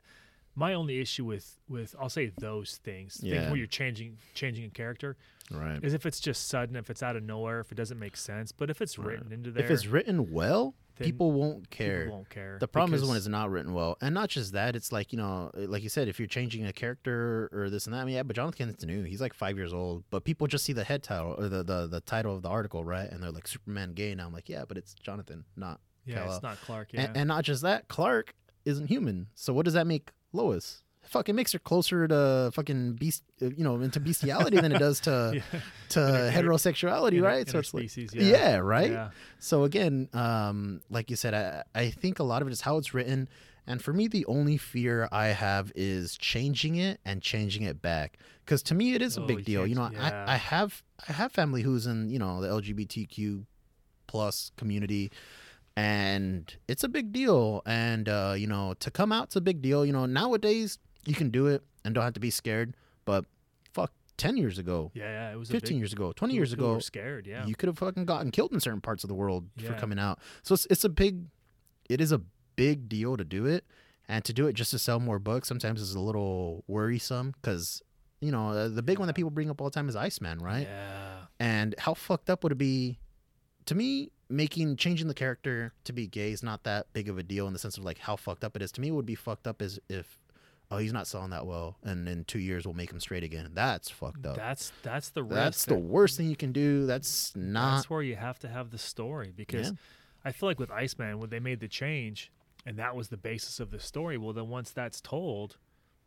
My 0.57 0.73
only 0.73 1.01
issue 1.01 1.25
with 1.25 1.59
with 1.67 1.95
I'll 1.99 2.07
say 2.07 2.27
those 2.39 2.77
things, 2.77 3.17
things 3.17 3.33
Yeah. 3.33 3.47
where 3.49 3.57
you're 3.57 3.67
changing 3.67 4.19
changing 4.35 4.63
a 4.65 4.69
character, 4.69 5.17
Right. 5.51 5.83
is 5.83 5.93
if 5.93 6.05
it's 6.05 6.19
just 6.21 6.47
sudden, 6.47 6.75
if 6.77 6.89
it's 6.89 7.03
out 7.03 7.17
of 7.17 7.23
nowhere, 7.23 7.59
if 7.59 7.71
it 7.73 7.75
doesn't 7.75 7.99
make 7.99 8.15
sense. 8.15 8.53
But 8.53 8.69
if 8.69 8.81
it's 8.81 8.97
Right. 8.97 9.07
written 9.07 9.33
into 9.33 9.51
there, 9.51 9.65
If 9.65 9.71
it's 9.71 9.85
written 9.87 10.31
well, 10.31 10.73
then 10.97 11.05
people 11.05 11.31
won't 11.31 11.69
people 11.69 11.85
care. 11.85 12.09
won't 12.09 12.29
care. 12.29 12.57
The 12.59 12.67
problem 12.67 12.93
is 12.93 13.05
when 13.05 13.17
it's 13.17 13.27
not 13.27 13.49
written 13.49 13.73
well, 13.73 13.97
and 14.01 14.13
not 14.13 14.29
just 14.29 14.53
that. 14.53 14.75
It's 14.75 14.91
like 14.91 15.11
you 15.11 15.17
know, 15.17 15.51
like 15.55 15.83
you 15.83 15.89
said, 15.89 16.07
if 16.07 16.19
you're 16.19 16.27
changing 16.27 16.65
a 16.65 16.73
character 16.73 17.49
or 17.53 17.69
this 17.69 17.85
and 17.85 17.93
that. 17.93 17.99
I 17.99 18.05
mean, 18.05 18.15
yeah, 18.15 18.23
but 18.23 18.35
Jonathan 18.35 18.67
Kent's 18.67 18.83
new. 18.85 19.03
He's 19.03 19.21
like 19.21 19.33
five 19.33 19.57
years 19.57 19.73
old, 19.73 20.03
but 20.09 20.23
people 20.23 20.47
just 20.47 20.65
see 20.65 20.73
the 20.73 20.83
head 20.83 21.03
title 21.03 21.35
or 21.37 21.47
the 21.49 21.63
the, 21.63 21.87
the 21.87 22.01
title 22.01 22.35
of 22.35 22.41
the 22.41 22.49
article, 22.49 22.83
right? 22.83 23.09
And 23.09 23.21
they're 23.21 23.31
like 23.31 23.47
Superman 23.47 23.93
gay. 23.93 24.15
Now 24.15 24.27
I'm 24.27 24.33
like, 24.33 24.49
yeah, 24.49 24.63
but 24.67 24.77
it's 24.77 24.93
Jonathan, 24.93 25.45
not. 25.55 25.79
yeah, 26.05 26.15
Kal-El. 26.15 26.33
it's 26.35 26.43
not 26.43 26.61
Clark. 26.61 26.89
Yeah, 26.93 27.01
And, 27.05 27.17
and 27.17 27.27
not 27.27 27.43
just 27.43 27.61
that, 27.63 27.87
Clark 27.87 28.33
isn't 28.65 28.87
human. 28.87 29.27
So 29.35 29.53
what 29.53 29.65
does 29.65 29.73
that 29.73 29.85
make 29.87 30.11
Lois? 30.33 30.83
Fuck, 31.07 31.29
it 31.29 31.33
makes 31.33 31.51
her 31.53 31.59
closer 31.59 32.07
to 32.07 32.51
fucking 32.53 32.93
beast, 32.93 33.23
uh, 33.41 33.45
you 33.47 33.63
know, 33.63 33.79
into 33.81 33.99
bestiality 33.99 34.57
than 34.59 34.71
it 34.71 34.79
does 34.79 34.99
to 35.01 35.31
Yeah. 35.53 35.59
to 35.89 36.27
Inter- 36.27 36.31
heterosexuality, 36.31 37.13
Inter- 37.17 37.27
right? 37.27 37.49
So 37.49 37.59
it's 37.59 37.73
like, 37.73 37.95
yeah. 37.95 38.07
yeah. 38.13 38.55
right. 38.57 38.91
Yeah. 38.91 39.09
So 39.39 39.63
again, 39.63 40.09
um, 40.13 40.81
like 40.89 41.09
you 41.09 41.15
said, 41.15 41.33
I, 41.33 41.63
I 41.79 41.89
think 41.91 42.19
a 42.19 42.23
lot 42.23 42.41
of 42.41 42.47
it 42.47 42.51
is 42.51 42.61
how 42.61 42.77
it's 42.77 42.93
written. 42.93 43.29
And 43.67 43.81
for 43.81 43.93
me, 43.93 44.07
the 44.07 44.25
only 44.27 44.57
fear 44.57 45.09
I 45.11 45.27
have 45.27 45.71
is 45.75 46.17
changing 46.17 46.75
it 46.75 46.99
and 47.03 47.21
changing 47.21 47.63
it 47.63 47.81
back. 47.81 48.19
Because 48.45 48.61
to 48.63 48.75
me, 48.75 48.93
it 48.93 49.01
is 49.01 49.17
a 49.17 49.21
Oh, 49.23 49.25
big 49.25 49.43
deal. 49.43 49.65
You 49.65 49.73
know. 49.75 49.89
I, 49.99 50.33
I 50.33 50.37
have 50.37 50.83
I 51.09 51.13
have 51.13 51.31
family 51.31 51.63
who's 51.63 51.87
in 51.87 52.09
you 52.11 52.19
know 52.19 52.41
the 52.41 52.47
LGBTQ 52.47 53.45
plus 54.07 54.51
community, 54.55 55.11
and 55.75 56.55
it's 56.67 56.83
a 56.83 56.87
big 56.87 57.11
deal. 57.11 57.61
And 57.65 58.07
uh, 58.07 58.35
you 58.37 58.47
know, 58.47 58.75
to 58.79 58.91
come 58.91 59.11
out's 59.11 59.35
a 59.35 59.41
big 59.41 59.61
deal. 59.61 59.85
You 59.85 59.93
know, 59.93 60.05
nowadays 60.05 60.77
you 61.05 61.13
can 61.15 61.29
do 61.29 61.47
it 61.47 61.63
and 61.83 61.93
don't 61.95 62.03
have 62.03 62.13
to 62.13 62.19
be 62.19 62.29
scared. 62.31 62.75
But 63.05 63.25
fuck, 63.73 63.91
ten 64.17 64.37
years 64.37 64.57
ago, 64.57 64.91
Yeah, 64.93 65.03
yeah, 65.05 65.31
it 65.33 65.35
was 65.37 65.49
a 65.49 65.53
fifteen 65.53 65.77
big, 65.77 65.81
years 65.81 65.93
ago, 65.93 66.11
twenty 66.11 66.31
people- 66.33 66.39
years 66.39 66.53
ago, 66.53 66.79
scared. 66.79 67.27
Yeah, 67.27 67.45
you 67.45 67.55
could 67.55 67.67
have 67.67 67.77
fucking 67.77 68.05
gotten 68.05 68.31
killed 68.31 68.51
in 68.53 68.59
certain 68.59 68.81
parts 68.81 69.03
of 69.03 69.07
the 69.09 69.13
world 69.15 69.47
for 69.59 69.73
coming 69.73 69.99
out. 69.99 70.19
So 70.43 70.53
it's, 70.53 70.65
it's 70.69 70.83
a 70.83 70.89
big, 70.89 71.25
it 71.89 72.01
is 72.01 72.11
a 72.11 72.21
big 72.55 72.87
deal 72.89 73.17
to 73.17 73.23
do 73.23 73.45
it, 73.45 73.65
and 74.07 74.23
to 74.25 74.33
do 74.33 74.47
it 74.47 74.53
just 74.53 74.71
to 74.71 74.79
sell 74.79 74.99
more 74.99 75.19
books 75.19 75.47
sometimes 75.47 75.81
is 75.81 75.93
a 75.95 75.99
little 75.99 76.63
worrisome 76.67 77.33
because 77.41 77.81
you 78.21 78.31
know 78.31 78.49
uh, 78.49 78.67
the 78.69 78.81
big 78.83 78.97
one 78.97 79.07
that 79.07 79.13
people 79.15 79.29
bring 79.31 79.49
up 79.49 79.61
all 79.61 79.69
the 79.69 79.73
time 79.75 79.89
is 79.89 79.95
Iceman, 79.95 80.39
right? 80.39 80.67
Yeah, 80.67 81.25
And 81.39 81.75
how 81.77 81.93
fucked 81.93 82.29
up 82.29 82.43
would 82.43 82.51
it 82.53 82.57
be? 82.57 82.97
To 83.67 83.75
me, 83.75 84.11
making 84.29 84.75
changing 84.77 85.07
the 85.07 85.13
character 85.13 85.73
to 85.83 85.93
be 85.93 86.07
gay 86.07 86.31
is 86.31 86.41
not 86.43 86.63
that 86.63 86.91
big 86.93 87.09
of 87.09 87.17
a 87.17 87.23
deal 87.23 87.47
in 87.47 87.53
the 87.53 87.59
sense 87.59 87.77
of 87.77 87.83
like 87.83 87.97
how 87.99 88.15
fucked 88.15 88.43
up 88.43 88.55
it 88.55 88.61
is. 88.61 88.71
To 88.73 88.81
me, 88.81 88.87
it 88.89 88.91
would 88.91 89.05
be 89.05 89.15
fucked 89.15 89.45
up 89.47 89.61
as 89.61 89.79
if. 89.89 90.19
Oh, 90.75 90.79
he's 90.79 90.93
not 90.93 91.07
selling 91.07 91.29
that 91.31 91.45
well, 91.45 91.77
and 91.83 92.07
in 92.09 92.23
two 92.25 92.39
years 92.39 92.65
we'll 92.65 92.73
make 92.75 92.91
him 92.91 92.99
straight 92.99 93.23
again. 93.23 93.49
That's 93.53 93.89
fucked 93.89 94.25
up. 94.25 94.35
that's 94.35 94.71
that's 94.83 95.09
the. 95.09 95.23
That's 95.23 95.65
the 95.65 95.75
worst 95.77 96.17
thing 96.17 96.29
you 96.29 96.35
can 96.35 96.51
do. 96.51 96.85
That's 96.85 97.35
not. 97.35 97.75
That's 97.77 97.89
where 97.89 98.01
you 98.01 98.15
have 98.15 98.39
to 98.39 98.47
have 98.47 98.71
the 98.71 98.77
story 98.77 99.31
because 99.35 99.67
Yeah. 99.67 99.75
I 100.25 100.31
feel 100.31 100.49
like 100.49 100.59
with 100.59 100.71
Iceman, 100.71 101.19
when 101.19 101.29
they 101.29 101.39
made 101.39 101.59
the 101.59 101.67
change 101.67 102.31
and 102.65 102.77
that 102.77 102.95
was 102.95 103.09
the 103.09 103.17
basis 103.17 103.59
of 103.59 103.71
the 103.71 103.79
story, 103.79 104.17
well, 104.17 104.33
then 104.33 104.49
once 104.49 104.71
that's 104.71 104.99
told, 104.99 105.57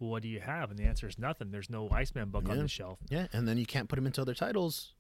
well, 0.01 0.11
what 0.11 0.23
do 0.23 0.29
you 0.29 0.41
have? 0.41 0.71
And 0.71 0.79
the 0.79 0.85
answer 0.85 1.07
is 1.07 1.19
nothing. 1.19 1.51
There's 1.53 1.71
no 1.71 1.89
Iceman 1.91 2.31
book 2.31 2.49
on 2.49 2.59
the 2.59 2.69
shelf. 2.69 2.99
Yeah, 3.09 3.29
and 3.33 3.47
then 3.47 3.59
you 3.59 3.67
can't 3.67 3.89
put 3.89 3.99
him 3.99 4.07
into 4.07 4.21
other 4.21 4.35
titles 4.35 4.93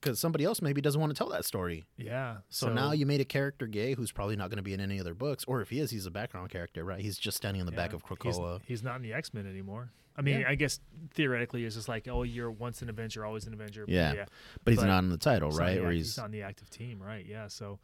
because 0.00 0.18
somebody 0.18 0.44
else 0.44 0.62
maybe 0.62 0.80
doesn't 0.80 1.00
want 1.00 1.10
to 1.14 1.18
tell 1.18 1.28
that 1.30 1.44
story. 1.44 1.84
Yeah. 1.98 2.38
So, 2.48 2.72
now 2.72 2.92
you 2.92 3.04
made 3.06 3.20
a 3.20 3.24
character 3.24 3.66
gay 3.66 3.94
who's 3.94 4.12
probably 4.12 4.36
not 4.36 4.48
going 4.48 4.56
to 4.56 4.62
be 4.62 4.72
in 4.72 4.80
any 4.80 4.98
other 4.98 5.14
books, 5.14 5.44
or 5.46 5.60
if 5.60 5.68
he 5.70 5.78
is, 5.78 5.90
he's 5.90 6.06
a 6.06 6.10
background 6.10 6.50
character, 6.50 6.84
right? 6.84 7.00
He's 7.00 7.18
just 7.18 7.36
standing 7.36 7.60
on 7.60 7.66
the 7.66 7.72
back 7.72 7.92
of 7.92 8.02
he's- 8.08 8.36
Krakoa. 8.36 8.60
He's, 8.64 8.82
not 8.82 8.96
in 8.96 9.02
the 9.02 9.12
X 9.12 9.34
Men 9.34 9.46
anymore. 9.46 9.90
I 10.16 10.22
mean, 10.22 10.40
Yeah. 10.40 10.48
I 10.48 10.54
guess 10.54 10.80
theoretically, 11.14 11.64
it's 11.64 11.76
just 11.76 11.88
like, 11.88 12.08
oh, 12.08 12.22
you're 12.24 12.50
once 12.50 12.82
an 12.82 12.88
Avenger, 12.88 13.24
always 13.24 13.46
an 13.46 13.54
Avenger. 13.54 13.84
Yeah, 13.88 14.12
yeah. 14.12 14.24
but 14.64 14.72
he's 14.72 14.80
but 14.80 14.86
not 14.86 15.04
in 15.04 15.10
the 15.10 15.16
title, 15.18 15.50
He's 15.50 15.58
right? 15.58 15.74
the 15.76 15.82
Or 15.82 15.86
act- 15.88 15.94
he's, 15.96 16.18
on 16.18 16.30
the 16.30 16.42
active 16.42 16.68
team, 16.70 17.00
right? 17.02 17.24
Yeah. 17.26 17.48
So 17.48 17.78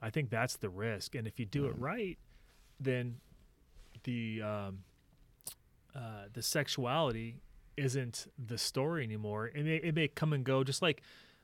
I 0.00 0.10
think 0.10 0.30
that's 0.30 0.56
the 0.56 0.68
risk. 0.68 1.14
And 1.14 1.26
if 1.26 1.38
you 1.40 1.44
do 1.46 1.66
it 1.66 1.76
Mm. 1.78 1.82
right, 1.82 2.18
then 2.80 3.16
the 4.04 4.42
um, 4.42 4.78
uh, 5.94 6.24
the 6.32 6.42
sexuality 6.42 7.40
isn't 7.76 8.26
the 8.38 8.58
story 8.58 9.04
anymore. 9.04 9.48
It 9.48 9.64
may, 9.64 9.76
it 9.76 9.94
may 9.94 10.08
come 10.08 10.32
and 10.32 10.44
go, 10.44 10.64
just 10.64 10.82
like 10.82 11.02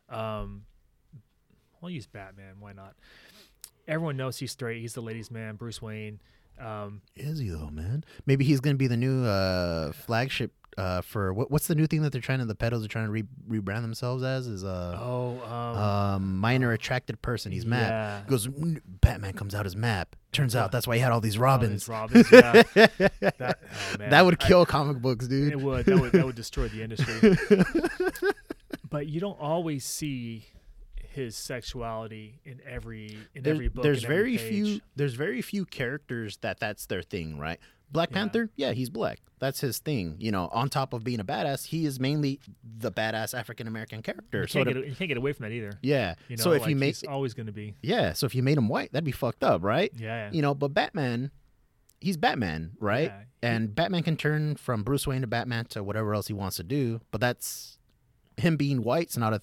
um, 0.09 0.63
I'll 1.83 1.91
use 1.91 2.07
Batman. 2.07 2.57
Why 2.61 2.73
not? 2.73 2.95
Everyone 3.87 4.17
knows 4.17 4.39
he's 4.39 4.53
straight. 4.53 4.81
He's 4.81 4.95
the 4.95 5.01
ladies' 5.01 5.31
man. 5.31 5.57
Bruce 5.57 5.81
Wayne. 5.81 6.21
Um, 6.59 7.03
is 7.17 7.39
he 7.39 7.49
though, 7.51 7.71
man? 7.71 8.05
Maybe 8.27 8.45
he's 8.45 8.61
going 8.61 8.75
to 8.75 8.79
be 8.79 8.89
the 8.89 8.97
new 8.97 9.25
uh, 9.25 9.93
flagship 9.93 10.53
uh, 10.77 11.01
for 11.03 11.33
what, 11.33 11.51
what's 11.51 11.67
the 11.67 11.75
new 11.75 11.87
thing 11.87 12.03
that 12.03 12.13
they're 12.13 12.21
trying 12.21 12.39
to 12.39 12.45
the 12.45 12.55
pedals 12.55 12.85
are 12.85 12.89
trying 12.89 13.07
to 13.07 13.11
re- 13.11 13.25
rebrand 13.49 13.83
themselves 13.83 14.23
as 14.23 14.47
is 14.47 14.65
uh, 14.65 14.97
oh, 15.01 15.41
um, 15.45 15.77
um, 15.77 16.37
minor 16.39 16.73
attracted 16.73 17.21
person. 17.23 17.51
He's 17.53 17.67
Map. 17.67 17.91
yeah. 17.91 18.23
Goes 18.29 18.47
"Mm, 18.49 18.81
Batman 19.01 19.33
comes 19.35 19.55
out 19.55 19.67
as 19.67 19.75
Map. 19.75 20.15
Turns 20.33 20.55
out 20.55 20.71
that's 20.71 20.87
why 20.87 20.95
he 20.97 21.01
had 21.01 21.11
all 21.11 21.21
these 21.21 21.39
Robins. 21.39 21.73
his 21.73 21.89
Robins. 21.89 22.31
Yeah. 22.31 22.63
that, 22.75 23.59
oh, 23.63 23.99
man. 23.99 24.11
that 24.11 24.25
would 24.25 24.43
I- 24.43 24.47
kill 24.47 24.67
comic 24.67 24.99
books, 24.99 25.27
dude. 25.27 25.53
It 25.53 25.61
would. 25.61 25.87
That 25.87 26.01
would 26.01 26.13
that 26.13 26.27
would 26.27 26.37
destroy 26.37 26.69
the 26.69 26.83
industry. 26.83 27.15
but 28.89 29.07
you 29.07 29.20
don't 29.20 29.39
always 29.41 29.84
see 29.84 30.47
his 31.11 31.36
sexuality 31.36 32.41
in 32.45 32.61
every 32.66 33.18
in 33.34 33.43
There- 33.43 33.55
every 33.55 33.68
book. 33.68 33.82
there's 33.82 34.05
very 34.05 34.36
few 34.36 34.80
there's 34.97 35.14
very 35.14 35.43
few 35.43 35.64
characters 35.64 36.36
that 36.39 36.61
that's 36.61 36.86
their 36.86 37.03
thing 37.03 37.39
right 37.39 37.59
black 37.91 38.11
Yeah. 38.11 38.14
panther 38.16 38.51
yeah 38.57 38.72
he's 38.72 38.91
black 38.91 39.18
that's 39.39 39.61
his 39.61 39.78
thing 39.78 40.16
you 40.18 40.30
know 40.30 40.49
on 40.53 40.68
top 40.68 40.93
of 40.93 41.03
being 41.05 41.18
a 41.18 41.24
badass 41.24 41.66
he 41.66 41.86
is 41.86 41.99
mainly 41.99 42.39
the 42.62 42.93
badass 42.93 43.32
african 43.36 43.66
american 43.66 44.03
character 44.03 44.43
You 44.43 44.47
so 44.47 44.64
can't, 44.64 44.76
get, 44.76 44.86
you 44.86 44.95
can't 44.95 45.09
get 45.09 45.16
away 45.16 45.32
from 45.32 45.45
that 45.45 45.53
either. 45.53 45.72
yeah 45.82 46.14
You 46.28 46.36
know, 46.36 46.43
so 46.43 46.53
if 46.53 46.62
like 46.62 46.70
you 46.70 46.76
make 46.76 46.89
he's 46.97 47.05
always 47.05 47.32
going 47.34 47.47
to 47.47 47.53
be. 47.53 47.74
yeah 47.82 48.12
so 48.12 48.26
if 48.26 48.34
you 48.34 48.43
made 48.43 48.59
him 48.59 48.68
white 48.68 48.93
that'd 48.93 49.05
be 49.05 49.11
fucked 49.12 49.43
up 49.43 49.64
right 49.64 49.91
Yeah. 49.97 50.30
you 50.30 50.43
know 50.43 50.55
but 50.55 50.74
batman 50.74 51.30
he's 52.01 52.18
batman 52.18 52.72
right 52.80 53.11
Yeah. 53.43 53.51
and 53.55 53.74
batman 53.74 54.03
can 54.03 54.16
turn 54.18 54.57
from 54.57 54.82
bruce 54.82 55.07
wayne 55.07 55.22
to 55.22 55.26
batman 55.26 55.64
to 55.70 55.82
whatever 55.82 56.14
else 56.14 56.26
he 56.26 56.34
wants 56.34 56.57
to 56.57 56.62
do 56.64 57.01
but 57.11 57.20
that's 57.22 57.78
him 58.39 58.57
being 58.57 58.82
white's 58.82 59.16
not 59.16 59.32
a 59.34 59.41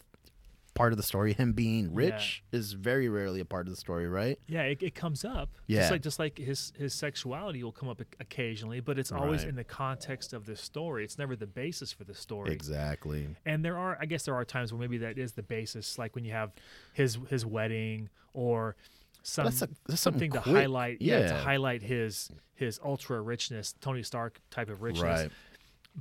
part 0.73 0.91
of 0.91 0.97
the 0.97 1.03
story 1.03 1.31
him 1.31 1.53
being 1.53 1.93
rich 1.93 2.43
is 2.51 2.73
very 2.73 3.07
rarely 3.07 3.39
a 3.39 3.45
part 3.45 3.65
of 3.65 3.71
the 3.71 3.79
story 3.79 4.09
right 4.09 4.37
Yeah, 4.47 4.63
it, 4.63 4.83
it 4.83 4.93
comes 4.93 5.23
up. 5.23 5.49
Yeah. 5.67 5.79
Just 5.79 5.91
like 5.91 6.01
just 6.01 6.19
like 6.19 6.37
his 6.37 6.73
his 6.77 6.93
sexuality 6.93 7.63
will 7.63 7.71
come 7.71 7.87
up 7.87 8.01
occasionally, 8.19 8.81
but 8.81 8.99
it's 8.99 9.09
always 9.11 9.41
Right. 9.43 9.49
in 9.49 9.55
the 9.55 9.63
context 9.63 10.33
of 10.33 10.45
the 10.45 10.57
story. 10.57 11.05
It's 11.05 11.17
never 11.17 11.35
the 11.37 11.47
basis 11.47 11.93
for 11.93 12.03
the 12.03 12.13
story. 12.13 12.51
exactly 12.51 13.27
And 13.45 13.63
there 13.63 13.77
are, 13.77 13.97
I 14.01 14.05
guess, 14.05 14.23
there 14.23 14.35
are 14.35 14.43
times 14.43 14.73
where 14.73 14.79
maybe 14.81 14.97
that 14.97 15.17
is 15.17 15.31
the 15.31 15.43
basis, 15.43 15.97
like 15.97 16.13
when 16.13 16.25
you 16.25 16.33
have 16.33 16.51
his 16.93 17.19
his 17.29 17.45
wedding 17.45 18.09
or 18.33 18.75
some 19.23 19.45
that's, 19.45 19.61
a, 19.61 19.69
that's 19.87 20.01
something, 20.01 20.29
to 20.31 20.41
quick. 20.41 20.55
highlight, 20.55 21.01
yeah. 21.01 21.27
to 21.29 21.35
highlight 21.35 21.83
his 21.83 22.29
his 22.53 22.81
ultra 22.83 23.21
richness, 23.21 23.73
Tony 23.79 24.03
Stark 24.03 24.41
type 24.51 24.69
of 24.69 24.81
richness. 24.81 25.03
right 25.03 25.31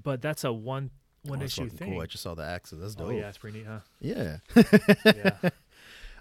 But 0.02 0.20
that's 0.20 0.42
a 0.42 0.52
one 0.52 0.90
one 1.24 1.40
Oh, 1.42 1.44
issue 1.44 1.68
thing. 1.68 1.92
Cool. 1.92 2.00
I 2.02 2.06
just 2.06 2.22
saw 2.22 2.34
the 2.34 2.44
axes. 2.44 2.80
That's 2.80 2.94
dope. 2.94 3.08
oh 3.08 3.10
yeah, 3.10 3.28
it's 3.28 3.38
pretty 3.38 3.58
neat, 3.58 3.66
huh? 3.66 3.80
yeah. 4.00 4.38
Yeah. 5.04 5.50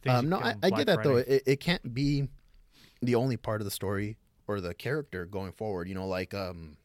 Um, 0.05 0.27
no, 0.27 0.37
I, 0.37 0.55
I 0.61 0.69
get 0.69 0.87
that 0.87 1.01
though. 1.01 1.15
It, 1.15 1.43
it 1.45 1.59
can't 1.61 1.93
be 1.93 2.27
the 3.01 3.15
only 3.15 3.37
part 3.37 3.61
of 3.61 3.65
the 3.65 3.71
story, 3.71 4.17
or 4.49 4.59
the 4.59 4.73
character 4.73 5.25
going 5.25 5.53
forward. 5.53 5.87
You 5.87 5.95
know, 5.95 6.05
like 6.07 6.33
um, 6.33 6.75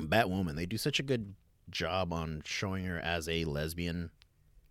Batwoman, 0.00 0.56
they 0.56 0.66
do 0.66 0.76
such 0.76 0.98
a 0.98 1.04
good 1.04 1.34
job 1.70 2.12
on 2.12 2.42
showing 2.44 2.86
her 2.86 2.98
as 2.98 3.28
a 3.28 3.44
lesbian 3.44 4.10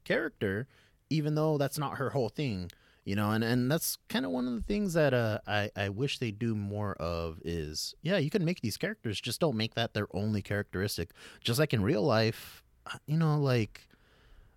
character, 0.04 0.68
even 1.10 1.36
though 1.36 1.58
that's 1.58 1.78
not 1.78 2.00
her 2.00 2.10
whole 2.10 2.28
thing. 2.28 2.70
You 3.06 3.16
know, 3.18 3.32
and, 3.32 3.44
and 3.44 3.70
that's 3.70 3.98
kind 4.08 4.24
of 4.26 4.32
one 4.32 4.48
of 4.48 4.54
the 4.54 4.62
things 4.62 4.94
that 4.94 5.14
uh, 5.14 5.40
I, 5.46 5.70
I 5.76 5.90
wish 5.90 6.20
they 6.20 6.32
do 6.32 6.56
more 6.56 6.94
of 6.96 7.42
is, 7.44 7.94
yeah, 8.02 8.18
you 8.18 8.30
can 8.30 8.46
make 8.46 8.62
these 8.62 8.78
characters, 8.78 9.20
just 9.20 9.42
don't 9.42 9.58
make 9.58 9.76
that 9.76 9.94
their 9.94 10.08
only 10.16 10.42
characteristic. 10.42 11.10
Just 11.44 11.60
like 11.60 11.74
in 11.74 11.84
real 11.84 12.02
life, 12.02 12.64
uh, 12.88 12.98
you 13.06 13.18
know, 13.18 13.38
like 13.38 13.88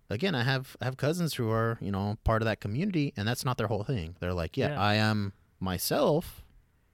again, 0.09 0.33
I 0.33 0.43
have 0.43 0.77
I 0.79 0.85
have 0.85 0.95
cousins 0.95 1.33
who 1.33 1.49
are 1.51 1.77
you 1.81 1.91
know 1.91 2.17
part 2.23 2.41
of 2.41 2.45
that 2.45 2.61
community, 2.61 3.13
and 3.17 3.27
that's 3.27 3.43
not 3.43 3.57
their 3.57 3.67
whole 3.67 3.83
thing. 3.83 4.15
They're 4.21 4.33
like, 4.33 4.55
yeah, 4.55 4.69
Yeah. 4.69 4.81
I 4.81 4.93
am 4.95 5.33
myself, 5.59 6.45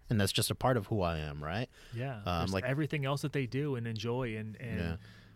and 0.10 0.20
that's 0.20 0.32
just 0.32 0.50
a 0.50 0.56
part 0.56 0.76
of 0.78 0.88
who 0.88 1.02
I 1.02 1.20
am, 1.20 1.44
right? 1.44 1.70
Yeah, 1.96 2.22
Um, 2.26 2.50
like- 2.52 2.64
everything 2.64 3.06
else 3.06 3.22
that 3.22 3.34
they 3.34 3.46
do 3.46 3.76
and 3.76 3.86
enjoy, 3.86 4.36
and 4.38 4.56
and 4.60 4.80
Yeah. 4.80 4.96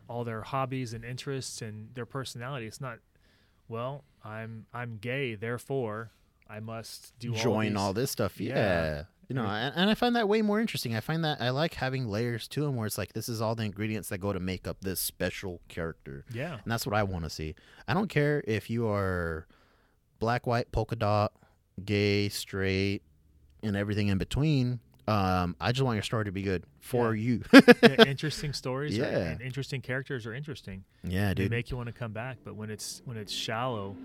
all 0.09 0.24
their 0.24 0.41
hobbies 0.41 0.93
and 0.93 1.05
interests 1.05 1.61
and 1.61 1.93
their 1.93 2.05
personality. 2.07 2.65
It's 2.65 2.82
not, 2.82 2.99
well, 3.68 4.03
I'm 4.24 4.65
I'm 4.74 4.97
gay, 4.97 5.36
therefore 5.36 6.11
I 6.49 6.59
must 6.59 7.18
do 7.20 7.34
Join 7.34 7.76
all, 7.76 7.88
all, 7.88 7.93
this 7.93 8.11
stuff, 8.11 8.39
yeah. 8.39 8.55
Yeah. 8.55 9.03
You 9.30 9.36
know, 9.36 9.45
and, 9.45 9.76
and 9.76 9.89
I 9.89 9.93
find 9.93 10.15
that 10.15 10.30
way 10.30 10.41
more 10.41 10.61
interesting. 10.61 10.95
I 10.95 11.01
find 11.01 11.26
that 11.26 11.41
I 11.41 11.49
like 11.49 11.74
having 11.74 12.07
layers 12.07 12.47
to 12.49 12.61
them, 12.61 12.78
where 12.78 12.88
it's 12.88 12.97
like 12.97 13.11
this 13.11 13.28
is 13.28 13.41
all 13.41 13.55
the 13.55 13.63
ingredients 13.63 14.07
that 14.09 14.20
go 14.20 14.32
to 14.32 14.39
make 14.39 14.65
up 14.68 14.78
this 14.82 15.01
special 15.01 15.59
character. 15.68 16.24
Yeah, 16.34 16.53
And 16.53 16.72
that's 16.72 16.86
what 16.86 16.95
I 16.95 17.03
want 17.03 17.26
to 17.26 17.30
see. 17.30 17.53
I 17.89 17.93
don't 17.93 18.07
care 18.07 18.41
if 18.47 18.70
you 18.70 18.88
are 18.88 19.45
black, 20.20 20.47
white, 20.47 20.72
polka 20.72 20.95
dot, 20.95 21.34
gay, 21.84 22.30
straight, 22.30 23.01
and 23.61 23.76
everything 23.76 24.07
in 24.07 24.18
between. 24.18 24.80
Um, 25.07 25.55
I 25.61 25.71
just 25.71 25.83
want 25.83 25.95
your 25.95 26.03
story 26.03 26.25
to 26.25 26.31
be 26.31 26.41
good 26.41 26.63
for 26.81 27.15
you. 27.15 27.41
yeah, 27.53 28.03
interesting 28.05 28.51
stories. 28.53 28.97
are- 28.99 29.03
Yeah. 29.03 29.17
and 29.29 29.41
interesting 29.41 29.81
characters 29.81 30.25
are 30.25 30.33
interesting. 30.33 30.83
yeah, 31.03 31.29
They 31.29 31.43
dude. 31.43 31.51
make 31.51 31.71
you 31.71 31.77
want 31.77 31.87
to 31.87 31.93
come 31.93 32.11
back. 32.11 32.37
But 32.43 32.55
when 32.55 32.69
it's 32.69 33.01
when 33.05 33.15
it's 33.17 33.31
shallow, 33.31 33.95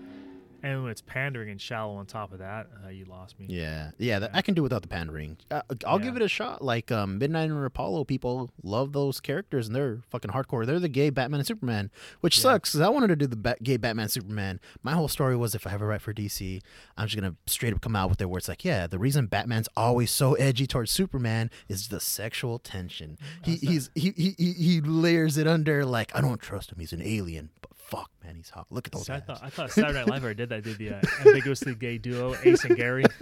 and 0.63 0.81
when 0.81 0.91
it's 0.91 1.01
pandering 1.01 1.49
and 1.51 1.59
shallow 1.61 1.93
on 1.95 2.05
top 2.05 2.31
of 2.33 2.39
that, 2.39 2.67
uh, 2.83 2.89
you 2.89 3.05
lost 3.05 3.37
me. 3.39 3.45
yeah, 3.49 3.91
yeah, 3.99 4.17
that, 4.19 4.31
Yeah. 4.31 4.37
I 4.37 4.41
can 4.41 4.53
do 4.53 4.63
without 4.63 4.81
the 4.81 4.87
pandering. 4.87 5.37
Uh, 5.51 5.61
I'll 5.85 5.99
give 5.99 6.15
it 6.15 6.21
a 6.21 6.27
shot. 6.27 6.63
Like 6.63 6.91
um, 6.91 7.17
Midnight 7.19 7.49
and 7.51 7.65
Apollo, 7.65 8.05
people 8.05 8.49
love 8.63 8.93
those 8.93 9.19
characters, 9.19 9.67
and 9.67 9.75
they're 9.75 9.99
fucking 10.09 10.31
hardcore. 10.31 10.65
They're 10.65 10.79
the 10.79 10.87
gay 10.89 11.09
Batman 11.09 11.41
and 11.41 11.47
Superman, 11.47 11.91
which 12.21 12.37
Yeah. 12.37 12.41
sucks 12.43 12.71
because 12.71 12.81
I 12.81 12.89
wanted 12.89 13.07
to 13.07 13.15
do 13.15 13.27
the 13.27 13.35
ba- 13.35 13.57
gay 13.61 13.77
Batman 13.77 14.07
Superman. 14.09 14.59
My 14.81 14.93
whole 14.93 15.07
story 15.07 15.35
was 15.35 15.53
if 15.53 15.67
I 15.67 15.73
ever 15.73 15.85
write 15.87 16.01
for 16.01 16.13
DC, 16.13 16.61
I'm 16.97 17.07
just 17.07 17.19
gonna 17.21 17.35
straight 17.45 17.73
up 17.73 17.81
come 17.81 17.95
out 17.95 18.09
with 18.09 18.21
it 18.21 18.29
where 18.29 18.37
it's 18.37 18.47
like, 18.47 18.63
yeah, 18.63 18.87
the 18.87 18.97
reason 18.99 19.27
Batman's 19.27 19.67
always 19.75 20.09
so 20.11 20.33
edgy 20.35 20.65
towards 20.65 20.91
Superman 20.91 21.51
is 21.67 21.89
the 21.89 21.99
sexual 21.99 22.57
tension. 22.59 23.17
He 23.43 23.55
he's 23.57 23.89
he, 23.95 24.11
he 24.15 24.31
he 24.53 24.81
layers 24.81 25.37
it 25.37 25.47
under 25.47 25.83
like 25.85 26.15
I 26.15 26.21
don't 26.21 26.39
trust 26.41 26.71
him. 26.71 26.79
He's 26.79 26.93
an 26.93 27.01
alien, 27.01 27.49
fuck, 27.89 28.09
man, 28.23 28.35
he's 28.35 28.49
hot. 28.49 28.67
Look 28.69 28.87
at 28.87 28.93
those 28.93 29.05
So 29.05 29.13
I 29.13 29.17
abs. 29.17 29.25
thought 29.27 29.39
I 29.43 29.49
thought 29.49 29.71
Saturday 29.71 29.99
Night 29.99 30.07
Live 30.07 30.23
already 30.23 30.37
did 30.37 30.49
that. 30.49 30.63
Did 30.63 30.77
the 30.77 30.93
uh, 30.95 31.01
ambiguously 31.25 31.75
gay 31.75 31.97
duo 31.97 32.35
Ace 32.43 32.63
and 32.65 32.75
Gary? 32.75 33.05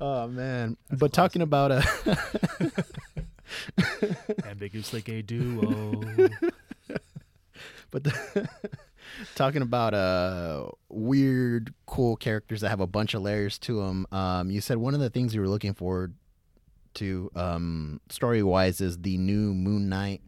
Oh 0.00 0.26
man! 0.26 0.76
but 0.90 1.12
talking 1.12 1.40
about 1.40 1.70
a 1.70 1.84
ambiguously 4.44 5.00
gay 5.00 5.22
duo. 5.22 6.02
but 7.92 8.02
the, 8.04 8.48
talking 9.36 9.62
about 9.62 9.94
uh 9.94 10.66
weird, 10.88 11.72
cool 11.86 12.16
characters 12.16 12.60
that 12.62 12.70
have 12.70 12.80
a 12.80 12.88
bunch 12.88 13.14
of 13.14 13.22
layers 13.22 13.56
to 13.60 13.80
them. 13.80 14.06
Um, 14.10 14.50
you 14.50 14.60
said 14.60 14.78
one 14.78 14.94
of 14.94 15.00
the 15.00 15.10
things 15.10 15.32
you 15.34 15.40
were 15.40 15.48
looking 15.48 15.74
forward 15.74 16.14
to, 16.94 17.30
um, 17.36 18.00
story 18.08 18.42
wise, 18.42 18.80
is 18.80 18.98
the 18.98 19.16
new 19.16 19.54
Moon 19.54 19.88
Knight 19.88 20.22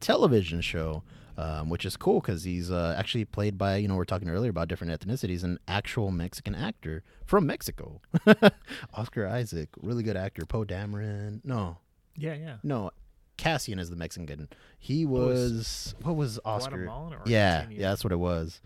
television 0.00 0.62
show. 0.62 1.02
Um, 1.42 1.70
which 1.70 1.86
is 1.86 1.96
cool 1.96 2.20
because 2.20 2.44
he's 2.44 2.70
uh, 2.70 2.94
actually 2.98 3.24
played 3.24 3.56
by 3.56 3.76
you 3.76 3.88
know 3.88 3.94
we 3.94 4.02
are 4.02 4.04
talking 4.04 4.28
earlier 4.28 4.50
about 4.50 4.68
different 4.68 4.92
ethnicities 4.92 5.42
an 5.42 5.58
actual 5.66 6.10
Mexican 6.10 6.54
actor 6.54 7.02
from 7.24 7.46
Mexico, 7.46 8.02
Oscar 8.94 9.26
Isaac, 9.26 9.70
really 9.80 10.02
good 10.02 10.16
actor. 10.18 10.44
Poe 10.44 10.64
Dameron, 10.66 11.40
no, 11.42 11.78
Yeah, 12.14 12.34
yeah. 12.34 12.56
no, 12.62 12.90
Cassian 13.38 13.78
is 13.78 13.88
the 13.88 13.96
Mexican. 13.96 14.48
He 14.78 15.06
was- 15.06 15.52
was 15.52 15.94
what 16.02 16.16
was 16.16 16.38
Oscar? 16.44 16.84
Yeah, 17.24 17.62
Argentinian? 17.64 17.78
yeah, 17.78 17.88
that's 17.90 18.04
what 18.04 18.12
it 18.12 18.18
was. 18.18 18.60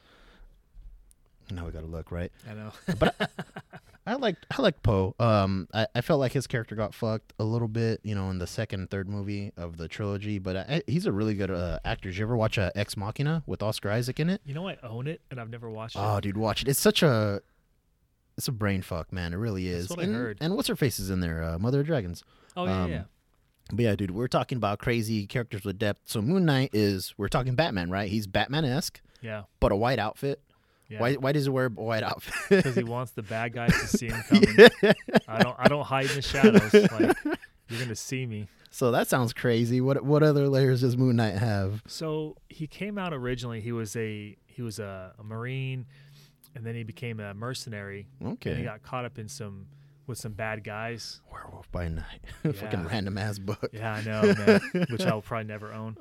Now 1.53 1.67
we 1.67 1.71
gotta 1.71 1.87
look 1.87 2.11
right. 2.11 2.33
I 2.51 2.55
know. 2.55 2.73
I 2.89 3.29
liked 4.13 4.45
I 4.57 4.61
liked 4.61 4.83
Poe. 4.83 5.15
Um, 5.19 5.67
I, 5.73 5.87
I 5.95 6.03
felt 6.03 6.21
like 6.21 6.33
his 6.33 6.47
character 6.47 6.75
got 6.75 6.93
fucked 6.93 7.33
a 7.39 7.45
little 7.45 7.69
bit, 7.69 8.01
you 8.03 8.15
know, 8.15 8.29
in 8.29 8.39
the 8.39 8.47
second 8.47 8.81
and 8.81 8.91
third 8.91 9.09
movie 9.09 9.51
of 9.57 9.79
the 9.79 9.89
trilogy. 9.89 10.39
But 10.39 10.57
I, 10.57 10.83
he's 10.87 11.07
a 11.07 11.13
really 11.13 11.33
good 11.35 11.51
uh, 11.51 11.79
actor. 11.87 12.11
Did 12.11 12.19
you 12.19 12.25
ever 12.27 12.37
watch 12.37 12.59
uh, 12.59 12.71
Ex 12.75 12.97
Machina 12.99 13.43
with 13.47 13.63
Oscar 13.63 13.91
Isaac 13.91 14.21
in 14.21 14.29
it? 14.29 14.43
you 14.45 14.53
know, 14.53 14.69
I 14.69 14.77
own 14.83 15.07
it, 15.07 15.23
and 15.31 15.41
I've 15.41 15.49
never 15.49 15.71
watched 15.71 15.97
Oh, 15.97 16.03
it. 16.03 16.17
Oh, 16.17 16.21
dude, 16.21 16.37
watch 16.37 16.61
it. 16.61 16.69
It's 16.69 16.79
such 16.81 17.03
a 17.03 17.41
it's 18.37 18.49
a 18.49 18.53
brain 18.53 18.83
fuck, 18.83 19.11
man. 19.13 19.33
It 19.33 19.37
really 19.37 19.69
is. 19.69 19.89
That's 19.89 19.97
what 19.97 20.01
I 20.03 20.07
and, 20.09 20.15
heard. 20.15 20.39
And 20.43 20.55
what's 20.55 20.69
her 20.69 20.77
face 20.77 20.99
is 20.99 21.09
in 21.09 21.21
there? 21.21 21.43
Uh, 21.43 21.59
Mother 21.59 21.81
of 21.81 21.87
Dragons. 21.87 22.23
Oh 22.57 22.67
yeah, 22.67 22.83
um, 22.83 22.91
yeah. 22.91 23.03
But 23.73 23.83
yeah, 23.83 23.97
dude, 23.97 24.11
we're 24.11 24.29
talking 24.29 24.57
about 24.57 24.79
crazy 24.81 25.27
characters 25.27 25.65
with 25.65 25.79
depth. 25.79 26.01
So 26.05 26.21
Moon 26.21 26.45
Knight 26.45 26.71
is 26.75 27.15
we're 27.17 27.29
talking 27.29 27.55
Batman, 27.55 27.91
right? 27.91 28.11
He's 28.11 28.27
Batman 28.27 28.67
esque, 28.67 29.01
Yeah, 29.23 29.45
but 29.61 29.73
a 29.73 29.77
white 29.77 29.99
outfit. 29.99 30.43
Yeah. 30.89 31.01
Why 31.01 31.15
why 31.15 31.33
does 31.33 31.45
he 31.45 31.51
wear 31.51 31.67
a 31.67 31.71
white 31.71 32.03
outfit? 32.03 32.35
Because 32.49 32.75
he 32.77 32.85
wants 32.97 33.13
the 33.13 33.23
bad 33.23 33.53
guys 33.53 33.73
to 33.73 33.87
see 33.87 34.07
him 34.09 34.23
coming. 34.29 34.69
I 35.29 35.43
don't. 35.43 35.57
I 35.59 35.69
don't 35.69 35.85
hide 35.85 36.11
in 36.11 36.17
the 36.17 36.23
shadows. 36.23 36.73
Like 36.75 37.17
you're 37.69 37.81
gonna 37.81 37.95
see 37.97 38.27
me. 38.27 38.49
so 38.71 38.91
that 38.91 39.09
sounds 39.09 39.33
crazy. 39.33 39.81
What 39.81 40.05
what 40.05 40.23
other 40.23 40.49
layers 40.49 40.83
does 40.83 40.97
Moon 40.97 41.17
Knight 41.17 41.37
have? 41.39 41.83
So 41.87 42.37
he 42.49 42.67
came 42.67 42.99
out 42.99 43.13
originally. 43.15 43.61
He 43.61 43.73
was 43.73 43.97
a 43.97 44.37
he 44.47 44.63
was 44.63 44.79
a, 44.79 45.15
a 45.19 45.25
marine, 45.25 45.87
and 46.55 46.65
then 46.67 46.75
he 46.75 46.83
became 46.85 47.19
a 47.21 47.33
mercenary. 47.35 48.07
And 48.21 48.35
Okay. 48.35 48.55
he 48.55 48.63
got 48.63 48.83
caught 48.83 49.05
up 49.05 49.19
in 49.19 49.27
some 49.29 49.67
with 50.07 50.19
some 50.19 50.33
bad 50.33 50.63
guys. 50.63 51.23
Werewolf 51.33 51.73
by 51.73 51.89
Night. 51.89 52.21
Fucking 52.43 52.85
random 52.87 53.17
ass 53.17 53.39
book. 53.39 53.71
Yeah, 53.73 53.95
I 53.95 54.03
know, 54.03 54.35
man. 54.37 54.87
Which 54.91 55.07
I'll 55.07 55.23
probably 55.23 55.47
never 55.47 55.73
own. 55.73 55.97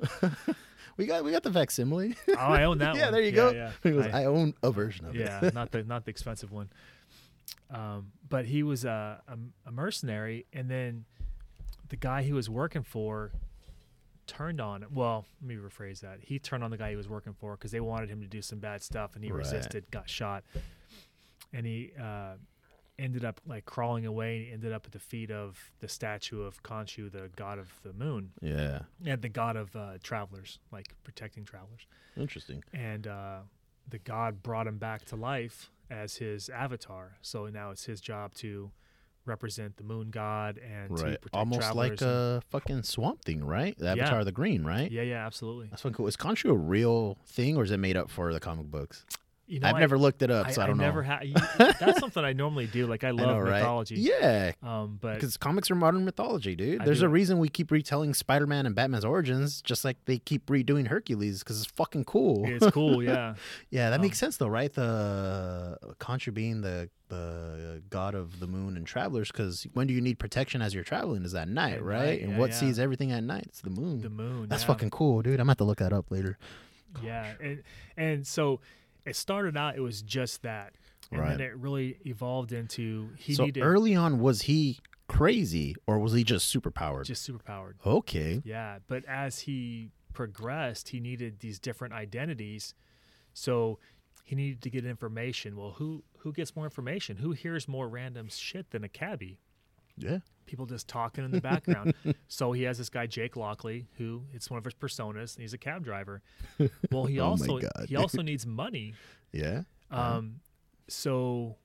We 0.96 1.06
got 1.06 1.24
we 1.24 1.32
got 1.32 1.42
the 1.42 1.52
facsimile. 1.52 2.14
Oh, 2.28 2.34
I 2.36 2.64
own 2.64 2.78
that 2.78 2.90
one. 2.92 2.96
yeah, 2.98 3.04
one. 3.04 3.12
there 3.12 3.22
you 3.22 3.28
Yeah, 3.30 3.34
go. 3.36 3.50
yeah. 3.52 3.70
He 3.82 3.90
goes, 3.90 4.06
I- 4.06 4.22
I, 4.22 4.24
own 4.26 4.54
a 4.62 4.70
version 4.70 5.06
of 5.06 5.14
yeah, 5.16 5.38
it. 5.38 5.44
Yeah, 5.44 5.50
not 5.52 5.70
the 5.72 5.82
not 5.84 6.04
the 6.04 6.10
expensive 6.10 6.52
one. 6.52 6.70
Um, 7.70 8.12
but 8.28 8.44
he 8.44 8.62
was 8.62 8.84
a, 8.84 9.20
a 9.26 9.36
a 9.68 9.72
mercenary, 9.72 10.46
and 10.52 10.70
then 10.70 11.04
the 11.88 11.96
guy 11.96 12.22
he 12.22 12.32
was 12.32 12.48
working 12.48 12.82
for 12.82 13.32
turned 14.26 14.60
on. 14.60 14.84
Well, 14.92 15.24
let 15.42 15.48
me 15.48 15.56
rephrase 15.56 16.00
that. 16.00 16.18
He 16.22 16.38
turned 16.38 16.62
on 16.64 16.70
the 16.70 16.76
guy 16.78 16.90
he 16.90 16.96
was 16.96 17.08
working 17.08 17.34
for 17.34 17.56
because 17.56 17.72
they 17.72 17.80
wanted 17.80 18.08
him 18.08 18.20
to 18.20 18.26
do 18.26 18.40
some 18.42 18.58
bad 18.58 18.82
stuff, 18.82 19.14
and 19.16 19.24
he 19.24 19.30
Right. 19.30 19.38
resisted, 19.38 19.90
got 19.90 20.08
shot, 20.08 20.44
and 21.52 21.66
he 21.66 21.92
uh, 22.00 22.34
ended 22.98 23.24
up 23.24 23.40
like 23.46 23.64
crawling 23.64 24.06
away. 24.06 24.36
And 24.36 24.46
he 24.46 24.52
ended 24.52 24.72
up 24.72 24.86
at 24.86 24.92
the 24.92 24.98
feet 24.98 25.30
of 25.30 25.58
the 25.80 25.88
statue 25.88 26.42
of 26.42 26.62
Khonshu, 26.62 27.10
the 27.10 27.30
god 27.36 27.58
of 27.58 27.72
the 27.82 27.92
moon, 27.92 28.32
yeah. 28.40 28.80
and 29.04 29.20
the 29.22 29.28
god 29.28 29.56
of 29.56 29.74
uh, 29.76 29.98
travelers, 30.02 30.58
like 30.72 30.94
protecting 31.04 31.44
travelers 31.44 31.86
Interesting. 32.16 32.62
and 32.72 33.06
uh, 33.06 33.38
the 33.88 33.98
god 33.98 34.42
brought 34.42 34.66
him 34.66 34.78
back 34.78 35.04
to 35.06 35.16
life 35.16 35.70
as 35.90 36.16
his 36.16 36.48
avatar. 36.48 37.16
So 37.22 37.46
now 37.46 37.70
it's 37.70 37.84
his 37.84 38.00
job 38.00 38.34
to 38.34 38.70
represent 39.26 39.76
the 39.78 39.82
moon 39.84 40.10
god 40.10 40.58
and 40.58 40.96
to 40.96 41.02
Right. 41.02 41.20
protect 41.20 41.34
Almost 41.34 41.74
like 41.74 42.00
a 42.02 42.42
fucking 42.50 42.82
swamp 42.82 43.24
thing, 43.24 43.42
right? 43.44 43.76
The 43.78 43.88
Avatar 43.88 44.20
of 44.20 44.26
the 44.26 44.32
Green, 44.32 44.64
right? 44.64 44.90
yeah, 44.90 45.02
yeah, 45.02 45.26
absolutely. 45.26 45.68
That's 45.68 45.82
fucking 45.82 45.94
cool. 45.96 46.06
Is 46.06 46.16
Khonshu 46.16 46.50
a 46.50 46.54
real 46.56 47.16
thing 47.26 47.56
or 47.56 47.64
is 47.64 47.70
it 47.70 47.78
made 47.78 47.96
up 47.96 48.10
for 48.10 48.32
the 48.34 48.40
comic 48.40 48.66
books? 48.70 49.04
You 49.46 49.60
know, 49.60 49.68
I've 49.68 49.74
I- 49.74 49.80
never 49.80 49.98
looked 49.98 50.22
it 50.22 50.30
up, 50.30 50.46
I, 50.46 50.50
so 50.52 50.62
I 50.62 50.66
don't 50.66 50.78
never 50.78 51.02
know. 51.02 51.08
ha- 51.20 51.74
that's 51.78 52.00
something 52.00 52.24
I 52.24 52.32
normally 52.32 52.66
do. 52.66 52.86
Like 52.86 53.04
I 53.04 53.08
I 53.08 53.10
love 53.10 53.26
know, 53.26 53.38
right? 53.38 53.58
mythology. 53.60 53.96
Yeah, 53.96 54.52
Um, 54.62 54.98
but 55.00 55.14
because 55.14 55.36
comics 55.36 55.70
are 55.70 55.74
modern 55.74 56.04
mythology, 56.04 56.56
dude. 56.56 56.80
I 56.80 56.84
There's 56.86 57.02
a 57.02 57.08
reason 57.08 57.38
we 57.38 57.48
keep 57.50 57.70
retelling 57.70 58.14
Spider-Man 58.14 58.64
and 58.64 58.74
Batman's 58.74 59.04
origins, 59.04 59.60
just 59.60 59.84
like 59.84 59.98
they 60.06 60.18
keep 60.18 60.46
redoing 60.46 60.86
Hercules, 60.86 61.40
because 61.40 61.60
it's 61.60 61.70
fucking 61.72 62.04
cool. 62.04 62.44
it's 62.46 62.70
cool. 62.70 63.02
Yeah. 63.02 63.34
yeah, 63.70 63.90
that 63.90 63.96
um, 63.96 64.02
makes 64.02 64.18
sense 64.18 64.38
though, 64.38 64.48
right? 64.48 64.72
The 64.72 65.78
Khonshu 66.00 66.32
being 66.32 66.62
the 66.62 66.88
the 67.08 67.82
god 67.90 68.14
of 68.14 68.40
the 68.40 68.46
moon 68.46 68.78
and 68.78 68.86
travelers, 68.86 69.30
because 69.30 69.66
when 69.74 69.86
do 69.86 69.92
you 69.92 70.00
need 70.00 70.18
protection 70.18 70.62
as 70.62 70.74
you're 70.74 70.84
traveling? 70.84 71.22
Is 71.22 71.34
at 71.34 71.48
night, 71.48 71.74
At 71.74 71.82
right? 71.84 72.04
night, 72.06 72.22
and 72.22 72.38
what 72.38 72.50
yeah. 72.50 72.56
sees 72.56 72.78
everything 72.78 73.12
at 73.12 73.22
night? 73.22 73.44
It's 73.48 73.60
the 73.60 73.68
moon. 73.70 74.00
The 74.00 74.08
moon. 74.08 74.48
That's 74.48 74.62
yeah. 74.62 74.68
fucking 74.68 74.88
cool, 74.90 75.20
dude. 75.20 75.34
I'm 75.34 75.38
gonna 75.44 75.50
have 75.50 75.58
to 75.58 75.64
look 75.64 75.78
that 75.78 75.92
up 75.92 76.10
later. 76.10 76.38
Yeah, 77.02 77.26
and 77.42 77.62
and 77.96 78.26
so 78.26 78.60
it 79.06 79.16
started 79.16 79.56
out. 79.56 79.76
It 79.76 79.80
was 79.80 80.02
just 80.02 80.42
that, 80.42 80.74
and 81.10 81.20
Right. 81.20 81.30
then 81.38 81.40
it 81.40 81.56
really 81.56 81.98
evolved 82.06 82.52
into 82.52 83.10
he 83.16 83.34
so 83.34 83.44
needed 83.46 83.62
early 83.62 83.94
on, 83.94 84.18
was 84.18 84.42
he 84.42 84.78
crazy 85.08 85.74
or 85.86 85.98
was 85.98 86.12
he 86.12 86.24
just 86.24 86.54
superpowered? 86.54 87.04
just 87.04 87.28
superpowered. 87.28 87.74
okay. 87.84 88.40
Yeah, 88.44 88.78
but 88.86 89.04
as 89.06 89.40
he 89.40 89.90
progressed, 90.12 90.88
he 90.88 91.00
needed 91.00 91.40
these 91.40 91.58
different 91.58 91.92
identities. 91.94 92.74
So 93.34 93.78
he 94.22 94.34
needed 94.36 94.62
to 94.62 94.70
get 94.70 94.86
information. 94.86 95.56
Well, 95.56 95.72
who 95.72 96.04
who 96.18 96.32
gets 96.32 96.56
more 96.56 96.64
information? 96.64 97.18
Who 97.18 97.32
hears 97.32 97.68
more 97.68 97.88
random 97.88 98.28
shit 98.30 98.70
than 98.70 98.82
a 98.84 98.88
cabbie? 98.88 99.40
Yeah. 99.96 100.18
people 100.46 100.66
just 100.66 100.88
talking 100.88 101.24
in 101.24 101.30
the 101.30 101.40
background. 101.40 101.94
so 102.28 102.52
he 102.52 102.62
has 102.64 102.78
this 102.78 102.88
guy 102.90 103.06
Jake 103.06 103.36
Lockley, 103.36 103.86
who 103.98 104.22
it's 104.32 104.50
one 104.50 104.58
of 104.58 104.64
his 104.64 104.74
personas. 104.74 105.34
And 105.36 105.42
he's 105.42 105.52
a 105.54 105.58
cab 105.58 105.84
driver. 105.84 106.22
Well, 106.90 107.04
he 107.04 107.18
Oh 107.20 107.26
also 107.30 107.60
he 107.86 107.96
also 107.96 108.22
needs 108.22 108.46
money. 108.46 108.94
Yeah. 109.32 109.62
Um, 109.90 110.36
so, 110.88 111.56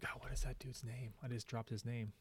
God, 0.00 0.12
what 0.20 0.32
is 0.32 0.40
that 0.44 0.58
dude's 0.58 0.82
name? 0.82 1.12
I 1.22 1.28
just 1.28 1.46
dropped 1.46 1.68
his 1.68 1.84
name. 1.84 2.12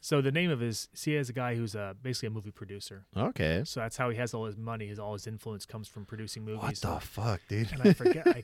so 0.00 0.20
the 0.20 0.32
name 0.32 0.50
of 0.50 0.58
his, 0.58 0.88
see, 0.94 1.12
he 1.12 1.16
has 1.16 1.28
a 1.28 1.32
guy 1.32 1.54
who's 1.54 1.76
uh, 1.76 1.94
basically 2.02 2.26
a 2.26 2.30
movie 2.30 2.50
producer. 2.50 3.04
Okay. 3.16 3.62
So 3.64 3.78
that's 3.78 3.96
how 3.96 4.10
he 4.10 4.16
has 4.16 4.34
all 4.34 4.46
his 4.46 4.56
money. 4.56 4.88
His 4.88 4.98
all 4.98 5.12
his 5.12 5.28
influence 5.28 5.64
comes 5.64 5.86
from 5.86 6.06
producing 6.06 6.44
movies. 6.44 6.82
What 6.82 7.00
the 7.00 7.06
fuck, 7.06 7.40
dude? 7.48 7.70
and 7.70 7.82
I 7.82 7.92
forget. 7.92 8.26
I, 8.26 8.42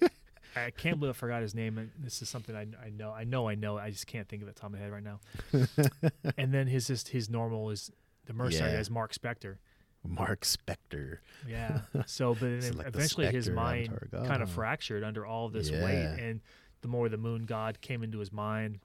I 0.57 0.71
can't 0.71 0.99
believe 0.99 1.15
I 1.15 1.19
forgot 1.19 1.43
his 1.43 1.55
name. 1.55 1.79
And 1.79 1.91
this 1.99 2.23
is 2.23 2.29
something 2.29 2.55
I, 2.55 2.63
I 2.85 2.91
know. 2.91 3.11
I 3.13 3.25
know. 3.25 3.49
I 3.49 3.55
know. 3.55 3.79
I 3.79 3.91
just 3.91 4.07
can't 4.07 4.29
think 4.29 4.43
of 4.43 4.49
it 4.49 4.57
top 4.57 4.67
of 4.67 4.73
my 4.73 4.79
head 4.79 4.93
right 4.93 5.03
now. 5.03 5.21
and 6.39 6.53
then 6.53 6.67
his 6.67 6.87
just 6.87 7.09
his 7.09 7.29
normal 7.31 7.71
is 7.71 7.91
the 8.27 8.33
mercenary 8.33 8.73
Yeah. 8.75 8.81
is 8.81 8.91
Mark 8.91 9.13
Spector. 9.15 9.57
Mark 10.05 10.41
Spector. 10.43 11.19
Yeah. 11.49 11.81
So, 12.07 12.35
but 12.35 12.51
like 12.77 12.87
eventually 12.89 13.27
his 13.29 13.49
mind 13.51 13.97
kind 14.13 14.43
of 14.43 14.51
fractured 14.51 15.05
under 15.05 15.25
all 15.25 15.49
this 15.49 15.71
Yeah. 15.71 15.85
weight, 15.85 16.21
and 16.21 16.41
the 16.81 16.89
more 16.89 17.09
the 17.09 17.17
moon 17.17 17.45
god 17.47 17.81
came 17.81 18.03
into 18.03 18.19
his 18.19 18.33
mind, 18.33 18.81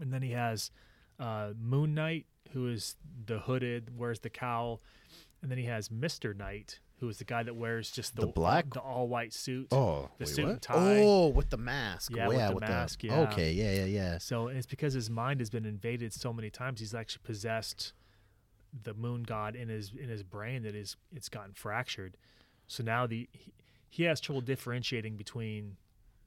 and 0.00 0.12
then 0.12 0.22
he 0.22 0.30
has 0.32 0.70
uh, 1.18 1.52
Moon 1.60 1.94
Knight, 1.94 2.24
who 2.52 2.68
is 2.68 2.96
the 3.26 3.40
hooded, 3.40 3.98
wears 3.98 4.20
the 4.20 4.30
cowl, 4.30 4.80
and 5.42 5.50
then 5.50 5.58
he 5.58 5.64
has 5.66 5.90
Mister 5.90 6.32
Knight, 6.32 6.80
who 7.00 7.08
is 7.08 7.16
the 7.18 7.24
guy 7.24 7.42
that 7.42 7.56
wears 7.56 7.90
just 7.90 8.14
the, 8.14 8.22
The 8.22 8.26
black- 8.28 8.72
the 8.74 8.80
all 8.80 9.08
white 9.08 9.32
suit. 9.32 9.68
Oh, 9.72 10.10
The 10.18 10.24
wait, 10.26 10.28
suit 10.28 10.48
and 10.48 10.62
tie. 10.62 11.00
Oh, 11.02 11.28
with 11.28 11.48
the 11.50 11.56
mask. 11.56 12.12
Yeah, 12.14 12.26
oh, 12.26 12.30
with 12.54 12.60
the 12.62 12.68
mask, 12.68 13.02
yeah. 13.02 13.20
Okay, 13.22 13.52
yeah, 13.52 13.72
yeah, 13.72 13.84
yeah. 13.86 14.18
So 14.18 14.48
it's 14.48 14.66
because 14.66 14.92
his 14.92 15.08
mind 15.10 15.40
has 15.40 15.48
been 15.50 15.64
invaded 15.64 16.12
so 16.12 16.32
many 16.32 16.50
times. 16.50 16.80
He's 16.80 16.94
actually 16.94 17.22
possessed 17.24 17.92
the 18.84 18.94
moon 18.94 19.24
god 19.24 19.56
in 19.56 19.68
his 19.68 19.90
in 20.00 20.08
his 20.08 20.22
brain 20.22 20.62
that 20.62 20.76
is 20.76 20.96
it's 21.14 21.28
gotten 21.28 21.52
fractured. 21.54 22.16
So 22.68 22.84
now 22.84 23.06
the 23.06 23.28
he, 23.32 23.52
he 23.88 24.02
has 24.04 24.20
trouble 24.20 24.42
differentiating 24.42 25.16
between 25.16 25.76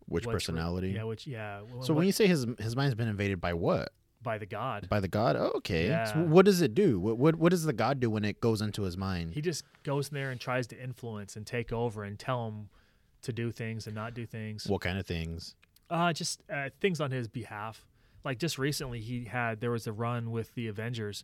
Which 0.08 0.26
what's 0.26 0.34
re- 0.34 0.34
personality? 0.34 0.90
yeah, 0.90 1.04
which 1.04 1.26
yeah. 1.26 1.60
so 1.60 1.94
what- 1.94 1.98
when 2.00 2.06
you 2.06 2.12
say 2.12 2.28
his 2.28 2.46
his 2.60 2.76
mind's 2.76 2.96
been 2.96 3.08
invaded 3.08 3.40
by 3.40 3.54
what? 3.54 3.94
By 4.24 4.38
the 4.38 4.46
god, 4.46 4.88
By 4.90 5.00
the 5.00 5.08
god? 5.08 5.36
Oh, 5.36 5.52
okay. 5.58 5.88
So 5.88 6.20
Yeah. 6.20 6.22
what 6.24 6.46
does 6.46 6.62
it 6.62 6.74
do? 6.74 7.00
What, 7.00 7.18
what 7.18 7.36
what 7.36 7.50
does 7.52 7.64
the 7.66 7.74
god 7.74 8.00
do 8.00 8.10
when 8.10 8.24
it 8.26 8.40
goes 8.40 8.62
into 8.62 8.84
his 8.84 8.98
mind? 8.98 9.34
he 9.34 9.42
just 9.42 9.64
goes 9.84 10.10
in 10.10 10.16
there 10.16 10.32
and 10.32 10.40
tries 10.40 10.66
to 10.68 10.82
influence 10.82 11.36
and 11.36 11.46
take 11.46 11.72
over 11.74 12.04
and 12.04 12.18
tell 12.18 12.48
him 12.48 12.70
to 13.24 13.32
do 13.34 13.52
things 13.52 13.86
and 13.88 13.96
not 13.96 14.14
do 14.14 14.26
things. 14.26 14.66
what 14.68 14.82
kind 14.82 14.98
of 14.98 15.06
things? 15.06 15.56
Uh, 15.90 16.12
just 16.14 16.42
uh, 16.52 16.70
things 16.82 17.00
on 17.02 17.12
his 17.12 17.28
behalf. 17.28 17.86
Like 18.26 18.40
just 18.40 18.58
recently, 18.58 19.02
he 19.02 19.26
had 19.26 19.60
there 19.60 19.72
was 19.72 19.86
a 19.86 19.92
run 19.92 20.32
with 20.32 20.54
the 20.56 20.68
Avengers 20.68 21.24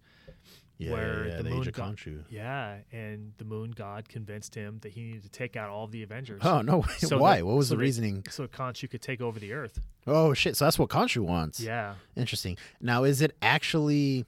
Yeah, 0.79 0.91
Where 0.93 1.27
yeah, 1.27 1.37
the 1.37 1.43
the, 1.43 1.49
moon 1.49 1.63
god- 1.73 1.97
Khonshu. 1.97 2.23
Yeah, 2.29 2.77
and 2.93 3.33
the 3.37 3.43
Moon 3.43 3.71
God 3.71 4.07
convinced 4.07 4.55
him 4.55 4.79
that 4.81 4.93
he 4.93 5.03
needed 5.03 5.23
to 5.23 5.29
take 5.29 5.57
out 5.57 5.69
all 5.69 5.87
the 5.87 6.03
Avengers. 6.03 6.39
Oh 6.43 6.61
no! 6.61 6.83
So 6.99 7.17
Why? 7.19 7.37
that- 7.37 7.45
what 7.45 7.57
was 7.57 7.67
so 7.67 7.73
the 7.73 7.77
that- 7.79 7.81
reasoning? 7.83 8.23
So 8.29 8.47
Khonshu 8.47 8.89
could 8.89 9.01
take 9.01 9.19
over 9.19 9.39
the 9.41 9.51
Earth. 9.51 9.81
Oh 10.07 10.33
shit! 10.33 10.55
So 10.55 10.63
that's 10.65 10.79
what 10.79 10.87
Khonshu 10.89 11.17
wants. 11.21 11.59
Yeah. 11.59 11.95
Interesting. 12.15 12.57
Now, 12.79 13.03
is 13.03 13.21
it 13.21 13.35
actually? 13.41 14.25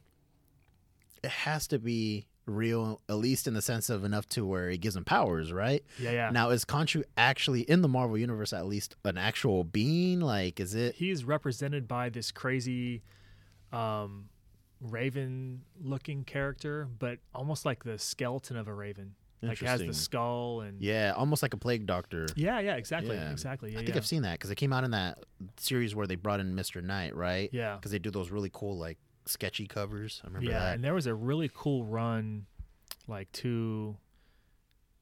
It 1.24 1.30
has 1.30 1.68
to 1.68 1.80
be 1.80 2.26
real, 2.48 3.00
at 3.08 3.16
least 3.16 3.48
in 3.48 3.54
the 3.54 3.62
sense 3.62 3.90
of 3.90 4.04
enough 4.04 4.28
to 4.30 4.46
where 4.46 4.70
it 4.70 4.80
gives 4.82 4.96
him 4.98 5.06
powers, 5.06 5.54
right? 5.54 5.84
Yeah, 6.00 6.12
yeah. 6.12 6.30
Now, 6.32 6.50
is 6.50 6.66
Khonshu 6.66 7.04
actually 7.16 7.62
in 7.62 7.82
the 7.82 7.88
Marvel 7.88 8.18
universe 8.18 8.52
at 8.52 8.66
least 8.66 8.96
an 9.06 9.18
actual 9.18 9.64
being? 9.64 10.20
Like, 10.20 10.60
is 10.60 10.74
it? 10.76 10.96
he 10.96 11.12
is 11.12 11.24
represented 11.24 11.88
by 11.88 12.10
this 12.10 12.30
crazy 12.32 13.04
um 13.72 14.26
raven 14.82 15.62
looking 15.82 16.24
character, 16.24 16.88
but 17.00 17.20
almost 17.34 17.66
like 17.66 17.84
the 17.84 17.98
skeleton 18.00 18.58
of 18.58 18.68
a 18.68 18.74
raven. 18.74 19.16
Like 19.44 19.60
it 19.62 19.66
has 19.68 19.82
the 19.82 19.94
skull 19.94 20.62
and 20.62 20.80
Yeah, 20.82 21.14
almost 21.16 21.42
like 21.42 21.56
a 21.56 21.58
plague 21.58 21.88
doctor. 21.88 22.28
yeah, 22.36 22.60
yeah, 22.60 22.76
exactly. 22.76 23.16
Yeah. 23.16 23.32
Exactly. 23.32 23.72
Yeah, 23.72 23.78
I 23.78 23.82
think 23.82 23.96
yeah. 23.96 23.98
I've 23.98 24.06
seen 24.06 24.22
that 24.22 24.34
because 24.34 24.52
it 24.52 24.56
came 24.56 24.72
out 24.72 24.84
in 24.84 24.92
that 24.92 25.18
series 25.58 25.96
where 25.96 26.06
they 26.06 26.14
brought 26.16 26.40
in 26.40 26.54
Mister 26.54 26.80
Knight, 26.82 27.16
right? 27.16 27.50
Yeah. 27.52 27.76
Because 27.76 27.92
they 27.92 27.98
do 27.98 28.12
those 28.12 28.30
really 28.30 28.52
cool, 28.54 28.78
like 28.78 29.00
sketchy 29.26 29.66
covers. 29.66 30.22
I 30.24 30.28
remember 30.28 30.52
yeah, 30.52 30.60
that. 30.60 30.76
and 30.76 30.84
there 30.84 30.94
was 30.94 31.08
a 31.08 31.16
really 31.16 31.50
cool 31.52 31.84
run 31.86 32.46
like 33.08 33.32
two 33.32 33.98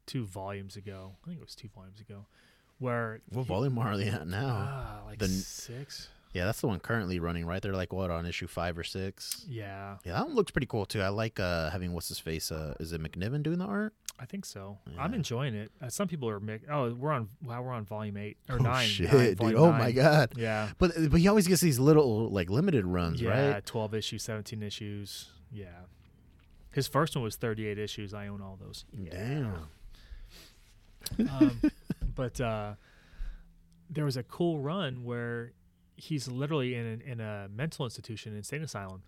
two 0.06 0.26
volumes 0.26 0.78
ago. 0.78 1.16
I 1.24 1.28
think 1.28 1.40
it 1.40 1.44
was 1.46 1.56
two 1.56 1.68
volumes 1.76 2.00
ago. 2.00 2.26
Where 2.80 3.20
What 3.30 3.42
he- 3.42 3.48
volume 3.50 3.78
are 3.78 3.98
they 3.98 4.08
at 4.08 4.26
now? 4.26 4.48
Ah, 4.70 5.02
like 5.06 5.20
The 5.20 5.28
six. 5.28 6.08
Yeah, 6.34 6.46
that's 6.46 6.62
the 6.62 6.68
one 6.68 6.80
currently 6.80 7.20
running, 7.20 7.46
right? 7.46 7.62
They're 7.62 7.74
like 7.74 7.92
what 7.94 8.12
on 8.12 8.26
issue 8.26 8.48
five 8.48 8.78
or 8.78 8.84
six. 8.84 9.46
Yeah, 9.50 9.98
Yeah, 10.06 10.14
that 10.14 10.26
one 10.28 10.36
looks 10.36 10.52
pretty 10.52 10.68
cool 10.68 10.86
too. 10.86 11.02
I 11.02 11.10
like 11.10 11.40
uh 11.40 11.70
having 11.72 11.94
what's 11.94 12.08
his 12.08 12.20
face. 12.20 12.52
Uh, 12.52 12.76
is 12.80 12.94
it 12.94 13.02
McNiven 13.02 13.42
doing 13.44 13.58
the 13.60 13.66
art? 13.66 13.94
I 14.22 14.26
think 14.26 14.44
so. 14.46 14.78
I'm 14.98 15.14
enjoying 15.14 15.56
it. 15.56 15.72
Uh, 15.82 15.88
some 15.88 16.10
people 16.10 16.28
are 16.30 16.42
mi- 16.42 16.60
oh, 16.70 16.94
we're 16.94 17.12
on 17.14 17.30
wow, 17.42 17.62
we're 17.62 17.72
on 17.72 17.86
volume 17.86 18.18
eight 18.18 18.38
or 18.50 18.56
oh 18.60 18.64
nine. 18.64 18.86
shit, 18.88 19.12
nine, 19.14 19.34
dude! 19.36 19.56
Oh 19.56 19.70
nine. 19.72 19.80
my 19.80 19.92
god! 19.94 20.34
Yeah, 20.36 20.70
But 20.78 20.92
but 21.10 21.22
he 21.22 21.28
always 21.30 21.48
gets 21.48 21.62
these 21.62 21.80
little 21.80 22.30
like 22.30 22.50
limited 22.50 22.86
runs, 22.86 23.24
right? 23.24 23.36
yeah, 23.38 23.60
twelve 23.66 23.94
issues, 23.94 24.22
seventeen 24.24 24.62
issues. 24.62 25.30
Yeah, 25.54 25.68
his 26.72 26.88
first 26.90 27.16
one 27.16 27.24
was 27.24 27.38
thirty-eight 27.38 27.80
issues. 27.80 28.14
I 28.14 28.28
own 28.28 28.42
all 28.42 28.58
those. 28.62 28.84
Damn. 29.10 29.70
um, 31.32 31.62
but 32.14 32.40
uh, 32.42 32.74
there 33.90 34.04
was 34.06 34.18
a 34.18 34.24
cool 34.24 34.60
run 34.60 35.04
where 35.06 35.54
he's 36.00 36.28
literally 36.28 36.76
in 36.76 36.86
an, 36.86 37.02
in 37.02 37.20
a 37.20 37.48
mental 37.54 37.86
institution, 37.86 38.36
insane 38.36 38.62
asylum, 38.64 39.04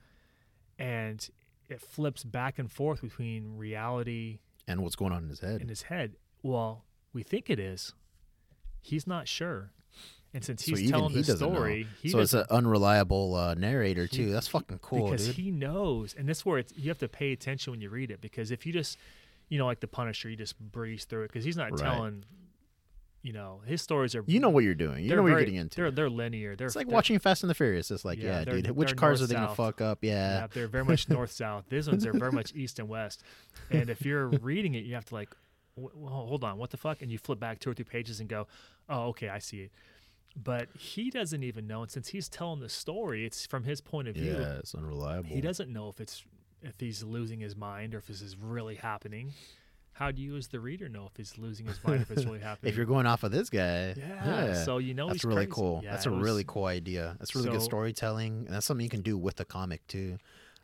and 0.77 1.29
it 1.69 1.81
flips 1.81 2.23
back 2.23 2.59
and 2.59 2.71
forth 2.71 3.01
between 3.01 3.57
reality 3.57 4.39
And 4.67 4.81
what's 4.81 4.95
going 4.95 5.11
on 5.13 5.23
in 5.23 5.29
his 5.29 5.39
head? 5.39 5.61
in 5.61 5.69
his 5.69 5.83
head. 5.83 6.15
Well, 6.43 6.85
we 7.13 7.23
think 7.23 7.49
it 7.49 7.59
is. 7.59 7.93
He's 8.81 9.05
not 9.05 9.27
sure, 9.27 9.71
and 10.33 10.43
since 10.43 10.63
he's 10.63 10.79
even 10.81 10.91
telling 10.91 11.11
he 11.13 11.21
the 11.21 11.37
story, 11.37 11.87
he 12.01 12.09
so 12.09 12.19
it's 12.19 12.33
an 12.33 12.45
unreliable 12.49 13.35
uh, 13.35 13.53
narrator 13.53 14.03
He- 14.05 14.17
too. 14.17 14.31
That's 14.31 14.47
fucking 14.47 14.79
cool, 14.79 15.11
because 15.11 15.27
dude. 15.27 15.35
he 15.35 15.51
knows, 15.51 16.15
and 16.17 16.27
that's 16.27 16.43
where 16.45 16.57
it's, 16.57 16.73
you 16.75 16.89
have 16.89 16.97
to 16.99 17.07
pay 17.07 17.31
attention 17.31 17.71
when 17.71 17.79
you 17.81 17.89
read 17.89 18.09
it. 18.09 18.21
Because 18.21 18.49
if 18.49 18.65
you 18.65 18.73
just, 18.73 18.97
you 19.49 19.59
know, 19.59 19.67
like 19.67 19.81
the 19.81 19.87
Punisher, 19.87 20.29
you 20.29 20.35
just 20.35 20.59
breeze 20.59 21.05
through 21.05 21.23
it 21.25 21.27
because 21.27 21.43
he's 21.45 21.57
not 21.57 21.71
Right. 21.71 21.79
telling. 21.79 22.23
You 23.23 23.33
know, 23.33 23.61
his 23.65 23.81
stories 23.83 24.15
are 24.15 24.23
you 24.25 24.39
know 24.39 24.49
what 24.49 24.63
you're 24.63 24.73
doing. 24.73 25.03
You 25.03 25.15
know 25.15 25.21
what 25.21 25.29
very- 25.29 25.41
you're 25.41 25.45
getting 25.45 25.55
into. 25.61 25.75
They're 25.81 25.91
they're 25.91 26.09
linear. 26.09 26.55
They're 26.55 26.67
it's 26.67 26.75
like 26.75 26.87
they're- 26.87 26.93
watching 26.93 27.19
Fast 27.19 27.43
and 27.43 27.49
the 27.49 27.53
Furious. 27.53 27.91
It's 27.91 28.03
like, 28.03 28.17
Yeah, 28.19 28.39
yeah, 28.39 28.45
dude, 28.45 28.71
which 28.71 28.95
cars 28.95 29.21
are 29.21 29.27
they 29.27 29.35
gonna 29.35 29.53
fuck 29.53 29.79
up? 29.79 29.99
Yeah. 30.01 30.39
Yeah, 30.41 30.47
they're 30.51 30.67
very 30.67 30.85
much 30.85 31.07
north 31.09 31.31
south. 31.31 31.65
These 31.69 31.87
ones 31.87 32.05
are 32.07 32.13
very 32.13 32.31
much 32.31 32.53
east 32.55 32.79
and 32.79 32.89
west. 32.89 33.23
And 33.69 33.89
if 33.91 34.03
you're 34.05 34.27
reading 34.41 34.73
it, 34.73 34.85
you 34.85 34.95
have 34.95 35.05
to 35.05 35.13
like, 35.13 35.29
well, 35.75 35.91
hold 36.11 36.43
on, 36.43 36.57
what 36.57 36.71
the 36.71 36.77
fuck? 36.77 37.01
And 37.03 37.11
you 37.11 37.17
flip 37.19 37.39
back 37.39 37.59
two 37.59 37.69
or 37.69 37.73
three 37.75 37.85
pages 37.85 38.19
and 38.19 38.27
go, 38.27 38.47
oh, 38.89 39.09
okay, 39.09 39.29
I 39.29 39.37
see 39.39 39.61
it. 39.61 39.71
But 40.41 40.69
he 40.77 41.09
doesn't 41.11 41.43
even 41.43 41.67
know, 41.67 41.81
and 41.83 41.91
since 41.91 42.07
he's 42.09 42.27
telling 42.29 42.59
the 42.61 42.69
story, 42.69 43.25
it's 43.25 43.45
from 43.45 43.65
his 43.65 43.81
point 43.81 44.07
of 44.07 44.15
view. 44.15 44.31
Yeah, 44.39 44.59
it's 44.59 44.73
unreliable. 44.73 45.29
He 45.29 45.41
doesn't 45.41 45.71
know 45.71 45.89
if 45.89 45.99
it's 45.99 46.23
if 46.63 46.79
he's 46.79 47.03
losing 47.03 47.39
his 47.39 47.55
mind 47.55 47.93
or 47.93 47.97
if 47.97 48.07
this 48.07 48.21
is 48.21 48.37
really 48.37 48.75
happening. 48.75 49.33
How 49.93 50.09
do 50.11 50.21
you, 50.21 50.35
as 50.35 50.47
the 50.47 50.59
reader, 50.59 50.89
know 50.89 51.05
if 51.05 51.15
he's 51.17 51.37
losing 51.37 51.67
his 51.67 51.79
mind, 51.83 52.01
if 52.01 52.09
it's 52.11 52.25
really 52.25 52.39
happening? 52.49 52.69
If 52.71 52.77
you're 52.77 52.85
going 52.87 53.05
off 53.05 53.23
of 53.23 53.31
this 53.31 53.49
guy, 53.49 53.93
yeah, 53.97 54.63
so 54.63 54.77
you 54.79 54.93
know 54.93 55.07
that's 55.09 55.23
really 55.23 55.45
crazy. 55.45 55.51
cool. 55.51 55.81
Yeah, 55.83 55.91
that's 55.91 56.05
a 56.05 56.11
was- 56.11 56.23
really 56.23 56.43
cool 56.47 56.65
idea. 56.65 57.15
That's 57.19 57.35
really 57.35 57.49
good 57.49 57.61
So- 57.61 57.65
storytelling, 57.65 58.45
and 58.47 58.55
that's 58.55 58.65
something 58.65 58.83
you 58.83 58.89
can 58.89 59.01
do 59.01 59.17
with 59.17 59.35
the 59.35 59.45
comic 59.45 59.85
too. 59.87 60.17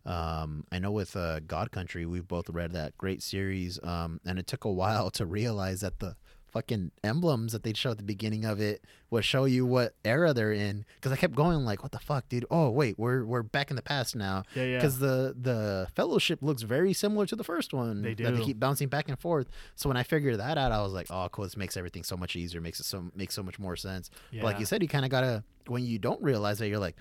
Um, 0.06 0.64
I 0.72 0.80
know 0.80 0.92
with 0.92 1.16
uh, 1.18 1.42
God 1.42 1.72
Country, 1.72 2.06
we've 2.06 2.28
both 2.28 2.50
read 2.50 2.72
that 2.72 2.98
great 2.98 3.22
series, 3.22 3.78
um, 3.84 4.22
and 4.26 4.40
it 4.40 4.48
took 4.48 4.64
a 4.64 4.72
while 4.82 5.12
to 5.12 5.26
realize 5.26 5.82
that 5.82 6.00
the 6.00 6.16
fucking 6.58 6.90
emblems 7.04 7.54
that 7.54 7.62
they'd 7.62 7.78
show 7.78 7.92
at 7.92 7.98
the 7.98 8.04
beginning 8.04 8.44
of 8.44 8.60
it 8.60 8.84
would 9.12 9.24
show 9.24 9.46
you 9.46 9.64
what 9.64 9.94
era 10.04 10.34
they're 10.34 10.52
in. 10.52 10.86
Because 10.96 11.12
I 11.12 11.16
kept 11.16 11.36
going 11.36 11.60
like, 11.66 11.84
"What 11.84 11.92
the 11.92 12.00
fuck, 12.00 12.28
dude? 12.30 12.46
Oh 12.50 12.72
wait, 12.72 12.98
we're 12.98 13.24
we're 13.24 13.44
back 13.44 13.70
in 13.70 13.76
the 13.76 13.84
past 13.84 14.16
now." 14.16 14.44
Yeah, 14.56 14.64
yeah. 14.64 14.78
Because 14.78 14.98
the 14.98 15.36
the 15.40 15.88
Fellowship 15.96 16.40
looks 16.42 16.64
very 16.64 16.94
similar 16.94 17.28
to 17.28 17.36
the 17.36 17.44
first 17.44 17.74
one. 17.74 18.02
They 18.02 18.16
That 18.16 18.36
they 18.36 18.44
keep 18.44 18.60
bouncing 18.60 18.88
back 18.88 19.08
and 19.08 19.20
forth. 19.20 19.48
So 19.76 19.88
when 19.88 19.98
I 19.98 20.04
figured 20.04 20.40
that 20.40 20.58
out, 20.58 20.72
I 20.72 20.82
was 20.82 20.94
like, 20.94 21.08
"Oh, 21.12 21.30
cool! 21.32 21.46
This 21.46 21.56
makes 21.56 21.78
everything 21.78 22.04
so 22.04 22.18
much 22.18 22.36
easier. 22.36 22.60
Makes 22.60 22.80
it 22.80 22.86
so 22.86 23.12
makes 23.16 23.36
so 23.36 23.44
much 23.44 23.60
more 23.60 23.76
sense." 23.76 24.10
But 24.34 24.44
like 24.44 24.60
you 24.60 24.66
said, 24.66 24.82
you 24.82 24.88
kind 24.90 25.06
of 25.06 25.12
gotta 25.12 25.44
when 25.68 25.86
you 25.86 26.00
don't 26.00 26.22
realize 26.24 26.58
that 26.60 26.70
you're 26.70 26.80
like, 26.80 26.96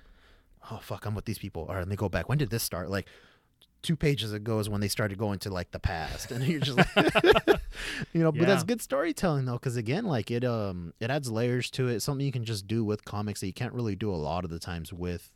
oh 0.71 0.79
fuck, 0.83 1.07
I'm 1.07 1.15
with 1.15 1.25
these 1.25 1.39
people. 1.39 1.63
All 1.63 1.75
right, 1.75 1.79
let 1.81 1.89
me 1.89 1.97
go 1.97 2.09
back. 2.09 2.29
When 2.29 2.39
did 2.39 2.51
this 2.51 2.63
start? 2.63 2.91
Like 2.91 3.07
two 3.83 3.97
pages 3.97 4.33
ago 4.33 4.59
is 4.59 4.69
when 4.69 4.81
they 4.81 4.89
started 4.89 5.19
going 5.19 5.39
to 5.41 5.51
like 5.51 5.71
the 5.71 5.79
past, 5.79 6.31
and 6.31 6.45
you're 6.45 6.61
just 6.61 6.79
like, 6.79 6.89
you 8.13 8.23
know. 8.23 8.33
But 8.33 8.47
that's 8.47 8.65
good 8.65 8.81
storytelling 8.81 9.45
though, 9.45 9.55
because 9.55 9.77
again, 9.77 10.05
like 10.05 10.31
it 10.31 10.45
um 10.45 10.93
it 11.01 11.11
adds 11.11 11.31
layers 11.31 11.71
to 11.73 11.89
it. 11.89 12.01
Something 12.01 12.27
you 12.27 12.33
can 12.33 12.45
just 12.45 12.67
do 12.67 12.85
with 12.85 13.05
comics 13.05 13.41
that 13.41 13.47
you 13.47 13.53
can't 13.53 13.73
really 13.73 13.97
do 13.97 14.13
a 14.13 14.17
lot 14.17 14.45
of 14.45 14.51
the 14.51 14.59
times 14.59 14.93
with 14.93 15.31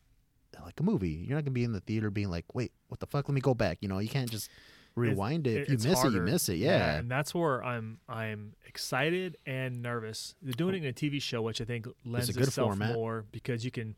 like 0.65 0.79
a 0.81 0.83
movie. 0.83 1.25
You're 1.27 1.37
not 1.37 1.45
gonna 1.45 1.53
be 1.53 1.65
in 1.65 1.73
the 1.73 1.81
theater 1.81 2.11
being 2.11 2.31
like, 2.31 2.45
wait, 2.55 2.73
what 2.89 3.01
the 3.01 3.07
fuck? 3.07 3.29
Let 3.29 3.35
me 3.35 3.41
go 3.41 3.55
back. 3.55 3.79
You 3.81 3.89
know, 3.89 3.99
you 3.99 4.09
can't 4.09 4.31
just 4.31 4.51
rewind 4.95 5.47
it. 5.47 5.63
If 5.63 5.69
you 5.69 5.75
it's 5.75 5.87
miss 5.87 6.05
it, 6.05 6.13
you 6.13 6.21
miss 6.21 6.49
it. 6.49 6.57
Yeah. 6.57 6.97
and 6.97 7.11
that's 7.11 7.35
where 7.35 7.65
I'm 7.65 7.99
I'm 8.09 8.55
excited 8.67 9.37
and 9.47 9.83
nervous. 9.83 10.35
They're 10.43 10.53
doing 10.53 10.75
it 10.75 10.79
in 10.79 10.85
a 10.87 10.93
TV 10.93 11.21
show, 11.23 11.43
which 11.43 11.61
I 11.61 11.65
think 11.65 11.87
lends 12.05 12.29
a 12.29 12.33
good 12.33 12.49
itself 12.49 12.71
format. 12.71 12.95
more 12.95 13.25
because 13.31 13.65
you 13.65 13.71
can 13.71 13.97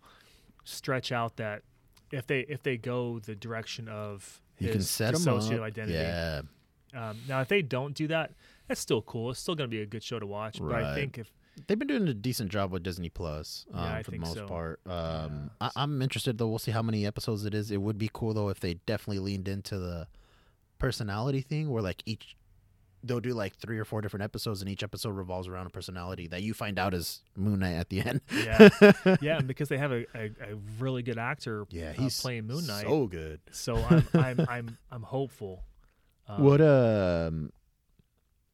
stretch 0.64 1.10
out 1.10 1.36
that 1.36 1.62
if 2.12 2.26
they 2.26 2.40
if 2.40 2.62
they 2.62 2.76
go 2.76 3.18
the 3.18 3.34
direction 3.34 3.88
of 3.88 4.40
You 4.58 4.68
his 4.68 4.74
can 4.76 4.82
set 4.82 5.14
up. 5.14 5.62
identity. 5.64 5.92
Yeah, 5.94 6.42
Um, 6.94 7.22
now, 7.26 7.40
if 7.40 7.48
they 7.48 7.62
don't 7.62 7.94
do 7.94 8.06
that, 8.08 8.32
that's 8.68 8.80
still 8.80 9.02
cool. 9.02 9.30
It's 9.30 9.40
still 9.40 9.54
going 9.54 9.68
to 9.68 9.74
be 9.74 9.82
a 9.82 9.86
good 9.86 10.02
show 10.02 10.18
to 10.18 10.26
watch. 10.26 10.58
But 10.60 10.72
I 10.72 10.82
Right. 10.82 10.94
think 10.94 11.18
if 11.18 11.32
they've 11.66 11.78
been 11.78 11.88
doing 11.88 12.06
a 12.08 12.14
decent 12.14 12.50
job 12.50 12.70
with 12.70 12.82
Disney 12.82 13.08
Plus 13.08 13.64
um, 13.72 13.84
Yeah, 13.84 14.02
for 14.02 14.10
the 14.10 14.18
most 14.18 14.34
so. 14.34 14.46
part. 14.46 14.80
Um, 14.86 15.50
Yeah. 15.60 15.68
I, 15.74 15.82
I'm 15.82 16.00
interested 16.02 16.38
though. 16.38 16.48
We'll 16.48 16.58
see 16.58 16.70
how 16.72 16.82
many 16.82 17.06
episodes 17.06 17.44
it 17.46 17.54
is. 17.54 17.70
It 17.70 17.80
would 17.80 17.98
be 17.98 18.10
cool 18.12 18.34
though 18.34 18.50
if 18.50 18.60
they 18.60 18.74
definitely 18.74 19.20
leaned 19.20 19.48
into 19.48 19.78
the 19.78 20.06
personality 20.78 21.40
thing, 21.40 21.70
where 21.70 21.82
like 21.82 22.02
each 22.06 22.36
they'll 23.04 23.20
do 23.20 23.34
like 23.34 23.56
three 23.56 23.78
or 23.78 23.84
four 23.84 24.00
different 24.00 24.22
episodes, 24.24 24.60
and 24.62 24.70
each 24.70 24.82
episode 24.82 25.10
revolves 25.10 25.48
around 25.48 25.66
a 25.66 25.70
personality 25.70 26.26
that 26.28 26.42
you 26.42 26.54
find 26.54 26.78
out 26.78 26.94
is 26.94 27.20
Moon 27.36 27.58
Knight 27.60 27.74
at 27.74 27.88
the 27.88 28.00
end. 28.02 28.20
yeah, 28.34 28.68
yeah, 29.20 29.38
and 29.38 29.46
because 29.46 29.68
they 29.68 29.78
have 29.78 29.92
a, 29.92 30.04
a, 30.14 30.24
a 30.52 30.54
really 30.78 31.02
good 31.02 31.18
actor, 31.18 31.66
Yeah, 31.70 31.90
uh, 31.90 32.02
he's 32.02 32.20
playing 32.20 32.46
Moon 32.46 32.66
Knight, 32.66 32.84
So 32.86 33.06
good. 33.06 33.40
so 33.50 33.76
I'm 33.76 34.06
I'm 34.14 34.40
I'm 34.48 34.78
I'm 34.90 35.02
hopeful. 35.02 35.62
Um, 36.28 36.44
What 36.44 36.60
um 36.60 37.52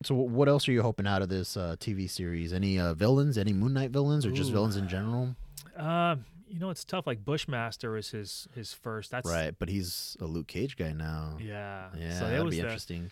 so 0.05 0.15
what 0.15 0.49
else 0.49 0.69
are 0.69 0.73
you 0.73 0.83
hoping 0.83 1.07
out 1.09 1.23
of 1.23 1.29
this 1.29 1.57
uh, 1.57 1.75
TV 1.81 2.09
series? 2.09 2.53
Any 2.53 2.79
uh, 2.79 2.95
villains? 2.95 3.37
Any 3.37 3.53
Moon 3.53 3.73
Knight 3.75 3.91
villains, 3.91 4.25
or 4.25 4.31
just 4.31 4.53
villains 4.53 4.77
in 4.77 4.89
general? 4.89 5.35
Um, 5.77 6.25
you 6.49 6.61
know, 6.61 6.71
it's 6.71 6.85
tough. 6.85 7.07
Like 7.07 7.25
Bushmaster 7.25 7.97
is 7.97 8.11
his 8.11 8.47
his 8.55 8.73
first. 8.73 9.11
That's 9.11 9.29
right, 9.29 9.55
but 9.59 9.69
he's 9.69 10.17
a 10.21 10.25
Luke 10.25 10.47
Cage 10.47 10.77
guy 10.77 10.93
now. 10.93 11.37
Yeah, 11.41 11.89
Yeah, 11.99 12.13
So 12.19 12.25
that 12.27 12.31
that'd 12.31 12.45
was 12.45 12.55
be 12.55 12.61
the, 12.61 12.67
interesting. 12.67 13.11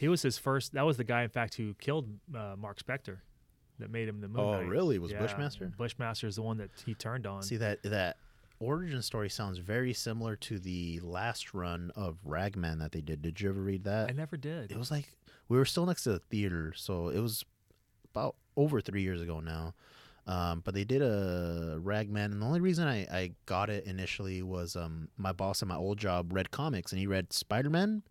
He 0.00 0.08
was 0.08 0.22
his 0.22 0.38
first. 0.38 0.72
That 0.72 0.86
was 0.86 0.96
the 0.96 1.04
guy, 1.04 1.22
in 1.22 1.28
fact, 1.30 1.54
who 1.54 1.74
killed 1.74 2.08
uh, 2.34 2.54
Mark 2.58 2.82
Spector, 2.82 3.18
that 3.78 3.90
made 3.90 4.08
him 4.08 4.20
the 4.22 4.28
Moon 4.28 4.40
Oh, 4.40 4.52
Knight. 4.52 4.66
really? 4.68 4.98
Was 4.98 5.12
Yeah, 5.12 5.18
Bushmaster? 5.20 5.70
Bushmaster 5.76 6.26
is 6.26 6.36
the 6.36 6.42
one 6.42 6.56
that 6.56 6.70
he 6.86 6.94
turned 6.94 7.26
on. 7.26 7.42
See 7.42 7.58
that 7.58 7.82
that 7.82 8.16
origin 8.58 9.02
story 9.02 9.28
sounds 9.28 9.58
very 9.58 9.92
similar 9.92 10.36
to 10.36 10.58
the 10.58 11.00
last 11.00 11.54
run 11.54 11.90
of 11.96 12.16
Ragman 12.24 12.78
that 12.78 12.92
they 12.92 13.00
did. 13.00 13.22
Did 13.22 13.40
you 13.40 13.50
ever 13.50 13.60
read 13.62 13.84
that? 13.84 14.08
I 14.10 14.12
never 14.12 14.36
did. 14.36 14.70
it 14.72 14.76
was 14.78 14.90
like 14.90 15.08
we 15.48 15.56
were 15.58 15.64
still 15.66 15.86
next 15.86 16.04
to 16.04 16.12
the 16.12 16.18
theater, 16.18 16.72
so 16.76 17.08
it 17.08 17.20
was 17.20 17.44
about 18.14 18.36
over 18.56 18.80
three 18.80 19.02
years 19.02 19.20
ago 19.20 19.40
now. 19.40 19.74
Um, 20.26 20.60
but 20.64 20.74
they 20.74 20.84
did 20.84 21.02
a 21.02 21.78
Ragman, 21.82 22.32
and 22.32 22.40
the 22.42 22.46
only 22.46 22.60
reason 22.60 22.86
I, 22.86 23.00
I 23.10 23.32
got 23.46 23.68
it 23.70 23.84
initially 23.86 24.42
was 24.42 24.76
um, 24.76 25.08
my 25.16 25.32
boss 25.32 25.60
at 25.62 25.68
my 25.68 25.76
old 25.76 25.98
job 25.98 26.32
read 26.32 26.50
comics, 26.50 26.92
and 26.92 26.98
he 27.00 27.06
read 27.06 27.32
Spider 27.32 27.70
Man, 27.70 28.02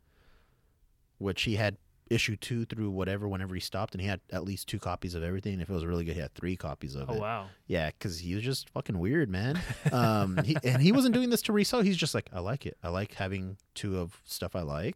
which 1.19 1.43
he 1.43 1.55
had 1.55 1.77
issue 2.09 2.35
two 2.35 2.65
through 2.65 2.89
whatever 2.89 3.27
whenever 3.27 3.53
he 3.53 3.61
stopped, 3.61 3.93
and 3.93 4.01
he 4.01 4.07
had 4.07 4.19
at 4.31 4.43
least 4.43 4.67
two 4.67 4.79
copies 4.79 5.13
of 5.13 5.23
everything. 5.23 5.59
If 5.59 5.69
it 5.69 5.73
was 5.73 5.85
really 5.85 6.03
good, 6.05 6.15
he 6.15 6.21
had 6.21 6.33
three 6.33 6.55
copies 6.55 6.95
of 6.95 7.09
oh 7.09 7.13
it. 7.13 7.19
wow. 7.19 7.47
Yeah, 7.67 7.91
because 7.91 8.19
he 8.19 8.33
was 8.35 8.43
just 8.43 8.69
fucking 8.69 8.97
weird, 8.97 9.29
man. 9.29 9.61
Um, 9.91 10.37
he, 10.43 10.55
and 10.63 10.81
he 10.81 10.91
wasn't 10.91 11.13
doing 11.13 11.29
this 11.29 11.41
to 11.43 11.53
resell. 11.53 11.81
He's 11.81 11.97
just 11.97 12.13
like, 12.13 12.29
I 12.33 12.39
like 12.39 12.65
it. 12.65 12.77
I 12.83 12.89
like 12.89 13.15
having 13.15 13.57
two 13.73 13.97
of 13.99 14.21
stuff 14.25 14.55
I 14.55 14.61
like. 14.61 14.95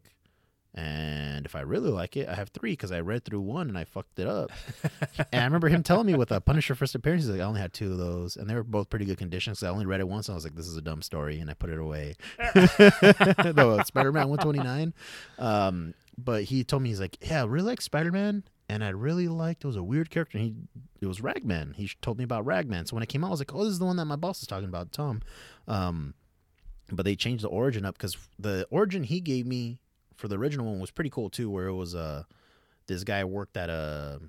And 0.76 1.46
if 1.46 1.56
I 1.56 1.62
really 1.62 1.90
like 1.90 2.18
it, 2.18 2.28
I 2.28 2.34
have 2.34 2.50
three 2.50 2.72
because 2.72 2.92
I 2.92 3.00
read 3.02 3.24
through 3.24 3.42
one 3.42 3.70
and 3.70 3.78
I 3.78 3.84
fucked 3.84 4.18
it 4.18 4.28
up. 4.28 4.52
and 5.32 5.42
I 5.42 5.46
remember 5.46 5.70
him 5.70 5.84
telling 5.84 6.08
me 6.08 6.16
with 6.16 6.32
a 6.32 6.42
Punisher 6.42 6.74
first 6.74 6.96
appearance, 6.96 7.24
he's 7.24 7.32
like, 7.32 7.42
I 7.42 7.44
only 7.44 7.62
had 7.62 7.74
two 7.74 7.92
of 7.92 7.98
those. 7.98 8.36
And 8.36 8.50
they 8.50 8.56
were 8.56 8.64
both 8.64 8.90
pretty 8.90 9.06
good 9.06 9.18
conditions. 9.18 9.62
I 9.62 9.70
only 9.70 9.86
read 9.86 10.00
it 10.00 10.08
once 10.08 10.28
and 10.28 10.34
I 10.34 10.36
was 10.36 10.44
like, 10.44 10.56
this 10.56 10.68
is 10.68 10.78
a 10.78 10.82
dumb 10.82 11.02
story. 11.02 11.40
And 11.40 11.50
I 11.50 11.54
put 11.54 11.70
it 11.70 11.80
away. 11.80 12.16
no, 13.56 13.82
Spider 13.84 14.12
Man 14.12 14.30
129. 14.30 14.94
Um, 15.38 15.94
but 16.18 16.44
he 16.46 16.64
told 16.64 16.84
me, 16.84 16.90
he's 16.90 17.00
like, 17.00 17.18
yeah, 17.22 17.42
I 17.42 17.46
really 17.46 17.68
like 17.68 17.82
Spider 17.82 18.12
Man. 18.12 18.44
And 18.70 18.84
I 18.84 18.90
really 18.90 19.28
liked, 19.28 19.64
it 19.64 19.68
was 19.68 19.76
a 19.76 19.84
weird 19.84 20.10
character. 20.10 20.38
And 20.38 20.48
he, 20.48 20.54
it 21.02 21.06
was 21.06 21.20
Ragman. 21.22 21.74
He 21.76 21.92
told 22.02 22.18
me 22.18 22.24
about 22.24 22.46
Ragman. 22.46 22.86
So 22.86 22.96
when 22.96 23.04
it 23.04 23.10
came 23.10 23.24
out, 23.24 23.28
I 23.28 23.32
was 23.32 23.40
like, 23.42 23.54
oh, 23.54 23.64
this 23.66 23.74
is 23.74 23.80
the 23.80 23.86
one 23.86 23.98
that 23.98 24.06
my 24.06 24.16
boss 24.16 24.42
is 24.42 24.48
talking 24.48 24.70
about, 24.70 24.92
Tom. 24.92 25.22
Um, 25.68 26.14
but 26.92 27.04
they 27.06 27.16
changed 27.16 27.44
the 27.44 27.50
origin 27.50 27.86
up 27.86 27.98
because 27.98 28.16
the 28.40 28.66
origin 28.72 29.04
he 29.04 29.20
gave 29.20 29.46
me 29.46 29.80
for 30.16 30.28
the 30.28 30.38
original 30.38 30.66
one 30.66 30.80
was 30.80 30.92
pretty 30.92 31.10
cool 31.10 31.30
too, 31.30 31.50
where 31.50 31.68
it 31.68 31.74
was 31.74 31.94
uh, 31.94 32.24
this 32.88 33.04
guy 33.04 33.24
worked 33.26 33.58
at 33.58 33.70
a, 33.70 34.22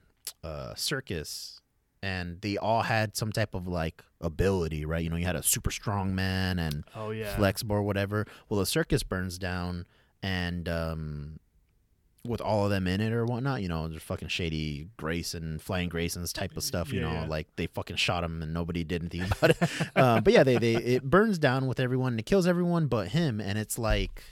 a 0.42 0.72
circus 0.76 1.60
and 2.02 2.40
they 2.42 2.56
all 2.58 2.82
had 2.82 3.16
some 3.16 3.32
type 3.32 3.54
of 3.54 3.66
like 3.68 4.02
ability, 4.20 4.84
right? 4.84 5.02
You 5.02 5.10
know, 5.10 5.16
you 5.16 5.24
had 5.26 5.36
a 5.36 5.42
super 5.42 5.70
strong 5.70 6.14
man 6.14 6.58
and 6.58 6.84
Oh 6.94 7.10
yeah. 7.12 7.34
flexible 7.36 7.76
or 7.76 7.82
whatever. 7.82 8.26
Well, 8.48 8.60
the 8.60 8.66
circus 8.66 9.02
burns 9.02 9.38
down, 9.38 9.86
and 10.22 10.68
um, 10.68 11.38
with 12.26 12.40
all 12.40 12.64
of 12.64 12.70
them 12.70 12.86
in 12.86 13.00
it 13.02 13.12
or 13.12 13.26
whatnot, 13.26 13.60
you 13.60 13.68
know, 13.68 13.86
there's 13.86 14.02
fucking 14.02 14.28
shady 14.28 14.88
Grayson, 14.96 15.58
flying 15.58 15.90
Graysons 15.90 16.32
type 16.32 16.56
of 16.56 16.62
stuff. 16.62 16.90
You 16.92 17.00
Yeah, 17.00 17.06
know, 17.06 17.12
yeah. 17.20 17.26
like 17.26 17.48
they 17.56 17.66
fucking 17.66 17.96
shot 17.96 18.24
him 18.24 18.42
and 18.42 18.54
nobody 18.54 18.82
did 18.82 19.02
anything 19.02 19.22
about 19.30 19.50
it. 19.50 19.62
um, 19.96 20.22
but 20.24 20.32
yeah, 20.32 20.42
they 20.42 20.56
they 20.58 20.74
it 20.74 21.02
burns 21.04 21.38
down 21.38 21.66
with 21.66 21.78
everyone 21.78 22.14
and 22.14 22.20
it 22.20 22.26
kills 22.26 22.46
everyone 22.46 22.86
but 22.86 23.08
him, 23.08 23.40
and 23.40 23.58
it's 23.58 23.78
like 23.78 24.22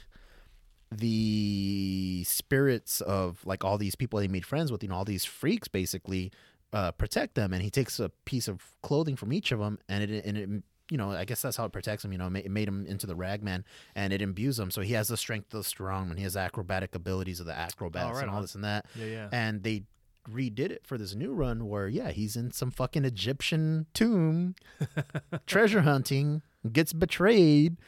the 0.90 2.22
spirits 2.26 3.00
of 3.00 3.44
like 3.44 3.64
all 3.64 3.78
these 3.78 3.94
people 3.94 4.18
they 4.18 4.28
made 4.28 4.44
friends 4.46 4.70
with, 4.70 4.82
you 4.82 4.88
know, 4.88 4.94
all 4.96 5.04
these 5.04 5.24
freaks 5.24 5.68
basically 5.68 6.30
uh, 6.72 6.92
protect 6.92 7.34
them, 7.34 7.52
and 7.52 7.62
he 7.62 7.70
takes 7.70 8.00
a 8.00 8.08
piece 8.24 8.48
of 8.48 8.62
clothing 8.82 9.16
from 9.16 9.32
each 9.32 9.52
of 9.52 9.58
them, 9.58 9.78
and 9.88 10.02
it 10.10 10.24
and 10.24 10.38
it 10.38 10.62
you 10.92 10.98
know 10.98 11.10
I 11.10 11.24
guess 11.24 11.40
that's 11.40 11.56
how 11.56 11.64
it 11.64 11.72
protects 11.72 12.04
him. 12.04 12.12
You 12.12 12.18
know, 12.18 12.26
it 12.26 12.50
made 12.50 12.68
him 12.68 12.84
into 12.86 13.06
the 13.06 13.16
ragman, 13.16 13.64
and 13.94 14.12
it 14.12 14.20
imbues 14.20 14.58
him, 14.58 14.70
so 14.70 14.82
he 14.82 14.92
has 14.92 15.08
the 15.08 15.16
strength 15.16 15.54
of 15.54 15.60
the 15.60 15.64
strong, 15.64 16.10
and 16.10 16.18
he 16.18 16.24
has 16.24 16.36
acrobatic 16.36 16.94
abilities 16.94 17.40
of 17.40 17.46
the 17.46 17.56
acrobats 17.56 18.16
right 18.16 18.22
and 18.22 18.30
all 18.30 18.36
on. 18.36 18.42
this 18.42 18.54
and 18.54 18.62
that. 18.64 18.84
Yeah, 18.94 19.06
yeah. 19.06 19.28
And 19.32 19.62
they 19.62 19.84
redid 20.30 20.70
it 20.70 20.86
for 20.86 20.98
this 20.98 21.14
new 21.16 21.32
run 21.32 21.66
where 21.66 21.88
yeah 21.88 22.12
he's 22.12 22.36
in 22.36 22.52
some 22.52 22.70
fucking 22.70 23.06
Egyptian 23.06 23.86
tomb, 23.94 24.54
treasure 25.46 25.80
hunting, 25.80 26.42
gets 26.70 26.92
betrayed. 26.92 27.78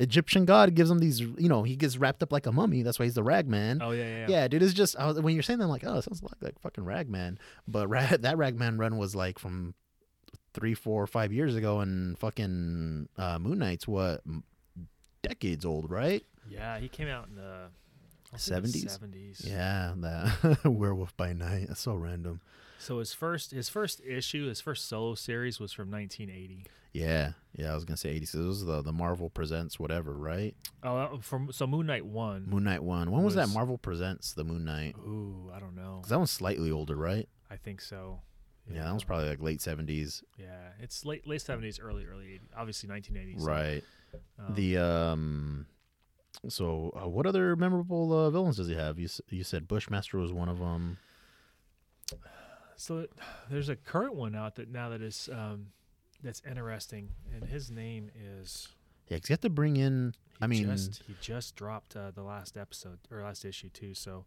Egyptian 0.00 0.44
god 0.44 0.74
gives 0.74 0.90
him 0.90 0.98
these, 0.98 1.20
you 1.20 1.48
know, 1.48 1.64
he 1.64 1.74
gets 1.74 1.96
wrapped 1.96 2.22
up 2.22 2.32
like 2.32 2.46
a 2.46 2.52
mummy. 2.52 2.82
That's 2.82 2.98
why 3.00 3.06
he's 3.06 3.14
the 3.14 3.22
ragman. 3.22 3.80
oh 3.82 3.92
yeah, 3.92 4.04
yeah. 4.04 4.26
Yeah, 4.28 4.48
dude, 4.48 4.62
it's 4.62 4.74
just 4.74 4.98
was, 4.98 5.20
when 5.20 5.34
you're 5.34 5.42
saying 5.42 5.60
that, 5.60 5.64
I'm 5.64 5.70
like, 5.70 5.84
oh, 5.84 5.98
it 5.98 6.02
sounds 6.02 6.22
like 6.22 6.34
like 6.40 6.58
fucking 6.60 6.84
Ragman. 6.84 7.38
But 7.66 7.88
Ra- 7.88 8.16
that 8.20 8.36
Ragman 8.36 8.78
run 8.78 8.96
was 8.96 9.14
like 9.14 9.38
from 9.38 9.74
three, 10.58 10.74
four, 10.74 11.06
five 11.06 11.32
years 11.32 11.54
ago, 11.54 11.80
and 11.80 12.18
fucking 12.18 13.08
uh, 13.16 13.38
Moon 13.38 13.58
Knight's 13.58 13.86
what 13.86 14.22
decades 15.22 15.64
old, 15.64 15.90
right? 15.90 16.24
Yeah, 16.48 16.78
he 16.78 16.88
came 16.88 17.08
out 17.08 17.28
in 17.28 17.36
the 17.36 17.68
70s? 18.36 18.90
Seventies. 18.90 19.42
Yeah, 19.44 19.94
that 19.96 20.58
Werewolf 20.64 21.16
by 21.16 21.32
Night. 21.32 21.66
That's 21.68 21.80
so 21.80 21.94
random. 21.94 22.40
So 22.78 23.00
his 23.00 23.12
first 23.12 23.50
his 23.50 23.68
first 23.68 24.00
issue, 24.06 24.48
his 24.48 24.60
first 24.60 24.88
solo 24.88 25.14
series 25.14 25.58
was 25.58 25.72
from 25.72 25.90
1980. 25.90 26.64
Yeah, 26.92 27.32
yeah. 27.56 27.72
I 27.72 27.74
was 27.74 27.84
gonna 27.84 27.96
say 27.96 28.18
80s. 28.18 28.34
It 28.34 28.46
was 28.46 28.64
the 28.64 28.82
the 28.82 28.92
Marvel 28.92 29.30
Presents 29.30 29.80
whatever, 29.80 30.14
right? 30.14 30.54
Oh, 30.84 31.18
from 31.20 31.50
so 31.52 31.66
Moon 31.66 31.86
Knight 31.86 32.06
one. 32.06 32.46
Moon 32.48 32.64
Knight 32.64 32.82
one. 32.82 33.10
When 33.10 33.24
was, 33.24 33.34
that 33.34 33.48
Marvel 33.48 33.78
Presents 33.78 34.32
the 34.32 34.44
Moon 34.44 34.64
Knight? 34.64 34.94
Ooh, 34.98 35.50
I 35.54 35.58
don't 35.58 35.74
know. 35.74 35.96
Because 35.96 36.10
that 36.10 36.18
one's 36.18 36.30
slightly 36.30 36.70
older, 36.70 36.96
right? 36.96 37.28
I 37.50 37.56
think 37.56 37.80
so. 37.80 38.20
Yeah, 38.74 38.84
that 38.84 38.94
was 38.94 39.04
probably 39.04 39.28
like 39.28 39.40
late 39.42 39.60
70s. 39.60 40.22
Yeah, 40.36 40.46
it's 40.80 41.04
late 41.04 41.26
late 41.26 41.40
70s, 41.40 41.78
early 41.82 42.04
early 42.06 42.26
80s. 42.26 42.40
Obviously 42.56 42.88
1980s. 42.88 43.40
so, 43.40 43.46
Right. 43.46 43.84
um, 44.38 44.54
The 44.54 44.76
um, 44.78 45.66
so 46.48 46.92
uh, 47.00 47.08
what 47.08 47.26
other 47.26 47.56
memorable 47.56 48.12
uh, 48.12 48.30
villains 48.30 48.56
does 48.58 48.68
he 48.68 48.74
have? 48.74 48.98
You 48.98 49.08
you 49.30 49.44
said 49.44 49.66
Bushmaster 49.68 50.18
was 50.18 50.32
one 50.32 50.48
of 50.48 50.58
them. 50.58 50.98
So 52.76 53.06
there's 53.50 53.68
a 53.68 53.76
current 53.76 54.14
one 54.14 54.34
out 54.36 54.54
that 54.56 54.70
now 54.70 54.88
that 54.90 55.02
is 55.02 55.28
um, 55.32 55.68
that's 56.22 56.42
interesting, 56.48 57.10
and 57.34 57.44
his 57.48 57.70
name 57.70 58.10
is. 58.14 58.68
Yeah, 59.08 59.18
'cause 59.18 59.30
you 59.30 59.32
have 59.32 59.40
to 59.40 59.50
bring 59.50 59.76
in. 59.76 60.14
He 60.38 60.44
I 60.44 60.46
mean, 60.46 60.64
just, 60.66 61.02
he 61.06 61.16
just 61.20 61.56
dropped 61.56 61.96
uh, 61.96 62.12
the 62.12 62.22
last 62.22 62.56
episode 62.56 62.98
or 63.10 63.22
last 63.22 63.44
issue 63.44 63.68
too. 63.70 63.94
So 63.94 64.26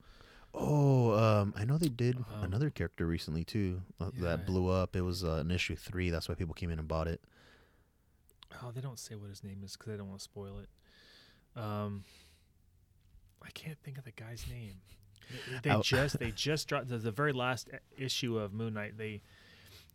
oh, 0.53 1.13
um, 1.13 1.53
I 1.55 1.65
know 1.65 1.77
they 1.77 1.89
did 1.89 2.17
Um, 2.17 2.43
another 2.43 2.69
character 2.69 3.05
recently 3.05 3.43
too 3.43 3.81
uh, 3.99 4.11
yeah. 4.15 4.21
that 4.21 4.45
blew 4.45 4.69
up. 4.69 4.95
It 4.95 5.01
was 5.01 5.23
uh, 5.23 5.33
an 5.35 5.51
issue 5.51 5.75
three. 5.75 6.09
That's 6.09 6.27
why 6.29 6.35
people 6.35 6.53
came 6.53 6.69
in 6.69 6.79
and 6.79 6.87
bought 6.87 7.07
it. 7.07 7.21
oh, 8.63 8.71
they 8.71 8.81
don't 8.81 8.99
say 8.99 9.15
what 9.15 9.29
his 9.29 9.43
name 9.43 9.61
is 9.63 9.73
because 9.77 9.91
they 9.91 9.97
don't 9.97 10.09
want 10.09 10.19
to 10.19 10.23
spoil 10.23 10.59
it. 10.59 10.69
Um, 11.59 12.03
I 13.43 13.49
can't 13.51 13.77
think 13.79 13.97
of 13.97 14.03
the 14.03 14.11
guy's 14.11 14.45
name. 14.49 14.75
They, 15.63 15.69
they 15.69 15.81
just 15.81 16.19
they 16.19 16.31
just 16.35 16.67
dropped 16.67 16.89
the, 16.89 16.97
the 16.97 17.11
very 17.11 17.33
last 17.33 17.69
issue 17.97 18.37
of 18.37 18.53
Moon 18.53 18.73
Knight. 18.73 18.97
They 18.97 19.21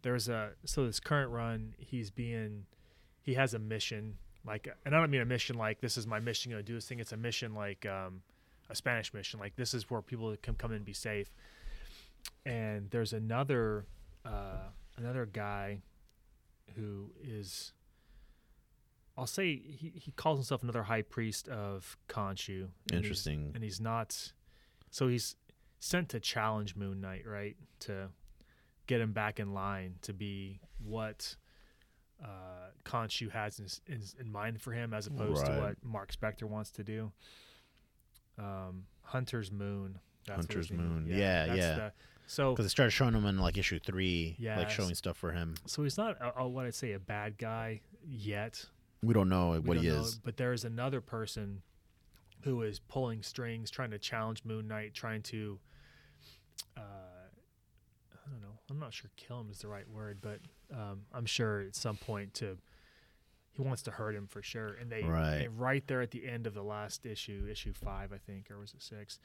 there's 0.02 0.28
a 0.28 0.50
so 0.64 0.86
this 0.86 1.00
current 1.00 1.30
run 1.30 1.74
he's 1.78 2.10
being 2.10 2.64
he 3.22 3.34
has 3.34 3.54
a 3.54 3.58
mission 3.58 4.18
like 4.46 4.68
and 4.84 4.94
I 4.94 5.00
don't 5.00 5.10
mean 5.10 5.20
a 5.20 5.26
mission 5.26 5.56
like 5.56 5.80
this 5.80 5.96
is 5.96 6.06
my 6.06 6.20
mission 6.20 6.50
going 6.52 6.64
to 6.64 6.66
do 6.66 6.74
this 6.74 6.86
thing. 6.88 7.00
It's 7.00 7.12
a 7.12 7.16
mission 7.16 7.54
like 7.54 7.84
um, 7.86 8.22
a 8.68 8.74
Spanish 8.74 9.12
mission 9.14 9.38
like 9.40 9.56
this 9.56 9.74
is 9.74 9.88
where 9.90 10.02
people 10.02 10.34
can 10.42 10.54
come 10.54 10.70
in 10.72 10.76
and 10.76 10.84
be 10.84 10.92
safe. 10.92 11.30
And 12.44 12.90
there's 12.90 13.12
another 13.12 13.86
uh, 14.24 14.68
another 14.96 15.26
guy 15.26 15.80
who 16.74 17.10
is 17.22 17.72
I'll 19.18 19.26
say 19.26 19.56
he, 19.56 19.92
he 19.94 20.10
calls 20.12 20.38
himself 20.38 20.62
another 20.62 20.82
high 20.82 21.02
priest 21.02 21.48
of 21.48 21.96
Khonshu. 22.08 22.62
and 22.64 22.70
he's- 22.90 23.02
Interesting. 23.02 23.52
and 23.54 23.62
he's 23.64 23.80
not 23.80 24.32
so 24.90 25.08
he's 25.08 25.36
sent 25.78 26.08
to 26.10 26.20
challenge 26.20 26.74
Moon 26.76 27.00
Knight, 27.00 27.26
right? 27.26 27.56
To 27.80 28.08
get 28.86 29.00
him 29.00 29.12
back 29.12 29.38
in 29.40 29.52
line 29.54 29.94
to 30.02 30.12
be 30.12 30.60
what 30.84 31.36
uh, 32.22 32.70
Khonshu 32.84 33.30
has 33.30 33.58
in, 33.58 33.94
in, 33.94 34.02
in 34.20 34.32
mind 34.32 34.60
for 34.62 34.72
him, 34.72 34.94
as 34.94 35.06
opposed 35.06 35.42
Right. 35.46 35.54
to 35.56 35.60
what 35.60 35.84
Mark 35.84 36.12
Spector 36.12 36.44
wants 36.44 36.70
to 36.72 36.84
do. 36.84 37.12
Um, 38.38 38.84
Hunter's 39.02 39.50
Moon. 39.52 39.98
That's 40.26 40.36
Hunter's 40.46 40.68
his 40.68 40.78
name 40.78 40.80
is. 40.86 40.92
Moon. 40.92 41.06
Yeah, 41.18 41.46
that's 41.46 41.58
yeah. 41.58 41.74
the- 41.76 41.92
so 42.28 42.50
Because 42.52 42.64
they 42.66 42.70
started 42.70 42.90
showing 42.90 43.14
him 43.14 43.24
in 43.24 43.38
like 43.38 43.56
issue 43.56 43.78
three, 43.78 44.36
like 44.40 44.68
showing 44.68 44.94
stuff 44.96 45.16
for 45.16 45.30
him. 45.30 45.54
so 45.66 45.84
he's 45.84 45.96
not 45.96 46.16
a, 46.20 46.40
a, 46.40 46.48
what 46.48 46.66
I'd 46.66 46.74
say 46.74 46.92
a 46.92 46.98
bad 46.98 47.38
guy 47.38 47.80
yet. 48.04 48.64
We 49.02 49.14
don't 49.14 49.28
know 49.28 49.50
We 49.50 49.58
what 49.60 49.76
he 49.76 49.86
don't 49.86 49.96
know, 49.98 50.02
is. 50.02 50.16
but 50.16 50.36
there 50.36 50.52
is 50.52 50.64
another 50.64 51.00
person 51.00 51.62
who 52.42 52.62
is 52.62 52.80
pulling 52.80 53.22
strings, 53.22 53.70
trying 53.70 53.92
to 53.92 53.98
challenge 54.00 54.44
Moon 54.44 54.66
Knight, 54.66 54.92
trying 54.92 55.22
to. 55.22 55.60
Uh, 56.76 56.80
I 56.80 58.30
don't 58.30 58.40
know. 58.42 58.58
I'm 58.70 58.80
not 58.80 58.92
sure. 58.92 59.10
Kill 59.16 59.40
him 59.40 59.50
is 59.50 59.60
the 59.60 59.68
right 59.68 59.88
word, 59.88 60.18
but 60.20 60.40
um, 60.74 61.02
I'm 61.14 61.26
sure 61.26 61.60
at 61.60 61.76
some 61.76 61.96
point 61.96 62.34
to. 62.34 62.58
He 63.56 63.62
wants 63.62 63.82
to 63.82 63.90
hurt 63.90 64.14
him 64.14 64.26
for 64.26 64.42
sure, 64.42 64.74
and 64.74 64.90
they 64.90 65.02
Right. 65.02 65.48
right 65.56 65.86
there 65.86 66.02
at 66.02 66.10
the 66.10 66.26
end 66.28 66.46
of 66.46 66.54
the 66.54 66.62
last 66.62 67.06
issue, 67.06 67.46
issue 67.50 67.72
five, 67.72 68.12
I 68.12 68.18
think, 68.18 68.50
or 68.50 68.58
was 68.58 68.74
it 68.74 68.82
six? 68.82 69.18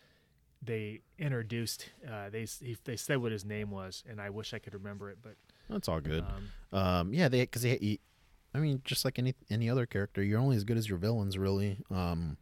They 0.61 1.01
introduced. 1.17 1.89
Uh, 2.09 2.29
they 2.29 2.45
he, 2.45 2.77
they 2.85 2.95
said 2.95 3.17
what 3.17 3.31
his 3.31 3.43
name 3.43 3.71
was, 3.71 4.03
and 4.07 4.21
I 4.21 4.29
wish 4.29 4.53
I 4.53 4.59
could 4.59 4.73
remember 4.73 5.09
it, 5.09 5.17
but 5.21 5.35
That's 5.69 5.89
all 5.89 5.99
good. 5.99 6.23
um, 6.23 6.77
Um, 6.79 7.13
yeah, 7.13 7.27
they 7.27 7.41
because 7.41 7.63
they, 7.63 7.77
he- 7.77 7.99
I 8.53 8.59
mean, 8.59 8.81
just 8.85 9.03
like 9.05 9.17
any 9.19 9.33
any 9.49 9.69
other 9.69 9.85
character, 9.85 10.21
you're 10.23 10.39
only 10.39 10.55
as 10.57 10.63
good 10.63 10.77
as 10.77 10.87
your 10.87 10.97
villains, 10.97 11.37
really. 11.37 11.77
Um, 11.89 12.37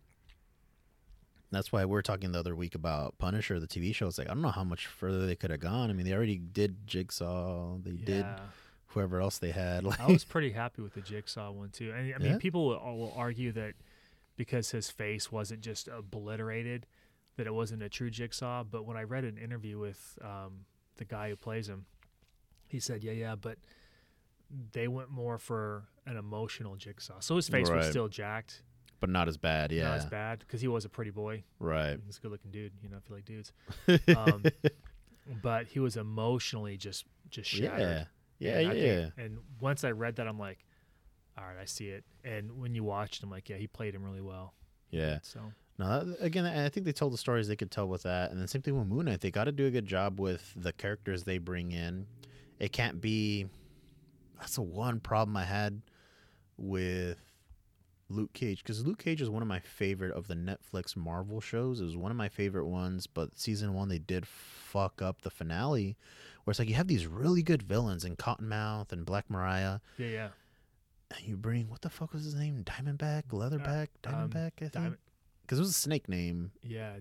that's 1.51 1.71
why 1.71 1.83
we 1.85 1.97
are 1.97 2.01
talking 2.03 2.31
the 2.31 2.39
other 2.39 2.55
week 2.55 2.75
about 2.75 3.17
Punisher, 3.17 3.59
the 3.59 3.67
TV 3.67 3.93
show. 3.95 4.07
It's 4.07 4.17
like 4.19 4.27
I 4.27 4.33
don't 4.33 4.41
know 4.43 4.49
how 4.51 4.63
much 4.63 4.85
further 4.85 5.25
they 5.25 5.35
could 5.35 5.49
have 5.49 5.59
gone. 5.59 5.89
I 5.89 5.93
mean, 5.93 6.05
they 6.05 6.13
already 6.13 6.37
did 6.37 6.85
Jigsaw. 6.85 7.77
They 7.79 7.91
did 7.91 8.25
yeah. 8.25 8.39
Whoever 8.89 9.19
else 9.21 9.37
they 9.37 9.51
had. 9.51 9.83
Like, 9.89 9.99
I 9.99 10.07
was 10.07 10.23
pretty 10.25 10.51
happy 10.51 10.81
with 10.81 10.93
the 10.93 11.01
Jigsaw 11.01 11.51
one 11.51 11.69
too. 11.69 11.91
And 11.95 12.13
I 12.13 12.17
mean, 12.17 12.31
Yeah? 12.33 12.37
people 12.37 12.67
will, 12.67 12.97
will 12.97 13.13
argue 13.15 13.51
that 13.53 13.73
because 14.35 14.71
his 14.71 14.89
face 14.89 15.31
wasn't 15.31 15.61
just 15.61 15.87
obliterated, 15.87 16.85
that 17.37 17.47
it 17.47 17.53
wasn't 17.53 17.81
a 17.83 17.89
true 17.89 18.09
Jigsaw. 18.09 18.63
But 18.63 18.85
when 18.85 18.97
I 18.97 19.03
read 19.03 19.23
an 19.25 19.37
interview 19.37 19.77
with 19.79 20.17
um, 20.23 20.65
the 20.97 21.05
guy 21.05 21.29
who 21.29 21.35
plays 21.35 21.67
him, 21.69 21.85
he 22.67 22.79
said, 22.79 23.03
"Yeah, 23.03 23.13
yeah, 23.13 23.35
but 23.35 23.57
they 24.71 24.87
went 24.87 25.09
more 25.09 25.37
for 25.37 25.85
an 26.05 26.17
emotional 26.17 26.75
Jigsaw. 26.75 27.19
So 27.19 27.35
his 27.35 27.47
face 27.49 27.69
was 27.69 27.87
still 27.87 28.07
jacked, 28.07 28.63
but 28.99 29.09
not 29.09 29.27
as 29.27 29.37
bad. 29.37 29.71
Yeah, 29.71 29.83
not 29.89 29.97
as 29.97 30.05
bad 30.05 30.39
because 30.39 30.61
he 30.61 30.67
was 30.67 30.85
a 30.85 30.89
pretty 30.89 31.11
boy. 31.11 31.43
right. 31.59 31.99
He's 32.05 32.17
a 32.17 32.21
good-looking 32.21 32.51
dude, 32.51 32.73
you 32.81 32.89
know, 32.89 32.97
if 32.97 33.09
you 33.09 33.15
like 33.15 33.25
dudes. 33.25 33.51
Um, 34.17 34.43
but 35.43 35.67
he 35.67 35.79
was 35.79 35.97
emotionally 35.97 36.77
just 36.77 37.05
just 37.29 37.49
shattered. 37.49 37.79
yeah, 37.79 38.03
yeah, 38.39 38.59
And 38.59 38.77
yeah. 38.79 38.95
think- 39.01 39.13
and 39.17 39.37
once 39.61 39.83
I 39.83 39.91
read 39.91 40.15
that, 40.17 40.27
I'm 40.27 40.39
like, 40.39 40.59
all 41.37 41.45
right, 41.45 41.57
I 41.61 41.65
see 41.65 41.87
it. 41.89 42.03
And 42.23 42.59
when 42.59 42.73
you 42.75 42.83
watched, 42.83 43.23
I'm 43.23 43.29
like, 43.29 43.47
yeah, 43.49 43.57
he 43.57 43.67
played 43.67 43.93
him 43.95 44.03
really 44.03 44.21
well. 44.21 44.53
yeah. 44.89 45.19
So 45.21 45.39
No, 45.77 46.03
that, 46.03 46.17
again, 46.21 46.45
I 46.45 46.67
think 46.69 46.85
they 46.85 46.91
told 46.91 47.13
the 47.13 47.17
stories 47.17 47.47
they 47.47 47.55
could 47.55 47.71
tell 47.71 47.87
with 47.87 48.03
that, 48.03 48.31
and 48.31 48.39
then 48.39 48.47
same 48.47 48.61
thing 48.61 48.77
with 48.77 48.87
Moon 48.87 49.05
Knight. 49.05 49.21
They 49.21 49.31
got 49.31 49.45
to 49.45 49.51
do 49.53 49.65
a 49.67 49.71
good 49.71 49.85
job 49.85 50.19
with 50.19 50.53
the 50.57 50.73
characters 50.73 51.23
they 51.23 51.37
bring 51.37 51.71
in. 51.71 52.05
It 52.59 52.73
can't 52.73 52.99
be. 52.99 53.47
That's 54.39 54.55
the 54.55 54.61
one 54.63 54.99
problem 54.99 55.37
I 55.37 55.45
had 55.45 55.81
with 56.57 57.19
Luke 58.09 58.33
Cage 58.33 58.63
because 58.63 58.85
Luke 58.85 58.99
Cage 59.01 59.21
is 59.21 59.29
one 59.29 59.41
of 59.41 59.47
my 59.47 59.59
favorite 59.59 60.11
of 60.13 60.27
the 60.27 60.35
Netflix 60.35 60.95
Marvel 60.97 61.39
shows. 61.39 61.79
It 61.79 61.85
was 61.85 61.95
one 61.97 62.11
of 62.11 62.17
my 62.17 62.27
favorite 62.29 62.65
ones, 62.65 63.07
but 63.07 63.37
season 63.39 63.73
one 63.73 63.87
they 63.87 63.99
did 63.99 64.25
fuck 64.27 65.01
up 65.01 65.21
the 65.21 65.29
finale, 65.29 65.95
where 66.43 66.51
it's 66.51 66.59
like 66.59 66.69
you 66.69 66.75
have 66.75 66.87
these 66.87 67.07
really 67.07 67.43
good 67.43 67.63
villains 67.63 68.05
in 68.05 68.15
Cottonmouth 68.15 68.91
and 68.91 69.05
Black 69.05 69.29
Mariah, 69.29 69.79
yeah, 69.97 70.07
yeah. 70.07 70.27
and 71.15 71.27
you 71.27 71.37
bring 71.37 71.69
what 71.69 71.81
the 71.81 71.89
fuck 71.89 72.13
was 72.13 72.23
his 72.23 72.35
name? 72.35 72.63
Diamondback, 72.63 73.23
Leatherback, 73.31 73.87
um, 74.05 74.29
Diamondback, 74.29 74.51
I 74.61 74.67
think. 74.69 74.95
Because 75.41 75.59
it 75.59 75.61
was 75.61 75.69
a 75.69 75.73
snake 75.73 76.07
name. 76.07 76.51
Yeah, 76.63 76.97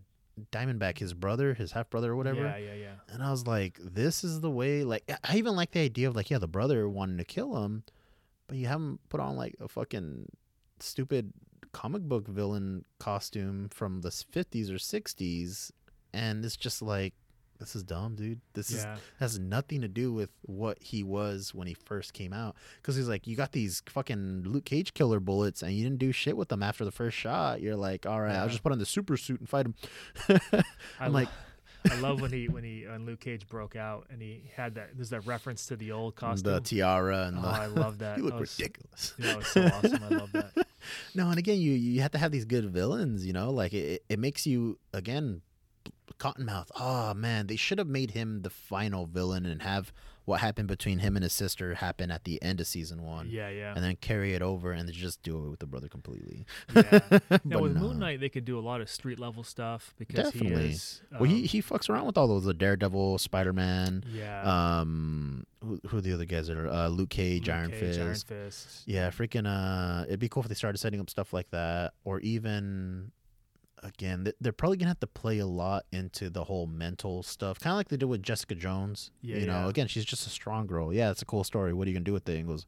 Diamondback, 0.52 0.98
his 0.98 1.14
brother, 1.14 1.54
his 1.54 1.72
half 1.72 1.90
brother 1.90 2.12
or 2.12 2.16
whatever. 2.16 2.42
yeah, 2.42 2.56
yeah, 2.56 2.74
yeah. 2.74 2.94
And 3.08 3.22
I 3.22 3.30
was 3.30 3.46
like, 3.46 3.78
this 3.82 4.24
is 4.24 4.40
the 4.40 4.50
way. 4.50 4.84
Like, 4.84 5.10
I 5.24 5.36
even 5.36 5.56
like 5.56 5.72
the 5.72 5.80
idea 5.80 6.08
of 6.08 6.16
like, 6.16 6.30
yeah, 6.30 6.38
the 6.38 6.48
brother 6.48 6.88
wanting 6.88 7.18
to 7.18 7.24
kill 7.24 7.64
him, 7.64 7.82
but 8.46 8.56
you 8.56 8.66
haven't 8.66 9.00
put 9.08 9.20
on 9.20 9.36
like 9.36 9.56
a 9.60 9.68
fucking 9.68 10.26
stupid 10.80 11.32
comic 11.72 12.02
book 12.02 12.26
villain 12.26 12.84
costume 12.98 13.68
from 13.68 14.00
the 14.00 14.10
fifties 14.10 14.70
or 14.70 14.78
sixties, 14.78 15.72
and 16.12 16.44
it's 16.44 16.56
just 16.56 16.80
like, 16.80 17.14
this 17.58 17.74
is 17.74 17.82
dumb, 17.82 18.14
dude. 18.14 18.40
This 18.54 18.70
is 18.70 18.86
has 19.18 19.38
nothing 19.38 19.80
to 19.80 19.88
do 19.88 20.12
with 20.12 20.30
what 20.42 20.78
he 20.80 21.02
was 21.02 21.54
when 21.54 21.66
he 21.66 21.74
first 21.74 22.12
came 22.12 22.32
out. 22.32 22.54
Because 22.76 22.94
he's 22.96 23.08
like, 23.08 23.26
you 23.26 23.34
got 23.36 23.52
these 23.52 23.82
fucking 23.88 24.44
Luke 24.46 24.64
Cage 24.64 24.94
killer 24.94 25.20
bullets, 25.20 25.62
and 25.62 25.72
you 25.72 25.82
didn't 25.84 25.98
do 25.98 26.12
shit 26.12 26.36
with 26.36 26.48
them 26.48 26.62
after 26.62 26.84
the 26.84 26.92
first 26.92 27.16
shot. 27.16 27.60
You're 27.60 27.76
like, 27.76 28.06
all 28.06 28.20
right, 28.20 28.36
I'll 28.36 28.48
just 28.48 28.62
put 28.62 28.72
on 28.72 28.78
the 28.78 28.86
super 28.86 29.16
suit 29.16 29.40
and 29.40 29.48
fight 29.48 29.66
him. 29.66 29.74
I 30.28 30.40
I'm 31.00 31.12
lo- 31.12 31.20
like, 31.20 31.28
I 31.90 31.94
love 32.00 32.20
when 32.20 32.32
he 32.38 32.48
when 32.48 32.64
he 32.64 32.84
when 32.88 33.06
Luke 33.06 33.20
Cage 33.20 33.46
broke 33.48 33.76
out 33.76 34.06
and 34.10 34.20
he 34.22 34.50
had 34.54 34.74
that. 34.76 34.90
There's 34.96 35.10
that 35.10 35.26
reference 35.26 35.66
to 35.66 35.76
the 35.76 35.92
old 35.92 36.14
costume. 36.16 36.52
the 36.52 36.60
tiara 36.60 37.26
and 37.26 37.38
oh, 37.38 37.42
the. 37.42 37.48
I 37.48 37.66
love 37.66 37.98
that. 37.98 38.18
you 38.18 38.24
look 38.24 38.34
That 38.34 38.40
was- 38.40 38.58
ridiculous. 38.58 39.14
Yeah, 39.18 39.30
it 39.32 39.36
was 39.38 39.46
so 39.48 39.64
awesome. 39.66 40.02
I 40.04 40.08
love 40.14 40.32
that. 40.32 40.66
No, 41.14 41.28
and 41.28 41.38
again, 41.38 41.58
you 41.60 41.72
you 41.72 42.00
have 42.02 42.12
to 42.12 42.18
have 42.18 42.30
these 42.30 42.44
good 42.44 42.70
villains. 42.70 43.26
You 43.26 43.32
know, 43.32 43.50
like 43.50 43.72
it, 43.74 44.04
it 44.08 44.18
makes 44.18 44.46
you 44.46 44.78
again, 44.92 45.42
Cottonmouth. 46.18 46.68
Oh 46.78 47.14
man, 47.14 47.46
they 47.46 47.56
should 47.56 47.78
have 47.78 47.88
made 47.88 48.12
him 48.12 48.42
the 48.42 48.50
final 48.50 49.06
villain 49.06 49.46
and 49.46 49.62
have 49.62 49.92
what 50.28 50.40
happened 50.40 50.68
between 50.68 50.98
him 50.98 51.16
and 51.16 51.22
his 51.22 51.32
sister 51.32 51.74
happen 51.74 52.10
at 52.10 52.24
the 52.24 52.40
end 52.42 52.60
of 52.60 52.66
season 52.66 53.02
one. 53.02 53.28
Yeah, 53.30 53.48
yeah. 53.48 53.72
and 53.74 53.82
then 53.82 53.96
carry 53.96 54.34
it 54.34 54.42
over 54.42 54.72
and 54.72 54.92
just 54.92 55.22
do 55.22 55.42
it 55.46 55.48
with 55.48 55.58
the 55.58 55.66
brother 55.66 55.88
completely. 55.88 56.44
yeah. 56.76 57.00
Now 57.44 57.60
with 57.60 57.74
no. 57.74 57.80
Moon 57.80 57.98
Knight, 57.98 58.20
they 58.20 58.28
could 58.28 58.44
do 58.44 58.58
a 58.58 58.60
lot 58.60 58.82
of 58.82 58.90
street 58.90 59.18
level 59.18 59.42
stuff 59.42 59.94
because 59.96 60.32
Definitely. 60.32 60.68
he 60.68 60.72
is. 60.74 61.00
well, 61.12 61.24
he 61.24 61.36
um, 61.36 61.42
he 61.44 61.62
fucks 61.62 61.88
around 61.88 62.04
with 62.06 62.18
all 62.18 62.28
those 62.28 62.44
the 62.44 62.52
Daredevil, 62.52 63.18
Spider 63.18 63.54
Man, 63.54 64.04
yeah. 64.12 64.42
um, 64.42 65.46
who 65.64 65.80
who 65.88 65.96
are 65.96 66.00
the 66.02 66.12
other 66.12 66.26
guys 66.26 66.48
that 66.48 66.58
are 66.58 66.68
uh, 66.68 66.88
Luke 66.88 67.08
Cage, 67.08 67.46
Luke 67.46 67.56
Iron 67.56 67.70
Cage, 67.70 67.80
Fist. 67.80 68.00
Iron 68.00 68.14
Fist. 68.14 68.82
Yeah, 68.86 69.08
freaking. 69.10 69.46
Uh, 69.46 70.04
it'd 70.06 70.20
be 70.20 70.28
cool 70.28 70.42
if 70.42 70.48
they 70.48 70.54
started 70.54 70.76
setting 70.78 71.00
up 71.00 71.08
stuff 71.08 71.32
like 71.32 71.50
that, 71.52 71.94
or 72.04 72.20
even. 72.20 73.12
Again, 73.82 74.32
they're 74.40 74.52
probably 74.52 74.76
gonna 74.76 74.88
have 74.90 75.00
to 75.00 75.06
play 75.06 75.38
a 75.38 75.46
lot 75.46 75.84
into 75.92 76.30
the 76.30 76.44
whole 76.44 76.66
mental 76.66 77.22
stuff, 77.22 77.58
kind 77.60 77.72
of 77.72 77.76
like 77.76 77.88
they 77.88 77.96
did 77.96 78.06
with 78.06 78.22
Jessica 78.22 78.54
Jones. 78.54 79.10
Yeah, 79.22 79.38
you 79.38 79.46
know, 79.46 79.64
yeah. 79.64 79.68
again, 79.68 79.86
she's 79.88 80.04
just 80.04 80.26
a 80.26 80.30
strong 80.30 80.66
girl. 80.66 80.92
Yeah, 80.92 81.10
it's 81.10 81.22
a 81.22 81.26
cool 81.26 81.44
story. 81.44 81.72
What 81.72 81.86
are 81.86 81.90
you 81.90 81.94
gonna 81.96 82.04
do 82.04 82.12
with 82.12 82.28
it? 82.28 82.38
And 82.38 82.48
goes, 82.48 82.66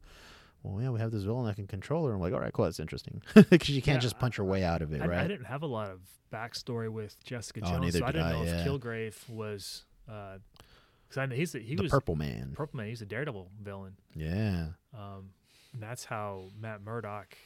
well, 0.63 0.81
yeah, 0.81 0.89
we 0.89 0.99
have 0.99 1.11
this 1.11 1.23
villain 1.23 1.45
that 1.47 1.55
can 1.55 1.67
control 1.67 2.05
her. 2.07 2.13
I'm 2.13 2.19
like, 2.21 2.33
all 2.33 2.39
right, 2.39 2.53
cool, 2.53 2.65
that's 2.65 2.79
interesting, 2.79 3.21
because 3.49 3.69
you 3.69 3.81
can't 3.81 3.95
Yeah, 3.97 4.01
just 4.01 4.19
punch 4.19 4.37
her 4.37 4.43
way 4.43 4.63
out 4.63 4.81
of 4.81 4.93
it, 4.93 5.01
I, 5.01 5.07
right? 5.07 5.19
I 5.19 5.27
didn't 5.27 5.45
have 5.45 5.63
a 5.63 5.67
lot 5.67 5.89
of 5.89 5.99
backstory 6.31 6.89
with 6.89 7.21
Jessica 7.23 7.61
Oh, 7.63 7.69
Jones, 7.69 7.97
so 7.97 8.05
I 8.05 8.11
did 8.11 8.19
didn't 8.19 8.27
I, 8.27 8.31
know 8.33 8.43
if 8.43 8.65
Kilgrave 8.67 9.29
was. 9.29 9.85
Because 10.05 11.17
I 11.17 11.25
know 11.25 11.35
he's 11.35 11.51
he 11.53 11.75
the 11.75 11.83
was 11.83 11.91
Purple 11.91 12.15
Man. 12.15 12.53
Purple 12.55 12.77
Man. 12.77 12.87
He's 12.87 13.01
a 13.01 13.05
Daredevil 13.05 13.49
villain. 13.61 13.93
Yeah. 14.15 14.67
Um, 14.97 15.31
and 15.73 15.81
that's 15.81 16.05
how 16.05 16.45
Matt 16.59 16.83
Murdock, 16.83 17.37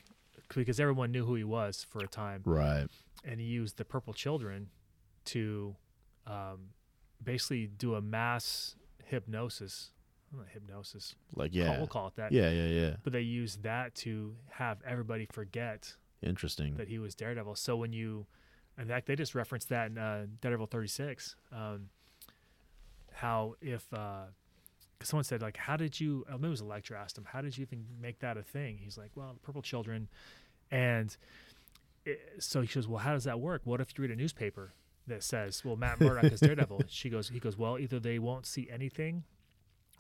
because 0.54 0.80
everyone 0.80 1.12
knew 1.12 1.26
who 1.26 1.36
he 1.36 1.44
was 1.44 1.86
for 1.90 2.00
a 2.04 2.08
time, 2.08 2.42
Right. 2.46 2.88
and 3.24 3.40
he 3.40 3.46
used 3.46 3.78
the 3.78 3.86
Purple 3.86 4.14
Children 4.14 4.70
to 5.26 5.76
um, 6.28 6.70
basically 7.24 7.68
do 7.68 7.96
a 7.96 8.02
mass 8.02 8.76
hypnosis. 9.04 9.92
Not 10.36 10.48
hypnosis. 10.54 11.16
Like 11.36 11.52
Call- 11.52 11.62
yeah. 11.62 11.78
we'll 11.78 11.88
call 11.88 12.08
it 12.08 12.16
that. 12.16 12.32
Yeah, 12.32 12.50
yeah, 12.50 12.66
yeah. 12.68 12.96
But 13.04 13.14
they 13.14 13.22
used 13.22 13.64
that 13.64 13.96
to 13.96 14.36
have 14.52 14.80
everybody 14.86 15.28
forget 15.32 15.94
Interesting. 16.22 16.76
that 16.78 16.88
he 16.88 17.00
was 17.00 17.16
Daredevil. 17.16 17.56
So 17.56 17.76
when 17.78 17.94
you, 17.94 18.26
in 18.78 18.88
fact, 18.88 19.06
they 19.08 19.16
just 19.16 19.36
referenced 19.36 19.70
that 19.70 19.92
in 19.92 19.98
uh, 19.98 20.26
Daredevil 20.42 20.68
36. 20.68 21.36
Um, 21.52 21.90
how 23.14 23.56
if 23.62 23.92
uh, 23.94 24.26
'cause 25.06 25.10
someone 25.10 25.24
said 25.24 25.42
like, 25.42 25.58
how 25.58 25.78
did 25.78 26.00
you? 26.00 26.26
Maybe 26.30 26.48
it 26.48 26.50
was 26.50 26.62
Elektra 26.62 27.00
asked 27.00 27.18
him, 27.18 27.26
how 27.26 27.42
did 27.42 27.58
you 27.58 27.62
even 27.62 27.86
make 28.02 28.20
that 28.20 28.38
a 28.38 28.44
thing? 28.44 28.78
He's 28.78 28.98
like, 28.98 29.12
well, 29.16 29.34
the 29.34 29.40
Purple 29.40 29.62
Children, 29.62 30.08
and 30.72 31.16
it, 32.06 32.20
so 32.40 32.62
he 32.62 32.68
goes, 32.68 32.88
well, 32.88 33.00
how 33.00 33.14
does 33.14 33.24
that 33.26 33.40
work? 33.40 33.62
What 33.66 33.82
if 33.82 33.90
you 33.98 34.02
read 34.02 34.12
a 34.12 34.16
newspaper 34.16 34.74
that 35.08 35.24
says, 35.24 35.64
well, 35.64 35.76
Matt 35.76 36.00
Murdock 36.00 36.32
is 36.32 36.40
Daredevil? 36.40 36.84
She 36.88 37.10
goes, 37.10 37.30
he 37.30 37.40
goes, 37.40 37.58
well, 37.58 37.78
either 37.80 38.00
they 38.00 38.20
won't 38.20 38.46
see 38.46 38.68
anything, 38.70 39.24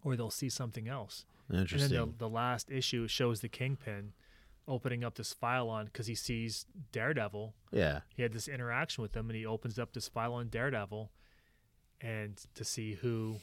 or 0.04 0.16
they'll 0.16 0.30
see 0.32 0.50
something 0.50 0.88
else. 0.88 1.26
Interesting. 1.52 1.82
And 1.82 1.92
then 1.92 2.16
the, 2.18 2.26
the 2.26 2.30
last 2.30 2.72
issue 2.72 3.08
shows 3.08 3.42
the 3.42 3.50
Kingpin 3.50 4.14
opening 4.68 5.04
up 5.04 5.14
this 5.16 5.32
file 5.34 5.70
on 5.70 5.86
because 5.86 6.08
he 6.08 6.16
sees 6.16 6.66
Daredevil. 6.92 7.54
yeah. 7.72 8.00
He 8.16 8.24
had 8.24 8.34
this 8.34 8.48
interaction 8.48 9.02
with 9.04 9.16
him, 9.16 9.30
and 9.30 9.38
he 9.38 9.46
opens 9.46 9.78
up 9.78 9.94
this 9.94 10.08
file 10.08 10.34
on 10.34 10.48
Daredevil, 10.50 11.12
and 12.02 12.40
to 12.56 12.64
see 12.64 12.94
who 12.96 13.38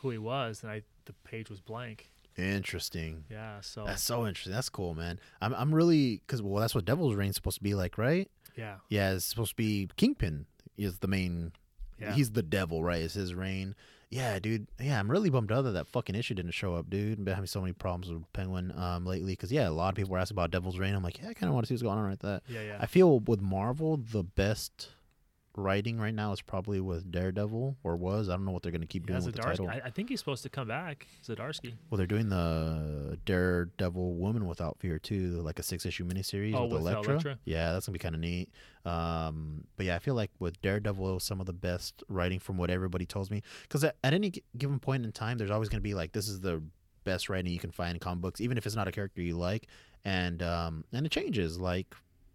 who 0.00 0.10
he 0.10 0.18
was, 0.18 0.62
and 0.62 0.70
I 0.72 0.82
the 1.06 1.12
page 1.24 1.48
was 1.50 1.60
blank. 1.60 2.10
Interesting. 2.36 3.24
Yeah, 3.30 3.60
so 3.60 3.84
That's 3.84 4.02
so 4.02 4.26
interesting. 4.26 4.52
That's 4.52 4.68
cool, 4.68 4.94
man. 4.94 5.18
I'm 5.40 5.54
I'm 5.54 5.74
really 5.74 6.22
because 6.26 6.42
well, 6.42 6.60
that's 6.60 6.74
what 6.74 6.84
Devil's 6.84 7.14
Reign's 7.14 7.36
supposed 7.36 7.58
to 7.58 7.62
be 7.62 7.74
like, 7.74 7.98
right? 7.98 8.30
yeah, 8.56 8.76
Yeah, 8.88 9.12
it's 9.12 9.24
supposed 9.24 9.50
to 9.50 9.56
be 9.56 9.88
Kingpin 9.96 10.46
is 10.76 10.98
the 10.98 11.08
main 11.08 11.52
Yeah. 12.00 12.12
he's 12.14 12.32
the 12.32 12.42
devil, 12.42 12.82
right? 12.82 13.02
It's 13.02 13.14
his 13.14 13.34
reign. 13.34 13.74
Yeah, 14.10 14.38
dude. 14.40 14.66
Yeah, 14.80 14.98
I'm 14.98 15.08
really 15.10 15.30
bummed 15.30 15.52
out 15.52 15.62
that 15.62 15.70
that 15.72 15.86
fucking 15.86 16.16
issue 16.16 16.34
didn't 16.34 16.50
show 16.52 16.74
up, 16.74 16.90
dude. 16.90 17.18
I've 17.20 17.24
been 17.24 17.34
having 17.34 17.46
so 17.46 17.60
many 17.60 17.72
problems 17.72 18.12
with 18.12 18.30
Penguin 18.32 18.72
um 18.76 19.04
lately 19.06 19.32
because 19.32 19.52
yeah, 19.52 19.68
a 19.68 19.70
lot 19.70 19.90
of 19.90 19.94
people 19.96 20.12
were 20.12 20.18
asking 20.18 20.36
about 20.36 20.50
Devil's 20.50 20.78
Reign. 20.78 20.94
I'm 20.94 21.02
like, 21.02 21.18
yeah, 21.18 21.28
I 21.28 21.34
kind 21.34 21.48
of 21.48 21.54
want 21.54 21.66
to 21.66 21.68
see 21.68 21.74
what's 21.74 21.82
going 21.82 21.98
on 21.98 22.06
right 22.06 22.18
there. 22.20 22.40
Yeah, 22.48 22.62
yeah. 22.62 22.76
I 22.80 22.86
feel 22.86 23.20
with 23.20 23.40
Marvel, 23.40 23.96
the 23.98 24.22
best 24.24 24.88
writing 25.56 25.98
right 25.98 26.14
now 26.14 26.32
is 26.32 26.40
probably 26.40 26.80
with 26.80 27.10
Daredevil 27.10 27.76
or 27.82 27.96
was. 27.96 28.28
I 28.28 28.32
don't 28.32 28.44
know 28.44 28.52
what 28.52 28.62
they're 28.62 28.72
gonna 28.72 28.86
keep 28.86 29.08
yeah, 29.08 29.16
doing 29.16 29.26
with 29.26 29.34
the 29.34 29.42
title. 29.42 29.68
I, 29.68 29.80
I 29.84 29.90
think 29.90 30.08
he's 30.08 30.20
supposed 30.20 30.42
to 30.44 30.48
come 30.48 30.68
back. 30.68 31.06
Zdarsky. 31.26 31.74
well, 31.90 31.98
they're 31.98 32.06
doing 32.06 32.28
the 32.28 33.18
Daredevil 33.24 34.14
Woman 34.14 34.46
Without 34.46 34.78
Fear 34.78 34.98
too, 34.98 35.40
like 35.42 35.58
a 35.58 35.62
six 35.62 35.84
issue 35.84 36.06
miniseries 36.06 36.54
Oh, 36.54 36.62
with, 36.64 36.72
with, 36.72 36.80
Elektra. 36.82 37.12
Elektra? 37.12 37.38
Yeah, 37.44 37.72
that's 37.72 37.86
gonna 37.86 37.94
be 37.94 37.98
kind 37.98 38.14
of 38.14 38.20
neat. 38.20 38.50
Um, 38.84 39.64
but 39.76 39.86
yeah, 39.86 39.96
I 39.96 39.98
feel 39.98 40.14
like 40.14 40.30
with 40.38 40.60
Daredevil, 40.62 41.20
some 41.20 41.40
of 41.40 41.46
the 41.46 41.52
best 41.52 42.02
writing 42.08 42.38
from 42.38 42.56
what 42.56 42.70
everybody 42.70 43.06
tells 43.06 43.30
me. 43.30 43.42
Because 43.62 43.84
at, 43.84 43.96
at 44.04 44.14
any 44.14 44.30
gi- 44.30 44.44
given 44.56 44.78
point 44.78 45.04
in 45.04 45.12
time, 45.12 45.38
there's 45.38 45.50
always 45.50 45.68
gonna 45.68 45.80
be 45.80 45.94
like 45.94 46.12
this 46.12 46.28
is 46.28 46.40
the 46.40 46.62
best 47.04 47.28
writing 47.28 47.52
you 47.52 47.58
can 47.58 47.70
find 47.70 47.94
in 47.94 47.98
comic 48.00 48.20
books, 48.20 48.40
even 48.40 48.58
if 48.58 48.66
it's 48.66 48.76
not 48.76 48.86
a 48.88 48.92
character 48.92 49.22
you 49.22 49.36
like, 49.36 49.66
and 50.04 50.42
um, 50.42 50.84
and 50.92 51.06
it 51.06 51.12
changes. 51.12 51.58
Like 51.58 51.94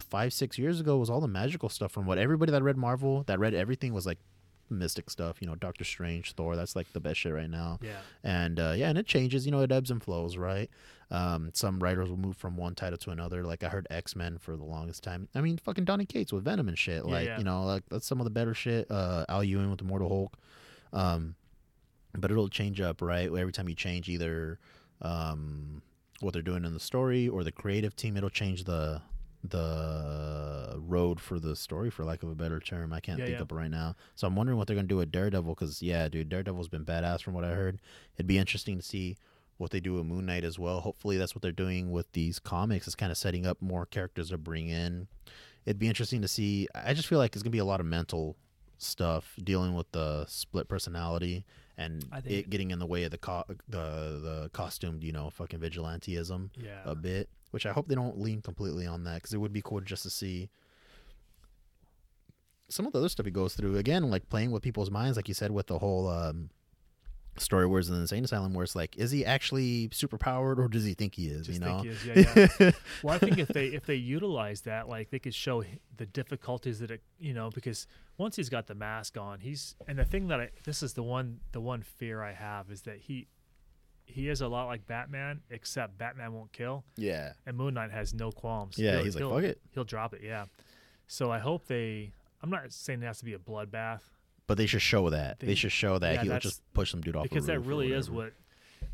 five, 0.09 0.33
six 0.33 0.57
years 0.57 0.79
ago 0.79 0.97
was 0.97 1.09
all 1.09 1.21
the 1.21 1.27
magical 1.27 1.69
stuff 1.69 1.91
from 1.91 2.05
what 2.05 2.17
everybody 2.17 2.51
that 2.51 2.63
read 2.63 2.77
Marvel, 2.77 3.23
that 3.27 3.39
read 3.39 3.53
everything 3.53 3.93
was 3.93 4.05
like 4.05 4.17
mystic 4.69 5.09
stuff. 5.09 5.37
You 5.41 5.47
know, 5.47 5.55
Doctor 5.55 5.83
Strange, 5.83 6.33
Thor. 6.33 6.55
That's 6.55 6.75
like 6.75 6.91
the 6.93 6.99
best 6.99 7.19
shit 7.19 7.33
right 7.33 7.49
now 7.49 7.77
Yeah. 7.81 7.97
and 8.23 8.59
uh, 8.59 8.73
yeah, 8.75 8.89
and 8.89 8.97
it 8.97 9.05
changes. 9.05 9.45
You 9.45 9.51
know, 9.51 9.61
it 9.61 9.71
ebbs 9.71 9.91
and 9.91 10.01
flows, 10.01 10.37
right? 10.37 10.69
Um, 11.11 11.51
some 11.53 11.79
writers 11.79 12.09
will 12.09 12.17
move 12.17 12.35
from 12.35 12.57
one 12.57 12.73
title 12.73 12.97
to 12.97 13.11
another. 13.11 13.43
Like 13.43 13.63
I 13.63 13.69
heard 13.69 13.85
X 13.91 14.15
Men 14.15 14.37
for 14.39 14.55
the 14.57 14.63
longest 14.63 15.03
time. 15.03 15.27
I 15.35 15.41
mean, 15.41 15.57
fucking 15.57 15.85
Donny 15.85 16.05
Cates 16.05 16.33
with 16.33 16.43
Venom 16.43 16.67
and 16.67 16.77
shit. 16.77 17.03
Yeah, 17.05 17.11
Like 17.11 17.27
yeah. 17.27 17.37
you 17.37 17.43
know, 17.43 17.63
like 17.63 17.83
that's 17.89 18.07
some 18.07 18.19
of 18.19 18.23
the 18.23 18.31
better 18.31 18.53
shit. 18.55 18.89
Uh, 18.89 19.23
Al 19.29 19.43
Ewing 19.43 19.69
with 19.69 19.79
the 19.79 19.85
Immortal 19.85 20.09
Hulk. 20.09 20.37
Um, 20.93 21.35
but 22.17 22.31
it'll 22.31 22.47
change 22.49 22.79
up, 22.81 23.01
right? 23.01 23.25
Every 23.25 23.51
time 23.51 23.67
you 23.69 23.75
change 23.75 24.07
either 24.09 24.57
um, 25.01 25.81
what 26.21 26.33
they're 26.33 26.41
doing 26.41 26.63
in 26.65 26.73
the 26.73 26.79
story 26.79 27.27
or 27.27 27.43
the 27.43 27.51
creative 27.51 27.95
team, 27.95 28.17
it'll 28.17 28.29
change 28.29 28.63
the 28.63 29.01
the 29.51 30.75
road 30.79 31.19
for 31.19 31.39
the 31.39 31.55
story, 31.55 31.89
for 31.89 32.03
lack 32.05 32.23
of 32.23 32.29
a 32.29 32.35
better 32.35 32.59
term. 32.59 32.93
I 32.93 32.99
can't 32.99 33.19
Yeah, 33.19 33.25
think 33.25 33.37
yeah. 33.37 33.41
of 33.43 33.51
it 33.51 33.55
right 33.55 33.71
now. 33.71 33.95
So 34.15 34.27
I'm 34.27 34.35
wondering 34.35 34.57
what 34.57 34.67
they're 34.67 34.75
gonna 34.75 34.87
do 34.87 34.97
with 34.97 35.11
Daredevil, 35.11 35.53
because 35.55 35.81
yeah, 35.81 36.07
dude, 36.07 36.29
Daredevil's 36.29 36.67
been 36.69 36.85
badass 36.85 37.21
from 37.21 37.33
what 37.33 37.43
I 37.43 37.53
heard. 37.53 37.79
It'd 38.15 38.27
be 38.27 38.37
interesting 38.37 38.77
to 38.77 38.83
see 38.83 39.17
what 39.57 39.71
they 39.71 39.79
do 39.79 39.93
with 39.93 40.05
Moon 40.05 40.25
Knight 40.25 40.43
as 40.43 40.59
well. 40.59 40.81
Hopefully, 40.81 41.17
that's 41.17 41.33
what 41.33 41.41
they're 41.41 41.51
doing 41.51 41.91
with 41.91 42.11
these 42.11 42.39
comics. 42.39 42.87
Is 42.87 42.95
kind 42.95 43.11
of 43.11 43.17
setting 43.17 43.45
up 43.45 43.61
more 43.61 43.85
characters 43.85 44.29
to 44.29 44.37
bring 44.37 44.67
in. 44.69 45.07
It'd 45.65 45.79
be 45.79 45.87
interesting 45.87 46.21
to 46.21 46.27
see. 46.27 46.67
I 46.75 46.93
just 46.93 47.07
feel 47.07 47.19
like 47.19 47.33
it's 47.35 47.43
gonna 47.43 47.51
be 47.51 47.57
a 47.59 47.65
lot 47.65 47.79
of 47.79 47.85
mental 47.85 48.35
stuff 48.77 49.33
dealing 49.43 49.73
with 49.73 49.89
the 49.93 50.25
split 50.27 50.67
personality 50.67 51.45
and 51.77 52.05
it 52.25 52.49
getting 52.49 52.71
in 52.71 52.79
the 52.79 52.85
way 52.85 53.03
of 53.05 53.11
the 53.11 53.17
co- 53.17 53.45
the 53.69 54.19
the 54.21 54.49
costumed, 54.53 55.03
you 55.03 55.11
know, 55.13 55.29
fucking 55.29 55.59
vigilanteism 55.59 56.49
Yeah. 56.61 56.81
a 56.85 56.93
bit. 56.95 57.29
Which 57.55 57.65
I 57.65 57.71
hope 57.71 57.87
they 57.87 57.95
don't 57.95 58.19
lean 58.19 58.41
completely 58.41 58.85
on 58.85 59.05
that 59.05 59.15
because 59.15 59.33
it 59.33 59.37
would 59.37 59.53
be 59.53 59.61
cool 59.61 59.79
just 59.79 60.03
to 60.03 60.09
see 60.09 60.49
some 62.67 62.85
of 62.85 62.91
the 62.91 62.99
other 62.99 63.07
stuff 63.07 63.25
he 63.25 63.31
goes 63.31 63.55
through 63.55 63.77
again, 63.77 64.09
like 64.09 64.27
playing 64.27 64.51
with 64.51 64.61
people's 64.61 64.91
minds, 64.91 65.15
like 65.15 65.29
you 65.29 65.33
said, 65.33 65.51
with 65.51 65.67
the 65.67 65.79
whole 65.79 66.09
um, 66.09 66.49
story 67.37 67.65
words 67.65 67.87
in 67.87 67.95
the 67.95 68.01
insane 68.01 68.25
asylum, 68.25 68.53
where 68.53 68.65
it's 68.65 68.75
like, 68.75 68.97
is 68.97 69.09
he 69.09 69.25
actually 69.25 69.87
super 69.93 70.17
powered 70.17 70.59
or 70.59 70.67
does 70.67 70.83
he 70.83 70.93
think 70.93 71.15
he 71.15 71.27
is? 71.27 71.47
Just 71.47 71.61
you 71.61 71.65
know, 71.65 71.79
think 71.79 71.95
he 72.03 72.09
is, 72.11 72.27
yeah, 72.27 72.47
yeah. 72.59 72.71
well, 73.03 73.15
I 73.15 73.19
think 73.19 73.37
if 73.37 73.47
they 73.47 73.67
if 73.67 73.85
they 73.85 73.95
utilize 73.95 74.61
that, 74.63 74.89
like 74.89 75.11
they 75.11 75.19
could 75.19 75.33
show 75.33 75.63
the 75.95 76.05
difficulties 76.05 76.79
that 76.79 76.91
it, 76.91 77.01
you 77.17 77.33
know, 77.33 77.51
because 77.51 77.87
once 78.17 78.35
he's 78.35 78.49
got 78.49 78.67
the 78.67 78.75
mask 78.75 79.17
on, 79.17 79.39
he's 79.39 79.75
and 79.87 79.97
the 79.97 80.03
thing 80.03 80.27
that 80.27 80.41
I 80.41 80.49
this 80.65 80.83
is 80.83 80.93
the 80.93 81.03
one 81.03 81.39
the 81.53 81.61
one 81.61 81.83
fear 81.83 82.21
I 82.21 82.33
have 82.33 82.69
is 82.69 82.81
that 82.81 82.97
he 82.97 83.27
he 84.05 84.29
is 84.29 84.41
a 84.41 84.47
lot 84.47 84.67
like 84.67 84.85
Batman, 84.87 85.41
except 85.49 85.97
Batman 85.97 86.33
won't 86.33 86.51
kill, 86.53 86.83
yeah, 86.95 87.33
and 87.45 87.57
Moon 87.57 87.73
Knight 87.73 87.91
has 87.91 88.13
no 88.13 88.31
qualms. 88.31 88.77
yeah. 88.77 88.95
He'll- 88.95 89.03
He's 89.03 89.15
like, 89.15 89.29
fuck 89.29 89.43
it. 89.43 89.59
He'll 89.71 89.83
drop 89.83 90.13
it, 90.13 90.21
yeah. 90.23 90.45
So 91.07 91.31
I 91.31 91.39
hope 91.39 91.67
they. 91.67 92.13
I'm 92.41 92.49
not 92.49 92.71
saying 92.71 93.01
it 93.01 93.05
has 93.05 93.19
to 93.19 93.25
be 93.25 93.33
a 93.33 93.39
bloodbath 93.39 94.01
But 94.47 94.57
they 94.57 94.65
should 94.67 94.81
show 94.83 95.09
that. 95.09 95.39
They, 95.39 95.47
They- 95.47 95.55
should 95.55 95.71
show 95.71 95.97
that 95.99 96.13
yeah, 96.15 96.23
he'll 96.23 96.39
just 96.39 96.61
push 96.73 96.91
some 96.91 97.01
dude 97.01 97.15
off. 97.15 97.23
because 97.23 97.45
that 97.47 97.59
really 97.61 97.91
is 97.91 98.09
what. 98.09 98.33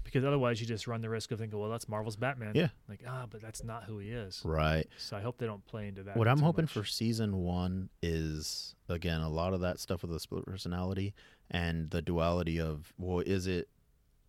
Because 0.04 0.26
otherwise, 0.26 0.60
you 0.60 0.66
just 0.66 0.88
run 0.88 1.02
the 1.02 1.10
risk 1.10 1.32
of 1.32 1.38
thinking, 1.40 1.60
"Well, 1.60 1.70
that's 1.70 1.88
Marvel's 1.88 2.16
Batman." 2.16 2.54
Yeah. 2.56 2.70
Like 2.90 3.02
ah, 3.08 3.26
but 3.30 3.40
that's 3.42 3.64
not 3.64 3.84
who 3.84 4.00
he 4.00 4.10
is. 4.10 4.42
Right. 4.44 4.88
So 4.98 5.16
I 5.16 5.22
hope 5.22 5.38
they 5.38 5.46
don't 5.46 5.66
play 5.68 5.88
into 5.88 6.02
that. 6.04 6.18
What 6.18 6.28
I'm 6.28 6.40
hoping 6.40 6.64
much. 6.64 6.72
for 6.72 6.84
season 6.84 7.38
one 7.38 7.90
is 8.02 8.76
again 8.90 9.22
a 9.22 9.30
lot 9.30 9.54
of 9.54 9.62
that 9.62 9.80
stuff 9.80 10.02
with 10.02 10.12
the 10.12 10.20
split 10.20 10.46
personality 10.46 11.14
and 11.52 11.90
the 11.92 12.02
duality 12.02 12.60
of 12.60 12.92
well, 12.98 13.20
is 13.20 13.46
it 13.48 13.70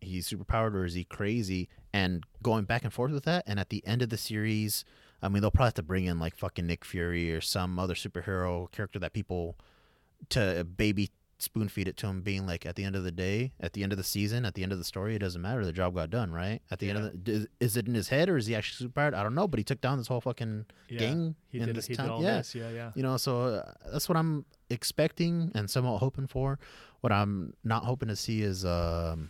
he's 0.03 0.29
superpowered 0.29 0.73
or 0.73 0.85
is 0.85 0.93
he 0.93 1.03
crazy? 1.03 1.69
And 1.93 2.23
going 2.41 2.65
back 2.65 2.83
and 2.83 2.93
forth 2.93 3.11
with 3.11 3.23
that. 3.25 3.43
And 3.47 3.59
at 3.59 3.69
the 3.69 3.85
end 3.85 4.01
of 4.01 4.09
the 4.09 4.17
series, 4.17 4.85
I 5.21 5.29
mean, 5.29 5.41
they'll 5.41 5.51
probably 5.51 5.67
have 5.67 5.73
to 5.75 5.83
bring 5.83 6.05
in 6.05 6.19
like 6.19 6.35
fucking 6.35 6.67
Nick 6.67 6.85
Fury 6.85 7.33
or 7.33 7.41
some 7.41 7.79
other 7.79 7.95
superhero 7.95 8.71
character 8.71 8.99
that 8.99 9.13
people 9.13 9.57
to 10.29 10.63
baby 10.63 11.09
spoon 11.39 11.67
feed 11.67 11.87
it 11.87 11.97
to 11.97 12.07
him, 12.07 12.21
being 12.21 12.47
like, 12.47 12.65
at 12.65 12.75
the 12.75 12.83
end 12.83 12.95
of 12.95 13.03
the 13.03 13.11
day, 13.11 13.51
at 13.59 13.73
the 13.73 13.83
end 13.83 13.91
of 13.91 13.97
the 13.97 14.03
season, 14.03 14.45
at 14.45 14.53
the 14.53 14.63
end 14.63 14.71
of 14.71 14.77
the 14.77 14.83
story, 14.83 15.15
it 15.15 15.19
doesn't 15.19 15.41
matter. 15.41 15.63
The 15.65 15.73
job 15.73 15.93
got 15.93 16.09
done, 16.09 16.31
right? 16.31 16.61
At 16.71 16.79
the 16.79 16.89
end 16.89 16.97
of 16.99 17.25
the, 17.25 17.31
is, 17.31 17.47
is 17.59 17.77
it 17.77 17.87
in 17.87 17.93
his 17.93 18.07
head 18.09 18.29
or 18.29 18.37
is 18.37 18.45
he 18.45 18.55
actually 18.55 18.87
superpowered? 18.87 19.13
I 19.13 19.23
don't 19.23 19.35
know, 19.35 19.47
but 19.47 19.59
he 19.59 19.63
took 19.63 19.81
down 19.81 19.97
this 19.97 20.07
whole 20.07 20.21
fucking 20.21 20.65
yeah, 20.89 20.99
gang 20.99 21.35
He 21.49 21.59
in 21.59 21.67
did. 21.67 21.75
this 21.75 21.87
He 21.87 21.95
town. 21.95 22.05
did 22.07 22.11
all 22.13 22.23
yeah, 22.23 22.37
this. 22.37 22.55
Yeah, 22.55 22.69
yeah. 22.69 22.91
you 22.95 23.03
know, 23.03 23.17
so 23.17 23.41
uh, 23.41 23.71
that's 23.91 24.07
what 24.07 24.17
I'm 24.17 24.45
expecting 24.69 25.51
and 25.53 25.69
somewhat 25.69 25.97
hoping 25.97 26.27
for. 26.27 26.59
What 27.01 27.11
I'm 27.11 27.53
not 27.63 27.83
hoping 27.83 28.07
to 28.07 28.15
see 28.15 28.41
is 28.41 28.63
um, 28.63 29.29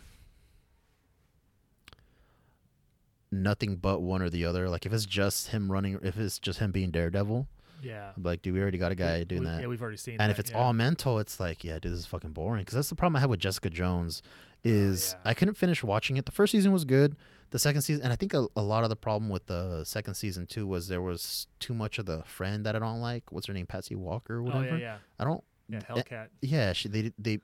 nothing 3.42 3.76
but 3.76 4.00
one 4.00 4.22
or 4.22 4.30
the 4.30 4.44
other. 4.44 4.68
Like 4.68 4.86
if 4.86 4.92
it's 4.92 5.06
just 5.06 5.48
him 5.48 5.70
running, 5.70 5.98
if 6.02 6.16
it's 6.18 6.38
just 6.38 6.58
him 6.58 6.70
being 6.72 6.90
Daredevil, 6.90 7.46
Yeah. 7.82 8.12
Like, 8.22 8.40
dude, 8.42 8.54
we 8.54 8.60
already 8.62 8.78
got 8.78 8.92
a 8.92 8.94
guy 8.94 9.18
We- 9.20 9.24
doing 9.26 9.40
we- 9.42 9.46
that. 9.46 9.60
Yeah, 9.60 9.66
we've 9.66 9.82
already 9.82 9.96
seen. 9.98 10.14
and 10.14 10.20
that, 10.20 10.30
if 10.30 10.38
it's 10.38 10.50
yeah. 10.50 10.56
all 10.58 10.72
mental, 10.72 11.18
it's 11.18 11.38
like, 11.38 11.64
yeah, 11.64 11.74
dude, 11.78 11.92
this 11.92 11.98
is 12.00 12.06
fucking 12.06 12.30
boring. 12.32 12.62
Because 12.62 12.74
that's 12.76 12.88
the 12.88 12.94
problem 12.94 13.16
I 13.16 13.20
had 13.20 13.28
with 13.30 13.40
Jessica 13.40 13.68
Jones. 13.70 14.22
Is 14.66 15.14
Oh, 15.14 15.20
yeah. 15.24 15.30
I 15.30 15.34
couldn't 15.34 15.54
finish 15.54 15.82
watching 15.84 16.16
it. 16.16 16.24
The 16.24 16.32
first 16.32 16.52
season 16.52 16.72
was 16.72 16.86
good. 16.86 17.16
The 17.50 17.58
second 17.58 17.82
season, 17.82 18.02
and 18.02 18.12
I 18.12 18.16
think 18.16 18.32
a, 18.32 18.46
a 18.56 18.62
lot 18.62 18.82
of 18.82 18.88
the 18.88 18.96
problem 18.96 19.28
with 19.30 19.44
the 19.46 19.84
second 19.84 20.14
season 20.14 20.46
too 20.46 20.66
was 20.66 20.88
there 20.88 21.02
was 21.02 21.46
too 21.60 21.74
much 21.74 21.98
of 21.98 22.06
the 22.06 22.22
friend 22.24 22.64
that 22.64 22.74
I 22.74 22.78
don't 22.78 23.00
like. 23.00 23.30
What's 23.30 23.46
her 23.48 23.52
name? 23.52 23.66
Patsy 23.66 23.94
Walker, 23.94 24.36
or 24.38 24.40
oh 24.40 24.42
whatever. 24.44 24.64
yeah, 24.78 24.78
yeah, 24.78 24.96
I 25.20 25.24
don't. 25.24 25.44
yeah. 25.68 25.78
eh, 25.78 25.92
Hellcat. 26.02 26.28
Yeah, 26.40 26.72
she 26.72 26.88
they 26.88 27.12
they 27.18 27.40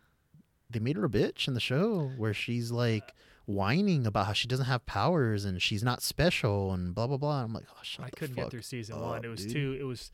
they 0.71 0.79
made 0.81 0.97
her 0.97 1.05
a 1.05 1.09
bitch 1.11 1.47
in 1.47 1.53
the 1.55 1.61
show 1.61 2.11
where 2.17 2.33
she's 2.33 2.71
like 2.73 3.13
whining 3.51 4.07
about 4.07 4.27
how 4.27 4.33
she 4.33 4.49
doesn't 4.49 4.67
have 4.67 4.85
powers 4.87 5.45
and 5.45 5.61
she's 5.61 5.83
not 5.83 6.03
special 6.03 6.73
and 6.73 6.95
blah 6.95 7.07
blah 7.07 7.17
blah. 7.17 7.43
I'm 7.43 7.53
like, 7.53 7.65
oh, 7.71 7.79
shut 7.83 8.07
I 8.07 8.11
couldn't 8.11 8.37
get 8.37 8.51
through 8.51 8.63
season 8.63 8.97
up, 8.97 9.03
one. 9.03 9.25
It 9.25 9.29
was 9.29 9.45
dude. 9.45 9.53
too. 9.53 9.77
It 9.81 9.85
was. 9.85 10.11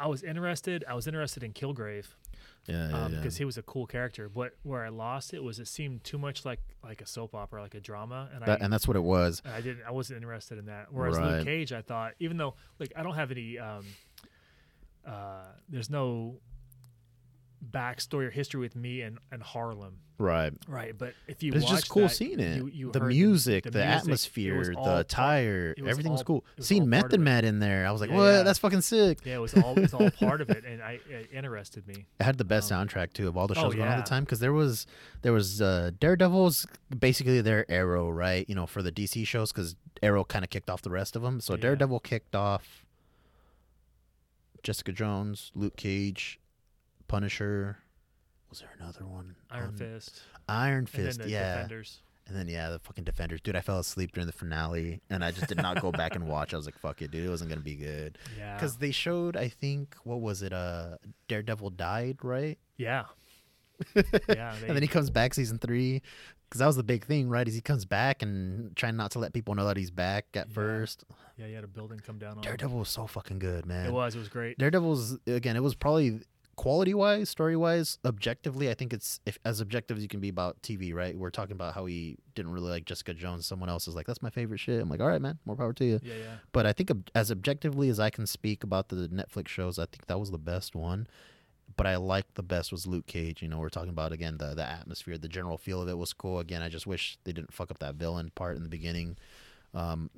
I 0.00 0.06
was 0.08 0.22
interested. 0.24 0.84
I 0.88 0.94
was 0.94 1.06
interested 1.06 1.44
in 1.44 1.52
Kilgrave 1.52 2.06
Yeah, 2.66 2.88
yeah, 2.88 3.04
um, 3.04 3.12
yeah. 3.12 3.18
because 3.18 3.36
he 3.36 3.44
was 3.44 3.56
a 3.56 3.62
cool 3.62 3.86
character. 3.86 4.28
But 4.28 4.56
where 4.64 4.84
I 4.84 4.88
lost 4.88 5.32
it 5.32 5.44
was 5.44 5.60
it 5.60 5.68
seemed 5.68 6.02
too 6.02 6.18
much 6.18 6.44
like 6.44 6.58
like 6.82 7.00
a 7.00 7.06
soap 7.06 7.34
opera, 7.36 7.62
like 7.62 7.74
a 7.76 7.80
drama, 7.80 8.28
and 8.34 8.42
That- 8.42 8.60
I 8.60 8.64
and 8.64 8.72
that's 8.72 8.88
what 8.88 8.96
it 8.96 9.04
was. 9.04 9.40
I 9.44 9.60
didn't. 9.60 9.84
I 9.86 9.92
wasn't 9.92 10.16
interested 10.16 10.58
in 10.58 10.66
that. 10.66 10.92
Whereas 10.92 11.18
Right. 11.18 11.36
Luke 11.36 11.44
Cage, 11.44 11.72
I 11.72 11.82
thought, 11.82 12.14
even 12.18 12.36
though 12.36 12.54
like 12.80 12.92
I 12.96 13.02
don't 13.04 13.14
have 13.14 13.30
any, 13.30 13.58
um, 13.60 13.84
uh, 15.06 15.44
there's 15.68 15.90
no 15.90 16.36
backstory 17.70 18.26
or 18.26 18.30
history 18.30 18.60
with 18.60 18.74
me 18.74 19.02
and 19.02 19.18
and 19.30 19.40
Harlem, 19.42 19.98
Right. 20.18 20.52
right? 20.66 20.96
But 20.98 21.14
if 21.28 21.42
you 21.44 21.52
But 21.52 21.62
it's 21.62 21.70
just 21.70 21.88
cool 21.88 22.02
that, 22.02 22.08
seeing 22.10 22.40
it. 22.40 22.56
you- 22.56 22.66
you 22.68 22.90
the 22.92 23.00
music, 23.00 23.62
the, 23.64 23.70
the 23.70 23.78
music, 23.84 23.96
atmosphere, 24.02 24.56
all 24.76 24.84
the 24.84 24.90
part- 24.90 25.00
attire, 25.00 25.74
was 25.78 25.88
everything 25.88 26.10
was 26.12 26.22
cool. 26.24 26.44
was 26.56 26.66
Seeing 26.66 26.82
all 26.82 26.88
Method. 26.88 27.20
Man 27.20 27.44
in 27.44 27.60
there, 27.60 27.86
I 27.86 27.92
was 27.92 28.00
like, 28.00 28.10
Yeah, 28.10 28.16
what? 28.16 28.24
yeah. 28.24 28.42
That's 28.42 28.58
fucking 28.58 28.80
sick. 28.80 29.20
Yeah, 29.24 29.36
it 29.36 29.38
was 29.38 29.54
all 29.54 29.76
it 29.78 29.82
was 29.82 29.94
all 29.94 30.10
part 30.10 30.40
of 30.40 30.50
it, 30.50 30.64
and 30.64 30.82
I 30.82 30.98
it 31.08 31.30
interested 31.32 31.86
me. 31.86 32.06
It 32.18 32.24
had 32.24 32.36
the 32.36 32.44
best 32.44 32.70
Um, 32.72 32.88
soundtrack 32.88 33.12
too 33.12 33.28
of 33.28 33.36
all 33.36 33.46
the 33.46 33.54
oh, 33.58 33.62
shows 33.62 33.74
going 33.76 33.86
on 33.88 33.98
at 33.98 34.04
the 34.04 34.08
time 34.10 34.24
because 34.24 34.40
there 34.40 34.52
was 34.52 34.86
there 35.22 35.32
was 35.32 35.62
uh, 35.62 35.92
Daredevil's 36.00 36.66
basically 36.98 37.40
their 37.42 37.70
Arrow, 37.70 38.10
right? 38.10 38.44
You 38.48 38.54
know, 38.56 38.66
for 38.66 38.82
the 38.82 38.90
DC 38.90 39.24
shows 39.26 39.52
because 39.52 39.76
Arrow 40.02 40.24
kind 40.24 40.44
of 40.44 40.50
kicked 40.50 40.68
off 40.68 40.82
the 40.82 40.90
rest 40.90 41.14
of 41.14 41.22
them. 41.22 41.40
So 41.40 41.54
Yeah. 41.54 41.60
Daredevil 41.60 42.00
kicked 42.00 42.34
off 42.34 42.84
Jessica 44.62 44.92
Jones, 44.92 45.50
Luke 45.54 45.76
Cage, 45.76 46.38
Punisher. 47.12 47.76
Was 48.48 48.60
there 48.60 48.70
another 48.80 49.04
one? 49.06 49.34
Iron 49.50 49.68
on- 49.68 49.76
Fist, 49.76 50.22
Iron 50.48 50.78
and 50.78 50.88
Fist, 50.88 51.18
then 51.18 51.26
the 51.28 51.32
yeah. 51.32 51.54
Defenders. 51.54 52.00
And 52.26 52.36
then 52.36 52.48
yeah, 52.48 52.70
the 52.70 52.78
fucking 52.78 53.04
Defenders, 53.04 53.40
dude. 53.40 53.56
I 53.56 53.60
fell 53.60 53.78
asleep 53.78 54.12
during 54.12 54.26
the 54.26 54.32
finale, 54.32 55.00
and 55.10 55.24
I 55.24 55.30
just 55.32 55.48
did 55.48 55.58
not 55.58 55.80
go 55.82 55.90
back 55.92 56.14
and 56.14 56.26
watch. 56.28 56.54
I 56.54 56.56
was 56.56 56.66
like, 56.66 56.78
"Fuck 56.78 57.02
it, 57.02 57.10
dude. 57.10 57.26
It 57.26 57.28
wasn't 57.28 57.50
gonna 57.50 57.60
be 57.62 57.74
good." 57.74 58.16
Yeah, 58.38 58.54
Because 58.54 58.76
they 58.76 58.92
showed, 58.92 59.36
I 59.36 59.48
think, 59.48 59.94
what 60.04 60.20
was 60.20 60.40
it? 60.42 60.52
Uh, 60.52 60.96
Daredevil 61.28 61.70
died, 61.70 62.18
right? 62.22 62.58
yeah, 62.78 63.04
yeah. 63.94 64.04
They, 64.28 64.66
and 64.68 64.76
then 64.76 64.82
he 64.82 64.88
comes 64.88 65.10
back 65.10 65.34
season 65.34 65.58
three 65.58 66.00
because 66.48 66.60
that 66.60 66.66
was 66.66 66.76
the 66.76 66.82
big 66.84 67.04
thing 67.06 67.28
right 67.28 67.48
is 67.48 67.54
he 67.54 67.60
comes 67.60 67.84
back 67.84 68.22
and 68.22 68.76
trying 68.76 68.96
not 68.96 69.10
to 69.12 69.18
let 69.18 69.32
people 69.32 69.54
know 69.54 69.66
that 69.66 69.76
he's 69.76 69.90
back 69.90 70.26
at 70.34 70.48
Yeah. 70.48 70.54
first 70.54 71.04
yeah, 71.38 71.46
he 71.46 71.54
had 71.54 71.64
a 71.64 71.68
building 71.68 71.98
come 71.98 72.18
down 72.18 72.32
on. 72.32 72.36
him. 72.38 72.42
daredevil 72.42 72.78
was 72.78 72.88
so 72.90 73.06
fucking 73.06 73.38
good 73.38 73.64
man 73.66 73.86
It 73.86 73.92
was. 73.92 74.14
It 74.14 74.18
was 74.18 74.28
great. 74.28 74.58
daredevil's 74.58 75.16
again 75.26 75.56
it 75.56 75.62
was 75.62 75.74
probably 75.74 76.20
quality 76.62 76.94
wise, 76.94 77.28
story 77.28 77.56
wise, 77.56 77.98
objectively, 78.04 78.70
I 78.70 78.74
think 78.74 78.92
it's 78.92 79.18
if 79.26 79.36
as 79.44 79.60
objective 79.60 79.96
as 79.96 80.02
you 80.04 80.08
can 80.08 80.20
be 80.20 80.28
about 80.28 80.62
TV. 80.62 80.94
Right? 80.94 81.16
We're 81.18 81.30
talking 81.30 81.54
about 81.54 81.74
how 81.74 81.86
he 81.86 82.18
didn't 82.36 82.52
really 82.52 82.70
like 82.70 82.84
Jessica 82.84 83.14
Jones. 83.14 83.46
Someone 83.46 83.68
else 83.68 83.88
is 83.88 83.96
like, 83.96 84.06
that's 84.06 84.22
my 84.22 84.30
favorite 84.30 84.58
shit. 84.58 84.80
I'm 84.80 84.88
like, 84.88 85.00
all 85.00 85.08
right, 85.08 85.20
man, 85.20 85.40
more 85.44 85.56
power 85.56 85.72
to 85.72 85.84
you. 85.84 85.98
Yeah, 86.04 86.14
yeah. 86.14 86.34
But 86.52 86.66
I 86.66 86.72
think 86.72 86.92
ob- 86.92 87.10
as 87.16 87.32
objectively 87.32 87.88
as 87.88 87.98
I 87.98 88.10
can 88.10 88.28
speak 88.28 88.62
about 88.62 88.90
the 88.90 89.08
Netflix 89.08 89.48
shows, 89.48 89.76
I 89.80 89.86
think 89.86 90.06
that 90.06 90.20
was 90.20 90.30
the 90.30 90.38
best 90.38 90.76
one. 90.76 91.08
But 91.76 91.88
I 91.88 91.96
liked 91.96 92.36
the 92.36 92.44
best 92.44 92.70
was 92.70 92.86
Luke 92.86 93.08
Cage. 93.08 93.42
You 93.42 93.48
know, 93.48 93.58
we're 93.58 93.68
talking 93.68 93.90
about 93.90 94.12
again 94.12 94.38
the 94.38 94.54
the 94.54 94.64
atmosphere, 94.64 95.18
the 95.18 95.26
general 95.26 95.58
feel 95.58 95.82
of 95.82 95.88
it 95.88 95.98
was 95.98 96.12
cool. 96.12 96.38
Again, 96.38 96.62
I 96.62 96.68
just 96.68 96.86
wish 96.86 97.18
they 97.24 97.32
didn't 97.32 97.52
fuck 97.52 97.72
up 97.72 97.80
that 97.80 97.96
villain 97.96 98.30
part 98.36 98.56
in 98.56 98.62
the 98.62 98.68
beginning. 98.68 99.16
Um, 99.74 100.10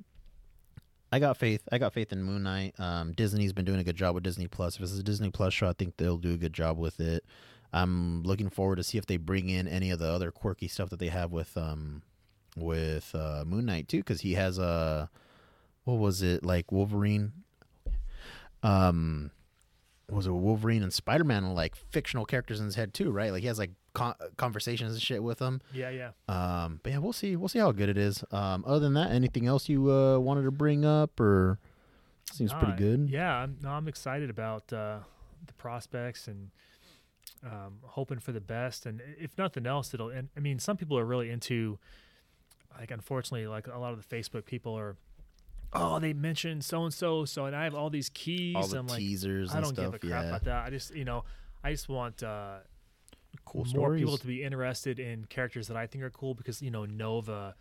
I 1.14 1.20
got 1.20 1.36
faith. 1.36 1.62
I 1.70 1.78
got 1.78 1.92
faith 1.92 2.12
in 2.12 2.24
Moon 2.24 2.42
Knight. 2.42 2.74
Um, 2.76 3.12
Disney's 3.12 3.52
been 3.52 3.64
doing 3.64 3.78
a 3.78 3.84
good 3.84 3.94
job 3.94 4.16
with 4.16 4.24
Disney 4.24 4.48
Plus. 4.48 4.74
If 4.74 4.82
it's 4.82 4.98
a 4.98 5.02
Disney 5.04 5.30
Plus 5.30 5.54
show, 5.54 5.68
I 5.68 5.72
think 5.72 5.96
they'll 5.96 6.18
do 6.18 6.32
a 6.32 6.36
good 6.36 6.52
job 6.52 6.76
with 6.76 6.98
it. 6.98 7.24
I'm 7.72 8.24
looking 8.24 8.50
forward 8.50 8.76
to 8.76 8.82
see 8.82 8.98
if 8.98 9.06
they 9.06 9.16
bring 9.16 9.48
in 9.48 9.68
any 9.68 9.92
of 9.92 10.00
the 10.00 10.08
other 10.08 10.32
quirky 10.32 10.66
stuff 10.66 10.90
that 10.90 10.98
they 10.98 11.10
have 11.10 11.30
with 11.30 11.56
um 11.56 12.02
with 12.56 13.14
uh, 13.14 13.44
Moon 13.46 13.66
Knight 13.66 13.86
too, 13.86 13.98
because 13.98 14.22
he 14.22 14.32
has 14.32 14.58
a 14.58 15.08
what 15.84 15.98
was 15.98 16.20
it 16.20 16.44
like 16.44 16.72
Wolverine? 16.72 17.30
Um, 18.64 19.30
was 20.10 20.26
it 20.26 20.32
Wolverine 20.32 20.82
and 20.82 20.92
Spider 20.92 21.22
Man 21.22 21.54
like 21.54 21.76
fictional 21.76 22.26
characters 22.26 22.58
in 22.58 22.66
his 22.66 22.74
head 22.74 22.92
too, 22.92 23.12
right? 23.12 23.30
Like 23.30 23.42
he 23.42 23.46
has 23.46 23.60
like 23.60 23.70
con- 23.94 24.14
conversations 24.36 24.92
and 24.92 25.00
shit 25.02 25.22
with 25.22 25.38
them. 25.38 25.62
Yeah, 25.72 25.88
yeah. 25.90 26.10
Um, 26.28 26.80
but 26.82 26.92
yeah, 26.92 26.98
we'll 26.98 27.12
see. 27.14 27.36
We'll 27.36 27.48
see 27.48 27.58
how 27.60 27.72
good 27.72 27.88
it 27.88 27.96
is. 27.96 28.22
Um, 28.30 28.64
other 28.66 28.80
than 28.80 28.94
that, 28.94 29.10
anything 29.12 29.46
else 29.46 29.68
you 29.68 29.90
uh, 29.90 30.18
wanted 30.18 30.42
to 30.42 30.50
bring 30.50 30.84
up 30.84 31.18
or 31.18 31.58
seems 32.32 32.52
pretty 32.52 32.72
Uh, 32.72 32.76
good? 32.76 33.08
Yeah, 33.10 33.34
I'm, 33.34 33.56
no, 33.62 33.70
I'm 33.70 33.88
excited 33.88 34.28
about 34.28 34.70
uh, 34.72 34.98
the 35.46 35.52
prospects 35.54 36.28
and 36.28 36.50
um, 37.44 37.78
hoping 37.82 38.18
for 38.18 38.32
the 38.32 38.40
best. 38.40 38.86
And 38.86 39.00
if 39.18 39.36
nothing 39.38 39.66
else, 39.66 39.94
it'll. 39.94 40.10
And 40.10 40.28
I 40.36 40.40
mean, 40.40 40.58
some 40.58 40.76
people 40.76 40.98
are 40.98 41.04
really 41.04 41.30
into, 41.30 41.78
like, 42.78 42.90
unfortunately, 42.90 43.46
like 43.46 43.66
a 43.66 43.78
lot 43.78 43.92
of 43.92 44.06
the 44.06 44.16
Facebook 44.16 44.44
people 44.44 44.76
are. 44.78 44.96
Oh, 45.76 45.98
they 45.98 46.12
mentioned 46.12 46.64
so 46.64 46.84
and 46.84 46.94
so, 46.94 47.24
so 47.24 47.46
and 47.46 47.56
I 47.56 47.64
have 47.64 47.74
all 47.74 47.90
these 47.90 48.08
keys. 48.08 48.54
All 48.54 48.66
the 48.66 48.78
I'm 48.78 48.86
like, 48.86 48.98
teasers 48.98 49.52
I 49.52 49.60
don't 49.60 49.74
stuff. 49.74 49.86
give 49.86 49.94
a 49.94 49.98
crap 49.98 50.22
yeah, 50.22 50.28
about 50.28 50.44
that. 50.44 50.64
I 50.66 50.70
just, 50.70 50.94
you 50.94 51.04
know, 51.04 51.24
I 51.64 51.72
just 51.72 51.88
want 51.88 52.22
uh, 52.22 52.58
cool 53.44 53.64
more 53.64 53.68
stories. 53.68 54.00
people 54.02 54.18
to 54.18 54.26
be 54.26 54.42
interested 54.42 54.98
in 54.98 55.24
characters 55.26 55.68
that 55.68 55.76
I 55.76 55.86
think 55.86 56.04
are 56.04 56.10
cool 56.10 56.34
because 56.34 56.62
you 56.62 56.70
know 56.70 56.84
Nova, 56.84 57.54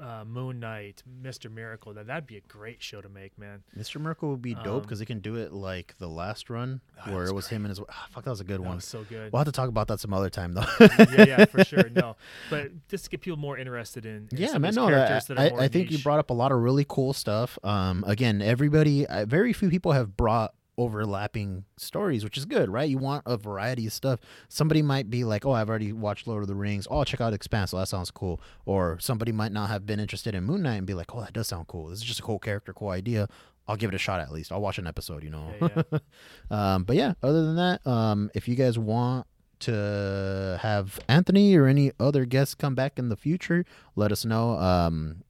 uh, 0.00 0.24
Moon 0.26 0.60
Knight, 0.60 1.02
Mister 1.22 1.48
Miracle. 1.48 1.94
That 1.94 2.06
that'd 2.06 2.26
be 2.26 2.36
a 2.36 2.40
great 2.42 2.82
show 2.82 3.00
to 3.00 3.08
make, 3.08 3.38
man. 3.38 3.62
Mr. 3.78 3.98
Miracle 4.00 4.28
would 4.30 4.42
be 4.42 4.54
dope 4.54 4.66
Um, 4.66 4.80
because 4.82 4.98
he 5.00 5.06
can 5.06 5.20
do 5.20 5.36
it 5.36 5.50
like 5.52 5.94
the 5.98 6.08
last 6.08 6.50
run 6.50 6.82
Oh, 7.06 7.14
where 7.14 7.24
it 7.24 7.34
was 7.34 7.48
him 7.48 7.64
and 7.64 7.70
his. 7.70 7.80
Ah, 7.88 8.06
fuck, 8.10 8.24
that 8.24 8.30
was 8.30 8.40
a 8.40 8.44
good 8.44 8.60
That 8.60 8.66
one. 8.66 8.74
was 8.76 8.84
so 8.84 9.02
good. 9.08 9.32
We'll 9.32 9.38
have 9.40 9.46
to 9.46 9.52
talk 9.52 9.68
about 9.70 9.88
that 9.88 9.98
some 10.00 10.12
other 10.12 10.28
time 10.30 10.52
though. 10.52 10.64
yeah, 10.80 11.24
yeah, 11.26 11.44
for 11.46 11.64
sure. 11.72 11.88
No, 11.88 12.16
but 12.50 12.70
just 12.88 13.04
to 13.04 13.10
get 13.10 13.22
people 13.22 13.38
more 13.38 13.56
interested 13.56 14.04
in, 14.04 14.28
in 14.30 14.38
yeah, 14.38 14.58
man. 14.58 14.74
No, 14.74 14.88
characters 14.88 15.26
that, 15.28 15.38
I, 15.38 15.64
I 15.64 15.68
think 15.68 15.90
you 15.90 15.98
brought 15.98 16.18
up 16.18 16.28
a 16.30 16.34
lot 16.34 16.52
of 16.52 16.58
really 16.60 16.84
cool 16.86 17.12
stuff. 17.14 17.58
Um, 17.64 18.04
again, 18.06 18.42
everybody, 18.42 19.06
uh, 19.06 19.24
very 19.24 19.52
few 19.54 19.70
people 19.70 19.92
have 19.92 20.16
brought 20.18 20.52
overlapping 20.78 21.64
stories, 21.76 22.24
which 22.24 22.38
is 22.38 22.44
good, 22.44 22.70
right? 22.70 22.88
You 22.88 22.98
want 22.98 23.24
a 23.26 23.36
variety 23.36 23.86
of 23.86 23.92
stuff. 23.92 24.20
Somebody 24.48 24.82
might 24.82 25.10
be 25.10 25.24
like, 25.24 25.44
"Oh, 25.44 25.52
I've 25.52 25.68
already 25.68 25.92
watched 25.92 26.26
Lord 26.26 26.42
of 26.42 26.48
the 26.48 26.54
Rings. 26.54 26.86
Oh, 26.90 26.98
I'll 26.98 27.04
check 27.04 27.20
out 27.20 27.32
Expanse. 27.32 27.72
Oh, 27.74 27.78
that 27.78 27.88
sounds 27.88 28.10
cool." 28.10 28.40
Or 28.64 28.98
somebody 29.00 29.32
might 29.32 29.52
not 29.52 29.68
have 29.70 29.86
been 29.86 30.00
interested 30.00 30.34
in 30.34 30.44
Moon 30.44 30.62
Knight 30.62 30.76
and 30.76 30.86
be 30.86 30.94
like, 30.94 31.14
"Oh, 31.14 31.20
that 31.20 31.32
does 31.32 31.48
sound 31.48 31.66
cool. 31.68 31.88
This 31.88 31.98
is 31.98 32.04
just 32.04 32.20
a 32.20 32.22
cool 32.22 32.38
character, 32.38 32.72
cool 32.72 32.88
idea. 32.90 33.28
I'll 33.68 33.76
give 33.76 33.90
it 33.90 33.94
a 33.94 33.98
shot 33.98 34.20
at 34.20 34.32
least. 34.32 34.50
I'll 34.50 34.60
watch 34.60 34.78
an 34.78 34.86
episode, 34.86 35.22
you 35.22 35.30
know." 35.30 35.52
Yeah, 35.60 35.82
yeah. 35.92 35.98
Um, 36.50 36.84
but 36.84 36.96
yeah, 36.96 37.14
other 37.22 37.44
than 37.46 37.56
that, 37.56 37.86
um, 37.86 38.30
if 38.34 38.46
you 38.48 38.54
guys 38.54 38.78
want 38.78 39.26
to 39.60 40.58
have 40.60 40.98
Anthony 41.08 41.54
or 41.56 41.66
any 41.66 41.92
other 42.00 42.24
guests 42.24 42.54
come 42.54 42.74
back 42.74 42.98
in 42.98 43.08
the 43.08 43.16
future, 43.16 43.64
let 43.94 44.10
us 44.12 44.24
know. 44.24 44.58
Um, 44.58 45.22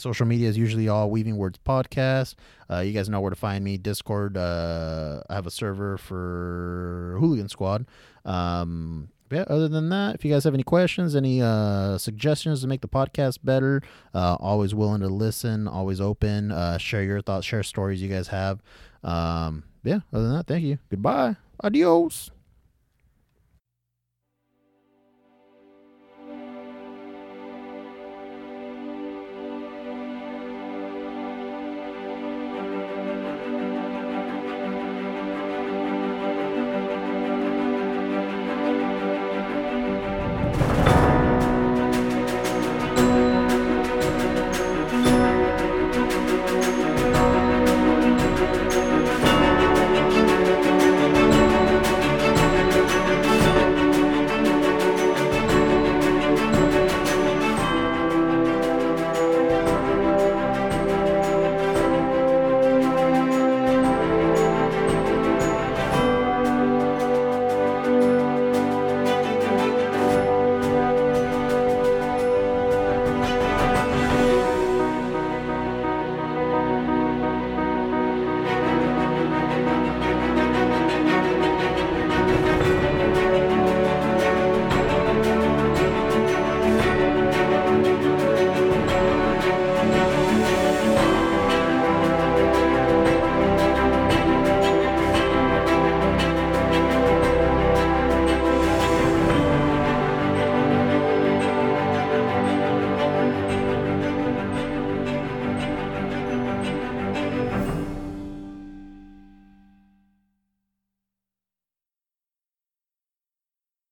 social 0.00 0.26
media 0.26 0.48
is 0.48 0.56
usually 0.56 0.88
all 0.88 1.10
Weaving 1.10 1.36
Words 1.36 1.58
Podcast. 1.64 2.34
Uh, 2.70 2.78
you 2.80 2.92
guys 2.92 3.08
know 3.08 3.20
where 3.20 3.30
to 3.30 3.36
find 3.36 3.62
me. 3.62 3.76
Discord. 3.76 4.36
Uh, 4.36 5.22
I 5.28 5.34
have 5.34 5.46
a 5.46 5.50
server 5.50 5.98
for 5.98 7.16
Hooligan 7.20 7.48
Squad. 7.48 7.86
Um, 8.24 9.10
yeah, 9.30 9.44
other 9.46 9.68
than 9.68 9.90
that, 9.90 10.16
if 10.16 10.24
you 10.24 10.32
guys 10.32 10.42
have 10.44 10.54
any 10.54 10.64
questions, 10.64 11.14
any 11.14 11.40
uh, 11.40 11.98
suggestions 11.98 12.62
to 12.62 12.66
make 12.66 12.80
the 12.80 12.88
podcast 12.88 13.38
better, 13.44 13.80
uh, 14.12 14.36
always 14.40 14.74
willing 14.74 15.02
to 15.02 15.08
listen, 15.08 15.68
always 15.68 16.00
open. 16.00 16.50
Uh, 16.50 16.78
share 16.78 17.04
your 17.04 17.20
thoughts, 17.20 17.46
share 17.46 17.62
stories 17.62 18.02
you 18.02 18.08
guys 18.08 18.28
have. 18.28 18.60
Um, 19.04 19.64
yeah, 19.84 20.00
other 20.12 20.24
than 20.24 20.36
that, 20.36 20.46
thank 20.46 20.64
you. 20.64 20.78
Goodbye. 20.90 21.36
Adios. 21.62 22.30